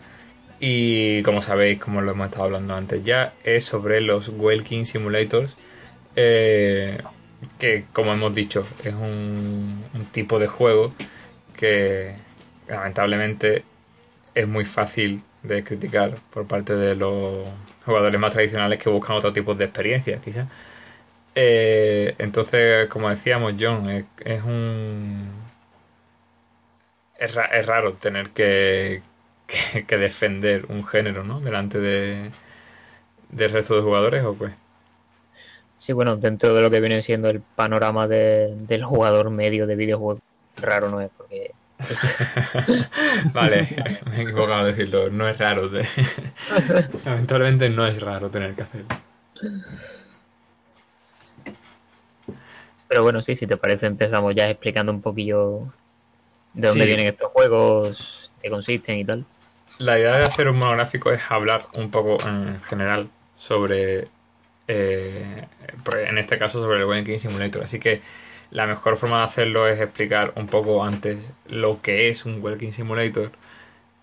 Y 0.62 1.22
como 1.24 1.42
sabéis, 1.42 1.78
como 1.78 2.00
lo 2.00 2.12
hemos 2.12 2.28
estado 2.28 2.46
hablando 2.46 2.74
antes 2.74 3.04
ya, 3.04 3.34
es 3.44 3.66
sobre 3.66 4.00
los 4.00 4.30
Walking 4.30 4.86
Simulators, 4.86 5.58
eh, 6.16 7.02
que 7.60 7.84
como 7.92 8.14
hemos 8.14 8.34
dicho, 8.34 8.66
es 8.86 8.94
un 8.94 9.84
tipo 10.14 10.40
de 10.40 10.48
juego 10.48 10.94
que 11.58 12.16
lamentablemente 12.70 13.66
es 14.36 14.48
muy 14.48 14.64
fácil 14.64 15.22
de 15.44 15.64
criticar 15.64 16.18
por 16.32 16.48
parte 16.48 16.76
de 16.76 16.95
los 16.95 17.48
jugadores 17.86 18.20
más 18.20 18.34
tradicionales 18.34 18.82
que 18.82 18.90
buscan 18.90 19.18
otro 19.18 19.34
tipo 19.34 19.56
de 19.56 19.65
experiencias, 19.65 20.22
quizás. 20.22 20.48
Eh, 21.36 22.15
entonces, 22.20 22.88
como 22.90 23.10
decíamos, 23.10 23.56
John, 23.60 23.90
es, 23.90 24.44
un. 24.44 25.30
Es, 27.18 27.36
es 27.52 27.65
raro 27.65 27.94
tener 27.94 28.30
que, 28.38 29.02
que, 29.88 29.98
defender 29.98 30.65
un 30.70 30.86
género, 30.86 31.24
¿no? 31.24 31.40
Delante 31.41 31.80
de, 31.80 32.32
del 33.30 33.52
resto 33.52 33.76
de 33.76 33.82
jugadores, 33.84 34.24
¿o 34.26 34.38
qué? 34.38 34.52
Sí, 35.78 35.91
bueno, 35.94 36.15
dentro 36.18 36.53
de 36.53 36.61
lo 36.61 36.70
que 36.72 36.80
viene 36.80 37.02
siendo 37.02 37.30
el 37.30 37.41
panorama 37.41 38.07
de- 38.07 38.53
del 38.56 38.84
jugador 38.86 39.30
medio 39.32 39.68
de 39.68 39.76
videojuegos, 39.76 40.22
raro 40.56 40.90
no 40.90 41.02
es, 41.02 41.11
porque 41.18 41.56
vale, 43.34 43.68
me 44.10 44.18
he 44.18 44.22
equivocado 44.23 44.61
al 44.61 44.65
decirlo. 44.68 45.10
No 45.10 45.27
es 45.27 45.38
raro. 45.38 45.69
de- 45.69 45.88
Lamentablemente 47.05 47.69
no 47.69 47.85
es 47.85 48.01
raro 48.01 48.30
tener 48.30 48.53
que 48.53 48.64
hacerlo. 48.64 48.88
Pero 52.88 53.03
bueno, 53.03 53.22
sí, 53.23 53.35
si 53.35 53.47
te 53.47 53.57
parece, 53.57 53.88
empezamos 53.88 54.35
ya 54.35 54.49
explicando 54.49 54.91
un 54.91 55.01
poquillo 55.01 55.73
de 56.53 56.68
dónde 56.68 56.84
Sí. 56.84 56.88
vienen 56.88 57.07
estos 57.07 57.31
juegos, 57.31 58.31
qué 58.41 58.49
consisten 58.49 58.97
y 58.99 59.05
tal. 59.05 59.26
La 59.80 59.97
idea 59.97 60.18
de 60.19 60.23
hacer 60.23 60.47
un 60.47 60.57
monográfico 60.60 61.11
es 61.11 61.22
hablar 61.30 61.65
un 61.76 61.89
poco 61.89 62.18
en 62.27 62.61
general 62.61 63.10
sobre, 63.38 64.07
eh, 64.68 65.45
pues, 65.84 66.07
en 66.07 66.19
este 66.19 66.38
caso, 66.38 66.61
sobre 66.61 66.80
el 66.80 66.85
Walking 66.85 67.18
Simulator. 67.18 67.64
Así 67.64 67.80
que 67.80 68.01
la 68.54 68.66
mejor 68.68 68.96
forma 68.98 69.18
de 69.20 69.24
hacerlo 69.26 69.68
es 69.68 69.82
explicar 69.82 70.34
un 70.38 70.48
poco 70.48 70.84
antes 70.86 71.18
lo 71.50 71.82
que 71.82 72.10
es 72.10 72.26
un 72.26 72.42
Walking 72.42 72.72
Simulator, 72.72 73.32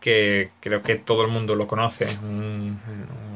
que 0.00 0.50
creo 0.60 0.82
que 0.82 0.96
todo 0.96 1.24
el 1.24 1.30
mundo 1.30 1.54
lo 1.54 1.66
conoce, 1.66 2.04
es 2.04 2.18
un, 2.22 2.78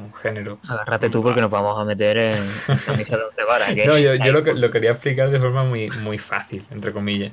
un 0.03 0.15
género. 0.15 0.59
Agárrate 0.69 1.11
tú 1.11 1.23
porque 1.23 1.41
nos 1.41 1.51
vamos 1.51 1.79
a 1.79 1.85
meter 1.85 2.17
en 2.19 2.43
camisa 2.87 3.17
de 3.37 3.45
varas. 3.47 3.77
No, 3.87 3.99
yo, 3.99 4.15
yo 4.15 4.33
lo, 4.33 4.43
que- 4.45 4.55
lo 4.55 4.71
quería 4.71 4.93
explicar 4.93 5.31
de 5.31 5.39
forma 5.41 5.65
muy, 5.65 5.91
muy 6.03 6.19
fácil, 6.19 6.63
entre 6.71 6.93
comillas. 6.93 7.33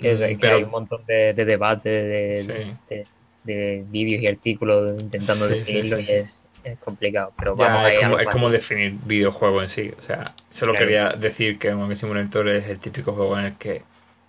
que 0.00 0.12
eso, 0.12 0.24
que 0.26 0.36
Pero- 0.40 0.56
hay 0.56 0.62
un 0.64 0.70
montón 0.70 1.04
de, 1.06 1.32
de 1.34 1.44
debate, 1.44 1.88
de, 1.88 2.42
Sí. 2.42 2.52
de, 2.94 3.06
de 3.44 3.84
vídeos 3.88 4.22
y 4.22 4.26
artículos 4.26 5.00
intentando 5.02 5.46
Sí, 5.48 5.54
sí, 5.54 5.58
definirlo 5.58 5.96
sí, 5.96 6.02
y 6.02 6.06
sí. 6.06 6.12
Es, 6.12 6.34
es 6.66 6.78
complicado. 6.78 7.32
Pero 7.38 7.56
Ya, 7.56 7.68
vamos 7.68 7.80
a 7.80 7.92
es, 7.92 8.00
como, 8.00 8.18
es 8.18 8.28
como 8.28 8.50
definir 8.50 8.92
videojuego 9.04 9.62
en 9.62 9.68
sí. 9.68 9.92
O 9.98 10.02
sea, 10.02 10.22
solo 10.50 10.72
Claro. 10.72 10.86
quería 10.86 11.08
decir 11.10 11.58
que 11.58 11.74
un 11.74 11.94
Simulator 11.96 12.48
es 12.48 12.66
el 12.68 12.78
típico 12.78 13.12
juego 13.12 13.38
en 13.38 13.46
el 13.46 13.54
que 13.56 13.82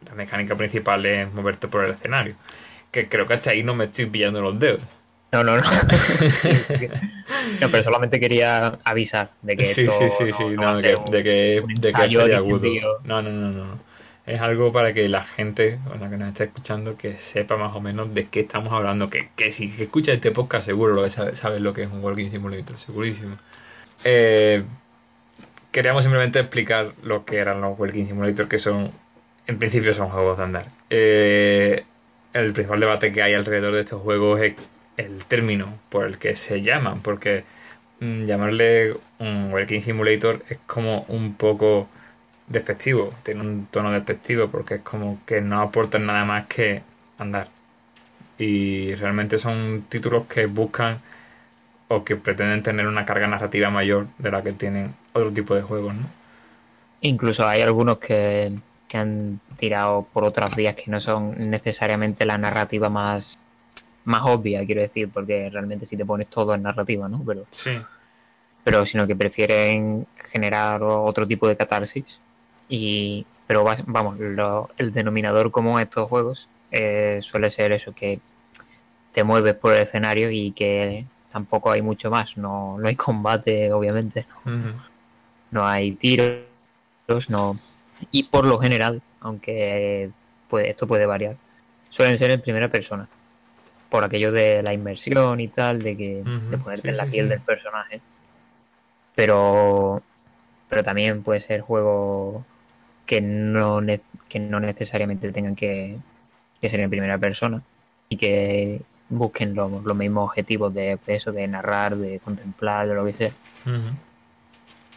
la 0.05 0.13
mecánica 0.15 0.55
principal 0.55 1.05
es 1.05 1.33
moverte 1.33 1.67
por 1.67 1.85
el 1.85 1.91
escenario. 1.91 2.35
Que 2.91 3.07
creo 3.09 3.25
que 3.25 3.33
hasta 3.35 3.51
ahí 3.51 3.63
no 3.63 3.75
me 3.75 3.85
estoy 3.85 4.05
pillando 4.05 4.41
los 4.41 4.59
dedos. 4.59 4.81
No, 5.31 5.43
no, 5.43 5.57
no. 5.57 5.63
no, 7.61 7.69
pero 7.69 7.83
solamente 7.83 8.19
quería 8.19 8.79
avisar 8.83 9.29
de 9.41 9.57
que 9.57 9.63
Sí, 9.63 9.81
esto 9.81 10.09
sí, 10.09 10.09
sí, 10.09 10.33
sí. 10.33 10.43
no 10.49 10.77
de, 10.77 10.83
que, 10.83 11.11
de 11.11 11.23
que, 11.23 11.63
de 11.67 11.93
que 11.93 12.05
estoy 12.05 12.31
agudo. 12.31 12.99
No, 13.03 13.21
no, 13.21 13.29
no, 13.29 13.51
no. 13.51 13.86
Es 14.27 14.41
algo 14.41 14.73
para 14.73 14.93
que 14.93 15.07
la 15.07 15.23
gente, 15.23 15.79
o 15.89 15.97
la 15.97 16.09
que 16.09 16.17
nos 16.17 16.27
esté 16.27 16.43
escuchando, 16.43 16.97
que 16.97 17.15
sepa 17.15 17.55
más 17.55 17.73
o 17.75 17.79
menos 17.79 18.13
de 18.13 18.27
qué 18.27 18.41
estamos 18.41 18.73
hablando. 18.73 19.09
Que, 19.09 19.29
que 19.37 19.53
si 19.53 19.73
escucha 19.79 20.11
este 20.11 20.31
podcast, 20.31 20.65
seguro 20.65 20.93
lo 20.93 21.03
que 21.03 21.09
sabe, 21.09 21.35
sabes 21.37 21.61
lo 21.61 21.73
que 21.73 21.83
es 21.83 21.89
un 21.89 22.03
Walking 22.03 22.29
Simulator, 22.29 22.77
segurísimo. 22.77 23.37
Eh, 24.03 24.63
queríamos 25.71 26.03
simplemente 26.03 26.39
explicar 26.39 26.91
lo 27.03 27.23
que 27.23 27.37
eran 27.37 27.61
los 27.61 27.79
Walking 27.79 28.05
Simulator, 28.05 28.49
que 28.49 28.59
son, 28.59 28.91
en 29.47 29.59
principio, 29.59 29.93
son 29.93 30.09
juegos 30.09 30.37
de 30.37 30.43
andar. 30.43 30.65
Eh, 30.89 31.85
el 32.33 32.51
principal 32.51 32.81
debate 32.81 33.13
que 33.13 33.23
hay 33.23 33.33
alrededor 33.33 33.73
de 33.75 33.79
estos 33.79 34.01
juegos 34.01 34.41
es 34.41 34.55
el 34.97 35.23
término 35.23 35.73
por 35.87 36.05
el 36.05 36.17
que 36.17 36.35
se 36.35 36.61
llaman, 36.61 37.01
porque 37.01 37.45
mm, 38.01 38.25
llamarle 38.25 38.93
un 39.19 39.53
Walking 39.53 39.79
Simulator 39.79 40.43
es 40.49 40.57
como 40.65 41.05
un 41.07 41.35
poco 41.35 41.87
despectivo, 42.47 43.13
tiene 43.23 43.41
un 43.41 43.67
tono 43.69 43.91
despectivo 43.91 44.47
porque 44.47 44.75
es 44.75 44.81
como 44.81 45.19
que 45.25 45.41
no 45.41 45.61
aportan 45.61 46.05
nada 46.05 46.25
más 46.25 46.45
que 46.47 46.81
andar. 47.17 47.47
Y 48.37 48.93
realmente 48.95 49.37
son 49.37 49.85
títulos 49.89 50.25
que 50.27 50.45
buscan 50.45 50.99
o 51.87 52.03
que 52.03 52.15
pretenden 52.15 52.63
tener 52.63 52.87
una 52.87 53.05
carga 53.05 53.27
narrativa 53.27 53.69
mayor 53.69 54.07
de 54.17 54.31
la 54.31 54.43
que 54.43 54.51
tienen 54.51 54.93
otro 55.13 55.31
tipo 55.31 55.55
de 55.55 55.61
juegos, 55.61 55.95
¿no? 55.95 56.05
Incluso 57.01 57.47
hay 57.47 57.61
algunos 57.61 57.99
que, 57.99 58.53
que 58.87 58.97
han 58.97 59.39
tirado 59.57 60.07
por 60.13 60.23
otras 60.23 60.55
vías 60.55 60.75
que 60.75 60.89
no 60.91 60.99
son 60.99 61.49
necesariamente 61.49 62.25
la 62.25 62.37
narrativa 62.37 62.89
más, 62.89 63.39
más 64.05 64.21
obvia, 64.25 64.65
quiero 64.65 64.81
decir, 64.81 65.09
porque 65.09 65.49
realmente 65.49 65.85
si 65.85 65.95
te 65.97 66.05
pones 66.05 66.27
todo 66.27 66.53
en 66.53 66.63
narrativa, 66.63 67.07
¿no? 67.07 67.23
Pero, 67.25 67.45
Sí. 67.51 67.77
pero 68.63 68.85
sino 68.85 69.07
que 69.07 69.15
prefieren 69.15 70.05
generar 70.31 70.83
otro 70.83 71.27
tipo 71.27 71.47
de 71.47 71.55
catarsis. 71.57 72.19
Y, 72.69 73.25
pero 73.47 73.65
vamos, 73.87 74.19
lo- 74.19 74.69
el 74.77 74.91
denominador 74.93 75.51
común 75.51 75.79
a 75.79 75.83
estos 75.83 76.07
juegos 76.09 76.47
eh, 76.71 77.19
suele 77.23 77.49
ser 77.49 77.71
eso, 77.71 77.93
que 77.93 78.19
te 79.13 79.23
mueves 79.23 79.55
por 79.55 79.73
el 79.73 79.81
escenario 79.83 80.29
y 80.31 80.51
que 80.51 81.05
tampoco 81.31 81.71
hay 81.71 81.81
mucho 81.81 82.09
más. 82.11 82.37
No, 82.37 82.77
no 82.79 82.87
hay 82.87 82.95
combate, 82.95 83.71
obviamente, 83.73 84.25
Ujú. 84.45 84.73
no 85.51 85.67
hay 85.67 85.93
tiros, 85.93 86.45
no. 87.29 87.57
Y 88.11 88.23
por 88.23 88.45
lo 88.45 88.59
general, 88.59 89.01
aunque 89.21 90.09
puede, 90.49 90.69
esto 90.69 90.87
puede 90.87 91.05
variar, 91.05 91.35
suelen 91.89 92.17
ser 92.17 92.31
en 92.31 92.41
primera 92.41 92.69
persona. 92.69 93.07
Por 93.89 94.03
aquello 94.03 94.31
de 94.31 94.63
la 94.63 94.73
inmersión 94.73 95.39
y 95.39 95.47
tal, 95.47 95.81
de 95.83 95.97
que 95.97 96.21
Ujú, 96.21 96.51
de 96.51 96.57
ponerte 96.57 96.83
sí, 96.83 96.89
en 96.89 96.97
la 96.97 97.05
sí, 97.05 97.11
piel 97.11 97.25
sí. 97.25 97.29
del 97.31 97.41
personaje. 97.41 98.01
Pero 99.15 100.01
pero 100.69 100.83
también 100.83 101.23
puede 101.23 101.41
ser 101.41 101.61
juegos 101.61 102.45
que 103.07 103.21
no 103.21 103.81
que 104.29 104.39
no 104.39 104.59
necesariamente 104.61 105.31
tengan 105.33 105.55
que, 105.55 106.01
que 106.61 106.69
ser 106.69 106.81
en 106.81 106.89
primera 106.91 107.19
persona 107.19 107.63
y 108.09 108.17
que 108.17 108.87
busquen 109.09 109.55
los, 109.55 109.83
los 109.83 109.97
mismos 109.97 110.25
objetivos 110.29 110.73
de, 110.73 110.99
de 111.05 111.15
eso, 111.15 111.31
de 111.33 111.47
narrar, 111.47 111.97
de 111.97 112.19
contemplar, 112.21 112.87
de 112.89 112.95
lo 112.95 113.05
que 113.05 113.13
sea. 113.13 113.31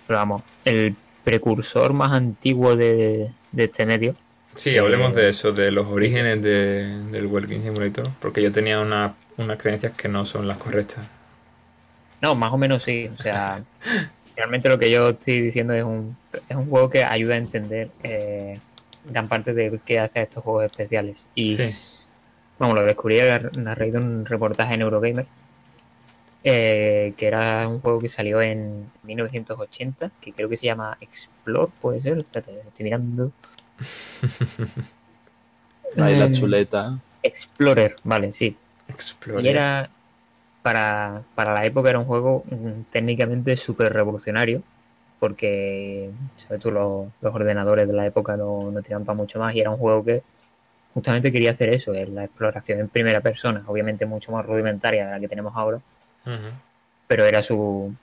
Pero 0.07 0.19
vamos, 0.19 0.43
el 0.65 0.97
precursor 1.25 1.93
más 1.93 2.13
antiguo 2.13 2.77
de, 2.77 3.35
de 3.53 3.65
este 3.65 3.87
medio. 3.87 4.17
Sí, 4.57 4.71
Eh, 4.71 4.79
hablemos 4.81 5.15
de 5.15 5.29
eso, 5.29 5.53
de 5.53 5.71
los 5.71 5.87
orígenes 5.87 6.43
de- 6.43 7.03
del 7.13 7.27
Walking 7.27 7.61
Simulator, 7.61 8.05
porque 8.21 8.43
yo 8.43 8.53
tenía 8.53 8.81
una- 8.81 9.15
unas 9.37 9.59
creencias 9.59 9.95
que 9.95 10.09
no 10.09 10.25
son 10.25 10.49
las 10.49 10.59
correctas. 10.59 11.07
No, 12.23 12.35
más 12.35 12.53
o 12.53 12.59
menos 12.59 12.83
sí. 12.83 13.09
O 13.09 13.17
sea, 13.23 13.65
realmente 14.41 14.69
lo 14.69 14.79
que 14.79 14.91
yo 14.91 15.11
estoy 15.11 15.41
diciendo 15.43 15.73
es 15.75 15.85
un, 15.85 16.17
es 16.49 16.57
un 16.57 16.69
juego 16.71 16.91
que 16.91 17.05
ayuda 17.05 17.35
a 17.35 17.39
entender 17.39 17.91
eh, 18.03 18.59
gran 19.05 19.29
parte 19.29 19.55
de 19.55 19.79
qué 19.85 19.99
hace 20.01 20.21
a 20.21 20.23
estos 20.25 20.43
juegos 20.45 20.65
especiales. 20.67 21.27
Y 21.35 21.57
Sí. 21.57 22.05
vamos, 22.59 22.77
lo 22.77 22.85
descubrí 22.85 23.21
a, 23.21 23.37
a 23.37 23.75
raíz 23.75 23.93
de 23.93 23.99
un 23.99 24.25
reportaje 24.27 24.75
en 24.75 24.83
Eurogamer. 24.83 25.27
eh, 26.43 27.13
que 27.17 27.27
era 27.27 27.69
un 27.69 27.81
juego 27.81 28.01
que 28.01 28.09
salió 28.09 28.41
en 28.41 28.91
1980, 29.03 30.11
que 30.21 30.33
creo 30.33 30.49
que 30.49 30.57
se 30.57 30.67
llama 30.67 30.97
Explore, 31.01 31.71
puede 31.81 32.01
ser. 32.01 32.19
Espérate, 32.19 32.53
estoy 32.67 32.85
mirando. 32.85 33.33
Ahí 35.99 36.17
la 36.19 36.27
Eh, 36.27 36.33
chuleta. 36.33 36.99
Explorer, 37.23 37.97
vale, 38.05 38.33
sí. 38.33 38.57
Explorer. 38.89 39.45
Y 39.45 39.49
era, 39.49 39.91
para, 40.63 41.23
para 41.35 41.55
la 41.55 41.65
época 41.65 41.91
era 41.91 41.99
un 41.99 42.05
juego 42.05 42.45
mm, 42.51 42.83
técnicamente 42.91 43.57
súper 43.57 43.93
revolucionario, 43.93 44.63
porque, 45.19 46.11
sabes 46.37 46.61
tú, 46.61 46.71
los, 46.71 47.09
los 47.21 47.35
ordenadores 47.35 47.87
de 47.87 47.95
la 47.95 48.07
época 48.07 48.37
no, 48.37 48.71
no 48.71 48.83
tiraban 48.83 49.05
para 49.05 49.17
mucho 49.17 49.39
más 49.39 49.55
y 49.55 49.61
era 49.61 49.71
un 49.71 49.77
juego 49.79 50.05
que 50.05 50.23
justamente 50.95 51.31
quería 51.33 51.53
hacer 51.53 51.71
eso, 51.71 51.95
es 51.95 52.09
la 52.09 52.25
exploración 52.25 52.81
en 52.81 52.89
primera 52.89 53.21
persona, 53.21 53.63
obviamente 53.67 54.07
mucho 54.07 54.33
más 54.33 54.45
rudimentaria 54.47 55.07
de 55.07 55.11
la 55.13 55.21
que 55.21 55.29
tenemos 55.29 55.55
ahora, 55.57 55.81
pero 57.07 57.25
era 57.25 57.43
su, 57.43 57.95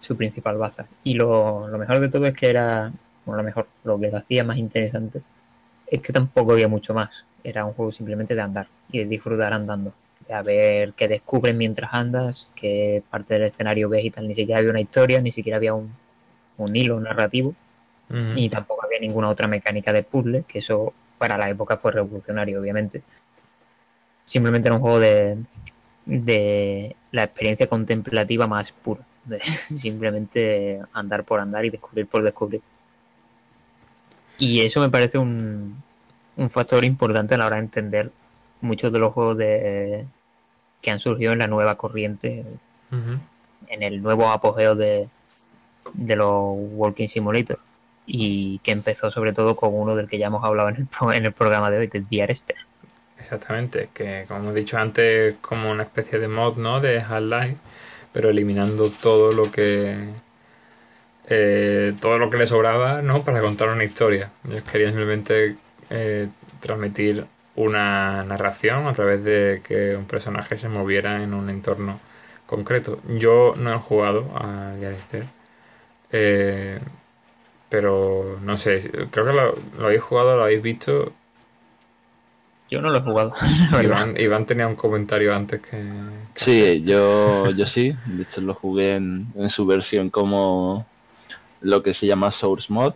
su 0.00 0.16
principal 0.16 0.56
baza. 0.58 0.86
Y 1.04 1.14
lo, 1.14 1.68
lo 1.68 1.78
mejor 1.78 2.00
de 2.00 2.08
todo 2.08 2.26
es 2.26 2.34
que 2.34 2.50
era, 2.50 2.92
bueno, 3.24 3.38
lo 3.38 3.44
mejor, 3.44 3.66
lo 3.84 3.98
que 3.98 4.10
lo 4.10 4.18
hacía 4.18 4.44
más 4.44 4.58
interesante 4.58 5.22
es 5.86 6.00
que 6.00 6.12
tampoco 6.12 6.52
había 6.52 6.68
mucho 6.68 6.94
más. 6.94 7.24
Era 7.44 7.64
un 7.64 7.74
juego 7.74 7.92
simplemente 7.92 8.34
de 8.34 8.40
andar 8.40 8.66
y 8.90 8.98
de 8.98 9.04
disfrutar 9.06 9.52
andando. 9.52 9.92
A 10.30 10.42
ver 10.42 10.92
qué 10.94 11.08
descubres 11.08 11.54
mientras 11.54 11.92
andas, 11.92 12.48
qué 12.54 13.02
parte 13.10 13.34
del 13.34 13.44
escenario 13.44 13.88
ves 13.88 14.04
y 14.04 14.10
tal. 14.10 14.28
Ni 14.28 14.34
siquiera 14.34 14.58
había 14.58 14.70
una 14.70 14.80
historia, 14.80 15.20
ni 15.20 15.32
siquiera 15.32 15.56
había 15.56 15.74
un, 15.74 15.92
un 16.58 16.76
hilo 16.76 17.00
narrativo, 17.00 17.54
Ujú. 18.10 18.18
ni 18.34 18.48
tampoco 18.48 18.84
había 18.84 19.00
ninguna 19.00 19.28
otra 19.28 19.48
mecánica 19.48 19.92
de 19.92 20.02
puzzle, 20.02 20.44
que 20.46 20.58
eso 20.58 20.92
para 21.18 21.38
la 21.38 21.50
época 21.50 21.76
fue 21.76 21.92
revolucionario, 21.92 22.60
obviamente. 22.60 23.02
Simplemente 24.26 24.68
era 24.68 24.76
un 24.76 24.82
juego 24.82 25.00
de, 25.00 25.38
de 26.06 26.96
la 27.10 27.24
experiencia 27.24 27.66
contemplativa 27.66 28.46
más 28.46 28.72
pura. 28.72 29.02
De 29.24 29.40
simplemente 29.70 30.80
andar 30.92 31.24
por 31.24 31.40
andar 31.40 31.64
y 31.64 31.70
descubrir 31.70 32.06
por 32.06 32.22
descubrir. 32.22 32.60
Y 34.38 34.60
eso 34.60 34.80
me 34.80 34.90
parece 34.90 35.18
un, 35.18 35.82
un 36.36 36.50
factor 36.50 36.84
importante 36.84 37.34
a 37.34 37.38
la 37.38 37.46
hora 37.46 37.56
de 37.56 37.62
entender 37.62 38.10
muchos 38.62 38.92
de 38.92 38.98
los 38.98 39.12
juegos 39.12 39.36
de, 39.36 40.06
que 40.80 40.90
han 40.90 41.00
surgido 41.00 41.32
en 41.32 41.40
la 41.40 41.46
nueva 41.46 41.76
corriente, 41.76 42.44
en 43.68 43.82
el 43.82 44.02
nuevo 44.02 44.30
apogeo 44.30 44.74
de, 44.74 45.08
de 45.92 46.16
los 46.16 46.54
Walking 46.56 47.08
Simulator. 47.08 47.58
Y 48.04 48.58
que 48.64 48.72
empezó 48.72 49.12
sobre 49.12 49.32
todo 49.32 49.54
con 49.54 49.72
uno 49.74 49.94
del 49.94 50.08
que 50.08 50.18
ya 50.18 50.26
hemos 50.26 50.44
hablado 50.44 50.70
en 50.70 50.76
el, 50.76 50.86
pro- 50.86 51.12
en 51.12 51.24
el 51.24 51.32
programa 51.32 51.70
de 51.70 51.78
hoy, 51.78 51.86
de 51.86 52.00
The 52.00 52.22
Arrester. 52.24 52.56
Exactamente, 53.16 53.90
que 53.94 54.24
como 54.26 54.40
hemos 54.40 54.54
dicho 54.54 54.76
antes, 54.76 55.36
como 55.40 55.70
una 55.70 55.84
especie 55.84 56.18
de 56.18 56.26
mod, 56.26 56.56
¿no? 56.56 56.80
De 56.80 57.00
Half-Life, 57.00 57.56
pero 58.12 58.30
eliminando 58.30 58.90
todo 58.90 59.30
lo 59.30 59.52
que 59.52 60.08
eh, 61.28 61.94
todo 62.00 62.18
lo 62.18 62.28
que 62.28 62.38
le 62.38 62.46
sobraba, 62.48 63.00
¿no? 63.02 63.22
Para 63.22 63.40
contar 63.40 63.68
una 63.68 63.84
historia. 63.84 64.30
Ellos 64.48 64.62
querían 64.62 64.90
simplemente 64.90 65.56
eh, 65.90 66.28
transmitir 66.58 67.24
una 67.56 68.24
narración 68.24 68.86
a 68.86 68.92
través 68.92 69.22
de 69.24 69.62
que 69.64 69.96
un 69.96 70.06
personaje 70.06 70.56
se 70.56 70.68
moviera 70.68 71.22
en 71.22 71.34
un 71.34 71.50
entorno 71.50 72.00
concreto. 72.46 73.00
Yo 73.08 73.54
no 73.56 73.74
he 73.74 73.78
jugado 73.78 74.30
a 74.34 74.72
Alistair, 74.72 75.24
eh, 76.10 76.78
pero 77.68 78.38
no 78.42 78.56
sé, 78.56 78.90
creo 79.10 79.26
que 79.26 79.32
lo, 79.32 79.54
lo 79.78 79.86
habéis 79.86 80.02
jugado, 80.02 80.36
lo 80.36 80.44
habéis 80.44 80.62
visto. 80.62 81.12
Yo 82.70 82.80
no 82.80 82.90
lo 82.90 82.98
he 82.98 83.02
jugado. 83.02 83.34
Iván, 83.82 84.16
Iván 84.18 84.46
tenía 84.46 84.66
un 84.66 84.76
comentario 84.76 85.34
antes 85.34 85.60
que... 85.60 85.82
Sí, 86.34 86.82
yo, 86.84 87.50
yo 87.56 87.66
sí. 87.66 87.94
De 88.06 88.22
hecho, 88.22 88.40
lo 88.40 88.54
jugué 88.54 88.96
en, 88.96 89.26
en 89.36 89.50
su 89.50 89.66
versión 89.66 90.08
como 90.08 90.86
lo 91.60 91.82
que 91.82 91.94
se 91.94 92.06
llama 92.06 92.30
Source 92.30 92.72
Mod. 92.72 92.94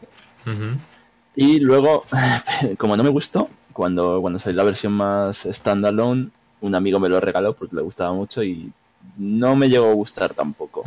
Y 1.34 1.60
luego, 1.60 2.04
como 2.78 2.96
no 2.96 3.02
me 3.02 3.10
gustó, 3.10 3.50
cuando, 3.76 4.20
cuando 4.20 4.38
salió 4.38 4.56
la 4.56 4.64
versión 4.64 4.92
más 4.94 5.46
standalone, 5.50 6.28
un 6.60 6.74
amigo 6.74 6.98
me 6.98 7.08
lo 7.08 7.20
regaló 7.20 7.54
porque 7.54 7.76
le 7.76 7.82
gustaba 7.82 8.12
mucho 8.12 8.42
y 8.42 8.72
no 9.18 9.54
me 9.56 9.68
llegó 9.68 9.90
a 9.90 9.94
gustar 9.94 10.32
tampoco. 10.34 10.82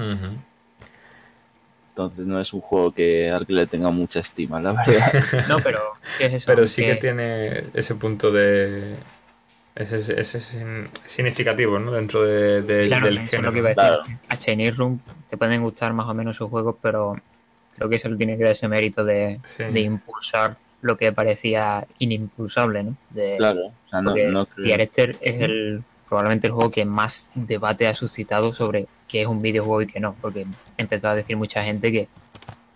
Entonces 1.90 2.26
no 2.26 2.40
es 2.40 2.54
un 2.54 2.62
juego 2.62 2.92
que 2.92 3.30
al 3.30 3.46
que 3.46 3.54
le 3.54 3.68
tenga 3.68 3.90
mucha 3.92 4.20
estima, 4.20 4.62
la 4.62 4.74
verdad. 4.74 5.48
No, 5.50 5.60
pero 5.60 5.80
¿qué 6.18 6.26
es 6.28 6.34
eso? 6.36 6.46
Pero 6.48 6.66
sí 6.66 6.82
que 6.82 6.90
Que- 6.94 6.96
tiene 6.96 7.64
ese 7.74 7.96
punto 7.96 8.32
de... 8.32 8.96
Ese, 9.76 9.96
ese 10.20 10.40
sin- 10.42 10.90
significativo, 11.06 11.80
¿no? 11.80 11.92
Dentro 11.92 12.24
de, 12.26 12.62
de- 12.64 12.88
Claro, 12.88 13.06
del 13.06 13.18
es 13.20 13.30
género. 13.30 13.50
lo 13.50 13.54
que 13.54 13.60
iba 13.60 13.70
a 13.70 13.74
Claro. 13.76 13.98
decir. 14.02 14.18
A 14.28 14.38
Chinese 14.38 14.72
Room 14.72 15.00
te 15.30 15.38
pueden 15.38 15.62
gustar 15.62 15.94
más 15.94 16.08
o 16.08 16.14
menos 16.14 16.36
sus 16.36 16.50
juegos, 16.50 16.76
pero 16.82 17.16
creo 17.76 17.88
que 17.90 17.96
eso 17.96 18.10
tiene 18.16 18.38
que 18.38 18.44
dar 18.44 18.52
ese 18.54 18.68
mérito 18.68 19.06
de, 19.06 19.40
Sí. 19.46 19.64
de 19.66 19.80
impulsar 19.82 20.58
lo 20.82 20.98
que 20.98 21.12
parecía 21.12 21.86
inimpulsable, 21.98 22.84
¿no? 22.84 22.96
De, 23.10 23.36
Claro, 23.38 23.68
o 23.68 23.90
sea, 23.90 24.02
no, 24.02 24.16
no. 24.16 24.48
Arrester 24.74 25.18
es 25.22 25.42
el 25.42 25.84
probablemente 26.08 26.48
el 26.48 26.54
juego 26.54 26.72
que 26.72 26.86
más 26.86 27.28
debate 27.36 27.88
ha 27.88 27.96
suscitado 27.96 28.54
sobre 28.54 28.88
qué 29.08 29.22
es 29.22 29.28
un 29.28 29.42
videojuego 29.42 29.84
y 29.84 29.88
qué 29.88 30.00
no, 30.00 30.16
porque 30.20 30.46
empezó 30.78 31.10
a 31.10 31.16
decir 31.16 31.38
mucha 31.38 31.64
gente 31.64 31.92
que 31.92 32.08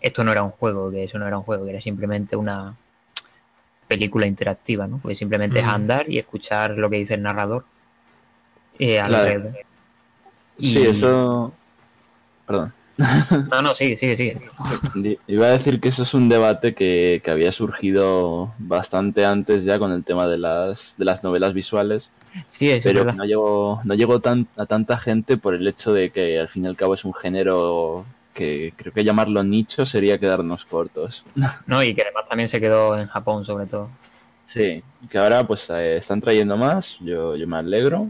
esto 0.02 0.24
no 0.24 0.32
era 0.32 0.44
un 0.44 0.52
juego, 0.52 0.92
que 0.92 1.04
eso 1.06 1.18
no 1.18 1.26
era 1.28 1.38
un 1.38 1.44
juego, 1.44 1.64
que 1.66 1.72
era 1.72 1.82
simplemente 1.82 2.36
una 2.36 2.76
película 3.88 4.26
interactiva, 4.28 4.86
¿no? 4.88 5.00
Porque 5.00 5.16
simplemente 5.16 5.60
es 5.60 5.66
Mm. 5.66 5.70
andar 5.70 6.12
y 6.12 6.20
escuchar 6.20 6.72
lo 6.78 6.90
que 6.90 6.98
dice 6.98 7.16
el 7.16 7.24
narrador. 7.24 7.66
eh, 8.80 8.98
Claro. 9.06 9.16
alrededor. 9.30 9.54
Sí, 10.58 10.80
Y- 10.82 10.88
eso... 10.88 11.54
Perdón. 12.48 12.74
No, 13.50 13.62
no, 13.62 13.76
sigue, 13.76 13.98
sigue, 13.98 14.16
sigue. 14.18 15.18
Iba 15.28 15.48
a 15.48 15.52
decir 15.52 15.80
que 15.80 15.90
eso 15.90 16.04
es 16.04 16.14
un 16.14 16.30
debate 16.30 16.76
que, 16.76 17.22
que 17.24 17.32
había 17.32 17.52
surgido 17.52 18.54
bastante 18.60 19.26
antes 19.26 19.64
ya 19.64 19.80
con 19.80 19.92
el 19.92 20.04
tema 20.04 20.28
de 20.28 20.38
las, 20.38 20.96
de 20.98 21.06
las 21.06 21.24
novelas 21.24 21.54
visuales, 21.54 22.10
Sí, 22.48 22.70
es 22.72 22.84
pero 22.84 23.00
que 23.02 23.06
verdad. 23.06 23.18
no 23.18 23.26
llegó, 23.26 23.82
no 23.84 23.94
llegó 23.94 24.20
tan, 24.20 24.48
a 24.58 24.66
tanta 24.66 24.98
gente 24.98 25.38
por 25.38 25.54
el 25.54 25.68
hecho 25.68 25.94
de 25.94 26.10
que 26.12 26.40
al 26.40 26.48
fin 26.48 26.66
y 26.66 26.68
al 26.68 26.76
cabo 26.76 26.94
es 26.96 27.06
un 27.06 27.14
género 27.14 28.06
que 28.34 28.74
creo 28.76 28.92
que 28.92 29.04
llamarlo 29.04 29.44
nicho 29.44 29.86
sería 29.86 30.18
quedarnos 30.20 30.66
cortos. 30.66 31.26
No, 31.68 31.84
y 31.84 31.94
que 31.94 32.02
además 32.04 32.26
también 32.28 32.50
se 32.50 32.60
quedó 32.60 32.98
en 32.98 33.08
Japón, 33.08 33.46
sobre 33.46 33.68
todo. 33.68 33.90
Sí, 34.46 34.84
que 35.10 35.18
ahora 35.18 35.46
pues 35.48 35.70
eh, 35.70 35.98
están 35.98 36.22
trayendo 36.22 36.58
más, 36.58 36.98
yo, 37.00 37.36
yo 37.36 37.48
me 37.48 37.58
alegro, 37.58 38.10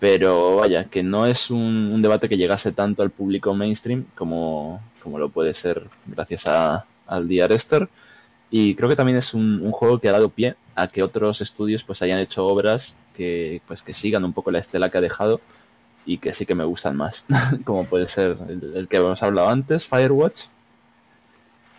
pero 0.00 0.56
vaya, 0.56 0.84
que 0.84 1.02
no 1.02 1.26
es 1.26 1.50
un, 1.50 2.00
debate 2.02 2.28
que 2.28 2.36
llegase 2.36 2.72
tanto 2.72 3.02
al 3.02 3.10
público 3.10 3.54
mainstream 3.54 4.04
como, 4.14 4.80
como 5.02 5.18
lo 5.18 5.28
puede 5.28 5.54
ser 5.54 5.88
gracias 6.06 6.46
a, 6.46 6.84
al 7.06 7.28
Dear 7.28 7.52
Esther. 7.52 7.88
Y 8.50 8.74
creo 8.74 8.88
que 8.88 8.96
también 8.96 9.18
es 9.18 9.34
un, 9.34 9.70
juego 9.70 9.98
que 9.98 10.08
ha 10.08 10.12
dado 10.12 10.28
pie 10.28 10.56
a 10.74 10.88
que 10.88 11.02
otros 11.02 11.40
estudios 11.40 11.84
pues 11.84 12.02
hayan 12.02 12.18
hecho 12.18 12.46
obras 12.46 12.94
que 13.14 13.60
pues 13.66 13.82
que 13.82 13.92
sigan 13.92 14.24
un 14.24 14.32
poco 14.32 14.50
la 14.50 14.58
estela 14.58 14.90
que 14.90 14.98
ha 14.98 15.02
dejado 15.02 15.40
y 16.06 16.18
que 16.18 16.32
sí 16.32 16.46
que 16.46 16.54
me 16.54 16.64
gustan 16.64 16.96
más, 16.96 17.24
como 17.64 17.84
puede 17.84 18.06
ser 18.06 18.36
el, 18.48 18.88
que 18.88 18.96
hemos 18.96 19.22
hablado 19.22 19.48
antes, 19.48 19.86
Firewatch. 19.86 20.44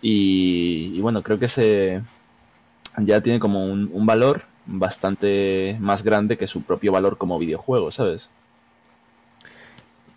Y, 0.06 1.00
bueno, 1.00 1.22
creo 1.22 1.38
que 1.38 1.48
se, 1.48 2.02
ya 2.98 3.22
tiene 3.22 3.40
como 3.40 3.64
un 3.64 4.06
valor 4.06 4.42
bastante 4.66 5.76
más 5.80 6.02
grande 6.02 6.36
que 6.38 6.48
su 6.48 6.64
propio 6.64 6.92
valor 6.92 7.18
como 7.18 7.38
videojuego, 7.38 7.92
¿sabes? 7.92 8.30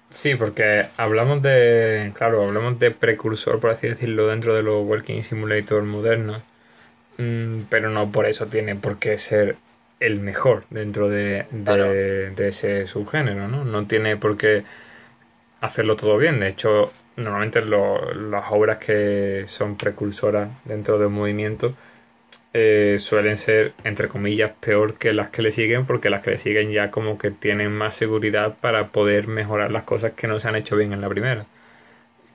Sí, 0.10 0.36
porque 0.36 0.88
hablamos 0.98 1.42
de, 1.42 2.12
claro, 2.16 2.44
hablamos 2.46 2.80
de 2.80 2.92
precursor, 2.92 3.60
por 3.60 3.72
así 3.72 3.88
decirlo, 3.88 4.28
dentro 4.28 4.56
de 4.56 4.64
los 4.64 4.88
Walking 4.88 5.22
Simulator 5.24 5.84
modernos, 5.84 6.44
Mm, 7.20 7.64
pero 7.70 7.90
no 7.92 8.12
por 8.12 8.26
eso 8.28 8.48
tiene 8.48 8.76
por 8.76 9.00
qué 9.00 9.18
ser 9.20 9.58
el 10.02 10.20
mejor 10.22 10.66
dentro 10.72 11.10
de, 11.10 11.48
de- 11.52 11.74
Claro. 11.76 11.94
de 12.32 12.50
ese 12.50 12.88
subgénero, 12.88 13.48
¿no? 13.50 13.66
No 13.66 13.88
tiene 13.88 14.18
por 14.18 14.38
qué 14.38 14.64
hacerlo 15.62 15.96
todo 15.96 16.18
bien. 16.18 16.40
De 16.40 16.50
hecho, 16.50 16.92
normalmente 17.16 17.62
lo- 17.62 18.14
las 18.14 18.46
obras 18.52 18.78
que 18.80 19.46
son 19.48 19.78
precursoras 19.78 20.50
dentro 20.66 20.98
de 21.00 21.08
un 21.08 21.14
movimiento 21.14 21.74
eh, 22.54 22.98
suelen 23.00 23.38
ser, 23.38 23.74
entre 23.84 24.08
comillas, 24.10 24.52
peor 24.60 24.96
que 24.98 25.14
las 25.14 25.30
que 25.30 25.42
le 25.42 25.52
siguen, 25.52 25.86
porque 25.86 26.10
las 26.10 26.22
que 26.22 26.32
le 26.32 26.38
siguen 26.38 26.72
ya 26.72 26.92
como 26.92 27.18
que 27.18 27.32
tienen 27.32 27.72
más 27.74 27.96
seguridad 27.96 28.58
para 28.62 28.90
poder 28.92 29.28
mejorar 29.28 29.72
las 29.72 29.84
cosas 29.84 30.14
que 30.14 30.28
no 30.28 30.40
se 30.40 30.48
han 30.50 30.56
hecho 30.56 30.78
bien 30.78 30.94
en 30.94 31.02
la 31.02 31.10
primera. 31.10 31.48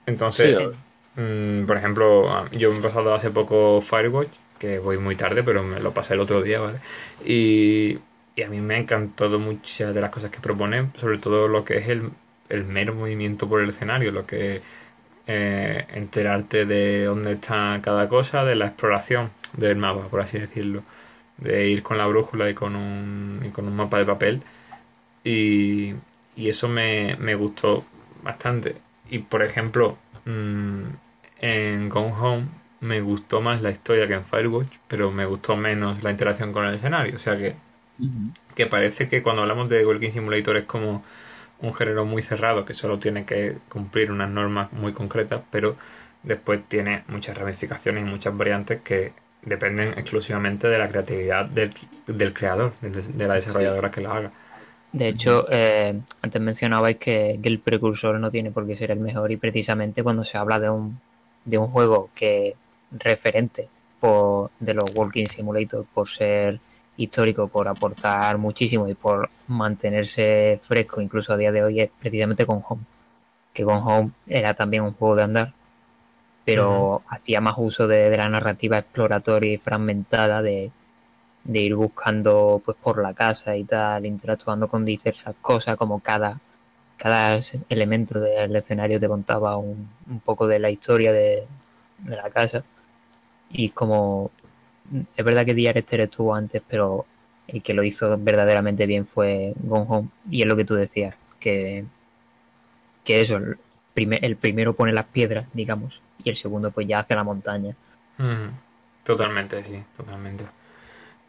Entonces, 0.07 0.55
Sí, 0.55 0.73
mm, 1.17 1.65
por 1.67 1.77
ejemplo, 1.77 2.51
yo 2.53 2.73
me 2.73 2.79
he 2.79 2.83
pasado 2.83 3.15
hace 3.15 3.31
poco 3.31 3.81
Firewatch, 3.81 4.31
que 4.59 4.79
voy 4.79 4.99
muy 4.99 5.17
tarde, 5.17 5.43
pero 5.43 5.63
me 5.63 5.81
lo 5.81 5.93
pasé 5.95 6.15
el 6.15 6.21
otro 6.21 6.43
día, 6.43 6.61
¿vale? 6.61 6.81
Y, 7.25 7.99
y 8.37 8.43
a 8.43 8.49
mí 8.49 8.61
me 8.61 8.75
ha 8.75 8.79
encantado 8.79 9.39
muchas 9.39 9.95
de 9.95 10.01
las 10.01 10.11
cosas 10.11 10.31
que 10.31 10.41
propone, 10.41 10.91
sobre 10.97 11.19
todo 11.19 11.49
lo 11.49 11.65
que 11.65 11.79
es 11.79 11.89
el, 11.89 12.11
el 12.49 12.65
mero 12.65 12.95
movimiento 12.95 13.49
por 13.49 13.61
el 13.63 13.71
escenario, 13.71 14.13
lo 14.13 14.27
que 14.27 14.63
eh, 15.27 15.87
enterarte 15.95 16.67
de 16.67 17.05
dónde 17.05 17.33
está 17.35 17.81
cada 17.83 18.09
cosa, 18.09 18.45
de 18.45 18.57
la 18.57 18.67
exploración 18.67 19.31
del 19.57 19.77
mapa, 19.77 20.09
por 20.09 20.21
así 20.21 20.39
decirlo, 20.39 20.83
de 21.39 21.69
ir 21.69 21.83
con 21.83 21.99
la 21.99 22.07
brújula 22.07 22.51
y 22.51 22.55
con 22.55 22.77
un, 22.77 23.43
y 23.45 23.51
con 23.51 23.67
un 23.69 23.77
mapa 23.77 23.99
de 23.99 24.07
papel. 24.07 24.43
Y, 25.25 25.95
y 26.37 26.49
eso 26.49 26.69
me, 26.69 27.17
me 27.19 27.35
gustó 27.35 27.85
bastante. 28.23 28.77
Y 29.11 29.21
por 29.21 29.43
ejemplo, 29.43 29.99
mm, 30.25 30.83
en 31.41 31.89
Gone 31.89 32.13
Home 32.21 32.47
me 32.81 33.01
gustó 33.01 33.41
más 33.41 33.63
la 33.63 33.71
historia 33.71 34.09
que 34.09 34.15
en 34.15 34.25
Firewatch, 34.25 34.79
pero 34.89 35.11
me 35.13 35.27
gustó 35.27 35.57
menos 35.57 36.03
la 36.03 36.11
interacción 36.11 36.53
con 36.53 36.67
el 36.67 36.75
escenario. 36.75 37.17
O 37.17 37.19
sea 37.19 37.37
que, 37.39 37.57
que 38.55 38.67
parece 38.67 39.09
que 39.09 39.23
cuando 39.23 39.43
hablamos 39.43 39.69
de 39.69 39.87
Walking 39.87 40.11
Simulator 40.11 40.57
es 40.57 40.65
como 40.65 41.03
un 41.63 41.75
género 41.75 42.05
muy 42.05 42.23
cerrado 42.23 42.65
que 42.65 42.75
solo 42.75 42.99
tiene 42.99 43.25
que 43.25 43.57
cumplir 43.69 44.11
unas 44.13 44.29
normas 44.29 44.73
muy 44.73 44.93
concretas, 44.93 45.43
pero 45.51 45.77
después 46.23 46.61
tiene 46.69 47.05
muchas 47.09 47.37
ramificaciones 47.39 48.05
y 48.05 48.07
muchas 48.07 48.37
variantes 48.37 48.81
que 48.83 49.13
dependen 49.43 49.91
exclusivamente 49.91 50.69
de 50.69 50.79
la 50.79 50.89
creatividad 50.89 51.47
del, 51.47 51.73
del 52.07 52.33
creador, 52.33 52.73
de 52.81 53.27
la 53.27 53.35
desarrolladora 53.35 53.91
que 53.91 54.01
la 54.01 54.17
haga. 54.17 54.31
De 54.93 55.09
hecho, 55.09 55.47
eh, 55.51 55.99
antes 56.21 56.43
mencionabais 56.43 56.99
que, 56.99 57.41
que 57.43 57.49
el 57.49 57.61
precursor 57.61 58.21
no 58.21 58.31
tiene 58.31 58.51
por 58.51 58.67
qué 58.67 58.77
ser 58.77 58.91
el 58.91 59.01
mejor 59.01 59.33
y 59.33 59.39
precisamente 59.39 60.03
cuando 60.03 60.23
se 60.23 60.37
habla 60.37 60.61
de 60.61 60.69
un, 60.69 61.01
de 61.45 61.59
un 61.59 61.69
juego 61.69 62.11
que 62.15 62.55
referente 62.91 63.69
por, 64.01 64.51
de 64.61 64.75
los 64.75 64.95
Walking 64.95 65.27
Simulator 65.27 65.87
por 65.95 66.09
ser 66.09 66.61
histórico, 66.97 67.49
por 67.49 67.69
aportar 67.69 68.39
muchísimo 68.39 68.89
y 68.89 68.95
por 68.95 69.29
mantenerse 69.49 70.61
fresco 70.67 71.01
incluso 71.01 71.33
a 71.33 71.37
día 71.37 71.53
de 71.53 71.63
hoy 71.65 71.81
es 71.81 71.91
precisamente 72.01 72.47
con 72.47 72.63
Home. 72.69 72.83
Que 73.53 73.65
con 73.65 73.79
Home 73.87 74.11
era 74.27 74.55
también 74.55 74.83
un 74.85 74.93
juego 74.93 75.17
de 75.17 75.23
andar, 75.25 75.53
pero 76.45 77.03
hacía 77.09 77.41
más 77.41 77.55
uso 77.59 77.87
de, 77.87 78.11
de 78.11 78.17
la 78.17 78.29
narrativa 78.29 78.79
exploratoria 78.79 79.53
y 79.53 79.59
fragmentada 79.59 80.43
de, 80.43 80.71
de 81.45 81.61
ir 81.61 81.75
buscando 81.75 82.63
pues 82.65 82.77
por 82.77 83.03
la 83.03 83.15
casa 83.15 83.57
y 83.57 83.65
tal, 83.65 84.07
interactuando 84.07 84.69
con 84.69 84.85
diversas 84.85 85.35
cosas, 85.41 85.77
como 85.77 86.01
cada, 86.01 86.41
cada 86.97 87.39
elemento 87.69 88.21
del 88.21 88.55
escenario 88.57 89.01
te 89.01 89.09
contaba 89.09 89.57
un, 89.57 89.89
un 90.09 90.21
poco 90.21 90.47
de 90.47 90.59
la 90.59 90.71
historia 90.71 91.13
de, 91.13 91.47
de 91.99 92.17
la 92.17 92.31
casa. 92.31 92.65
Y 93.51 93.71
como 93.71 94.31
es 95.17 95.25
verdad 95.25 95.45
que 95.47 95.55
Diar 95.55 95.77
Esther 95.79 96.01
estuvo 96.01 96.35
antes, 96.35 96.63
pero 96.69 97.07
el 97.49 97.63
que 97.63 97.75
lo 97.75 97.83
hizo 97.83 98.17
verdaderamente 98.19 98.87
bien 98.87 99.07
fue 99.07 99.55
Gone 99.63 99.87
Home. 99.89 100.09
Y 100.31 100.43
es 100.43 100.49
lo 100.49 100.57
que 100.57 100.65
tú 100.65 100.75
decías, 100.75 101.15
que, 101.41 101.85
que 103.05 103.21
eso, 103.21 103.37
el, 103.37 103.57
primer, 103.95 104.25
el 104.25 104.37
primero 104.37 104.75
pone 104.75 104.93
las 104.93 105.07
piedras, 105.07 105.47
digamos, 105.53 106.01
y 106.23 106.31
el 106.31 106.37
segundo 106.37 106.71
pues 106.71 106.87
ya 106.87 107.01
hace 107.01 107.15
la 107.15 107.25
montaña. 107.25 107.75
Mm, 108.19 108.49
Totalmente, 109.05 109.65
sí, 109.65 109.83
totalmente. 109.97 110.45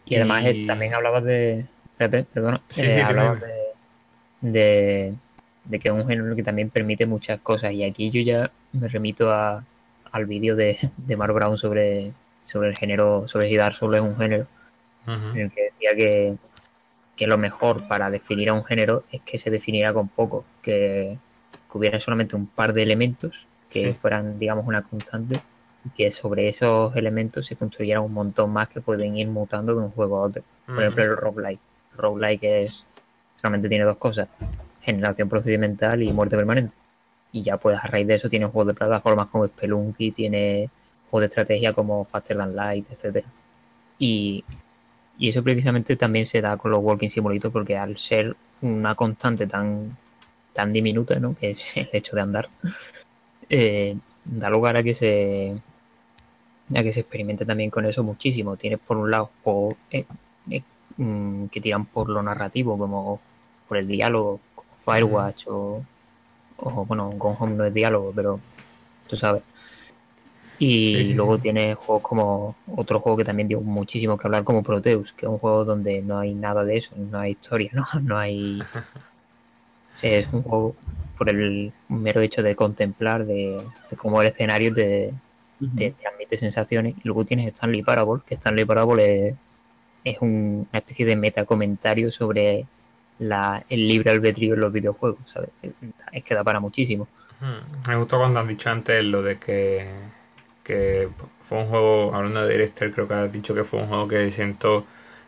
Y 0.05 0.15
además 0.15 0.43
Y- 0.43 0.47
eh, 0.47 0.67
también 0.67 0.93
hablabas 0.93 1.23
de. 1.23 1.65
Espérate, 1.93 2.23
perdona. 2.25 2.61
Sí, 2.69 2.81
eh, 2.81 2.89
sí, 2.91 2.99
hablabas 3.01 3.41
de, 3.41 4.51
de, 4.51 5.13
de 5.65 5.79
que 5.79 5.87
es 5.87 5.93
un 5.93 6.07
género 6.07 6.35
que 6.35 6.43
también 6.43 6.69
permite 6.69 7.05
muchas 7.05 7.39
cosas. 7.39 7.71
Y 7.73 7.83
aquí 7.83 8.11
yo 8.11 8.21
ya 8.21 8.51
me 8.73 8.87
remito 8.87 9.31
a, 9.31 9.63
al 10.11 10.25
vídeo 10.25 10.55
de, 10.55 10.77
de 10.97 11.17
Mark 11.17 11.33
Brown 11.33 11.57
sobre, 11.57 12.11
sobre 12.45 12.69
el 12.69 12.75
género, 12.75 13.27
sobre 13.27 13.49
si 13.49 13.55
Dark 13.57 13.75
Souls 13.75 13.95
es 13.95 14.01
un 14.01 14.17
género, 14.17 14.47
en 15.33 15.41
el 15.41 15.51
que 15.51 15.63
decía 15.63 15.95
que, 15.95 16.37
que 17.15 17.27
lo 17.27 17.37
mejor 17.37 17.87
para 17.87 18.09
definir 18.09 18.49
a 18.49 18.53
un 18.53 18.65
género 18.65 19.05
es 19.11 19.21
que 19.23 19.37
se 19.37 19.49
definiera 19.51 19.93
con 19.93 20.09
poco, 20.09 20.45
que, 20.61 21.19
que 21.71 21.77
hubiera 21.77 21.99
solamente 21.99 22.35
un 22.35 22.47
par 22.47 22.73
de 22.73 22.83
elementos 22.83 23.47
que 23.69 23.93
Sí. 23.93 23.93
fueran, 23.93 24.39
digamos, 24.39 24.65
una 24.67 24.83
constante 24.83 25.41
y 25.85 25.89
que 25.91 26.11
sobre 26.11 26.47
esos 26.47 26.95
elementos 26.95 27.45
se 27.47 27.55
construyera 27.55 28.01
un 28.01 28.13
montón 28.13 28.51
más 28.51 28.69
que 28.69 28.81
pueden 28.81 29.17
ir 29.17 29.27
mutando 29.27 29.73
de 29.75 29.81
un 29.81 29.91
juego 29.91 30.17
a 30.17 30.21
otro. 30.21 30.43
Por 30.65 30.83
Ujú. 30.83 30.83
ejemplo, 30.83 31.03
el 31.03 31.17
roguelike. 31.17 31.61
Roguelike 31.97 32.43
es, 32.43 32.85
solamente 33.35 33.67
tiene 33.69 33.85
dos 33.85 33.97
cosas, 33.97 34.29
generación 34.81 35.29
procedimental 35.29 36.01
y 36.03 36.11
muerte 36.13 36.35
permanente. 36.37 36.75
Y 37.31 37.43
ya 37.43 37.57
pues 37.57 37.77
a 37.77 37.87
raíz 37.87 38.07
de 38.07 38.15
eso 38.15 38.29
tiene 38.29 38.45
juegos 38.45 38.67
de 38.67 38.73
plataformas 38.75 39.27
como 39.27 39.47
Spelunky, 39.47 40.11
tiene 40.11 40.69
juegos 41.13 41.21
de 41.21 41.27
estrategia 41.27 41.73
como 41.73 42.05
Faster 42.05 42.37
Than 42.37 42.55
Light, 42.55 42.87
etcétera 42.89 43.27
Y, 43.99 44.43
y 45.19 45.29
eso 45.29 45.43
precisamente 45.43 45.95
también 45.95 46.25
se 46.25 46.41
da 46.41 46.57
con 46.57 46.71
los 46.71 46.83
Walking 46.83 47.09
Simulator 47.09 47.51
porque 47.51 47.77
al 47.77 47.97
ser 47.97 48.35
una 48.61 48.95
constante 48.95 49.45
tan, 49.45 49.95
tan 50.53 50.71
diminuta, 50.71 51.19
¿no? 51.19 51.35
que 51.35 51.51
es 51.51 51.77
el 51.77 51.89
hecho 51.93 52.15
de 52.15 52.21
andar, 52.23 52.49
eh, 53.47 53.95
da 54.25 54.49
lugar 54.49 54.75
a 54.77 54.81
que 54.81 54.95
se 54.95 55.55
a 56.75 56.81
que 56.81 56.93
se 56.93 57.01
experimente 57.01 57.45
también 57.45 57.69
con 57.69 57.85
eso 57.85 58.01
muchísimo. 58.03 58.57
Tienes 58.57 58.79
por 58.79 58.97
un 58.97 59.11
lado 59.11 59.29
juegos 59.43 59.75
eh, 59.91 60.05
eh, 60.49 60.63
mm, 60.97 61.45
que 61.47 61.61
tiran 61.61 61.85
por 61.85 62.09
lo 62.09 62.23
narrativo, 62.23 62.75
como 62.75 63.19
por 63.67 63.77
el 63.77 63.87
diálogo, 63.87 64.39
como 64.55 64.69
Firewatch 64.83 65.45
o, 65.47 65.83
o 66.57 66.85
bueno, 66.85 67.11
Gone 67.11 67.37
Home 67.39 67.55
no 67.55 67.65
es 67.65 67.73
diálogo, 67.73 68.11
pero 68.15 68.39
tú 69.07 69.15
sabes. 69.15 69.43
Y 70.63 70.91
Sí, 70.97 71.03
sí, 71.05 71.13
luego 71.13 71.35
sí. 71.35 71.41
tienes 71.43 71.75
juegos 71.77 72.03
como 72.03 72.55
otro 72.67 72.99
juego 72.99 73.17
que 73.17 73.25
también 73.25 73.47
dio 73.47 73.61
muchísimo 73.61 74.17
que 74.17 74.27
hablar, 74.27 74.43
como 74.43 74.63
Proteus, 74.63 75.13
que 75.13 75.25
es 75.25 75.29
un 75.31 75.39
juego 75.39 75.65
donde 75.65 76.01
no 76.01 76.19
hay 76.19 76.33
nada 76.35 76.63
de 76.63 76.77
eso, 76.77 76.95
no 76.97 77.19
hay 77.19 77.31
historia, 77.31 77.71
no, 77.73 77.85
no 78.03 78.17
hay. 78.17 78.59
Es 80.01 80.27
un 80.33 80.41
juego 80.43 80.75
por 81.17 81.29
el 81.29 81.73
mero 81.87 82.21
hecho 82.21 82.41
de 82.43 82.55
contemplar, 82.55 83.25
de, 83.25 83.63
de 83.89 83.97
cómo 83.97 84.21
el 84.21 84.27
escenario 84.27 84.73
te, 84.73 85.13
te 85.77 85.91
transmite 85.91 86.37
sensaciones. 86.37 86.95
Y 86.97 87.01
luego 87.03 87.25
tienes 87.25 87.47
Stanley 87.53 87.83
Parable, 87.83 88.23
que 88.25 88.35
Stanley 88.35 88.65
Parable 88.65 89.29
es, 89.29 89.35
es 90.03 90.17
un- 90.21 90.67
una 90.71 90.79
especie 90.79 91.05
de 91.05 91.15
metacomentario 91.15 92.11
sobre 92.11 92.67
la, 93.19 93.63
el 93.69 93.87
libre 93.87 94.11
albedrío 94.11 94.55
en 94.55 94.61
los 94.61 94.73
videojuegos, 94.73 95.19
¿sabes? 95.31 95.49
Es 96.11 96.23
que 96.23 96.35
da 96.35 96.43
para 96.43 96.59
muchísimo. 96.59 97.07
Me 97.87 97.95
gustó 97.95 98.17
cuando 98.17 98.39
has 98.39 98.47
dicho 98.47 98.69
antes 98.69 99.03
lo 99.03 99.21
de 99.21 99.37
que, 99.37 99.85
que 100.63 101.09
fue 101.47 101.59
un 101.59 101.67
juego, 101.69 102.13
hablando 102.15 102.45
de 102.45 102.51
Director, 102.53 102.91
creo 102.91 103.07
que 103.07 103.13
has 103.15 103.31
dicho 103.31 103.53
que 103.55 103.63
fue 103.63 103.79
un 103.81 103.87
juego 103.87 104.07
que 104.07 104.31
sentó 104.31 104.85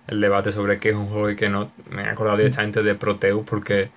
el 0.08 0.22
debate 0.22 0.52
sobre 0.52 0.80
qué 0.80 0.90
es 0.90 0.96
un 0.96 1.08
juego 1.08 1.30
y 1.30 1.36
qué 1.36 1.50
no. 1.50 1.72
Me 1.90 2.04
he 2.04 2.08
acordado 2.10 2.38
directamente 2.38 2.84
de 2.84 2.96
Proteus 2.96 3.46
porque 3.48 3.90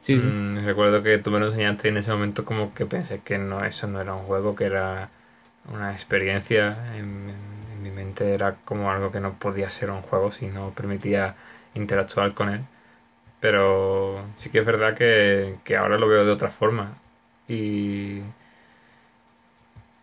Sí, 0.00 0.16
mm, 0.16 0.64
recuerdo 0.64 1.02
que 1.02 1.18
tú 1.18 1.30
me 1.30 1.38
lo 1.40 1.46
enseñaste 1.46 1.88
y 1.88 1.90
en 1.90 1.96
ese 1.98 2.12
momento 2.12 2.44
como 2.44 2.72
que 2.74 2.86
pensé 2.86 3.20
que 3.20 3.38
no, 3.38 3.64
eso 3.64 3.86
no 3.86 4.00
era 4.00 4.14
un 4.14 4.24
juego, 4.26 4.54
que 4.54 4.64
era 4.66 5.10
una 5.72 5.92
experiencia. 5.92 6.96
En, 6.96 7.30
en 7.72 7.82
mi 7.82 7.90
mente 7.90 8.34
era 8.34 8.56
como 8.64 8.90
algo 8.90 9.10
que 9.12 9.20
no 9.20 9.34
podía 9.38 9.70
ser 9.70 9.90
un 9.90 10.02
juego 10.02 10.30
si 10.30 10.46
no 10.48 10.70
permitía 10.74 11.36
interactuar 11.74 12.34
con 12.34 12.50
él. 12.50 12.60
Pero 13.40 14.24
sí 14.36 14.50
que 14.50 14.60
es 14.60 14.66
verdad 14.66 14.94
que, 14.96 15.56
que 15.64 15.76
ahora 15.76 15.98
lo 15.98 16.08
veo 16.08 16.24
de 16.24 16.32
otra 16.32 16.50
forma. 16.50 16.94
Y, 17.48 18.20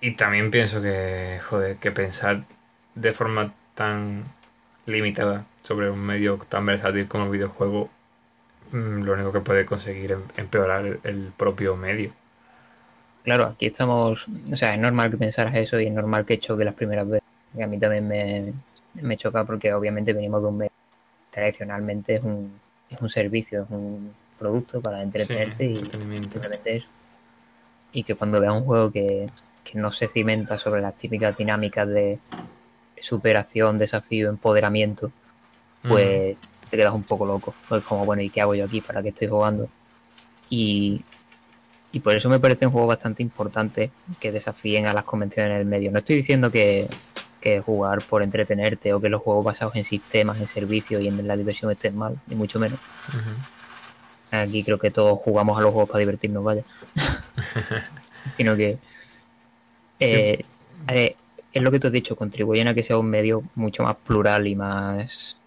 y 0.03 0.11
también 0.11 0.51
pienso 0.51 0.81
que, 0.81 1.39
joder, 1.47 1.77
que 1.77 1.89
pensar 1.91 2.43
de 2.93 3.13
forma 3.13 3.53
tan 3.73 4.25
limitada 4.85 5.45
sobre 5.61 5.89
un 5.89 5.99
medio 6.01 6.37
tan 6.49 6.65
versátil 6.65 7.07
como 7.07 7.23
el 7.23 7.31
videojuego, 7.31 7.89
mm, 8.73 9.03
lo 9.03 9.13
único 9.13 9.31
que 9.31 9.39
puede 9.39 9.65
conseguir 9.65 10.11
es 10.11 10.17
empeorar 10.35 10.99
el, 11.03 11.31
propio 11.37 11.77
medio. 11.77 12.11
Claro, 13.23 13.45
aquí 13.45 13.67
estamos, 13.67 14.25
o 14.51 14.55
sea, 14.57 14.73
es 14.73 14.79
normal 14.81 15.09
que 15.09 15.15
pensaras 15.15 15.55
eso 15.55 15.79
y 15.79 15.85
es 15.85 15.93
normal 15.93 16.25
que 16.25 16.37
choque 16.37 16.65
las 16.65 16.75
primeras 16.75 17.07
veces. 17.07 17.29
Y 17.57 17.61
a 17.61 17.67
mí 17.67 17.79
también 17.79 18.05
me, 18.05 18.51
me 18.95 19.15
choca 19.15 19.45
porque 19.45 19.73
obviamente 19.73 20.11
venimos 20.11 20.41
de 20.41 20.47
un 20.49 20.57
medio 20.57 20.71
tradicionalmente 21.31 22.15
es 22.15 22.23
un, 22.25 22.51
es 22.89 23.01
un 23.01 23.07
servicio, 23.07 23.63
es 23.63 23.69
un 23.69 24.13
producto 24.37 24.81
para 24.81 25.01
entretenerte 25.01 25.63
y 25.63 25.75
simplemente 25.77 26.75
eso. 26.75 26.87
Y 27.93 28.03
que 28.03 28.15
cuando 28.15 28.41
veas 28.41 28.53
un 28.53 28.65
juego 28.65 28.91
que, 28.91 29.27
que 29.63 29.77
no 29.77 29.91
se 29.91 30.07
cimenta 30.07 30.59
sobre 30.59 30.81
las 30.81 30.97
típicas 30.97 31.37
dinámicas 31.37 31.87
de 31.87 32.19
superación, 33.01 33.77
desafío, 33.77 34.29
empoderamiento, 34.29 35.11
pues 35.87 36.37
te 36.69 36.77
quedas 36.77 36.93
un 36.93 37.03
poco 37.03 37.25
loco. 37.25 37.53
Pues 37.67 37.83
como, 37.83 38.05
bueno, 38.05 38.21
¿y 38.21 38.29
qué 38.29 38.41
hago 38.41 38.55
yo 38.55 38.65
aquí? 38.65 38.81
¿Para 38.81 39.01
qué 39.01 39.09
estoy 39.09 39.27
jugando? 39.27 39.67
Y, 40.49 41.01
y 41.91 41.99
por 41.99 42.15
eso 42.15 42.29
me 42.29 42.39
parece 42.39 42.65
un 42.65 42.71
juego 42.71 42.87
bastante 42.87 43.21
importante 43.21 43.91
que 44.19 44.31
desafíen 44.31 44.87
a 44.87 44.93
las 44.93 45.03
convenciones 45.03 45.57
del 45.57 45.67
medio. 45.67 45.91
No 45.91 45.99
estoy 45.99 46.15
diciendo 46.15 46.49
que, 46.51 46.87
que 47.41 47.59
jugar 47.59 47.99
por 48.09 48.23
entretenerte 48.23 48.93
o 48.93 49.01
que 49.01 49.09
los 49.09 49.21
juegos 49.21 49.43
basados 49.43 49.75
en 49.75 49.83
sistemas, 49.83 50.39
en 50.39 50.47
servicios 50.47 51.01
y 51.01 51.09
en 51.09 51.27
la 51.27 51.35
diversión 51.35 51.69
estén 51.71 51.97
mal, 51.97 52.17
ni 52.27 52.35
mucho 52.35 52.59
menos. 52.59 52.79
Mm. 53.09 54.35
Aquí 54.35 54.63
creo 54.63 54.79
que 54.79 54.91
todos 54.91 55.19
jugamos 55.19 55.57
a 55.57 55.61
los 55.61 55.71
juegos 55.71 55.89
para 55.89 55.99
divertirnos, 55.99 56.43
vaya. 56.43 56.63
Sino 58.37 58.55
que 58.55 58.77
eh, 60.03 60.45
eh, 60.87 61.15
es 61.51 61.61
lo 61.61 61.71
que 61.71 61.79
tú 61.79 61.87
has 61.87 61.93
dicho, 61.93 62.15
contribuyen 62.15 62.67
a 62.67 62.73
que 62.73 62.83
sea 62.83 62.97
un 62.97 63.09
medio 63.09 63.43
mucho 63.55 63.83
más 63.83 63.95
plural 63.97 64.47
y 64.47 64.55
más 64.55 65.37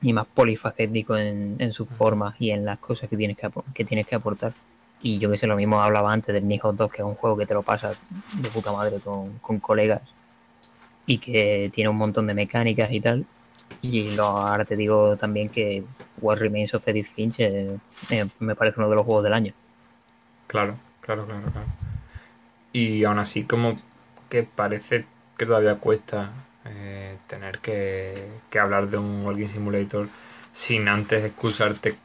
y 0.00 0.12
más 0.12 0.26
polifacético 0.26 1.16
en, 1.16 1.56
en 1.58 1.72
sus 1.72 1.88
formas 1.88 2.34
y 2.38 2.50
en 2.50 2.64
las 2.64 2.78
cosas 2.78 3.08
que 3.08 3.16
tienes 3.16 3.36
que, 3.38 3.48
que 3.74 3.84
tienes 3.84 4.06
que 4.06 4.14
aportar. 4.14 4.52
Y 5.00 5.18
yo 5.18 5.30
que 5.30 5.38
sé, 5.38 5.46
lo 5.46 5.56
mismo 5.56 5.80
hablaba 5.80 6.12
antes 6.12 6.34
del 6.34 6.46
Nihon 6.46 6.76
2, 6.76 6.90
que 6.90 6.98
es 7.02 7.04
un 7.04 7.14
juego 7.14 7.36
que 7.36 7.46
te 7.46 7.54
lo 7.54 7.62
pasas 7.62 7.96
de 8.32 8.50
puta 8.50 8.72
madre 8.72 9.00
con, 9.00 9.38
con 9.38 9.60
colegas 9.60 10.02
y 11.06 11.18
que 11.18 11.70
tiene 11.72 11.90
un 11.90 11.96
montón 11.96 12.26
de 12.26 12.34
mecánicas 12.34 12.90
y 12.92 13.00
tal. 13.00 13.26
Y 13.80 14.10
lo, 14.10 14.26
ahora 14.26 14.64
te 14.64 14.76
digo 14.76 15.16
también 15.16 15.50
que 15.50 15.84
What 16.16 16.38
Remains 16.38 16.74
of 16.74 16.86
Edith 16.88 17.08
Finch 17.14 17.40
eh, 17.40 17.78
eh, 18.10 18.26
me 18.38 18.54
parece 18.56 18.80
uno 18.80 18.88
de 18.90 18.96
los 18.96 19.04
juegos 19.04 19.24
del 19.24 19.34
año. 19.34 19.54
Claro, 20.46 20.78
claro, 21.00 21.26
claro, 21.26 21.50
claro. 21.52 21.66
Y 22.74 23.04
aún 23.04 23.18
así, 23.18 23.44
como 23.44 23.76
que 24.28 24.42
parece 24.42 25.06
que 25.38 25.46
todavía 25.46 25.76
cuesta 25.76 26.30
eh, 26.66 27.16
tener 27.26 27.60
que, 27.60 28.28
que 28.50 28.58
hablar 28.58 28.88
de 28.88 28.98
un 28.98 29.24
Walking 29.24 29.48
Simulator 29.48 30.08
sin 30.52 30.88
antes 30.88 31.24
excusarte 31.24 31.96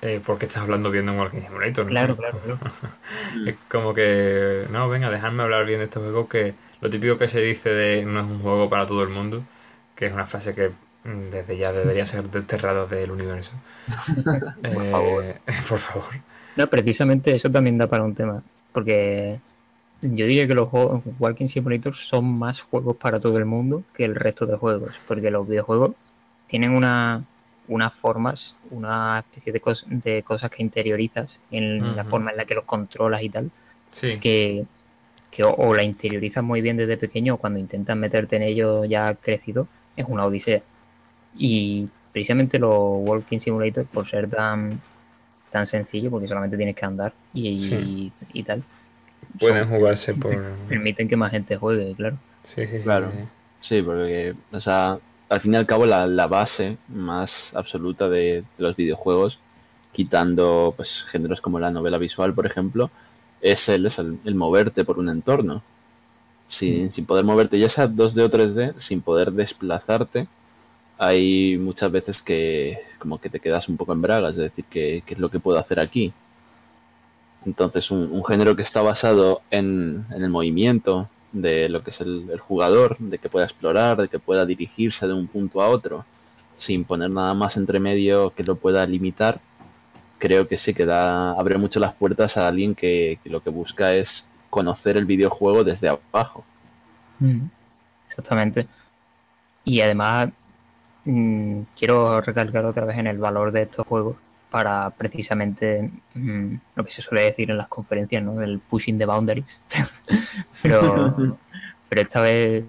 eh, 0.00 0.20
porque 0.24 0.46
estás 0.46 0.62
hablando 0.62 0.90
bien 0.90 1.06
de 1.06 1.12
un 1.12 1.18
Walking 1.18 1.40
Simulator. 1.40 1.84
¿no? 1.84 1.90
Claro, 1.90 2.16
claro, 2.16 2.38
claro. 2.38 2.58
Es 3.46 3.56
como 3.68 3.94
que, 3.94 4.64
no, 4.70 4.88
venga, 4.88 5.10
dejadme 5.10 5.42
hablar 5.42 5.66
bien 5.66 5.78
de 5.78 5.86
este 5.86 5.98
juego, 5.98 6.28
que 6.28 6.54
lo 6.80 6.88
típico 6.88 7.18
que 7.18 7.26
se 7.26 7.40
dice 7.40 7.70
de 7.70 8.04
no 8.04 8.20
es 8.20 8.26
un 8.26 8.40
juego 8.40 8.68
para 8.68 8.86
todo 8.86 9.02
el 9.02 9.08
mundo, 9.08 9.42
que 9.96 10.06
es 10.06 10.12
una 10.12 10.26
frase 10.26 10.54
que 10.54 10.68
mm, 10.68 11.30
desde 11.30 11.56
ya 11.56 11.72
debería 11.72 12.06
ser 12.06 12.30
desterrada 12.30 12.86
del 12.86 13.10
universo. 13.10 13.52
por 14.62 14.84
favor. 14.84 15.24
por 15.68 15.78
favor. 15.78 16.14
No, 16.54 16.66
precisamente 16.68 17.34
eso 17.34 17.50
también 17.50 17.76
da 17.76 17.88
para 17.88 18.04
un 18.04 18.14
tema. 18.14 18.42
Porque 18.72 19.40
yo 20.00 20.26
diría 20.26 20.46
que 20.46 20.54
los 20.54 20.68
juegos 20.68 21.02
Walking 21.18 21.48
Simulator 21.48 21.94
son 21.94 22.24
más 22.38 22.60
juegos 22.60 22.96
para 22.96 23.20
todo 23.20 23.38
el 23.38 23.44
mundo 23.46 23.84
que 23.94 24.04
el 24.04 24.14
resto 24.14 24.46
de 24.46 24.56
juegos. 24.56 24.94
Porque 25.06 25.30
los 25.30 25.48
videojuegos 25.48 25.92
tienen 26.46 26.70
una, 26.72 27.24
unas 27.66 27.94
formas, 27.94 28.56
una 28.70 29.20
especie 29.20 29.52
de, 29.52 29.60
cos- 29.62 29.84
de 29.86 30.22
cosas 30.22 30.50
que 30.50 30.62
interiorizas 30.62 31.40
en 31.50 31.96
la 31.96 32.04
forma 32.04 32.30
en 32.30 32.36
la 32.38 32.44
que 32.46 32.54
los 32.54 32.64
controlas 32.64 33.22
y 33.22 33.30
tal. 33.30 33.50
Sí, 33.90 34.18
Que, 34.20 34.66
que 35.30 35.44
o, 35.44 35.54
o 35.54 35.74
la 35.74 35.82
interiorizas 35.84 36.44
muy 36.44 36.62
bien 36.62 36.76
desde 36.76 36.96
pequeño 36.98 37.34
o 37.34 37.38
cuando 37.38 37.58
intentas 37.60 37.96
meterte 37.96 38.36
en 38.36 38.42
ello 38.42 38.84
ya 38.86 39.14
crecido, 39.16 39.68
es 39.96 40.06
una 40.08 40.26
odisea. 40.26 40.62
Y 41.34 41.88
precisamente 42.12 42.58
los 42.58 42.70
Walking 42.72 43.40
Simulator, 43.40 43.86
por 43.88 44.08
ser 44.08 44.28
tan 44.30 44.82
tan 45.50 45.66
sencillo, 45.66 46.10
porque 46.10 46.28
solamente 46.28 46.56
tienes 46.56 46.76
que 46.76 46.84
andar 46.86 47.14
y, 47.32 47.48
Sí. 47.58 48.12
y 48.32 48.44
tal, 48.44 48.64
pueden 49.38 49.64
son- 49.64 49.76
jugarse 49.78 50.14
por... 50.14 50.32
permiten 50.66 51.08
que 51.08 51.16
más 51.16 51.30
gente 51.30 51.56
juegue, 51.56 51.94
claro. 51.96 52.18
Sí, 52.44 52.66
sí, 52.66 52.78
sí, 52.78 52.82
Claro. 52.82 53.10
sí. 53.12 53.28
Sí, 53.60 53.82
porque, 53.82 54.34
o 54.52 54.60
sea, 54.60 54.98
al 55.28 55.40
fin 55.40 55.54
y 55.54 55.56
al 55.56 55.66
cabo 55.66 55.84
la, 55.86 56.06
la 56.06 56.26
base 56.28 56.78
más 56.88 57.52
absoluta 57.54 58.08
de, 58.08 58.42
de 58.42 58.62
los 58.64 58.76
videojuegos, 58.76 59.38
quitando 59.92 60.74
pues 60.76 61.04
géneros 61.10 61.40
como 61.40 61.58
la 61.58 61.70
novela 61.70 61.98
visual, 61.98 62.34
por 62.34 62.46
ejemplo, 62.46 62.90
es 63.40 63.68
el, 63.68 63.86
es 63.86 63.98
el, 63.98 64.18
el 64.24 64.34
moverte 64.36 64.84
por 64.84 64.98
un 64.98 65.08
entorno. 65.08 65.62
Sin, 66.48 66.92
sin 66.92 67.06
poder 67.06 67.24
moverte, 67.24 67.58
ya 67.58 67.68
sea 67.68 67.88
2D 67.88 68.22
o 68.22 68.30
3D, 68.30 68.74
sin 68.78 69.02
poder 69.02 69.32
desplazarte, 69.32 70.28
hay 70.98 71.58
muchas 71.58 71.90
veces 71.92 72.22
que 72.22 72.78
como 72.98 73.20
que 73.20 73.30
te 73.30 73.40
quedas 73.40 73.68
un 73.68 73.76
poco 73.76 73.92
en 73.94 74.02
bragas, 74.02 74.32
es 74.36 74.42
decir, 74.42 74.64
¿qué, 74.70 75.02
qué 75.06 75.14
es 75.14 75.20
lo 75.20 75.30
que 75.30 75.40
puedo 75.40 75.58
hacer 75.58 75.80
aquí? 75.80 76.12
Entonces, 77.46 77.90
un, 77.90 78.24
género 78.24 78.56
que 78.56 78.62
está 78.62 78.82
basado 78.82 79.42
en, 79.50 80.06
el 80.14 80.28
movimiento 80.28 81.08
de 81.32 81.68
lo 81.68 81.82
que 81.82 81.90
es 81.90 82.00
el, 82.00 82.38
jugador, 82.40 82.96
de 82.98 83.18
que 83.18 83.28
pueda 83.28 83.46
explorar, 83.46 83.96
de 83.96 84.08
que 84.08 84.18
pueda 84.18 84.44
dirigirse 84.44 85.06
de 85.06 85.14
un 85.14 85.28
punto 85.28 85.62
a 85.62 85.68
otro, 85.68 86.04
sin 86.56 86.84
poner 86.84 87.10
nada 87.10 87.34
más 87.34 87.56
entre 87.56 87.78
medio 87.78 88.30
que 88.34 88.44
lo 88.44 88.56
pueda 88.56 88.84
limitar, 88.86 89.40
creo 90.18 90.48
que 90.48 90.58
sí 90.58 90.74
que 90.74 90.84
da, 90.84 91.32
abre 91.32 91.58
mucho 91.58 91.78
las 91.80 91.94
puertas 91.94 92.36
a 92.36 92.48
alguien 92.48 92.74
que, 92.74 93.18
lo 93.24 93.42
que 93.42 93.50
busca 93.50 93.94
es 93.94 94.26
conocer 94.50 94.96
el 94.96 95.04
videojuego 95.04 95.62
desde 95.62 95.88
abajo. 95.88 96.44
Exactamente. 98.08 98.66
Y 99.64 99.80
además, 99.80 100.30
mm, 101.04 101.60
quiero 101.76 102.20
recalcar 102.20 102.64
otra 102.64 102.84
vez 102.84 102.98
en 102.98 103.06
el 103.06 103.18
valor 103.18 103.52
de 103.52 103.62
estos 103.62 103.86
juegos 103.86 104.16
para 104.50 104.90
precisamente 104.90 105.90
mm, 106.14 106.54
lo 106.76 106.84
que 106.84 106.90
se 106.90 107.02
suele 107.02 107.22
decir 107.24 107.50
en 107.50 107.58
las 107.58 107.68
conferencias, 107.68 108.22
¿no? 108.22 108.40
El 108.40 108.58
pushing 108.60 108.98
the 108.98 109.06
boundaries. 109.06 109.60
pero, 110.62 111.14
pero 111.88 112.02
esta 112.02 112.20
vez, 112.20 112.64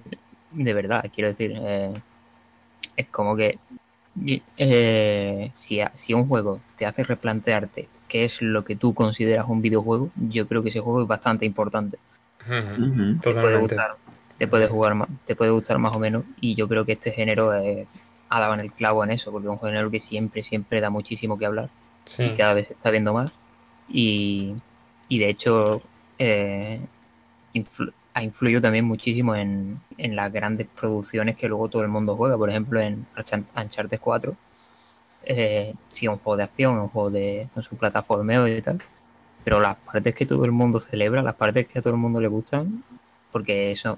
de 0.51 0.73
verdad, 0.73 1.05
quiero 1.13 1.29
decir, 1.29 1.53
eh, 1.55 1.91
es 2.97 3.07
como 3.09 3.35
que 3.35 3.59
eh, 4.57 5.51
si, 5.55 5.81
a- 5.81 5.91
si 5.95 6.13
un 6.13 6.27
juego 6.27 6.59
te 6.77 6.85
hace 6.85 7.03
replantearte 7.03 7.87
qué 8.07 8.25
es 8.25 8.41
lo 8.41 8.65
que 8.65 8.75
tú 8.75 8.93
consideras 8.93 9.47
un 9.47 9.61
videojuego, 9.61 10.09
yo 10.29 10.47
creo 10.47 10.63
que 10.63 10.69
ese 10.69 10.79
juego 10.79 11.01
es 11.03 11.07
bastante 11.07 11.45
importante 11.45 11.97
te 13.21 13.33
puede 13.35 13.57
gustar, 13.57 13.91
te 14.37 14.47
puede 14.47 14.67
jugar 14.67 14.95
te 15.25 15.35
puede 15.35 15.51
gustar 15.51 15.77
más 15.79 15.93
o 15.95 15.99
menos 15.99 16.23
y 16.41 16.55
yo 16.55 16.67
creo 16.67 16.85
que 16.85 16.93
este 16.93 17.11
género 17.11 17.53
eh, 17.55 17.87
ha 18.29 18.39
dado 18.39 18.53
en 18.53 18.59
el 18.61 18.71
clavo 18.71 19.03
en 19.03 19.11
eso 19.11 19.31
porque 19.31 19.47
es 19.47 19.51
un 19.51 19.59
género 19.59 19.89
que 19.91 19.99
siempre 19.99 20.43
siempre 20.43 20.79
da 20.81 20.89
muchísimo 20.89 21.37
que 21.37 21.45
hablar 21.45 21.69
Sí. 22.05 22.23
y 22.23 22.35
cada 22.35 22.53
vez 22.53 22.67
se 22.67 22.73
está 22.73 22.89
viendo 22.91 23.13
más. 23.13 23.31
Y, 23.87 24.55
y 25.07 25.19
de 25.19 25.29
hecho 25.29 25.81
eh, 26.17 26.79
influ- 27.53 27.93
ha 28.13 28.23
influido 28.23 28.61
también 28.61 28.85
muchísimo 28.85 29.35
en, 29.35 29.79
en 29.97 30.15
las 30.15 30.31
grandes 30.31 30.67
producciones 30.67 31.35
que 31.37 31.47
luego 31.47 31.69
todo 31.69 31.81
el 31.83 31.87
mundo 31.87 32.15
juega. 32.15 32.37
Por 32.37 32.49
ejemplo 32.49 32.79
en 32.79 33.05
Uncharted- 33.15 33.45
Uncharted 33.63 33.99
4 33.99 34.35
eh, 35.23 35.73
sí 35.89 36.07
un 36.07 36.17
juego 36.17 36.37
de 36.37 36.43
acción 36.43 36.77
un 36.79 36.87
juego 36.89 37.09
de 37.11 37.47
con 37.53 37.63
su 37.63 37.75
plataformeo 37.77 38.47
y 38.47 38.61
tal. 38.61 38.79
Pero 39.43 39.59
las 39.59 39.77
partes 39.77 40.13
que 40.15 40.25
todo 40.25 40.45
el 40.45 40.51
mundo 40.51 40.79
celebra 40.79 41.21
las 41.21 41.35
partes 41.35 41.67
que 41.67 41.79
a 41.79 41.81
todo 41.81 41.93
el 41.93 41.99
mundo 41.99 42.19
le 42.21 42.27
gustan 42.27 42.83
porque 43.31 43.71
eso 43.71 43.97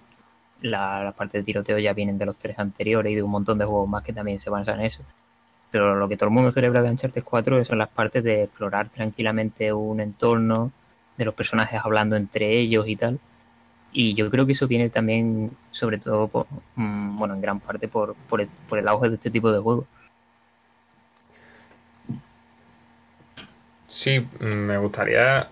la, 0.62 1.04
la 1.04 1.12
parte 1.12 1.40
de 1.40 1.44
tiroteo 1.44 1.80
ya 1.80 1.94
vienen 1.94 2.18
de 2.18 2.26
los 2.26 2.38
tres 2.38 2.58
anteriores 2.60 3.12
y 3.12 3.16
de 3.16 3.24
un 3.24 3.32
montón 3.32 3.58
de 3.58 3.66
juegos 3.66 3.90
más 3.90 4.04
que 4.04 4.14
también 4.14 4.40
se 4.40 4.50
basan 4.50 4.80
en 4.80 4.86
eso. 4.86 5.04
Pero 5.72 5.96
lo 5.96 6.08
que 6.10 6.18
todo 6.18 6.28
el 6.28 6.34
mundo 6.36 6.52
celebra 6.52 6.82
de 6.82 6.90
Uncharted 6.90 7.24
4 7.24 7.64
son 7.66 7.78
las 7.78 7.90
partes 7.90 8.24
de 8.24 8.44
explorar 8.44 8.90
tranquilamente 8.90 9.72
un 9.74 10.02
entorno, 10.02 10.72
de 11.18 11.26
los 11.26 11.36
personajes 11.36 11.80
hablando 11.84 12.16
entre 12.16 12.58
ellos 12.58 12.88
y 12.88 12.96
tal. 12.96 13.20
Y 13.94 14.16
yo 14.16 14.30
creo 14.32 14.46
que 14.46 14.54
eso 14.54 14.68
viene 14.68 14.90
también, 14.90 15.52
sobre 15.72 15.98
todo, 15.98 16.28
por, 16.28 16.48
mm, 16.76 17.18
bueno, 17.18 17.34
en 17.36 17.42
gran 17.42 17.60
parte 17.60 17.88
por, 17.88 18.16
por, 18.30 18.42
el, 18.42 18.48
por 18.68 18.80
el 18.80 18.88
auge 18.88 19.10
de 19.10 19.16
este 19.16 19.30
tipo 19.30 19.52
de 19.52 19.60
juegos. 19.60 19.86
Sí, 23.88 24.20
mm, 24.20 24.46
me 24.46 24.78
gustaría 24.78 25.48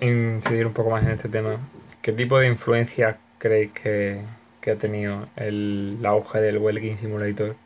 incidir 0.00 0.66
un 0.66 0.72
poco 0.72 0.90
más 0.90 1.02
en 1.04 1.10
este 1.10 1.28
tema. 1.28 1.56
¿Qué 2.00 2.12
tipo 2.12 2.38
de 2.38 2.48
influencia 2.48 3.18
creéis 3.38 3.72
que, 3.72 4.22
que 4.60 4.72
ha 4.72 4.76
tenido 4.78 5.28
el, 5.36 5.96
el 6.00 6.06
auge 6.06 6.40
del 6.40 6.58
Walking 6.58 6.96
Simulator? 6.96 7.56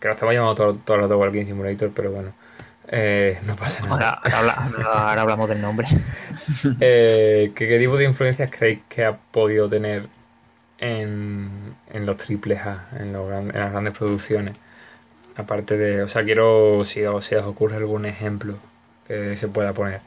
Que 0.00 0.08
lo 0.08 0.14
estamos 0.14 0.34
llamando 0.34 0.54
todo, 0.56 0.74
todo 0.76 0.96
el 0.96 1.02
rato 1.04 1.18
Walking 1.18 1.46
Simulator, 1.46 1.92
pero 1.94 2.12
bueno, 2.12 2.32
eh, 2.88 3.38
no 3.46 3.56
pasa 3.56 3.84
nada. 3.84 3.98
Ahora, 3.98 4.24
ahora, 4.30 4.52
habla- 4.54 5.08
ahora 5.10 5.22
hablamos 5.22 5.48
del 5.48 5.60
nombre. 5.60 5.88
Eh, 6.80 7.52
¿qué, 7.54 7.68
qué 7.68 7.78
tipo 7.78 7.96
de 7.96 8.04
influencias 8.04 8.50
creéis 8.50 8.80
que 8.88 9.04
ha 9.04 9.16
podido 9.18 9.68
tener 9.68 10.08
en, 10.78 11.50
en 11.92 12.06
los 12.06 12.16
triples 12.18 12.60
A, 12.60 12.88
en, 13.00 13.12
los 13.12 13.28
gran- 13.28 13.50
en 13.54 13.60
las 13.60 13.72
grandes 13.72 13.96
producciones? 13.96 14.56
Aparte 15.36 15.76
de, 15.78 16.02
o 16.02 16.08
sea, 16.08 16.24
quiero 16.24 16.84
si 16.84 17.04
os, 17.04 17.24
si 17.26 17.36
os 17.36 17.44
ocurre 17.46 17.76
algún 17.76 18.06
ejemplo 18.06 18.56
que 19.06 19.36
se 19.36 19.48
pueda 19.48 19.74
poner. 19.74 20.00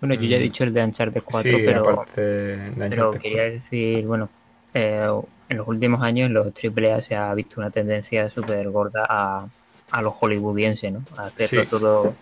Bueno, 0.00 0.14
yo 0.14 0.26
ya 0.26 0.36
he 0.36 0.40
Mm. 0.40 0.40
dicho 0.40 0.64
el 0.64 0.74
de 0.74 0.84
Uncharted 0.84 1.22
4, 1.24 1.62
sí, 1.62 1.64
pero, 1.64 1.82
aparte 1.82 2.20
de 2.20 2.86
pero 2.88 3.16
Uncharted 3.16 3.20
quería 3.20 3.44
decir, 3.44 4.06
bueno, 4.06 4.34
eh, 4.74 5.08
en 5.48 5.58
los 5.58 5.68
últimos 5.68 6.02
años 6.02 6.26
en 6.28 6.34
los 6.34 6.54
AAA 6.54 7.02
se 7.02 7.16
ha 7.16 7.34
visto 7.34 7.60
una 7.60 7.70
tendencia 7.70 8.30
súper 8.30 8.70
gorda 8.70 9.06
a, 9.08 9.50
a 9.90 10.02
los 10.02 10.14
hollywoodienses, 10.20 10.92
¿no? 10.92 11.06
A 11.16 11.26
hacerlo 11.26 11.66
Sí. 11.66 11.66
todo 11.66 12.18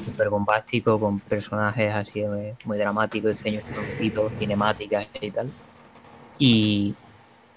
súper 0.00 0.30
bombástico, 0.30 1.00
con 1.00 1.20
personajes 1.22 1.92
así 1.94 2.20
eh, 2.22 2.58
muy 2.64 2.78
dramáticos, 2.78 3.30
diseños 3.32 3.64
producidos, 3.66 4.36
cinemáticas 4.36 5.08
y 5.20 5.32
tal. 5.32 5.54
Y, 6.38 6.98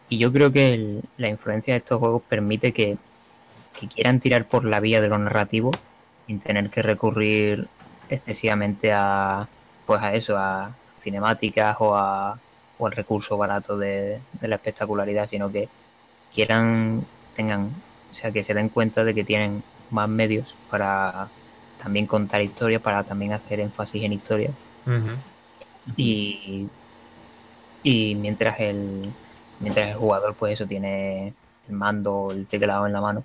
y 0.07 0.19
yo 0.19 0.33
creo 0.33 0.51
que 0.53 0.73
el- 0.75 1.11
la 1.17 1.29
influencia 1.29 1.73
de 1.75 1.79
estos 1.79 1.99
juegos 1.99 2.23
permite 2.27 2.73
que, 2.73 2.99
que 3.75 3.89
quieran 3.89 4.21
tirar 4.21 4.49
por 4.49 4.65
la 4.65 4.81
vía 4.81 5.01
de 5.01 5.09
lo 5.09 5.19
narrativo 5.19 5.81
sin 6.27 6.41
tener 6.41 6.71
que 6.71 6.83
recurrir 6.83 7.71
excesivamente 8.09 8.93
a 8.93 9.51
pues 9.85 10.01
a 10.03 10.15
eso, 10.15 10.37
a 10.37 10.79
cinemáticas 10.95 11.77
o 11.81 11.95
a 11.97 12.42
o 12.83 12.87
al 12.87 12.91
recurso 12.91 13.37
barato 13.37 13.77
de, 13.77 14.19
de 14.41 14.47
la 14.47 14.55
espectacularidad, 14.55 15.29
sino 15.29 15.49
que 15.51 15.69
quieran, 16.33 17.05
tengan, 17.35 17.71
o 18.11 18.13
sea, 18.13 18.31
que 18.31 18.43
se 18.43 18.53
den 18.53 18.69
cuenta 18.69 19.03
de 19.05 19.13
que 19.13 19.23
tienen 19.23 19.63
más 19.89 20.09
medios 20.09 20.53
para 20.69 21.29
también 21.81 22.07
contar 22.07 22.41
historias, 22.41 22.81
para 22.81 23.03
también 23.03 23.31
hacer 23.31 23.61
énfasis 23.61 24.03
en 24.03 24.13
historias. 24.13 24.53
Y, 25.95 26.67
y 27.83 28.15
mientras 28.15 28.59
el 28.59 29.11
mientras 29.59 29.89
el 29.89 29.95
jugador 29.95 30.35
pues 30.35 30.53
eso 30.53 30.65
tiene 30.65 31.33
el 31.69 31.75
mando 31.75 32.13
o 32.13 32.31
el 32.31 32.47
teclado 32.47 32.85
en 32.85 32.93
la 32.93 33.01
mano 33.01 33.23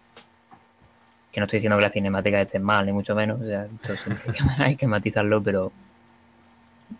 que 1.32 1.40
no 1.40 1.46
estoy 1.46 1.58
diciendo 1.58 1.76
que 1.76 1.82
la 1.82 1.90
cinemática 1.90 2.40
esté 2.40 2.58
mal 2.58 2.86
ni 2.86 2.92
mucho 2.92 3.14
menos 3.14 3.40
o 3.40 3.44
sea, 3.46 3.66
hay 4.58 4.76
que 4.76 4.86
matizarlo 4.86 5.42
pero 5.42 5.72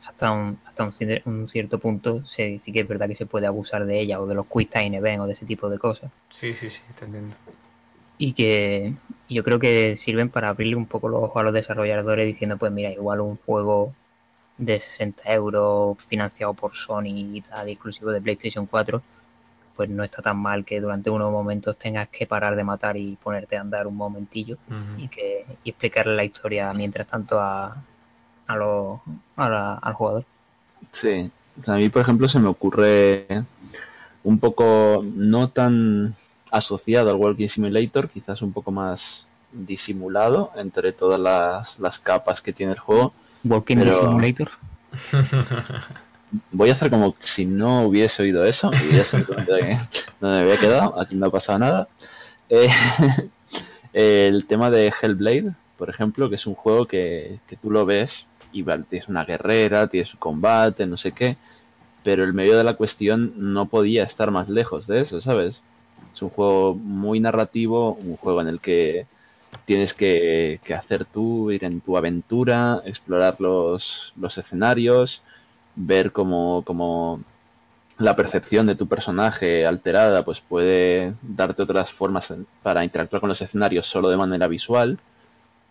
hasta 0.06 0.32
un, 0.32 0.58
hasta 0.64 0.84
un, 0.84 0.92
un 1.24 1.48
cierto 1.48 1.78
punto 1.78 2.24
sí, 2.26 2.58
sí 2.58 2.72
que 2.72 2.80
es 2.80 2.88
verdad 2.88 3.08
que 3.08 3.16
se 3.16 3.26
puede 3.26 3.46
abusar 3.46 3.86
de 3.86 4.00
ella 4.00 4.20
o 4.20 4.26
de 4.26 4.34
los 4.34 4.46
quick 4.46 4.70
time 4.70 4.96
event 4.96 5.20
o 5.22 5.26
de 5.26 5.32
ese 5.32 5.46
tipo 5.46 5.68
de 5.68 5.78
cosas 5.78 6.10
Sí, 6.28 6.52
sí, 6.54 6.68
sí, 6.70 6.82
te 6.98 7.04
entiendo. 7.06 7.34
y 8.18 8.32
que 8.32 8.94
yo 9.28 9.44
creo 9.44 9.58
que 9.58 9.96
sirven 9.96 10.28
para 10.30 10.48
abrirle 10.48 10.76
un 10.76 10.86
poco 10.86 11.08
los 11.08 11.22
ojos 11.22 11.40
a 11.40 11.44
los 11.44 11.52
desarrolladores 11.54 12.26
diciendo 12.26 12.56
pues 12.58 12.72
mira 12.72 12.90
igual 12.90 13.20
un 13.20 13.36
juego 13.36 13.92
de 14.58 14.78
60 14.80 15.32
euros 15.32 15.96
financiado 16.08 16.52
por 16.54 16.74
Sony 16.74 17.06
y 17.36 17.40
tal 17.42 17.68
exclusivo 17.68 18.10
de 18.10 18.20
PlayStation 18.20 18.66
4 18.66 19.02
pues 19.76 19.88
no 19.88 20.02
está 20.02 20.20
tan 20.20 20.36
mal 20.38 20.64
que 20.64 20.80
durante 20.80 21.08
unos 21.10 21.30
momentos 21.30 21.78
tengas 21.78 22.08
que 22.08 22.26
parar 22.26 22.56
de 22.56 22.64
matar 22.64 22.96
y 22.96 23.14
ponerte 23.22 23.56
a 23.56 23.60
andar 23.60 23.86
un 23.86 23.94
momentillo 23.96 24.58
y 24.96 25.06
que 25.08 25.46
y 25.62 25.70
explicarle 25.70 26.16
la 26.16 26.24
historia 26.24 26.72
mientras 26.72 27.06
tanto 27.06 27.40
a 27.40 27.76
a 28.48 29.48
la- 29.48 29.74
al 29.74 29.92
jugador 29.94 30.24
Sí, 30.90 31.30
a 31.66 31.74
mí 31.76 31.88
por 31.90 32.02
ejemplo 32.02 32.28
se 32.28 32.38
me 32.40 32.48
ocurre 32.48 33.26
un 34.24 34.38
poco 34.38 35.02
no 35.14 35.48
tan 35.48 36.14
asociado 36.50 37.10
al 37.10 37.16
Walking 37.16 37.48
Simulator, 37.48 38.08
quizás 38.08 38.40
un 38.42 38.52
poco 38.52 38.70
más 38.70 39.26
disimulado 39.52 40.50
entre 40.56 40.92
todas 40.92 41.20
las, 41.20 41.78
las 41.78 41.98
capas 41.98 42.40
que 42.40 42.52
tiene 42.52 42.72
el 42.72 42.78
juego. 42.78 43.12
Walking 43.44 43.76
Pero- 43.76 43.92
Simulator 44.00 44.48
Voy 46.52 46.68
a 46.68 46.74
hacer 46.74 46.90
como 46.90 47.14
si 47.20 47.46
no 47.46 47.82
hubiese 47.82 48.22
oído 48.22 48.44
eso 48.44 48.70
y 48.72 48.96
dónde 49.32 49.78
me 50.20 50.40
había 50.40 50.58
quedado, 50.58 51.00
aquí 51.00 51.14
no 51.16 51.26
ha 51.26 51.30
pasado 51.30 51.58
nada. 51.58 51.88
Eh, 52.50 52.68
el 53.94 54.44
tema 54.46 54.70
de 54.70 54.92
Hellblade, 55.00 55.52
por 55.78 55.88
ejemplo, 55.88 56.28
que 56.28 56.34
es 56.36 56.46
un 56.46 56.54
juego 56.54 56.86
que, 56.86 57.38
que 57.46 57.56
tú 57.56 57.70
lo 57.70 57.86
ves 57.86 58.26
y 58.58 58.82
tienes 58.84 59.08
una 59.08 59.24
guerrera, 59.24 59.86
tienes 59.88 60.14
un 60.14 60.20
combate, 60.20 60.86
no 60.86 60.96
sé 60.96 61.12
qué, 61.12 61.36
pero 62.02 62.24
el 62.24 62.32
medio 62.32 62.56
de 62.56 62.64
la 62.64 62.74
cuestión 62.74 63.32
no 63.36 63.66
podía 63.66 64.04
estar 64.04 64.30
más 64.30 64.48
lejos 64.48 64.86
de 64.86 65.00
eso, 65.00 65.20
¿sabes? 65.20 65.62
Es 66.14 66.22
un 66.22 66.30
juego 66.30 66.74
muy 66.74 67.20
narrativo, 67.20 67.94
un 67.94 68.16
juego 68.16 68.40
en 68.40 68.48
el 68.48 68.60
que 68.60 69.06
tienes 69.64 69.94
que, 69.94 70.60
que 70.64 70.74
hacer 70.74 71.04
tú, 71.04 71.50
ir 71.50 71.64
en 71.64 71.80
tu 71.80 71.96
aventura, 71.96 72.82
explorar 72.84 73.40
los, 73.40 74.12
los 74.16 74.38
escenarios, 74.38 75.22
ver 75.76 76.12
cómo, 76.12 76.62
cómo 76.64 77.20
la 77.98 78.16
percepción 78.16 78.66
de 78.66 78.74
tu 78.76 78.86
personaje 78.86 79.66
alterada 79.66 80.24
pues 80.24 80.40
puede 80.40 81.14
darte 81.22 81.62
otras 81.62 81.92
formas 81.92 82.32
para 82.62 82.84
interactuar 82.84 83.20
con 83.20 83.28
los 83.28 83.42
escenarios 83.42 83.86
solo 83.86 84.08
de 84.08 84.16
manera 84.16 84.46
visual 84.46 84.98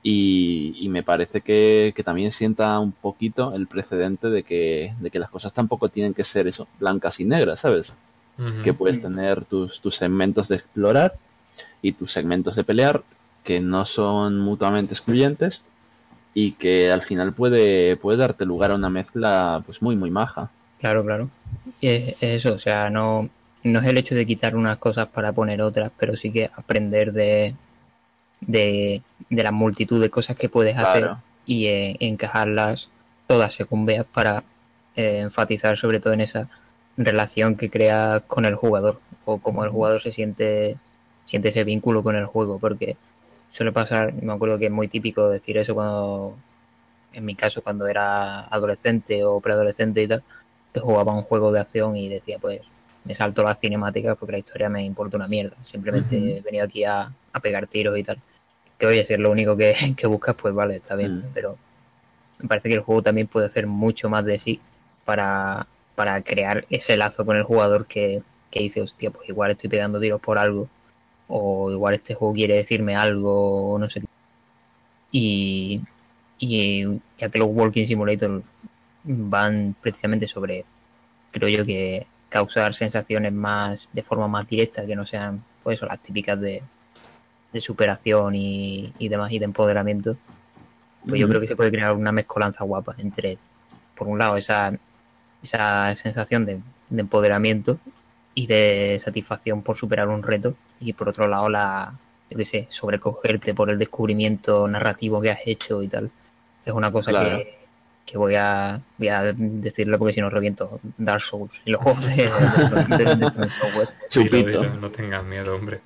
y, 0.10 0.74
y 0.80 0.88
me 0.88 1.04
parece 1.04 1.42
que, 1.42 1.92
que 1.94 2.02
también 2.02 2.32
sienta 2.32 2.80
un 2.80 2.94
poquito 2.94 3.54
el 3.54 3.68
precedente 3.68 4.30
de 4.30 4.44
que, 4.44 4.94
de 5.02 5.10
que 5.10 5.20
las 5.20 5.30
cosas 5.30 5.54
tampoco 5.54 5.90
tienen 5.90 6.14
que 6.14 6.24
ser 6.24 6.48
eso, 6.48 6.66
blancas 6.80 7.20
y 7.20 7.26
negras, 7.26 7.60
¿sabes? 7.60 7.92
Que 8.64 8.74
puedes 8.74 9.02
tener 9.02 9.44
tus, 9.44 9.82
tus 9.82 9.98
segmentos 9.98 10.48
de 10.48 10.58
explorar 10.58 11.16
y 11.82 11.92
tus 11.92 12.14
segmentos 12.14 12.56
de 12.56 12.64
pelear 12.64 13.04
que 13.44 13.60
no 13.60 13.86
son 13.86 14.40
mutuamente 14.40 14.94
excluyentes 14.94 15.62
y 16.34 16.54
que 16.54 16.90
al 16.90 17.02
final 17.02 17.34
puede, 17.34 17.98
puede 17.98 18.20
darte 18.20 18.46
lugar 18.46 18.72
a 18.72 18.76
una 18.76 18.90
mezcla 18.90 19.62
pues 19.66 19.82
muy 19.82 19.98
muy 19.98 20.10
maja. 20.10 20.50
Claro, 20.80 21.04
claro. 21.04 21.30
Es 21.82 22.16
eso, 22.22 22.54
o 22.54 22.60
sea, 22.60 22.90
no, 22.90 23.30
no 23.64 23.80
es 23.80 23.86
el 23.86 23.98
hecho 23.98 24.16
de 24.16 24.26
quitar 24.26 24.56
unas 24.56 24.78
cosas 24.78 25.10
para 25.10 25.34
poner 25.34 25.62
otras, 25.62 25.92
pero 26.00 26.16
sí 26.16 26.32
que 26.32 26.50
aprender 26.56 27.12
de, 27.12 27.56
de, 28.42 29.02
de 29.30 29.44
la 29.44 29.52
multitud 29.52 30.02
de 30.02 30.10
cosas 30.10 30.36
que 30.36 30.50
puedes 30.50 30.78
hacer 30.78 31.12
y 31.46 31.68
eh, 31.68 31.98
encajarlas 32.00 32.90
todas 33.26 33.54
según 33.54 33.86
veas 33.86 34.06
para 34.06 34.44
eh, 34.96 35.20
enfatizar 35.20 35.78
sobre 35.78 36.00
todo 36.00 36.14
en 36.14 36.22
esa 36.22 36.50
relación 36.98 37.56
que 37.56 37.70
creas 37.70 38.24
con 38.28 38.46
el 38.46 38.56
jugador 38.56 39.00
o 39.26 39.38
cómo 39.40 39.64
el 39.64 39.70
jugador 39.70 40.02
se 40.02 40.12
siente 40.12 40.78
siente 41.26 41.50
ese 41.50 41.64
vínculo 41.64 42.04
con 42.04 42.16
el 42.16 42.26
juego 42.26 42.58
porque 42.60 42.96
suele 43.52 43.72
pasar, 43.72 44.14
me 44.14 44.34
acuerdo 44.34 44.58
que 44.58 44.66
es 44.66 44.72
muy 44.72 44.88
típico 44.88 45.30
decir 45.30 45.58
eso 45.58 45.74
cuando 45.74 46.36
en 47.14 47.26
mi 47.26 47.36
caso 47.36 47.62
cuando 47.62 47.88
era 47.88 48.42
adolescente 48.48 49.24
o 49.24 49.40
preadolescente 49.40 50.04
y 50.04 50.08
tal 50.08 50.24
que 50.74 50.80
jugaba 50.80 51.14
un 51.14 51.24
juego 51.24 51.52
de 51.52 51.60
acción 51.60 51.96
y 51.96 52.10
decía 52.10 52.38
pues 52.40 52.62
me 53.08 53.16
salto 53.16 53.42
las 53.42 53.58
cinemáticas 53.60 54.18
porque 54.18 54.34
la 54.34 54.38
historia 54.40 54.70
me 54.70 54.84
importa 54.84 55.16
una 55.16 55.30
mierda. 55.30 55.56
Simplemente 55.64 56.38
he 56.38 56.42
venido 56.42 56.66
aquí 56.66 56.84
a, 56.84 57.10
a 57.38 57.42
pegar 57.42 57.68
tiros 57.68 57.98
y 57.98 58.04
tal 58.04 58.20
que 58.78 58.86
oye 58.88 59.04
si 59.06 59.14
es 59.14 59.20
lo 59.20 59.32
único 59.32 59.56
que, 59.58 59.74
que 59.98 60.08
buscas 60.08 60.36
pues 60.36 60.54
vale 60.54 60.78
está 60.78 60.96
bien 60.96 61.18
Mm. 61.20 61.24
pero 61.34 61.58
me 62.40 62.48
parece 62.48 62.70
que 62.70 62.76
el 62.76 62.82
juego 62.82 63.02
también 63.04 63.28
puede 63.28 63.48
hacer 63.48 63.68
mucho 63.68 64.10
más 64.10 64.26
de 64.26 64.40
sí 64.40 64.60
para, 65.06 65.68
para 65.96 66.22
crear 66.22 66.66
ese 66.70 66.98
lazo 66.98 67.26
con 67.26 67.38
el 67.38 67.44
jugador 67.44 67.88
que, 67.88 68.22
que 68.52 68.60
dice 68.62 68.82
hostia 68.82 69.12
pues 69.12 69.30
igual 69.30 69.52
estoy 69.52 69.70
pegando 69.70 70.00
tiros 70.00 70.22
por 70.22 70.38
algo 70.38 70.70
o 71.28 71.72
igual 71.72 71.96
este 71.96 72.14
juego 72.16 72.34
quiere 72.34 72.56
decirme 72.58 72.96
algo 72.96 73.74
o 73.74 73.80
no 73.80 73.90
sé 73.90 74.02
qué 74.02 74.08
y, 75.12 75.82
y 76.40 76.86
ya 77.18 77.30
que 77.30 77.40
los 77.40 77.50
Walking 77.52 77.86
Simulator 77.88 78.44
van 79.04 79.76
precisamente 79.82 80.28
sobre, 80.28 80.66
creo 81.32 81.50
yo 81.50 81.66
que 81.66 82.08
causar 82.30 82.74
sensaciones 82.74 83.34
más 83.34 83.90
de 83.94 84.04
forma 84.04 84.28
más 84.28 84.48
directa, 84.48 84.86
que 84.86 84.96
no 84.96 85.06
sean 85.06 85.44
pues 85.64 85.82
las 85.82 86.00
típicas 86.02 86.40
de, 86.40 86.64
de 87.54 87.62
superación 87.62 88.36
y, 88.36 88.94
y 89.00 89.08
demás 89.10 89.32
y 89.32 89.40
de 89.40 89.46
empoderamiento, 89.46 90.18
pues 91.08 91.20
yo 91.20 91.28
creo 91.30 91.40
que 91.42 91.48
se 91.48 91.56
puede 91.56 91.72
crear 91.72 91.94
una 91.94 92.12
mezcolanza 92.12 92.64
guapa 92.64 92.96
entre, 92.98 93.38
por 93.96 94.08
un 94.08 94.18
lado, 94.20 94.36
esa, 94.38 94.74
esa 95.42 95.96
sensación 95.96 96.46
de, 96.46 96.60
de 96.90 97.02
empoderamiento 97.02 97.80
y 98.36 98.48
de 98.48 98.98
satisfacción 99.00 99.62
por 99.64 99.78
superar 99.78 100.10
un 100.10 100.22
reto 100.24 100.56
y 100.80 100.94
por 100.94 101.10
otro 101.10 101.28
lado 101.28 101.50
la, 101.50 101.94
yo 102.30 102.38
qué 102.38 102.46
sé, 102.46 102.68
sobrecogerte 102.70 103.54
por 103.54 103.70
el 103.70 103.80
descubrimiento 103.80 104.68
narrativo 104.68 105.22
que 105.22 105.32
has 105.32 105.40
hecho 105.46 105.82
y 105.82 105.88
tal. 105.88 106.12
Es 106.66 106.74
una 106.74 106.92
cosa 106.92 107.12
Claro. 107.12 107.38
que, 107.38 107.58
que 108.06 108.18
voy 108.18 108.36
a 108.36 108.80
voy 108.98 109.08
a 109.08 109.34
decirlo 109.34 109.98
porque 109.98 110.14
si 110.14 110.22
no 110.22 110.30
reviento 110.30 110.80
Dark 110.98 111.22
Souls 111.22 111.52
y 111.66 111.72
los 111.72 111.82
juegos 111.82 112.06
de, 112.06 112.16
de- 112.26 113.16
de- 113.16 113.16
de 113.16 113.50
Software. 113.50 113.88
Dilo, 113.88 114.10
Chupito. 114.10 114.48
dilo, 114.62 114.76
no 114.76 114.92
tengas 114.92 115.24
miedo, 115.24 115.56
hombre. 115.56 115.80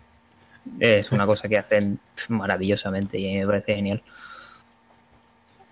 Es 0.79 1.11
una 1.11 1.25
cosa 1.25 1.47
que 1.49 1.57
hacen 1.57 1.99
maravillosamente 2.29 3.17
y 3.19 3.27
a 3.27 3.31
mí 3.33 3.39
me 3.39 3.47
parece 3.47 3.75
genial. 3.75 4.01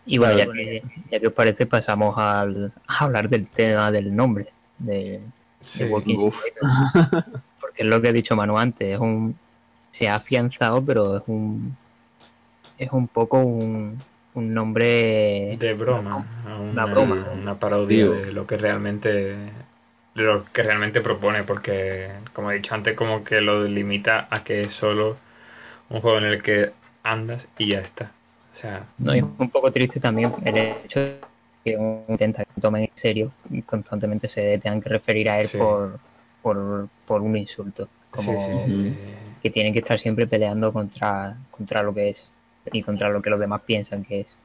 Y 0.06 0.18
bueno, 0.18 0.38
ya 0.38 0.52
que, 0.52 0.84
ya 1.12 1.20
que 1.20 1.28
os 1.28 1.34
parece, 1.34 1.66
pasamos 1.66 2.16
al, 2.18 2.72
a 2.88 3.04
hablar 3.06 3.30
del 3.30 3.48
tema 3.48 3.92
del 3.92 4.16
nombre 4.16 4.48
de, 4.80 5.22
Sí, 5.62 5.84
de 5.84 5.90
Walking 5.90 6.18
uf. 6.18 6.42
Simulator. 6.42 7.24
Porque 7.62 7.84
es 7.84 7.88
lo 7.88 8.02
que 8.02 8.08
ha 8.10 8.14
dicho 8.14 8.36
Manu 8.36 8.58
antes, 8.58 8.94
es 8.96 9.00
un 9.00 9.38
se 9.92 10.08
ha 10.08 10.16
afianzado, 10.16 10.84
pero 10.84 11.18
es 11.18 11.24
un 11.28 11.76
es 12.78 12.90
un 12.92 13.08
poco 13.08 13.40
un, 13.42 14.00
un 14.34 14.54
nombre 14.54 15.58
de 15.60 15.74
broma, 15.74 16.26
a 16.48 16.58
una, 16.60 16.86
broma. 16.86 17.28
una 17.34 17.60
parodia 17.60 17.98
Digo. 18.06 18.14
de 18.14 18.32
lo 18.32 18.48
que 18.48 18.58
realmente 18.58 19.36
lo 20.16 20.46
que 20.52 20.64
realmente 20.64 21.02
propone, 21.02 21.44
porque 21.44 22.10
como 22.34 22.52
he 22.52 22.56
dicho 22.56 22.76
antes, 22.76 22.96
como 22.96 23.24
que 23.24 23.42
lo 23.42 23.64
limita 23.64 24.28
a 24.30 24.44
que 24.44 24.62
es 24.62 24.74
solo 24.74 25.18
un 25.90 26.02
juego 26.02 26.18
en 26.20 26.26
el 26.26 26.42
que 26.44 26.72
andas 27.04 27.48
y 27.58 27.70
ya 27.70 27.80
está. 27.80 28.12
O 28.54 28.56
sea, 28.56 28.84
No, 28.98 29.16
y 29.16 29.20
es 29.20 29.24
un 29.24 29.50
poco 29.50 29.72
triste 29.72 30.00
también 30.00 30.34
el 30.46 30.58
hecho 30.58 31.00
de 31.00 31.20
que 31.64 31.78
uno 31.78 32.06
intenta 32.10 32.44
que 32.44 32.62
tomen 32.62 32.84
en 32.84 32.92
serio 32.96 33.32
y 33.50 33.62
constantemente 33.62 34.28
se 34.28 34.58
tengan 34.60 34.82
que 34.82 34.90
referir 34.90 35.30
a 35.30 35.40
él 35.40 35.48
Sí. 35.48 35.58
por, 35.58 36.00
por, 36.42 36.88
por 37.06 37.22
un 37.22 37.38
insulto. 37.38 37.88
Como 38.12 38.34
sí, 38.34 38.60
sí, 38.66 38.66
sí, 38.66 38.90
sí. 38.90 38.96
que 39.42 39.50
tienen 39.50 39.74
que 39.74 39.80
estar 39.80 40.00
siempre 40.00 40.28
peleando 40.28 40.74
contra, 40.74 41.38
contra 41.52 41.84
lo 41.84 41.94
que 41.94 42.10
es 42.10 42.30
y 42.72 42.82
contra 42.84 43.10
lo 43.10 43.22
que 43.22 43.30
los 43.30 43.40
demás 43.40 43.62
piensan 43.66 44.04
que 44.04 44.22
es. 44.22 44.36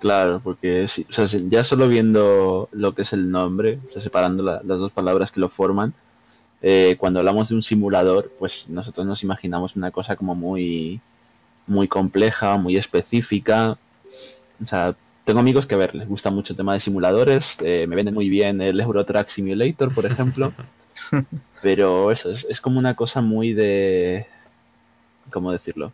Claro, 0.00 0.40
porque 0.42 0.84
o 0.84 0.88
sea, 0.88 1.26
ya 1.26 1.62
solo 1.62 1.86
viendo 1.86 2.68
lo 2.72 2.94
que 2.94 3.02
es 3.02 3.12
el 3.12 3.30
nombre, 3.30 3.78
o 3.88 3.92
sea, 3.92 4.00
separando 4.02 4.42
la- 4.42 4.62
las 4.64 4.78
dos 4.78 4.90
palabras 4.92 5.30
que 5.30 5.40
lo 5.40 5.48
forman, 5.50 5.92
eh, 6.62 6.96
cuando 6.98 7.18
hablamos 7.20 7.50
de 7.50 7.54
un 7.54 7.62
simulador, 7.62 8.32
pues 8.38 8.64
nosotros 8.68 9.06
nos 9.06 9.22
imaginamos 9.22 9.76
una 9.76 9.90
cosa 9.90 10.16
como 10.16 10.34
muy, 10.34 11.00
muy 11.66 11.86
compleja, 11.86 12.56
muy 12.56 12.76
específica. 12.78 13.76
O 14.62 14.66
sea, 14.66 14.94
tengo 15.24 15.40
amigos 15.40 15.66
que 15.66 15.74
a 15.74 15.78
ver, 15.78 15.94
les 15.94 16.08
gusta 16.08 16.30
mucho 16.30 16.54
el 16.54 16.56
tema 16.56 16.72
de 16.74 16.80
simuladores, 16.80 17.56
eh, 17.60 17.86
me 17.86 17.94
vende 17.96 18.10
muy 18.10 18.28
bien 18.30 18.60
el 18.62 18.80
Euro 18.80 19.04
Truck 19.04 19.28
Simulator, 19.28 19.92
por 19.94 20.06
ejemplo, 20.06 20.52
pero 21.62 22.10
eso 22.10 22.30
es, 22.30 22.46
es 22.48 22.60
como 22.62 22.78
una 22.78 22.94
cosa 22.94 23.20
muy 23.20 23.52
de, 23.52 24.26
¿cómo 25.30 25.52
decirlo? 25.52 25.92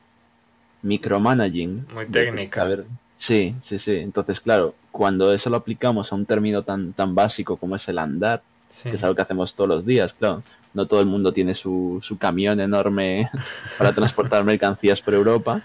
Micromanaging. 0.82 1.86
Muy 1.92 2.04
de- 2.06 2.10
técnica. 2.24 2.62
a 2.62 2.66
ver, 2.66 2.86
sí, 3.16 3.54
sí, 3.60 3.78
sí. 3.78 3.96
Entonces, 3.96 4.40
claro, 4.40 4.74
cuando 4.92 5.32
eso 5.32 5.50
lo 5.50 5.56
aplicamos 5.56 6.12
a 6.12 6.14
un 6.14 6.26
término 6.26 6.62
tan, 6.62 6.92
tan 6.92 7.14
básico 7.14 7.56
como 7.56 7.76
es 7.76 7.88
el 7.88 7.98
andar, 7.98 8.42
Sí. 8.68 8.90
que 8.90 8.96
es 8.96 9.02
algo 9.04 9.14
que 9.14 9.22
hacemos 9.22 9.54
todos 9.54 9.68
los 9.68 9.86
días, 9.86 10.12
claro. 10.12 10.42
No 10.74 10.86
todo 10.86 11.00
el 11.00 11.06
mundo 11.06 11.32
tiene 11.32 11.54
su, 11.54 12.00
su 12.02 12.18
camión 12.18 12.60
enorme 12.60 13.30
para 13.78 13.92
transportar 13.92 14.44
mercancías 14.44 15.00
por 15.00 15.14
Europa. 15.14 15.62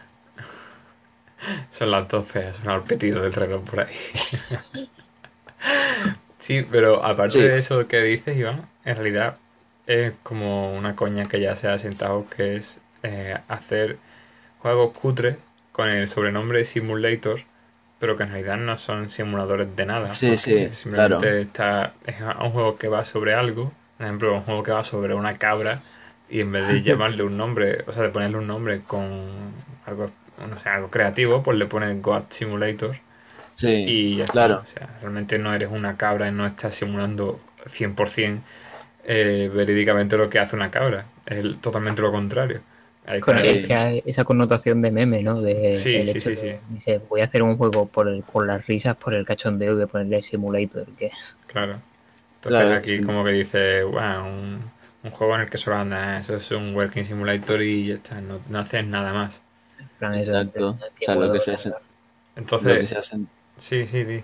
Son 1.71 1.89
las 1.91 2.07
12, 2.07 2.47
ha 2.47 2.53
sonado 2.53 2.77
el 2.77 2.83
pitido 2.85 3.21
del 3.23 3.33
reloj 3.33 3.63
por 3.63 3.79
ahí. 3.81 3.95
sí, 6.39 6.65
pero 6.69 7.03
aparte 7.03 7.33
Sí. 7.33 7.41
de 7.41 7.57
eso 7.57 7.87
que 7.87 8.01
dices, 8.01 8.37
Iván, 8.37 8.67
en 8.85 8.95
realidad 8.95 9.37
es 9.87 10.13
como 10.23 10.73
una 10.77 10.95
coña 10.95 11.23
que 11.23 11.41
ya 11.41 11.55
se 11.55 11.67
ha 11.67 11.77
sentado, 11.79 12.25
que 12.29 12.57
es 12.57 12.79
eh, 13.03 13.35
hacer 13.47 13.97
juegos 14.59 14.95
cutres 14.97 15.37
con 15.71 15.89
el 15.89 16.07
sobrenombre 16.09 16.65
Simulator, 16.65 17.41
pero 17.99 18.17
que 18.17 18.23
en 18.23 18.31
realidad 18.31 18.57
no 18.57 18.77
son 18.77 19.09
simuladores 19.09 19.75
de 19.75 19.85
nada. 19.85 20.19
Sí, 20.19 20.37
sí, 20.37 20.69
Simplemente 20.71 21.07
claro. 21.07 21.31
está, 21.41 21.93
es 22.05 22.15
un 22.21 22.51
juego 22.51 22.77
que 22.77 22.87
va 22.87 23.05
sobre 23.05 23.33
algo, 23.33 23.71
por 23.97 24.05
ejemplo, 24.05 24.33
un 24.35 24.41
juego 24.41 24.63
que 24.63 24.71
va 24.71 24.83
sobre 24.83 25.13
una 25.15 25.37
cabra, 25.37 25.81
y 26.29 26.41
en 26.41 26.51
vez 26.51 26.67
de 26.67 26.81
llamarle 26.83 27.23
un 27.23 27.37
nombre, 27.37 27.83
o 27.87 27.91
sea, 27.93 28.03
de 28.03 28.09
ponerle 28.09 28.37
un 28.37 28.47
nombre 28.47 28.81
con 28.81 29.53
algo, 29.85 30.09
no 30.47 30.59
sé, 30.59 30.69
algo 30.69 30.89
creativo, 30.89 31.43
pues 31.43 31.57
le 31.57 31.65
ponen 31.67 32.01
God 32.01 32.23
Simulator 32.29 32.97
Sí, 33.53 33.83
y 33.83 34.17
ya 34.17 34.25
está. 34.25 34.47
claro. 34.47 34.63
O 34.63 34.67
sea, 34.67 34.89
realmente 35.01 35.39
no 35.39 35.53
eres 35.53 35.69
una 35.71 35.97
cabra 35.97 36.27
y 36.29 36.31
no 36.31 36.45
estás 36.45 36.75
simulando 36.75 37.39
100% 37.67 38.43
eh, 39.03 39.49
verídicamente 39.53 40.17
lo 40.17 40.29
que 40.29 40.39
hace 40.39 40.55
una 40.55 40.71
cabra. 40.71 41.05
Es 41.25 41.43
totalmente 41.61 42.01
lo 42.01 42.11
contrario. 42.11 42.61
Con- 43.19 43.37
es 43.37 43.45
el- 43.47 43.67
que 43.67 43.73
hay 43.73 44.03
esa 44.05 44.23
connotación 44.23 44.81
de 44.81 44.91
meme, 44.91 45.21
¿no? 45.21 45.41
De, 45.41 45.73
Sí, 45.73 45.95
el 45.95 46.05
sí, 46.07 46.17
hecho 46.17 46.29
sí, 46.29 46.35
de- 46.35 46.53
sí. 46.53 46.59
Dice, 46.69 47.01
voy 47.09 47.21
a 47.21 47.25
hacer 47.25 47.43
un 47.43 47.57
juego 47.57 47.87
por, 47.87 48.07
el, 48.07 48.23
por 48.23 48.45
las 48.47 48.65
risas, 48.67 48.95
por 48.95 49.13
el 49.13 49.25
cachondeo 49.25 49.75
de 49.75 49.87
ponerle 49.87 50.23
simulator. 50.23 50.85
Que 50.97 51.11
Claro. 51.47 51.79
Entonces 52.35 52.61
Claro, 52.61 52.75
aquí 52.75 52.97
sí. 52.97 53.03
como 53.03 53.23
que 53.23 53.31
dice, 53.31 53.83
wow, 53.83 54.23
un, 54.25 54.59
un 55.03 55.11
juego 55.11 55.35
en 55.35 55.41
el 55.41 55.49
que 55.49 55.57
solo 55.57 55.77
anda, 55.77 56.17
eso 56.17 56.37
es 56.37 56.49
un 56.51 56.75
working 56.75 57.05
simulator 57.05 57.61
y 57.61 57.87
ya 57.87 57.95
está, 57.95 58.21
no, 58.21 58.39
no 58.49 58.59
haces 58.59 58.85
nada 58.85 59.13
más. 59.13 59.41
plan 59.99 60.15
Exacto. 60.15 60.69
O 60.69 61.05
sea, 61.05 61.15
lo 61.15 61.31
que 61.33 61.41
se 61.41 61.51
hace, 61.51 61.69
lo 61.69 61.75
que 61.75 61.81
Entonces, 62.35 62.89
se 62.89 62.97
ha 62.97 63.01
sen- 63.01 63.27
sí, 63.57 63.85
sí, 63.85 64.05
sí. 64.05 64.23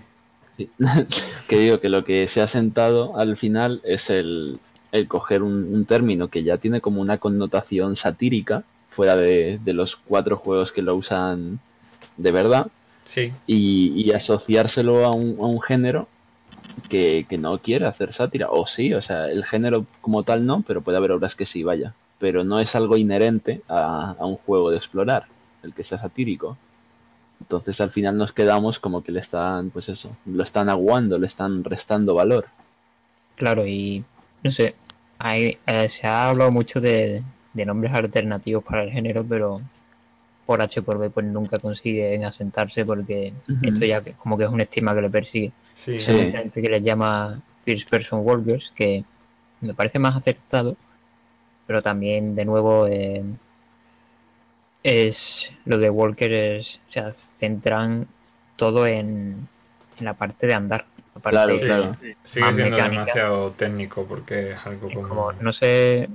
sí. 0.56 0.70
que 1.48 1.58
digo 1.58 1.80
que 1.80 1.88
lo 1.88 2.04
que 2.04 2.26
se 2.26 2.40
ha 2.40 2.48
sentado 2.48 3.16
al 3.18 3.36
final 3.36 3.80
es 3.84 4.10
el, 4.10 4.58
el 4.92 5.06
coger 5.06 5.42
un, 5.42 5.72
un 5.72 5.84
término 5.84 6.28
que 6.28 6.42
ya 6.42 6.56
tiene 6.58 6.80
como 6.80 7.00
una 7.00 7.18
connotación 7.18 7.94
satírica, 7.96 8.64
fuera 8.98 9.14
de, 9.14 9.60
de 9.64 9.72
los 9.74 9.94
cuatro 9.94 10.36
juegos 10.36 10.72
que 10.72 10.82
lo 10.82 10.96
usan 10.96 11.60
de 12.16 12.32
verdad, 12.32 12.66
Sí, 13.04 13.32
y, 13.46 13.92
y 13.94 14.10
asociárselo 14.10 15.06
a 15.06 15.12
un, 15.12 15.36
a 15.40 15.44
un 15.44 15.62
género 15.62 16.08
que, 16.90 17.24
que 17.28 17.38
no 17.38 17.58
quiere 17.58 17.86
hacer 17.86 18.12
sátira. 18.12 18.50
O 18.50 18.66
sí, 18.66 18.92
o 18.94 19.00
sea, 19.00 19.30
el 19.30 19.44
género 19.44 19.86
como 20.00 20.24
tal 20.24 20.44
no, 20.46 20.64
pero 20.66 20.80
puede 20.82 20.98
haber 20.98 21.12
obras 21.12 21.36
que 21.36 21.46
sí, 21.46 21.62
vaya. 21.62 21.94
Pero 22.18 22.42
no 22.42 22.58
es 22.58 22.74
algo 22.74 22.96
inherente 22.96 23.62
a, 23.68 24.16
a 24.18 24.26
un 24.26 24.34
juego 24.34 24.72
de 24.72 24.78
explorar, 24.78 25.26
el 25.62 25.72
que 25.74 25.84
sea 25.84 25.98
satírico. 25.98 26.56
Entonces 27.40 27.80
al 27.80 27.90
final 27.90 28.16
nos 28.16 28.32
quedamos 28.32 28.80
como 28.80 29.04
que 29.04 29.12
le 29.12 29.20
están, 29.20 29.70
pues 29.70 29.88
eso, 29.88 30.10
lo 30.26 30.42
están 30.42 30.68
aguando, 30.68 31.18
le 31.18 31.28
están 31.28 31.62
restando 31.62 32.16
valor. 32.16 32.46
Claro, 33.36 33.64
y 33.64 34.02
no 34.42 34.50
sé, 34.50 34.74
hay, 35.18 35.56
eh, 35.68 35.88
se 35.88 36.08
ha 36.08 36.30
hablado 36.30 36.50
mucho 36.50 36.80
de, 36.80 37.22
de 37.52 37.66
nombres 37.66 37.92
alternativos 37.92 38.62
para 38.64 38.82
el 38.84 38.90
género, 38.90 39.24
pero 39.24 39.60
por 40.46 40.62
H 40.62 40.80
por 40.82 40.98
B 40.98 41.10
pues 41.10 41.26
nunca 41.26 41.56
consiguen 41.60 42.24
asentarse 42.24 42.84
porque 42.84 43.32
esto 43.62 43.84
ya 43.84 44.00
que- 44.00 44.12
como 44.12 44.36
que 44.38 44.44
es 44.44 44.50
un 44.50 44.60
estigma 44.60 44.94
que 44.94 45.02
le 45.02 45.10
persigue. 45.10 45.52
sí, 45.72 45.98
Sí. 45.98 46.12
Hay 46.12 46.32
gente 46.32 46.62
que 46.62 46.68
les 46.68 46.82
llama 46.82 47.40
First 47.64 47.88
Person 47.90 48.20
Walkers, 48.22 48.70
que 48.74 49.04
me 49.60 49.74
parece 49.74 49.98
más 49.98 50.16
acertado, 50.16 50.76
pero 51.66 51.82
también 51.82 52.34
de 52.34 52.44
nuevo 52.44 52.86
eh, 52.86 53.22
es 54.82 55.52
lo 55.64 55.78
de 55.78 55.90
Walker 55.90 56.32
es, 56.32 56.80
o 56.88 56.92
sea, 56.92 57.12
centran 57.14 58.06
todo 58.56 58.86
en, 58.86 59.48
en 59.98 60.04
la 60.04 60.14
parte 60.14 60.46
de 60.46 60.54
andar. 60.54 60.86
la 61.14 61.20
parte 61.20 61.30
Claro, 61.30 61.54
Sí, 61.58 61.64
claro. 61.64 61.94
sigue 62.24 62.44
siendo 62.46 62.62
mecánica. 62.70 62.88
demasiado 62.90 63.50
técnico 63.52 64.04
porque 64.06 64.52
es 64.52 64.66
algo 64.66 64.88
Es 64.88 64.94
como... 64.94 65.08
como, 65.08 65.32
no 65.32 65.52
sé, 65.52 66.08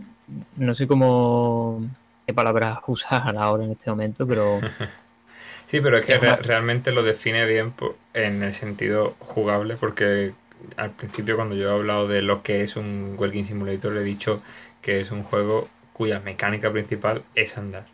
no 0.55 0.75
sé 0.75 0.87
cómo 0.87 1.89
qué 2.25 2.33
palabras 2.33 2.79
usar 2.87 3.35
ahora 3.37 3.65
en 3.65 3.71
este 3.71 3.89
momento, 3.89 4.27
pero 4.27 4.67
Sí, 5.67 5.81
pero 5.81 5.97
es 5.97 6.05
que 6.05 6.17
Es 6.17 6.19
re- 6.19 6.35
más- 6.35 6.39
realmente 6.41 6.91
lo 6.91 7.03
define 7.03 7.45
bien 7.45 7.73
en 8.13 8.43
el 8.43 8.53
sentido 8.53 9.15
jugable, 9.19 9.77
porque 9.77 10.33
al 10.77 10.91
principio 10.91 11.35
cuando 11.37 11.55
yo 11.55 11.69
he 11.69 11.73
hablado 11.73 12.07
de 12.07 12.21
lo 12.21 12.43
que 12.43 12.61
es 12.61 12.75
un 12.75 13.15
Walking 13.19 13.45
Simulator, 13.45 13.97
he 13.97 14.03
dicho 14.03 14.41
que 14.81 15.01
es 15.01 15.11
un 15.11 15.23
juego 15.23 15.69
cuya 15.93 16.19
mecánica 16.19 16.71
principal 16.71 17.23
es 17.35 17.57
andar. 17.57 17.85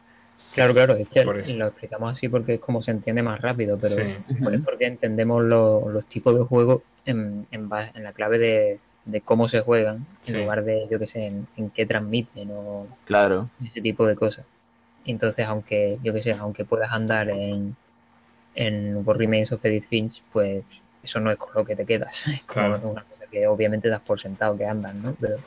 claro, 0.52 0.74
claro, 0.74 0.96
es 0.96 1.10
que 1.10 1.34
lo 1.46 1.68
explicamos 1.68 2.12
así 2.14 2.30
porque 2.30 2.56
es 2.56 2.60
como 2.60 2.82
se 2.82 2.92
entiende 2.92 3.24
más 3.24 3.40
rápido, 3.42 3.80
pero 3.80 3.96
Sí. 3.96 4.16
es 4.52 4.62
porque 4.64 4.86
entendemos 4.88 5.44
lo- 5.44 5.90
los 5.90 6.08
tipos 6.08 6.36
de 6.36 6.42
juegos 6.44 6.84
en, 7.06 7.48
en, 7.52 7.70
en 7.94 8.04
la 8.04 8.14
clave 8.14 8.40
de, 8.40 8.82
de 9.12 9.22
cómo 9.22 9.48
se 9.50 9.62
juegan, 9.62 10.06
Sí. 10.22 10.34
en 10.34 10.42
lugar 10.42 10.64
de, 10.64 10.88
yo 10.90 11.00
qué 11.00 11.08
sé, 11.08 11.26
en, 11.28 11.48
en 11.58 11.70
qué 11.72 11.86
transmiten 11.86 12.50
o 12.52 12.88
Claro, 13.06 13.50
ese 13.64 13.82
tipo 13.82 14.06
de 14.06 14.16
cosas. 14.16 14.46
Entonces, 15.06 15.46
aunque, 15.48 15.98
yo 16.04 16.14
qué 16.14 16.22
sé, 16.22 16.34
aunque 16.34 16.66
puedas 16.66 16.92
andar 16.92 17.30
en, 17.30 17.76
en 18.56 19.02
What 19.06 19.18
Remains 19.18 19.52
of 19.52 19.64
Edith 19.66 19.86
Finch, 19.88 20.24
pues 20.32 20.64
eso 21.04 21.20
no 21.20 21.32
es 21.32 21.38
con 21.38 21.54
lo 21.54 21.66
que 21.66 21.76
te 21.76 21.86
quedas. 21.86 22.28
Es 22.28 22.44
como 22.44 22.68
Claro. 22.68 22.90
una 22.90 23.04
cosa 23.04 23.26
que 23.32 23.48
obviamente 23.48 23.90
das 23.90 24.02
por 24.02 24.20
sentado 24.20 24.58
que 24.58 24.66
andan, 24.66 25.02
¿no? 25.02 25.16
Pero. 25.20 25.38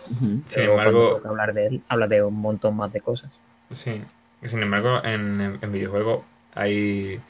Sin 0.44 0.44
pero 0.55 0.72
embargo, 0.72 1.20
hablar 1.24 1.52
de 1.55 1.66
él, 1.66 1.82
habla 1.89 2.09
de 2.09 2.22
un 2.22 2.34
montón 2.34 2.76
más 2.76 2.93
de 2.93 3.01
cosas. 3.01 3.30
sí. 3.70 4.02
Sin 4.44 4.60
embargo, 4.60 5.01
en, 5.05 5.59
en- 5.62 5.72
videojuegos 5.72 6.24
hay 6.55 7.20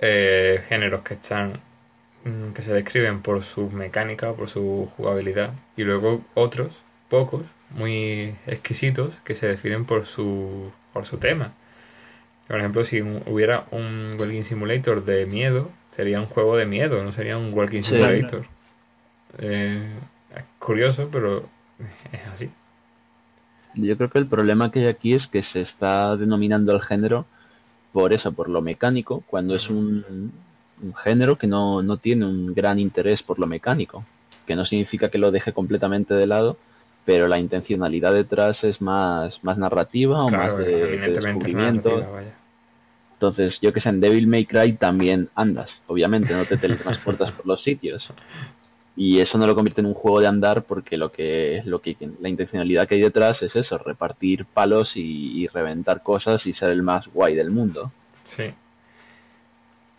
eh, 0.00 0.62
géneros 0.68 1.02
que 1.02 1.14
están 1.14 1.52
que 2.54 2.62
se 2.62 2.72
describen 2.72 3.20
por 3.20 3.42
su 3.42 3.70
mecánica, 3.70 4.32
por 4.32 4.48
su 4.48 4.88
jugabilidad, 4.96 5.52
y 5.76 5.84
luego 5.84 6.22
otros, 6.34 6.72
pocos, 7.10 7.42
muy 7.70 8.34
exquisitos 8.46 9.14
que 9.24 9.34
se 9.34 9.46
definen 9.46 9.84
por 9.84 10.06
su, 10.06 10.70
por 10.92 11.04
su 11.04 11.18
tema. 11.18 11.52
Por 12.48 12.58
ejemplo, 12.58 12.84
si 12.84 13.00
hubiera 13.02 13.66
un 13.70 14.16
Walking 14.18 14.42
Simulator 14.42 15.04
de 15.04 15.26
miedo, 15.26 15.70
sería 15.90 16.20
un 16.20 16.26
juego 16.26 16.56
de 16.56 16.66
miedo, 16.66 17.02
no 17.02 17.12
sería 17.12 17.38
un 17.38 17.52
Walking 17.54 17.82
Sí. 17.82 17.96
Simulator. 17.96 18.46
Eh, 19.38 19.88
es 20.34 20.44
curioso, 20.58 21.08
pero 21.10 21.48
es 22.12 22.26
así. 22.32 22.50
Yo 23.74 23.96
creo 23.96 24.08
que 24.08 24.18
el 24.18 24.26
problema 24.26 24.70
que 24.70 24.80
hay 24.80 24.86
aquí 24.86 25.14
es 25.14 25.26
que 25.26 25.42
se 25.42 25.60
está 25.60 26.16
denominando 26.16 26.72
el 26.72 26.80
género 26.80 27.26
por 27.92 28.12
eso, 28.12 28.32
por 28.32 28.48
lo 28.48 28.60
mecánico, 28.60 29.22
cuando 29.26 29.54
es 29.54 29.70
un, 29.70 30.32
un 30.84 30.94
género 30.94 31.38
que 31.38 31.46
no, 31.46 31.82
no 31.82 31.96
tiene 31.96 32.26
un 32.26 32.54
gran 32.54 32.78
interés 32.78 33.22
por 33.22 33.38
lo 33.38 33.46
mecánico, 33.46 34.04
que 34.46 34.56
no 34.56 34.64
significa 34.64 35.08
que 35.08 35.18
lo 35.18 35.30
deje 35.30 35.52
completamente 35.52 36.14
de 36.14 36.26
lado, 36.26 36.58
pero 37.04 37.28
la 37.28 37.38
intencionalidad 37.38 38.12
detrás 38.12 38.64
es 38.64 38.80
más, 38.80 39.42
más 39.42 39.58
narrativa 39.58 40.24
o 40.24 40.30
más 40.30 40.56
de, 40.56 41.10
descubrimiento. 41.10 42.02
Entonces, 43.14 43.60
yo 43.60 43.72
que 43.72 43.80
sé, 43.80 43.90
en 43.90 44.00
Devil 44.00 44.26
May 44.26 44.44
Cry 44.44 44.72
también 44.74 45.28
andas, 45.34 45.80
obviamente, 45.86 46.34
no 46.34 46.44
te 46.44 46.56
teletransportas 46.56 47.32
por 47.32 47.46
los 47.46 47.62
sitios. 47.62 48.10
Y 48.96 49.18
eso 49.18 49.38
no 49.38 49.46
lo 49.46 49.54
convierte 49.54 49.80
en 49.80 49.88
un 49.88 49.94
juego 49.94 50.20
de 50.20 50.28
andar 50.28 50.62
porque 50.62 50.96
lo 50.96 51.10
que, 51.10 51.62
lo 51.64 51.80
que 51.80 51.96
la 52.20 52.28
intencionalidad 52.28 52.86
que 52.86 52.94
hay 52.94 53.00
detrás 53.00 53.42
es 53.42 53.56
eso, 53.56 53.76
repartir 53.78 54.44
palos 54.44 54.96
y, 54.96 55.42
y 55.42 55.46
reventar 55.48 56.02
cosas 56.02 56.46
y 56.46 56.54
ser 56.54 56.70
el 56.70 56.82
más 56.82 57.08
guay 57.08 57.34
del 57.34 57.50
mundo. 57.50 57.90
Sí. 58.22 58.54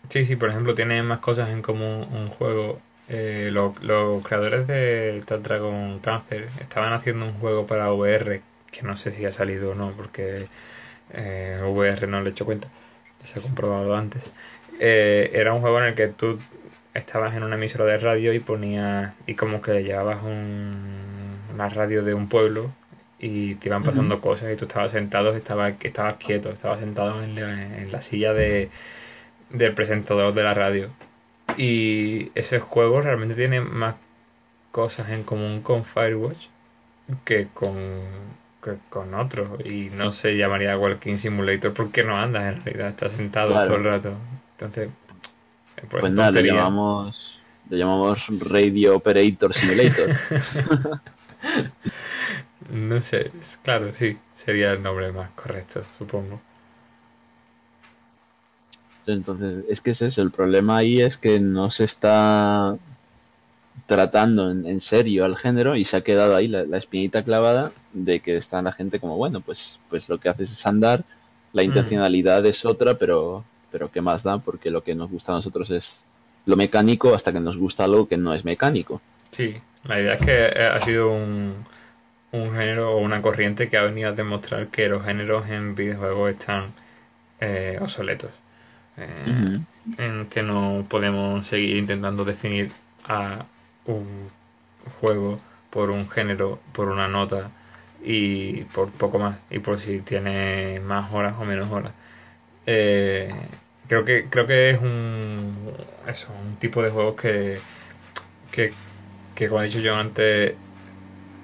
Sí, 0.08 0.24
sí, 0.24 0.36
por 0.36 0.50
ejemplo, 0.50 0.74
tiene 0.74 1.02
más 1.02 1.20
cosas 1.20 1.50
en 1.50 1.62
común 1.62 2.06
un 2.12 2.28
juego. 2.28 2.80
Eh, 3.08 3.50
lo- 3.52 3.74
los 3.80 4.22
creadores 4.24 4.66
de 4.66 5.22
Tag 5.26 5.42
Dragon 5.42 6.00
Cancer 6.00 6.48
estaban 6.60 6.92
haciendo 6.92 7.26
un 7.26 7.34
juego 7.34 7.66
para 7.66 7.92
VR, 7.92 8.42
que 8.70 8.82
no 8.82 8.96
sé 8.96 9.12
si 9.12 9.24
ha 9.24 9.32
salido 9.32 9.70
o 9.72 9.74
no, 9.74 9.92
porque 9.96 10.48
eh, 11.10 11.60
VR 11.64 12.06
no 12.08 12.20
le 12.22 12.30
he 12.30 12.32
hecho 12.32 12.44
cuenta, 12.46 12.68
ya 13.20 13.26
se 13.26 13.38
ha 13.38 13.42
comprobado 13.42 13.96
antes. 13.96 14.34
Eh, 14.78 15.30
era 15.34 15.54
un 15.54 15.60
juego 15.60 15.78
en 15.80 15.86
el 15.86 15.94
que 15.94 16.08
tú 16.08 16.40
estabas 16.94 17.34
en 17.36 17.42
una 17.44 17.56
emisora 17.56 17.84
de 17.86 17.98
radio 17.98 18.32
y 18.32 18.40
ponías, 18.40 19.14
y 19.26 19.34
como 19.34 19.60
que 19.62 19.82
llevabas 19.84 20.22
un, 20.24 21.46
una 21.52 21.68
radio 21.68 22.02
de 22.04 22.14
un 22.14 22.28
pueblo 22.28 22.74
y 23.18 23.54
te 23.56 23.68
iban 23.68 23.84
pasando 23.84 24.20
cosas 24.20 24.52
y 24.52 24.56
tú 24.56 24.66
estabas 24.66 24.92
sentado, 24.92 25.34
estabas, 25.36 25.74
estabas 25.82 26.16
quieto, 26.16 26.50
estabas 26.50 26.80
sentado 26.80 27.22
en 27.22 27.34
la, 27.34 27.78
en 27.78 27.90
la 27.92 28.02
silla 28.02 28.32
de, 28.34 28.70
del 29.50 29.74
presentador 29.74 30.34
de 30.34 30.42
la 30.42 30.54
radio. 30.54 30.88
Y 31.56 32.30
ese 32.34 32.58
juego 32.60 33.00
realmente 33.00 33.34
tiene 33.34 33.60
más 33.60 33.94
cosas 34.70 35.10
en 35.10 35.22
común 35.22 35.62
con 35.62 35.84
Firewatch 35.84 36.48
que 37.24 37.48
con, 37.54 37.74
que 38.62 38.72
con 38.90 39.14
otros. 39.14 39.48
Y 39.64 39.90
no 39.94 40.10
se 40.10 40.36
llamaría 40.36 40.76
Walking 40.76 41.16
Simulator 41.16 41.72
porque 41.72 42.02
no 42.04 42.18
andas 42.18 42.52
en 42.54 42.60
realidad, 42.62 42.88
estás 42.88 43.12
sentado 43.12 43.52
Claro. 43.52 43.66
todo 43.68 43.76
el 43.78 43.84
rato. 43.84 44.12
Entonces, 44.58 44.88
eh, 44.88 45.80
por 45.88 46.00
Pues 46.00 46.04
esa 46.04 46.08
nada, 46.14 46.28
tontería- 46.32 46.54
llamamos, 46.54 47.40
lo 47.70 47.76
llamamos 47.76 48.50
Radio 48.50 48.96
Operator 48.96 49.54
Simulator. 49.54 50.10
No 52.70 53.00
sé, 53.02 53.30
claro, 53.62 53.92
sí, 53.94 54.18
sería 54.34 54.72
el 54.72 54.82
nombre 54.82 55.12
más 55.12 55.30
correcto, 55.36 55.84
supongo. 55.98 56.40
Entonces, 59.06 59.64
es 59.68 59.80
que 59.80 59.90
es 59.92 60.02
eso, 60.02 60.22
el 60.22 60.30
problema 60.32 60.78
ahí 60.78 61.00
es 61.00 61.16
que 61.18 61.40
no 61.40 61.70
se 61.70 61.84
está 61.84 62.76
tratando 63.86 64.50
en, 64.50 64.66
en 64.66 64.80
serio 64.80 65.24
al 65.24 65.36
género 65.36 65.76
y 65.76 65.84
se 65.84 65.96
ha 65.98 66.00
quedado 66.02 66.34
ahí 66.36 66.48
la, 66.48 66.64
la 66.64 66.78
espinita 66.78 67.22
clavada 67.24 67.72
de 67.92 68.20
que 68.20 68.36
está 68.36 68.62
la 68.62 68.72
gente 68.72 68.98
como, 69.00 69.16
bueno, 69.16 69.40
pues, 69.42 69.80
pues 69.88 70.08
lo 70.08 70.18
que 70.18 70.28
haces 70.28 70.50
es 70.52 70.66
andar, 70.66 71.04
la 71.52 71.62
Mm. 71.64 71.64
intencionalidad 71.64 72.44
es 72.46 72.64
otra, 72.64 72.94
pero, 72.98 73.44
pero 73.70 73.90
¿qué 73.90 74.00
más 74.00 74.22
da? 74.22 74.38
Porque 74.38 74.70
lo 74.70 74.82
que 74.82 74.94
nos 74.94 75.10
gusta 75.10 75.32
a 75.32 75.36
nosotros 75.36 75.70
es 75.70 76.04
lo 76.44 76.56
mecánico 76.56 77.14
hasta 77.14 77.32
que 77.32 77.40
nos 77.40 77.56
gusta 77.58 77.84
algo 77.84 78.08
que 78.08 78.16
no 78.16 78.34
es 78.34 78.44
mecánico. 78.44 79.02
Sí, 79.30 79.56
la 79.84 80.00
idea 80.00 80.14
es 80.14 80.20
que 80.22 80.46
eh, 80.46 80.66
ha 80.72 80.80
sido 80.80 81.10
un, 81.12 81.66
un 82.32 82.52
género 82.52 82.92
o 82.94 82.98
una 82.98 83.22
corriente 83.22 83.68
que 83.68 83.76
ha 83.78 83.82
venido 83.84 84.10
a 84.10 84.12
demostrar 84.12 84.68
que 84.68 84.88
los 84.88 85.04
géneros 85.04 85.48
en 85.48 85.74
videojuegos 85.74 86.32
están 86.32 86.74
eh, 87.40 87.78
obsoletos. 87.80 88.30
Eh. 88.96 89.60
En 89.98 90.26
que 90.26 90.42
no 90.42 90.84
podemos 90.88 91.46
seguir 91.46 91.76
intentando 91.76 92.24
definir 92.24 92.72
a 93.06 93.46
un 93.86 94.28
juego 95.00 95.38
por 95.70 95.90
un 95.90 96.08
género, 96.08 96.58
por 96.72 96.88
una 96.88 97.08
nota 97.08 97.50
y 98.02 98.62
por 98.64 98.90
poco 98.90 99.18
más. 99.18 99.38
Y 99.50 99.58
por 99.60 99.78
si 99.78 100.00
tiene 100.00 100.80
más 100.80 101.12
horas 101.12 101.34
o 101.38 101.44
menos 101.44 101.70
horas. 101.70 101.92
Eh, 102.66 103.32
creo 103.88 104.04
que 104.04 104.26
creo 104.28 104.46
que 104.46 104.70
es 104.70 104.80
un 104.80 105.72
eso, 106.08 106.32
un 106.32 106.56
tipo 106.56 106.82
de 106.82 106.90
juegos 106.90 107.14
que, 107.20 107.58
que, 108.50 108.72
que 109.34 109.48
como 109.48 109.62
he 109.62 109.66
dicho 109.66 109.80
yo 109.80 109.96
antes 109.96 110.54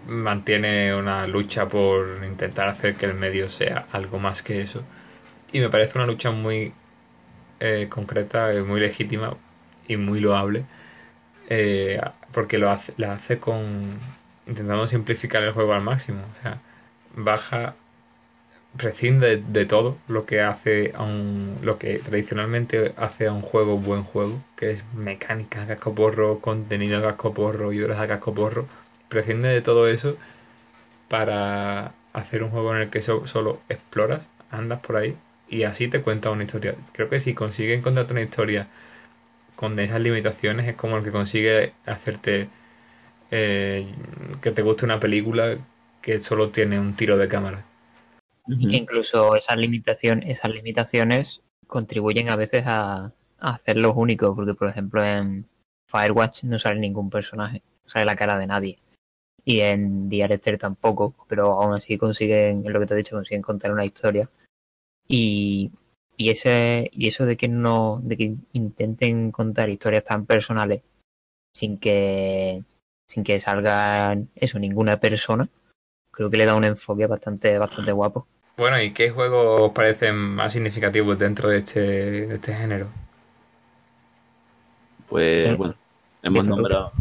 mantiene 0.07 0.95
una 0.95 1.27
lucha 1.27 1.69
por 1.69 2.25
intentar 2.25 2.69
hacer 2.69 2.97
que 2.97 3.07
el 3.07 3.15
medio 3.15 3.49
sea 3.49 3.87
algo 3.93 4.19
más 4.19 4.43
que 4.43 4.63
eso 4.63 4.83
y 5.53 5.61
me 5.61 5.69
parece 5.69 5.99
una 5.99 6.07
lucha 6.07 6.31
muy 6.31 6.73
eh, 7.63 7.89
concreta, 7.91 8.53
eh, 8.55 8.63
muy 8.65 8.81
legítima 8.81 9.37
y 9.89 9.97
muy 9.99 10.21
loable 10.21 10.65
eh, 11.49 12.01
porque 12.33 12.59
lo 12.59 12.71
hace, 12.71 12.93
la 12.97 13.15
hace 13.15 13.39
con 13.39 13.99
intentando 14.47 14.87
simplificar 14.87 15.43
el 15.45 15.53
juego 15.53 15.75
al 15.75 15.83
máximo, 15.83 16.23
o 16.23 16.43
sea, 16.43 16.59
baja 17.17 17.75
prescinde 18.77 19.37
de, 19.37 19.67
todo 19.67 19.99
lo 20.09 20.25
que 20.25 20.41
hace 20.41 20.93
a 20.97 21.03
un 21.03 21.59
lo 21.63 21.79
que 21.79 21.99
tradicionalmente 21.99 22.95
hace 22.97 23.27
a 23.27 23.33
un 23.33 23.43
juego 23.43 23.79
buen 23.79 24.03
juego, 24.03 24.41
que 24.57 24.71
es 24.73 24.85
mecánica 24.95 25.67
cascoporro, 25.67 26.41
contenido 26.41 27.03
cascoporro 27.03 27.73
y 27.73 27.83
horas 27.83 27.99
a 28.01 28.09
cascoporro, 28.09 28.67
prescinde 29.09 29.49
de 29.49 29.61
todo 29.63 29.89
eso 29.89 30.17
para 31.09 31.93
hacer 32.13 32.43
un 32.43 32.51
juego 32.51 32.75
en 32.75 32.83
el 32.83 32.91
que 32.91 33.03
so- 33.03 33.27
solo 33.27 33.61
exploras, 33.69 34.29
andas 34.51 34.81
por 34.81 34.97
ahí 34.97 35.17
y 35.53 35.65
así 35.65 35.87
te 35.87 36.01
cuenta 36.01 36.31
una 36.31 36.45
historia. 36.45 36.75
Creo 36.93 37.11
que 37.11 37.21
si 37.21 37.35
consiguen 37.35 37.83
contarte 37.83 38.15
una 38.15 38.23
historia 38.23 38.69
con 39.55 39.79
esas 39.79 40.01
limitaciones 40.01 40.67
es 40.67 40.75
como 40.77 40.97
el 40.97 41.05
que 41.05 41.11
consigue 41.11 41.75
hacerte 41.85 42.49
eh, 43.31 43.87
que 44.41 44.51
te 44.51 44.63
guste 44.63 44.87
una 44.87 44.99
película 44.99 45.59
que 46.01 46.19
solo 46.21 46.49
tiene 46.49 46.81
un 46.81 46.97
tiro 46.97 47.19
de 47.19 47.29
cámara. 47.29 47.65
Que 48.47 48.77
incluso 48.77 49.37
esas 49.37 49.59
limitaciones, 49.59 50.31
esas 50.31 50.53
limitaciones 50.53 51.43
contribuyen 51.67 52.31
a 52.31 52.37
veces 52.37 52.65
a, 52.67 53.13
a 53.39 53.51
hacerlos 53.51 53.93
únicos, 53.95 54.35
porque 54.35 54.55
por 54.55 54.69
ejemplo 54.69 55.05
en 55.05 55.47
Firewatch 55.87 56.45
no 56.45 56.59
sale 56.59 56.81
ningún 56.81 57.11
personaje, 57.11 57.63
no 57.85 57.91
sale 57.91 58.07
la 58.07 58.17
cara 58.17 58.39
de 58.39 58.47
nadie. 58.47 58.79
Y 59.45 59.61
en 59.61 60.09
Diarester 60.09 60.57
tampoco, 60.57 61.15
pero 61.29 61.61
aún 61.61 61.75
así 61.75 61.99
consiguen, 61.99 62.65
es 62.65 62.73
lo 62.73 62.81
que 62.81 62.87
te 62.87 62.95
he 62.95 62.97
dicho, 62.97 63.17
consiguen 63.17 63.43
contar 63.43 63.71
una 63.71 63.85
historia. 63.85 64.31
Y, 65.09 65.71
y 66.17 66.31
ese, 66.31 66.91
y 66.93 67.09
eso 67.09 67.27
de 67.27 67.37
que 67.37 67.49
no, 67.49 68.01
de 68.03 68.17
que 68.17 68.35
intenten 68.53 69.31
contar 69.31 69.71
historias 69.71 70.05
tan 70.05 70.27
personales 70.27 70.83
sin 71.55 71.79
que 71.79 72.63
sin 73.07 73.25
que 73.25 73.39
salga 73.41 74.17
eso 74.35 74.59
ninguna 74.59 74.99
persona, 74.99 75.49
creo 76.11 76.31
que 76.31 76.39
le 76.39 76.47
da 76.47 76.55
un 76.55 76.65
enfoque 76.65 77.07
bastante, 77.07 77.59
bastante 77.59 77.93
guapo. 77.93 78.27
Bueno, 78.57 78.81
¿y 78.81 78.93
qué 78.93 79.11
juegos 79.11 79.61
os 79.61 79.73
parecen 79.73 80.15
más 80.17 80.53
significativos 80.53 81.19
dentro 81.19 81.51
de 81.51 81.59
este, 81.59 81.81
de 81.81 82.35
este 82.35 82.55
género? 82.55 82.89
Pues 85.09 85.49
¿Eh? 85.51 85.55
bueno, 85.55 85.75
hemos 86.23 86.47
nombrado... 86.47 86.93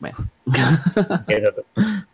Bueno, 0.00 0.16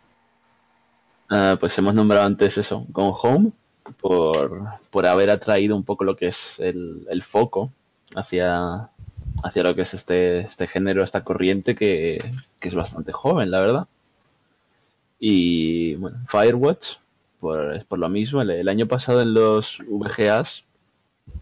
Ah, 1.29 1.57
pues 1.59 1.77
hemos 1.77 1.93
nombrado 1.93 2.25
antes 2.25 2.57
eso, 2.57 2.85
Gone 2.89 3.13
Home, 3.21 3.51
por, 3.99 4.63
por 4.89 5.05
haber 5.05 5.29
atraído 5.29 5.75
un 5.75 5.83
poco 5.83 6.03
lo 6.03 6.15
que 6.15 6.27
es 6.27 6.55
el, 6.59 7.05
el 7.09 7.23
foco 7.23 7.71
hacia, 8.15 8.89
hacia 9.43 9.63
lo 9.63 9.75
que 9.75 9.81
es 9.81 9.93
este, 9.93 10.39
este 10.39 10.67
género, 10.67 11.03
esta 11.03 11.23
corriente 11.23 11.75
que, 11.75 12.33
que 12.59 12.67
es 12.67 12.75
bastante 12.75 13.11
joven, 13.11 13.51
la 13.51 13.61
verdad. 13.61 13.87
Y 15.19 15.95
bueno, 15.95 16.19
Firewatch, 16.27 16.97
por, 17.39 17.75
es 17.75 17.83
por 17.85 17.99
lo 17.99 18.09
mismo, 18.09 18.41
el, 18.41 18.67
año 18.67 18.87
pasado 18.87 19.21
en 19.21 19.33
los 19.33 19.79
VGAs, 19.87 20.65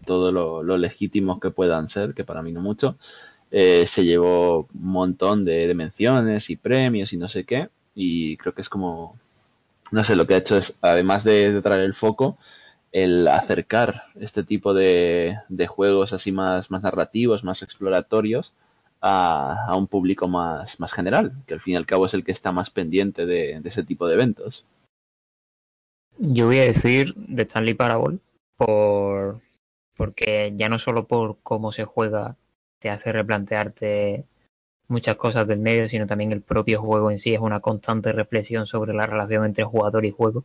todo 0.04 0.32
lo, 0.32 0.62
lo 0.62 0.78
legítimos 0.78 1.40
que 1.40 1.50
puedan 1.50 1.88
ser, 1.88 2.14
que 2.14 2.24
para 2.24 2.42
mí 2.42 2.52
no 2.52 2.60
mucho, 2.60 2.96
eh, 3.50 3.86
se 3.86 4.04
llevó 4.04 4.68
un 4.74 4.88
montón 4.92 5.44
de 5.44 5.72
menciones 5.74 6.50
y 6.50 6.56
premios 6.56 7.12
y 7.12 7.16
no 7.16 7.28
sé 7.28 7.44
qué, 7.44 7.68
y 7.94 8.36
creo 8.36 8.54
que 8.54 8.62
es 8.62 8.68
como 8.68 9.18
no 9.92 10.04
sé, 10.04 10.16
lo 10.16 10.26
que 10.26 10.34
ha 10.34 10.38
hecho 10.38 10.56
es, 10.56 10.74
además 10.80 11.24
de, 11.24 11.60
traer 11.62 11.82
el 11.82 11.94
foco, 11.94 12.38
el 12.92 13.28
acercar 13.28 14.04
este 14.14 14.42
tipo 14.42 14.74
de, 14.74 15.38
de 15.48 15.66
juegos 15.66 16.12
así 16.12 16.32
más, 16.32 16.70
más 16.70 16.82
narrativos, 16.82 17.44
más 17.44 17.62
exploratorios, 17.62 18.52
a, 19.00 19.66
a 19.68 19.76
un 19.76 19.86
público 19.86 20.28
más, 20.28 20.80
más 20.80 20.92
general, 20.92 21.32
que 21.46 21.54
al 21.54 21.60
fin 21.60 21.74
y 21.74 21.76
al 21.76 21.86
cabo 21.86 22.06
es 22.06 22.14
el 22.14 22.24
que 22.24 22.32
está 22.32 22.52
más 22.52 22.70
pendiente 22.70 23.26
de, 23.26 23.60
de 23.60 23.68
ese 23.68 23.84
tipo 23.84 24.06
de 24.06 24.14
eventos. 24.14 24.64
Yo 26.18 26.46
voy 26.46 26.58
a 26.58 26.64
decir 26.64 27.14
de 27.14 27.42
Stanley 27.42 27.74
Parable 27.74 28.18
por 28.56 29.40
porque 29.96 30.52
ya 30.56 30.68
no 30.68 30.78
solo 30.78 31.06
por 31.06 31.38
cómo 31.42 31.72
se 31.72 31.84
juega 31.84 32.36
te 32.78 32.90
hace 32.90 33.12
replantearte 33.12 34.24
muchas 34.88 35.16
cosas 35.16 35.46
del 35.46 35.58
medio, 35.58 35.88
sino 35.88 36.06
también 36.06 36.32
el 36.32 36.42
propio 36.42 36.80
juego 36.80 37.10
en 37.10 37.18
sí 37.18 37.34
es 37.34 37.40
una 37.40 37.60
constante 37.60 38.12
reflexión 38.12 38.66
sobre 38.66 38.94
la 38.94 39.06
relación 39.06 39.44
entre 39.44 39.64
jugador 39.64 40.04
y 40.04 40.10
juego. 40.10 40.44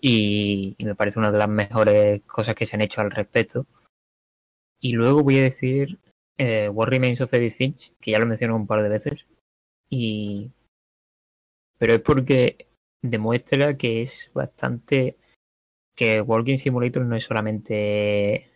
Y, 0.00 0.76
me 0.78 0.94
parece 0.94 1.18
una 1.18 1.32
de 1.32 1.38
las 1.38 1.48
mejores 1.48 2.22
cosas 2.24 2.54
que 2.54 2.66
se 2.66 2.76
han 2.76 2.82
hecho 2.82 3.00
al 3.00 3.10
respecto. 3.10 3.66
Y 4.80 4.92
luego 4.92 5.22
voy 5.22 5.38
a 5.38 5.42
decir 5.42 5.98
eh, 6.38 6.70
Remains 6.74 7.20
of 7.20 7.32
Edith 7.32 7.54
Finch, 7.54 7.94
que 8.00 8.12
ya 8.12 8.18
lo 8.18 8.26
mencioné 8.26 8.54
un 8.54 8.66
par 8.66 8.82
de 8.82 8.88
veces. 8.88 9.26
Y... 9.88 10.52
Pero 11.78 11.94
es 11.94 12.00
porque 12.00 12.68
demuestra 13.02 13.76
que 13.76 14.02
es 14.02 14.30
bastante... 14.34 15.16
que 15.96 16.20
Walking 16.20 16.58
Simulator 16.58 17.04
no 17.04 17.16
es 17.16 17.24
solamente 17.24 18.50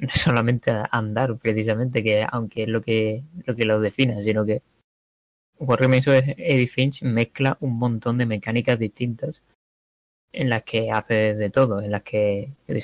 solamente 0.14 0.72
andar 0.90 1.36
precisamente 1.38 2.02
que 2.02 2.26
aunque 2.30 2.64
es 2.64 2.68
lo 2.68 2.80
que 2.80 3.22
lo 3.46 3.54
que 3.54 3.64
lo 3.64 3.80
define 3.80 4.22
sino 4.22 4.44
que 4.44 4.62
of 5.60 5.80
Edith 5.80 6.70
Finch 6.70 7.02
mezcla 7.02 7.56
un 7.60 7.78
montón 7.78 8.18
de 8.18 8.26
mecánicas 8.26 8.78
distintas 8.78 9.42
en 10.32 10.50
las 10.50 10.62
que 10.62 10.90
hace 10.90 11.34
de 11.34 11.50
todo 11.50 11.80
en 11.80 11.90
las 11.90 12.02
que 12.02 12.52
yo 12.66 12.74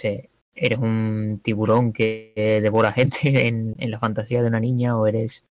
eres 0.56 0.78
un 0.78 1.40
tiburón 1.42 1.92
que 1.92 2.60
devora 2.62 2.92
gente 2.92 3.46
en, 3.48 3.74
la 3.78 3.98
fantasía 3.98 4.42
de 4.42 4.48
una 4.48 4.60
niña 4.60 4.96
o 4.98 5.06
eres 5.06 5.44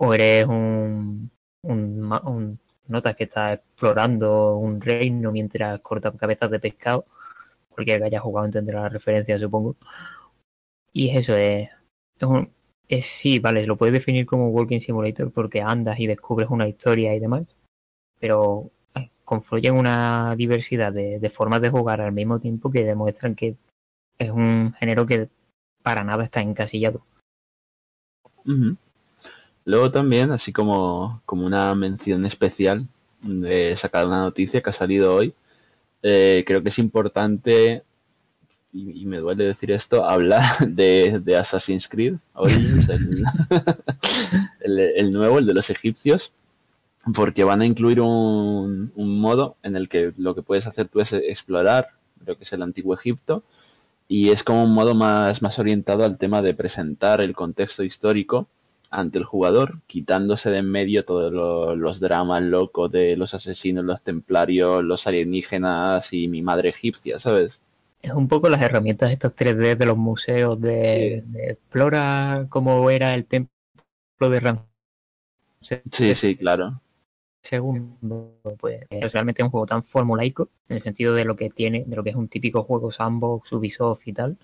o 0.00 0.14
eres 0.14 0.46
un, 0.46 1.30
un, 1.62 2.12
un 2.24 2.58
notas 2.86 3.16
que 3.16 3.24
está 3.24 3.54
explorando 3.54 4.56
un 4.56 4.80
reino 4.80 5.32
mientras 5.32 5.80
corta 5.80 6.12
cabezas 6.12 6.50
de 6.50 6.60
pescado. 6.60 7.06
Cualquiera 7.70 8.00
que 8.00 8.06
haya 8.06 8.20
jugado 8.20 8.46
entenderá 8.46 8.82
la 8.82 8.88
referencia 8.88 9.38
supongo 9.38 9.76
y 10.94 11.10
es 11.10 11.16
eso 11.18 11.36
es, 11.36 11.68
un- 12.22 12.50
sí 13.02 13.38
vale 13.40 13.66
lo 13.66 13.76
puedes 13.76 13.92
definir 13.92 14.24
como 14.24 14.48
walking 14.48 14.80
simulator 14.80 15.30
porque 15.30 15.60
andas 15.60 16.00
y 16.00 16.06
descubres 16.06 16.48
una 16.48 16.66
historia 16.68 17.14
y 17.14 17.20
demás 17.20 17.44
pero 18.18 18.70
confluyen 19.24 19.74
una 19.74 20.34
diversidad 20.36 20.92
de, 20.92 21.30
formas 21.30 21.60
de 21.60 21.70
jugar 21.70 22.00
al 22.00 22.12
mismo 22.12 22.38
tiempo 22.38 22.70
que 22.70 22.84
demuestran 22.84 23.34
que 23.34 23.56
es 24.18 24.30
un 24.30 24.74
género 24.78 25.06
que 25.06 25.28
para 25.82 26.04
nada 26.04 26.24
está 26.24 26.40
encasillado. 26.40 27.04
Ujú. 28.46 28.76
Luego 29.64 29.90
también, 29.90 30.30
así 30.30 30.52
como, 30.52 31.22
como 31.24 31.46
una 31.46 31.74
mención 31.74 32.26
especial, 32.26 32.86
he 33.46 33.76
sacado 33.76 34.08
una 34.08 34.22
noticia 34.22 34.62
que 34.62 34.70
ha 34.70 34.74
salido 34.74 35.14
hoy. 35.14 35.34
Eh, 36.02 36.44
creo 36.46 36.62
que 36.62 36.68
es 36.68 36.78
importante, 36.78 37.82
y, 38.74 39.06
me 39.06 39.18
duele 39.18 39.44
decir 39.44 39.70
esto, 39.70 40.04
hablar 40.04 40.42
de, 40.68 41.20
de 41.22 41.36
Assassin's 41.36 41.88
Creed 41.88 42.16
Origins, 42.34 42.88
el, 44.60 45.10
nuevo, 45.12 45.38
el 45.38 45.46
de 45.46 45.54
los 45.54 45.70
egipcios, 45.70 46.32
porque 47.14 47.44
van 47.44 47.60
a 47.60 47.66
incluir 47.66 48.00
un, 48.00 48.92
un 48.94 49.20
modo 49.20 49.56
en 49.62 49.76
el 49.76 49.88
que 49.88 50.12
lo 50.16 50.34
que 50.34 50.42
puedes 50.42 50.66
hacer 50.66 50.88
tú 50.88 51.00
es 51.00 51.12
explorar 51.12 51.88
lo 52.24 52.36
que 52.36 52.44
es 52.44 52.52
el 52.52 52.62
antiguo 52.62 52.94
Egipto 52.94 53.42
y 54.08 54.30
es 54.30 54.42
como 54.44 54.64
un 54.64 54.74
modo 54.74 54.94
más, 54.94 55.42
más 55.42 55.58
orientado 55.58 56.04
al 56.04 56.18
tema 56.18 56.42
de 56.42 56.54
presentar 56.54 57.20
el 57.20 57.34
contexto 57.34 57.84
histórico 57.84 58.48
ante 58.90 59.18
el 59.18 59.24
jugador, 59.24 59.80
quitándose 59.86 60.50
de 60.50 60.58
en 60.58 60.70
medio 60.70 61.04
todos 61.04 61.32
lo- 61.32 61.74
los 61.76 62.00
dramas 62.00 62.42
locos 62.42 62.90
de 62.92 63.16
los 63.16 63.34
asesinos, 63.34 63.84
los 63.84 64.02
templarios, 64.02 64.84
los 64.84 65.06
alienígenas 65.06 66.12
y 66.12 66.28
mi 66.28 66.42
madre 66.42 66.70
egipcia, 66.70 67.18
¿sabes? 67.18 67.60
Es 68.04 68.12
un 68.12 68.28
poco 68.28 68.50
las 68.50 68.60
herramientas 68.60 69.10
estos 69.10 69.34
3D 69.34 69.78
de 69.78 69.86
los 69.86 69.96
museos 69.96 70.60
de, 70.60 71.24
de 71.24 71.52
explora 71.52 72.46
cómo 72.50 72.90
era 72.90 73.14
el 73.14 73.24
templo 73.24 73.48
de 74.20 74.40
Ramsés 74.40 75.80
Sí, 75.90 76.14
sí, 76.14 76.36
claro. 76.36 76.82
segundo, 77.42 78.38
pues 78.58 78.82
es 78.90 79.14
realmente 79.14 79.42
un 79.42 79.48
juego 79.48 79.64
tan 79.64 79.82
formulaico 79.82 80.50
en 80.68 80.74
el 80.74 80.82
sentido 80.82 81.14
de 81.14 81.24
lo 81.24 81.34
que 81.34 81.48
tiene, 81.48 81.84
de 81.86 81.96
lo 81.96 82.04
que 82.04 82.10
es 82.10 82.16
un 82.16 82.28
típico 82.28 82.62
juego 82.64 82.92
sandbox, 82.92 83.50
Ubisoft 83.52 84.06
y 84.06 84.12
tal. 84.12 84.36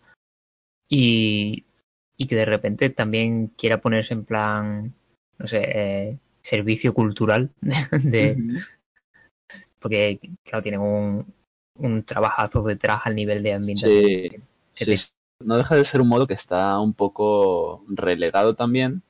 Y, 0.89 1.66
y 2.16 2.27
que 2.27 2.37
de 2.37 2.47
repente 2.47 2.89
también 2.89 3.49
quiera 3.49 3.82
ponerse 3.82 4.15
en 4.15 4.24
plan, 4.24 4.95
no 5.37 5.47
sé, 5.47 5.61
eh, 5.66 6.19
servicio 6.41 6.95
cultural 6.95 7.51
de, 7.61 8.62
porque 9.78 10.19
claro, 10.45 10.62
tienen 10.62 10.81
un, 10.81 11.35
un 11.81 12.05
trabajazo 12.05 12.62
detrás 12.62 13.01
al 13.05 13.15
nivel 13.15 13.43
de 13.43 13.55
ambientación. 13.55 14.44
Sí. 14.74 14.97
No 15.40 15.57
deja 15.57 15.74
de 15.74 15.85
ser 15.85 16.01
un 16.02 16.09
modo 16.09 16.27
que 16.27 16.35
está 16.35 16.78
un 16.81 16.93
poco 16.93 17.82
relegado 17.89 18.55
también, 18.55 19.02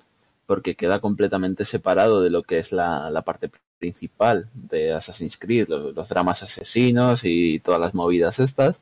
porque 0.46 0.76
queda 0.76 1.00
completamente 1.00 1.64
separado 1.64 2.22
de 2.22 2.30
lo 2.30 2.42
que 2.42 2.58
es 2.58 2.72
la, 2.72 3.10
la 3.10 3.22
parte 3.22 3.50
principal 3.78 4.48
de 4.54 4.92
Assassin's 4.92 5.36
Creed, 5.38 5.68
los, 5.68 5.94
los 5.94 6.08
dramas 6.08 6.42
asesinos 6.42 7.22
y 7.24 7.60
todas 7.60 7.80
las 7.80 7.94
movidas 7.94 8.38
estas. 8.38 8.76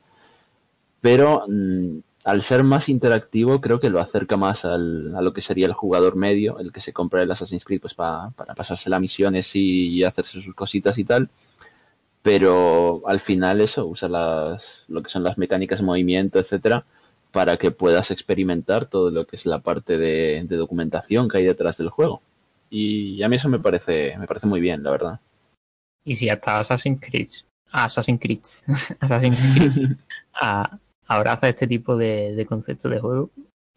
Pero 1.01 1.43
mm, 1.47 1.99
al 2.25 2.41
ser 2.41 2.63
más 2.63 2.89
interactivo, 2.89 3.61
creo 3.61 3.79
que 3.79 3.89
lo 3.89 3.99
acerca 3.99 4.37
más 4.37 4.65
al, 4.65 5.15
a 5.15 5.21
lo 5.21 5.33
que 5.33 5.41
sería 5.41 5.65
el 5.67 5.73
jugador 5.73 6.15
medio, 6.15 6.59
el 6.59 6.71
que 6.71 6.81
se 6.81 6.93
compra 6.93 7.23
el 7.23 7.31
Assassin's 7.31 7.65
Creed 7.65 7.81
pues 7.81 7.93
pa- 7.93 8.31
para 8.35 8.53
pasarse 8.55 8.89
las 8.89 8.99
misiones 9.01 9.55
y, 9.55 9.87
y 9.89 10.03
hacerse 10.03 10.41
sus 10.41 10.53
cositas 10.55 10.97
y 10.97 11.03
tal 11.05 11.29
pero 12.29 13.01
al 13.07 13.19
final 13.19 13.59
eso, 13.59 13.87
usa 13.87 14.07
las, 14.07 14.83
lo 14.87 15.01
que 15.01 15.09
son 15.09 15.23
las 15.23 15.39
mecánicas 15.39 15.79
de 15.79 15.85
movimiento, 15.85 16.37
etcétera, 16.37 16.85
para 17.31 17.57
que 17.57 17.71
puedas 17.71 18.11
experimentar 18.11 18.85
todo 18.85 19.09
lo 19.09 19.25
que 19.25 19.35
es 19.35 19.47
la 19.47 19.61
parte 19.61 19.97
de, 19.97 20.45
de 20.47 20.55
documentación 20.55 21.27
que 21.27 21.39
hay 21.39 21.45
detrás 21.45 21.77
del 21.77 21.89
juego. 21.89 22.21
Y 22.69 23.23
a 23.23 23.29
mí 23.29 23.37
eso 23.37 23.49
me 23.49 23.57
parece, 23.57 24.15
me 24.19 24.27
parece 24.27 24.45
muy 24.45 24.61
bien, 24.61 24.83
la 24.83 24.91
verdad. 24.91 25.19
Y 26.05 26.17
si 26.17 26.29
hasta 26.29 26.59
Assassin's 26.59 27.01
Creed, 27.01 27.29
Assassin's 27.71 28.21
Creed, 28.21 28.41
Assassin's 28.99 29.47
Creed 29.57 29.97
a- 30.39 30.77
abraza 31.07 31.49
este 31.49 31.65
tipo 31.65 31.97
de, 31.97 32.35
de 32.35 32.45
conceptos 32.45 32.91
de 32.91 32.99
juego, 32.99 33.31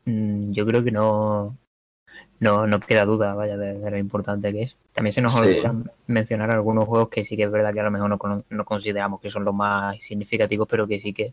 mm, 0.05 0.53
yo 0.53 0.67
creo 0.67 0.85
que 0.85 0.91
no, 0.91 1.57
no, 2.43 2.67
no 2.67 2.81
queda 2.81 3.05
duda, 3.05 3.35
vaya, 3.35 3.57
de, 3.57 3.79
de 3.79 3.91
lo 3.91 3.97
importante 3.99 4.53
que 4.53 4.63
es. 4.63 4.77
También 4.93 5.13
se 5.13 5.23
nos 5.23 5.33
Sí. 5.33 5.39
olvida 5.39 5.75
mencionar 6.09 6.51
algunos 6.51 6.87
juegos 6.89 7.09
que 7.09 7.25
sí 7.25 7.37
que 7.37 7.45
es 7.45 7.51
verdad 7.51 7.73
que 7.73 7.81
a 7.81 7.85
lo 7.85 7.91
mejor 7.93 8.11
no, 8.11 8.45
no 8.51 8.65
consideramos 8.65 9.21
que 9.21 9.31
son 9.31 9.45
los 9.45 9.55
más 9.55 10.03
significativos, 10.03 10.67
pero 10.69 10.87
que 10.89 10.99
sí 10.99 11.13
que 11.15 11.33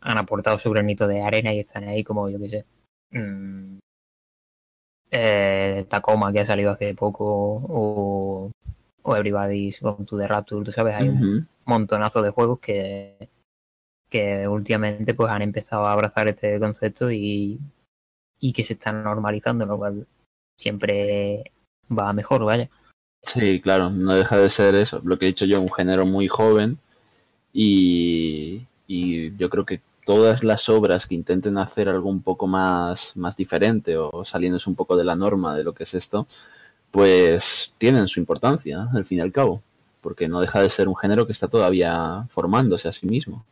han 0.00 0.18
aportado 0.18 0.58
su 0.58 0.70
granito 0.70 1.06
de 1.06 1.22
arena 1.22 1.54
y 1.54 1.60
están 1.60 1.84
ahí 1.84 2.02
como, 2.02 2.28
yo 2.28 2.40
qué 2.40 2.48
sé, 2.48 2.64
mm, 3.12 3.78
eh, 5.12 5.86
Tacoma 5.88 6.32
que 6.32 6.40
ha 6.40 6.46
salido 6.46 6.72
hace 6.72 6.94
poco 6.94 7.24
o, 7.26 8.50
o 9.02 9.16
Everybody's 9.16 9.80
Gone 9.80 10.04
to 10.06 10.18
the 10.18 10.26
Rapture, 10.26 10.64
tú 10.64 10.72
sabes, 10.72 10.94
hay 10.96 11.08
un 11.08 11.46
montonazo 11.66 12.22
de 12.22 12.30
juegos 12.30 12.58
que, 12.60 13.28
que 14.08 14.48
últimamente 14.48 15.14
pues 15.14 15.30
han 15.30 15.42
empezado 15.42 15.86
a 15.86 15.92
abrazar 15.92 16.28
este 16.28 16.58
concepto 16.58 17.10
y, 17.12 17.60
y 18.40 18.52
que 18.52 18.64
se 18.64 18.72
están 18.72 19.04
normalizando, 19.04 19.66
lo 19.66 19.78
cual 19.78 20.06
siempre 20.62 21.52
va 21.90 22.12
mejor, 22.12 22.44
vaya. 22.44 22.70
Sí, 23.22 23.60
claro, 23.60 23.90
no 23.90 24.14
deja 24.14 24.36
de 24.36 24.50
ser 24.50 24.74
eso, 24.74 25.00
lo 25.04 25.18
que 25.18 25.26
he 25.26 25.28
dicho 25.28 25.44
yo, 25.44 25.60
un 25.60 25.72
género 25.72 26.06
muy 26.06 26.26
joven 26.28 26.78
y, 27.52 28.66
y 28.86 29.36
yo 29.36 29.48
creo 29.48 29.64
que 29.64 29.80
todas 30.04 30.42
las 30.42 30.68
obras 30.68 31.06
que 31.06 31.14
intenten 31.14 31.58
hacer 31.58 31.88
algo 31.88 32.08
un 32.08 32.22
poco 32.22 32.46
más, 32.46 33.12
más 33.14 33.36
diferente 33.36 33.96
o 33.96 34.24
saliéndose 34.24 34.68
un 34.68 34.76
poco 34.76 34.96
de 34.96 35.04
la 35.04 35.14
norma 35.14 35.56
de 35.56 35.64
lo 35.64 35.72
que 35.72 35.84
es 35.84 35.94
esto, 35.94 36.26
pues 36.90 37.72
tienen 37.78 38.08
su 38.08 38.20
importancia, 38.20 38.88
al 38.92 39.04
fin 39.04 39.18
y 39.18 39.20
al 39.20 39.32
cabo, 39.32 39.62
porque 40.00 40.28
no 40.28 40.40
deja 40.40 40.60
de 40.60 40.70
ser 40.70 40.88
un 40.88 40.96
género 40.96 41.26
que 41.26 41.32
está 41.32 41.48
todavía 41.48 42.26
formándose 42.28 42.88
a 42.88 42.92
sí 42.92 43.06
mismo. 43.06 43.44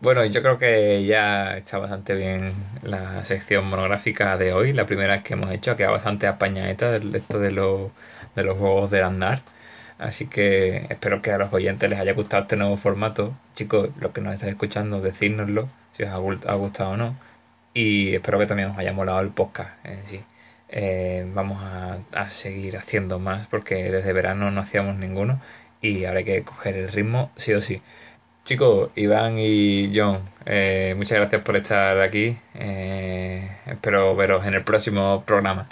Bueno, 0.00 0.24
yo 0.24 0.40
creo 0.42 0.58
que 0.58 1.04
ya 1.04 1.56
está 1.56 1.78
bastante 1.78 2.14
bien 2.14 2.54
la 2.82 3.22
sección 3.26 3.66
monográfica 3.66 4.38
de 4.38 4.52
hoy. 4.54 4.72
La 4.72 4.86
primera 4.86 5.22
que 5.22 5.34
hemos 5.34 5.50
hecho 5.50 5.72
ha 5.72 5.76
quedado 5.76 5.92
bastante 5.92 6.26
apañadita 6.26 6.96
esto 6.96 7.38
de, 7.38 7.50
los 7.52 7.90
de 8.34 8.42
los 8.44 8.56
juegos 8.58 8.90
del 8.90 9.04
andar. 9.04 9.42
Así 9.98 10.26
que 10.26 10.86
espero 10.88 11.20
que 11.22 11.32
a 11.32 11.38
los 11.38 11.52
oyentes 11.52 11.90
les 11.90 11.98
haya 11.98 12.14
gustado 12.14 12.42
este 12.44 12.56
nuevo 12.56 12.76
formato. 12.78 13.34
Chicos, 13.54 13.90
los 14.00 14.12
que 14.12 14.22
nos 14.22 14.32
estáis 14.34 14.52
escuchando, 14.52 15.00
decírnoslo 15.02 15.68
si 15.92 16.04
os 16.04 16.10
ha 16.10 16.54
gustado 16.54 16.90
o 16.92 16.96
no. 16.96 17.16
Y 17.74 18.14
espero 18.14 18.38
que 18.38 18.46
también 18.46 18.70
os 18.70 18.78
haya 18.78 18.92
molado 18.94 19.20
el 19.20 19.30
podcast 19.30 19.70
en 19.84 20.02
sí. 20.06 20.24
Eh, 20.68 21.26
vamos 21.34 21.62
a, 21.62 21.98
a 22.12 22.30
seguir 22.30 22.76
haciendo 22.78 23.18
más 23.18 23.46
porque 23.48 23.90
desde 23.90 24.12
verano 24.12 24.50
no 24.50 24.60
hacíamos 24.62 24.96
ninguno 24.96 25.40
y 25.82 26.04
habrá 26.04 26.22
que 26.22 26.42
coger 26.44 26.76
el 26.76 26.88
ritmo 26.90 27.30
sí 27.36 27.52
o 27.54 27.60
sí. 27.60 27.82
Chicos, 28.50 28.90
Iván 28.96 29.36
y 29.38 29.92
John, 29.94 30.18
eh, 30.44 30.92
muchas 30.96 31.18
gracias 31.18 31.44
por 31.44 31.54
estar 31.54 32.00
aquí. 32.00 32.36
Eh, 32.54 33.48
espero 33.64 34.16
veros 34.16 34.44
en 34.44 34.54
el 34.54 34.64
próximo 34.64 35.22
programa. 35.24 35.68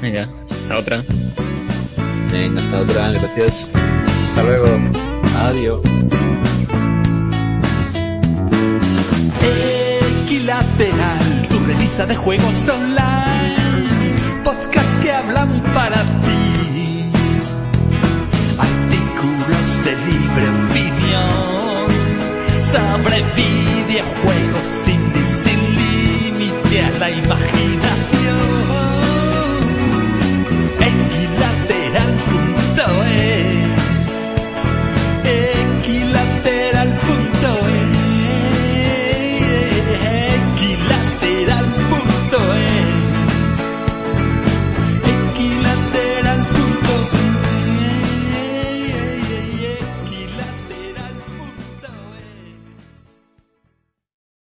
Venga, 0.00 0.26
hasta 0.50 0.78
otra. 0.78 1.04
Venga, 2.32 2.62
hasta 2.62 2.80
otra, 2.80 3.10
gracias. 3.10 3.68
Hasta 4.30 4.42
luego. 4.42 4.68
Adiós. 5.36 5.82
Equilateral, 10.24 11.46
tu 11.50 11.58
revista 11.66 12.06
de 12.06 12.16
juegos 12.16 12.70
online. 12.70 14.14
Podcast 14.42 15.02
que 15.02 15.12
hablan 15.12 15.62
para 15.74 15.97
sobre 22.70 23.22
videojuegos 23.34 24.62
sin, 24.62 25.00
sin 25.24 25.58
límite 25.74 26.82
a 26.82 26.98
la 26.98 27.10
imaginación. 27.10 28.17